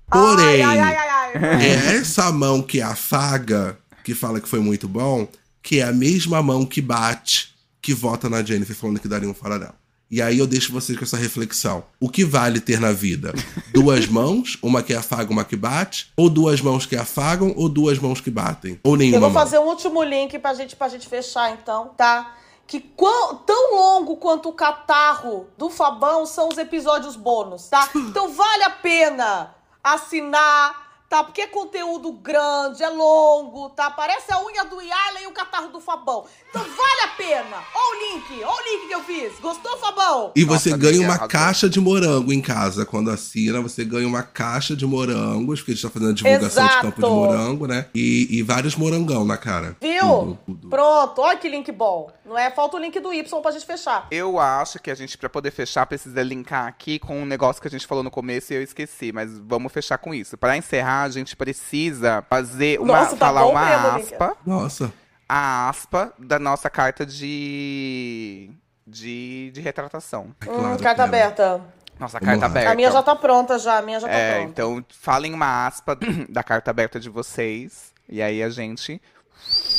Porém, 0.09 0.61
Ai, 0.61 0.77
ai, 0.79 0.95
ai, 0.97 1.31
é 1.65 1.95
essa 1.95 2.29
mão 2.33 2.61
que 2.61 2.81
afaga, 2.81 3.77
que 4.03 4.13
fala 4.13 4.41
que 4.41 4.49
foi 4.49 4.59
muito 4.59 4.85
bom, 4.87 5.25
que 5.63 5.79
é 5.79 5.83
a 5.83 5.93
mesma 5.93 6.43
mão 6.43 6.65
que 6.65 6.81
bate, 6.81 7.55
que 7.81 7.93
vota 7.93 8.29
na 8.29 8.43
Jennifer 8.43 8.75
falando 8.75 8.99
que 8.99 9.07
daria 9.07 9.29
um 9.29 9.33
fora 9.33 9.57
dela. 9.57 9.75
E 10.13 10.21
aí 10.21 10.37
eu 10.39 10.45
deixo 10.45 10.73
vocês 10.73 10.97
com 10.97 11.05
essa 11.05 11.15
reflexão. 11.15 11.85
O 11.97 12.09
que 12.09 12.25
vale 12.25 12.59
ter 12.59 12.81
na 12.81 12.91
vida? 12.91 13.33
Duas 13.73 14.05
mãos, 14.11 14.57
uma 14.61 14.83
que 14.83 14.93
afaga, 14.93 15.31
uma 15.31 15.45
que 15.45 15.55
bate? 15.55 16.11
Ou 16.17 16.29
duas 16.29 16.59
mãos 16.59 16.85
que 16.85 16.97
afagam, 16.97 17.53
ou 17.55 17.69
duas 17.69 17.97
mãos 17.97 18.19
que 18.19 18.29
batem? 18.29 18.77
Ou 18.83 18.95
Eu 18.95 18.97
nenhuma 18.97 19.21
vou 19.21 19.29
mão? 19.29 19.41
fazer 19.41 19.59
um 19.59 19.67
último 19.69 20.03
link 20.03 20.37
pra 20.39 20.53
gente, 20.53 20.75
pra 20.75 20.89
gente 20.89 21.07
fechar, 21.07 21.53
então, 21.53 21.91
tá? 21.95 22.35
Que 22.67 22.79
quão- 22.79 23.35
tão 23.35 23.75
longo 23.75 24.15
quanto 24.17 24.49
o 24.49 24.53
catarro 24.53 25.47
do 25.57 25.69
Fabão 25.69 26.25
são 26.25 26.47
os 26.49 26.57
episódios 26.57 27.15
bônus, 27.15 27.67
tá? 27.67 27.89
Então 27.95 28.29
vale 28.29 28.63
a 28.63 28.69
pena 28.69 29.53
assinar, 29.83 30.90
tá? 31.11 31.25
Porque 31.25 31.41
é 31.41 31.47
conteúdo 31.47 32.13
grande, 32.13 32.81
é 32.81 32.87
longo, 32.87 33.69
tá? 33.71 33.91
Parece 33.91 34.31
a 34.31 34.41
unha 34.41 34.63
do 34.63 34.81
Yala 34.81 35.21
e 35.21 35.27
o 35.27 35.31
catarro 35.33 35.67
do 35.67 35.81
Fabão. 35.81 36.23
Então 36.49 36.61
vale 36.61 37.01
a 37.03 37.07
pena. 37.17 37.57
Ó 37.75 37.91
o 37.91 38.15
link, 38.15 38.43
ó 38.45 38.49
o 38.49 38.63
link 38.63 38.87
que 38.87 38.95
eu 38.95 39.03
fiz. 39.03 39.37
Gostou, 39.41 39.77
Fabão? 39.77 40.31
E 40.33 40.45
você 40.45 40.69
Nossa, 40.69 40.81
ganha 40.81 41.01
uma 41.01 41.27
caixa 41.27 41.69
de 41.69 41.81
morango 41.81 42.31
em 42.31 42.41
casa. 42.41 42.85
Quando 42.85 43.11
assina, 43.11 43.59
você 43.59 43.83
ganha 43.83 44.07
uma 44.07 44.23
caixa 44.23 44.73
de 44.73 44.85
morangos, 44.85 45.59
porque 45.59 45.71
a 45.71 45.75
gente 45.75 45.83
tá 45.83 45.89
fazendo 45.89 46.11
a 46.11 46.13
divulgação 46.13 46.63
de 46.63 46.69
Exato. 46.69 46.85
campo 46.87 47.01
de 47.01 47.09
morango, 47.09 47.67
né? 47.67 47.87
E, 47.93 48.27
e 48.37 48.41
vários 48.41 48.77
morangão 48.77 49.25
na 49.25 49.35
cara. 49.35 49.75
Viu? 49.81 49.99
Tudo, 49.99 50.39
tudo. 50.45 50.69
Pronto, 50.69 51.21
olha 51.21 51.37
que 51.37 51.49
link 51.49 51.69
bom. 51.73 52.09
Não 52.23 52.37
é? 52.37 52.49
Falta 52.49 52.77
o 52.77 52.79
link 52.79 52.97
do 53.01 53.13
Y 53.13 53.41
pra 53.41 53.51
gente 53.51 53.65
fechar. 53.65 54.07
Eu 54.09 54.39
acho 54.39 54.79
que 54.79 54.89
a 54.89 54.95
gente, 54.95 55.17
pra 55.17 55.27
poder 55.27 55.51
fechar, 55.51 55.85
precisa 55.85 56.23
linkar 56.23 56.67
aqui 56.67 56.97
com 56.97 57.21
um 57.21 57.25
negócio 57.25 57.61
que 57.61 57.67
a 57.67 57.71
gente 57.71 57.85
falou 57.85 58.01
no 58.01 58.09
começo 58.09 58.53
e 58.53 58.55
eu 58.55 58.63
esqueci, 58.63 59.11
mas 59.11 59.37
vamos 59.37 59.73
fechar 59.73 59.97
com 59.97 60.13
isso. 60.13 60.37
Pra 60.37 60.55
encerrar, 60.55 61.00
a 61.03 61.09
gente 61.09 61.35
precisa 61.35 62.23
fazer 62.29 62.79
uma, 62.79 62.99
Nossa, 63.01 63.15
tá 63.17 63.25
falar 63.27 63.41
bom 63.43 63.51
uma 63.51 63.65
mesmo, 63.65 63.87
aspa, 64.13 64.37
Nossa. 64.45 64.93
a 65.27 65.69
aspa 65.69 66.13
da 66.19 66.37
nossa 66.39 66.69
carta 66.69 67.05
de 67.05 68.51
de, 68.85 69.51
de 69.53 69.61
retratação. 69.61 70.33
É 70.45 70.49
Hum, 70.49 70.55
claro, 70.55 70.69
carta 70.79 70.83
cara. 70.83 71.03
aberta. 71.03 71.61
Nossa 71.99 72.19
Vamos 72.19 72.25
carta 72.33 72.45
lá. 72.45 72.51
aberta. 72.51 72.71
A 72.71 72.75
minha 72.75 72.91
já 72.91 73.03
tá 73.03 73.15
pronta 73.15 73.59
já, 73.59 73.77
a 73.77 73.81
minha 73.81 73.99
já 73.99 74.07
tá 74.07 74.13
É, 74.13 74.33
pronta. 74.39 74.49
então 74.49 74.85
falem 74.99 75.33
uma 75.33 75.67
aspa 75.67 75.95
da 76.29 76.43
carta 76.43 76.71
aberta 76.71 76.99
de 76.99 77.09
vocês 77.09 77.93
e 78.09 78.21
aí 78.21 78.41
a 78.43 78.49
gente 78.49 79.01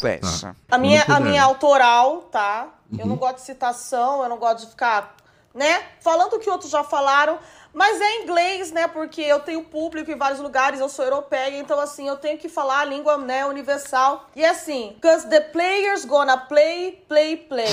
fecha. 0.00 0.54
A 0.70 0.78
minha, 0.78 1.04
a 1.08 1.20
minha 1.20 1.42
autoral, 1.42 2.22
tá? 2.22 2.68
Eu 2.92 3.00
Uhum. 3.04 3.06
não 3.10 3.16
gosto 3.16 3.36
de 3.36 3.42
citação, 3.42 4.22
eu 4.22 4.28
não 4.28 4.36
gosto 4.38 4.60
de 4.64 4.70
ficar, 4.70 5.14
né? 5.54 5.82
Falando 6.00 6.34
o 6.34 6.38
que 6.38 6.48
outros 6.50 6.70
já 6.70 6.84
falaram, 6.84 7.38
mas 7.72 8.00
é 8.00 8.22
inglês, 8.22 8.70
né? 8.70 8.86
Porque 8.86 9.22
eu 9.22 9.40
tenho 9.40 9.64
público 9.64 10.10
em 10.10 10.16
vários 10.16 10.40
lugares, 10.40 10.78
eu 10.78 10.88
sou 10.88 11.04
europeia, 11.04 11.58
então 11.58 11.80
assim, 11.80 12.06
eu 12.06 12.16
tenho 12.16 12.38
que 12.38 12.48
falar 12.48 12.80
a 12.80 12.84
língua, 12.84 13.16
né, 13.16 13.46
universal. 13.46 14.28
E 14.36 14.44
assim, 14.44 14.96
cause 15.02 15.26
the 15.28 15.40
players 15.40 16.04
gonna 16.04 16.36
play, 16.36 17.02
play, 17.08 17.36
play. 17.36 17.72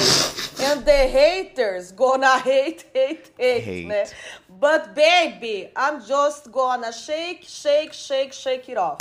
And 0.62 0.82
the 0.84 1.06
haters 1.08 1.92
gonna 1.92 2.36
hate, 2.36 2.86
hate, 2.94 3.32
hate, 3.38 3.70
Hate. 3.70 3.86
né? 3.86 4.04
But 4.48 4.94
baby, 4.94 5.72
I'm 5.76 6.02
just 6.02 6.50
gonna 6.50 6.92
shake, 6.92 7.46
shake, 7.46 7.94
shake, 7.94 8.34
shake 8.34 8.70
it 8.72 8.78
off. 8.78 9.00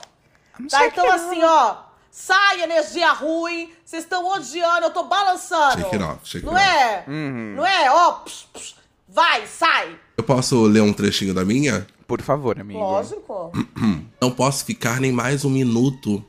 Tá, 0.69 0.87
então 0.87 1.11
assim, 1.13 1.43
ó, 1.45 1.77
sai 2.11 2.63
energia 2.63 3.13
ruim, 3.13 3.73
vocês 3.85 4.03
estão 4.03 4.27
odiando, 4.27 4.87
eu 4.87 4.91
tô 4.91 5.05
balançando. 5.05 5.83
Shake 5.83 5.95
it 5.95 6.05
off, 6.05 6.21
shake 6.25 6.47
Não 6.47 6.57
it 6.57 6.69
é? 6.69 7.05
Uhum. 7.07 7.55
Não 7.57 7.67
é? 7.67 7.91
Ó, 7.91 8.13
psh, 8.25 8.47
psh, 8.53 8.75
vai, 9.09 9.47
sai. 9.47 9.99
Eu 10.19 10.25
posso 10.25 10.61
ler 10.65 10.83
um 10.83 10.93
trechinho 10.93 11.33
da 11.33 11.45
minha? 11.45 11.87
Por 12.05 12.21
favor, 12.21 12.61
amigo. 12.61 12.81
Lógico. 12.81 13.53
Não 14.21 14.33
posso 14.33 14.65
ficar 14.65 15.01
nem 15.01 15.13
mais 15.13 15.45
um 15.45 15.51
minuto 15.51 16.23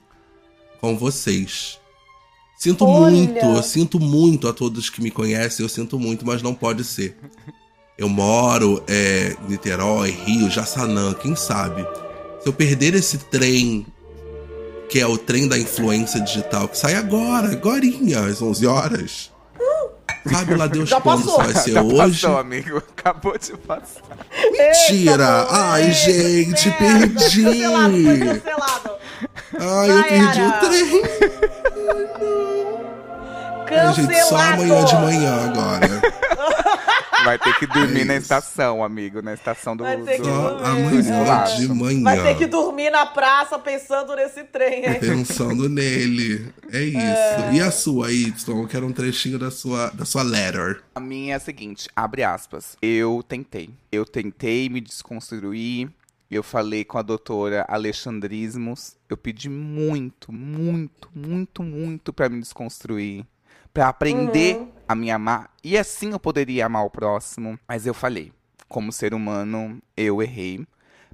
com 0.80 0.96
vocês. 0.96 1.80
Sinto 2.56 2.86
Olha. 2.86 3.10
muito, 3.10 3.44
eu 3.44 3.64
sinto 3.64 4.00
muito 4.00 4.48
a 4.48 4.54
todos 4.54 4.92
que 4.92 5.02
me 5.02 5.10
conhecem, 5.10 5.66
eu 5.66 5.70
sinto 5.70 5.98
muito, 5.98 6.26
mas 6.26 6.42
não 6.42 6.54
pode 6.54 6.84
ser. 6.84 7.18
Eu 7.98 8.10
moro 8.10 8.84
é, 8.86 9.36
em 9.42 9.52
Niterói, 9.52 10.12
Rio, 10.12 10.50
Jaçanã, 10.50 11.14
quem 11.14 11.38
sabe? 11.38 11.88
Se 12.42 12.50
eu 12.50 12.54
perder 12.54 12.96
esse 12.96 13.18
trem, 13.18 13.86
que 14.90 15.00
é 15.00 15.08
o 15.08 15.18
trem 15.18 15.48
da 15.48 15.58
influência 15.58 16.20
digital, 16.20 16.68
que 16.68 16.78
sai 16.78 16.96
agora, 16.96 17.54
agorinha, 17.54 18.26
às 18.26 18.42
11 18.42 18.68
horas. 18.68 19.32
Sabe 20.32 20.56
lá 20.56 20.68
Deus 20.68 20.90
Já 20.90 21.00
quando 21.02 21.24
passou. 21.24 21.38
vai 21.38 21.54
ser 21.54 21.72
Já 21.74 21.82
hoje? 21.82 22.22
passou, 22.22 22.38
amigo. 22.38 22.78
Acabou 22.78 23.38
de 23.38 23.52
passar. 23.58 24.02
Mentira! 24.52 25.12
Eita, 25.12 25.48
Ai, 25.52 25.92
gente, 25.92 26.72
perdi! 26.72 27.44
Cancelado, 27.44 28.04
foi 28.04 28.20
cancelado. 28.20 28.92
Ai, 29.60 29.92
eu 29.92 30.04
perdi 30.04 30.42
o 30.42 30.52
trem! 30.60 31.02
Ai, 33.72 33.94
gente, 33.94 34.16
só 34.24 34.36
Cancelado. 34.38 34.54
amanhã 34.64 34.86
de 34.86 34.96
manhã 34.96 35.46
agora. 35.50 35.90
Vai 37.30 37.38
ter 37.38 37.60
que 37.60 37.68
dormir 37.68 38.02
É 38.02 38.06
na 38.06 38.16
estação, 38.16 38.84
amigo. 38.84 39.22
Na 39.22 39.34
estação 39.34 39.78
do. 39.78 39.84
Vai 39.84 39.98
ter 40.02 40.16
que 40.16 40.22
do- 40.22 40.26
Só 40.26 40.50
dormir. 40.50 40.66
amanhã 40.66 41.44
É. 41.44 41.56
de 41.58 41.68
manhã. 41.68 42.04
Vai 42.04 42.24
ter 42.24 42.38
que 42.38 42.48
dormir 42.48 42.90
na 42.90 43.06
praça 43.06 43.60
pensando 43.60 44.16
nesse 44.16 44.44
trem, 44.46 44.86
hein? 44.86 45.00
Pensando 45.00 45.70
nele. 45.70 46.52
É 46.72 46.82
isso. 46.82 47.54
E 47.56 47.62
a 47.62 47.70
sua, 47.72 48.12
Y? 48.12 48.34
Eu 48.48 48.68
quero 48.68 48.88
um 48.88 48.92
trechinho 48.92 49.38
da 49.38 49.52
sua, 49.52 49.90
da 49.92 50.06
sua 50.06 50.24
letter. 50.24 50.82
A 50.96 51.00
minha 51.00 51.34
é 51.34 51.38
a 51.38 51.40
seguinte, 51.40 51.88
abre 51.96 52.24
aspas. 52.24 52.76
Eu 52.82 53.24
tentei. 53.28 53.70
Eu 53.92 54.06
tentei 54.06 54.68
me 54.70 54.82
desconstruir. 54.82 55.90
Eu 56.32 56.42
falei 56.44 56.84
com 56.84 56.98
a 56.98 57.02
doutora 57.02 57.66
Alexandrismos. 57.68 58.96
Eu 59.10 59.18
pedi 59.18 59.50
muito, 59.50 60.32
muito, 60.32 61.10
muito, 61.16 61.64
muito 61.64 62.12
pra 62.14 62.28
me 62.30 62.40
desconstruir. 62.40 63.26
Pra 63.74 63.88
aprender 63.90 64.62
a 64.90 64.96
me 64.96 65.12
amar. 65.12 65.52
E 65.64 65.78
assim 65.78 66.14
eu 66.14 66.20
poderia 66.20 66.66
amar 66.66 66.84
o 66.84 66.90
próximo. 66.90 67.60
Mas 67.68 67.86
eu 67.86 67.94
falei, 67.94 68.34
como 68.68 68.92
ser 68.92 69.14
humano, 69.14 69.80
eu 69.96 70.20
errei. 70.20 70.66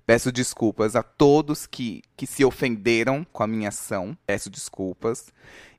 Peço 0.06 0.32
desculpas 0.32 0.96
a 0.96 1.04
todos 1.04 1.68
que, 1.68 2.02
que 2.16 2.26
se 2.26 2.46
ofenderam 2.46 3.28
com 3.34 3.44
a 3.44 3.48
minha 3.48 3.68
ação. 3.68 4.18
Peço 4.26 4.50
desculpas. 4.50 5.26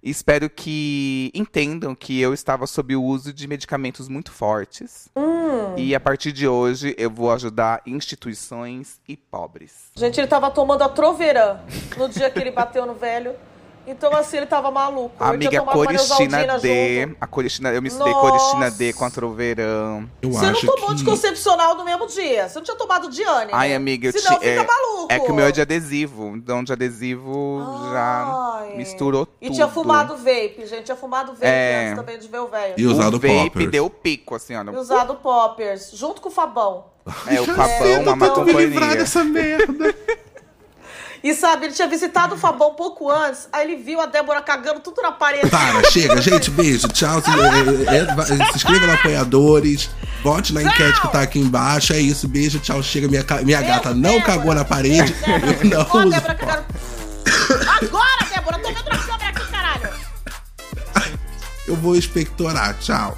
Espero 0.03 0.51
que 0.51 1.33
entendam 1.35 1.95
que 1.95 2.21
eu 2.21 2.35
estava 2.35 2.67
sob 2.67 2.95
o 2.95 3.03
uso 3.03 3.33
de 3.33 3.49
medicamentos 3.49 4.11
muito 4.11 4.31
fortes. 4.31 5.09
E 5.79 5.95
a 5.95 6.01
partir 6.01 6.33
de 6.33 6.47
hoje 6.47 6.95
eu 6.99 7.11
vou 7.11 7.33
ajudar 7.33 7.81
instituições 7.87 9.01
e 9.09 9.17
pobres. 9.17 9.91
Gente, 9.97 10.21
ele 10.21 10.27
tava 10.27 10.51
tomando 10.51 10.83
a 10.83 10.89
Troveran 10.89 11.61
no 11.97 12.11
dia 12.11 12.29
que 12.29 12.39
ele 12.39 12.51
bateu 12.51 12.85
no 12.85 12.95
velho. 12.95 13.35
Então, 13.87 14.13
assim, 14.15 14.39
ele 14.39 14.47
tava 14.47 14.71
maluco. 14.71 15.15
A 15.23 15.29
amiga 15.31 15.63
uma 15.63 15.73
Coristina 15.73 16.59
D. 16.59 17.03
junto. 17.03 17.17
A 17.21 17.27
Coristina, 17.27 17.71
eu 17.73 17.81
misturei 17.81 18.13
Nossa. 18.13 18.29
Coristina 18.29 18.71
D 18.71 18.93
com 18.93 19.05
a 19.05 19.11
Troverã. 19.11 20.05
Eu 20.21 20.31
Você 20.33 20.47
não 20.51 20.61
tomou 20.61 20.87
que... 20.87 20.93
anticoncepcional 20.93 21.77
no 21.77 21.85
mesmo 21.85 22.07
dia. 22.09 22.49
Você 22.49 22.57
não 22.59 22.65
tinha 22.65 22.77
tomado 22.77 23.09
Diane. 23.09 23.51
Ai, 23.53 23.69
né? 23.71 23.77
amiga, 23.77 24.09
eu 24.09 24.13
Senão 24.13 24.39
ti- 24.39 24.45
fica 24.47 24.61
é, 24.63 24.67
maluco. 24.67 25.07
é 25.09 25.21
que 25.21 25.31
o 25.31 25.35
meu 25.35 25.47
é 25.47 25.53
de 25.53 25.61
adesivo. 25.61 26.37
Então, 26.37 26.65
de 26.65 26.73
adesivo 26.73 27.65
já 27.93 28.59
Ai. 28.61 28.77
misturou 28.77 29.27
tudo. 29.27 29.37
E 29.41 29.51
tinha 29.51 29.69
fumado 29.69 30.17
vape, 30.17 30.67
gente. 30.67 30.83
Tinha 30.85 30.97
fumado 30.97 31.33
vape 31.33 31.45
É. 31.47 31.85
antes 31.91 31.97
também 31.97 32.19
de 32.19 32.27
ver 32.29 32.39
o 32.41 32.49
velho. 32.49 32.75
E 32.77 32.87
usado 32.87 33.15
o 33.17 33.21
vape 33.21 33.51
poppers. 33.51 33.71
deu 33.71 33.89
pico, 33.89 34.35
assim, 34.35 34.57
ó. 34.57 34.65
E 34.65 34.77
usado 34.77 35.15
poppers, 35.17 35.91
junto 35.95 36.21
com 36.21 36.29
o 36.29 36.33
Fabão. 36.33 36.87
É, 37.29 37.41
o 37.41 37.45
Fabão, 37.45 38.03
uma 38.03 38.17
má 38.17 38.29
tento 38.31 38.45
me 38.45 38.53
livrar 38.53 38.97
dessa 38.97 39.23
merda. 39.23 39.95
E 41.23 41.35
sabe, 41.35 41.67
ele 41.67 41.75
tinha 41.75 41.89
visitado 41.89 42.35
o 42.35 42.39
Fabão 42.39 42.75
pouco 42.75 43.11
antes, 43.11 43.49
aí 43.53 43.67
ele 43.67 43.83
viu 43.83 44.01
a 44.01 44.07
Débora 44.07 44.41
cagando 44.41 44.81
tudo 44.81 45.03
na 45.03 45.13
parede. 45.13 45.49
Para, 45.51 45.83
chega, 45.91 46.21
gente, 46.21 46.51
beijo, 46.51 46.89
tchau. 46.89 47.21
Se, 47.23 47.31
é, 47.31 48.43
é, 48.43 48.47
se 48.51 48.57
inscreva 48.57 48.87
no 48.87 48.93
Apoiadores, 48.95 49.91
vote 50.23 50.53
na 50.53 50.63
enquete 50.63 51.01
que 51.01 51.09
tá 51.09 51.23
aqui 51.23 51.39
embaixo. 51.39 51.93
É 51.93 51.99
isso, 51.99 52.29
beijo, 52.29 52.59
tchau, 52.59 52.83
chega. 52.83 53.09
Minha, 53.09 53.25
minha 53.43 53.63
gata 53.63 53.95
não 53.95 54.13
Débora. 54.19 54.25
cagou 54.25 54.55
na 54.55 54.65
parede. 54.65 55.15
Eu 55.63 55.71
não 55.71 55.87
Ó, 55.89 55.99
a 55.99 56.05
Débora 56.05 56.35
cagando. 56.35 56.67
Agora, 57.83 58.27
Débora, 58.35 58.59
tô 58.59 58.69
vendo 58.69 58.89
na 58.89 58.99
câmera 58.99 59.29
aqui, 59.29 59.51
caralho. 59.51 59.91
Eu 61.67 61.77
vou 61.77 61.97
expectorar, 61.97 62.77
tchau. 62.79 63.17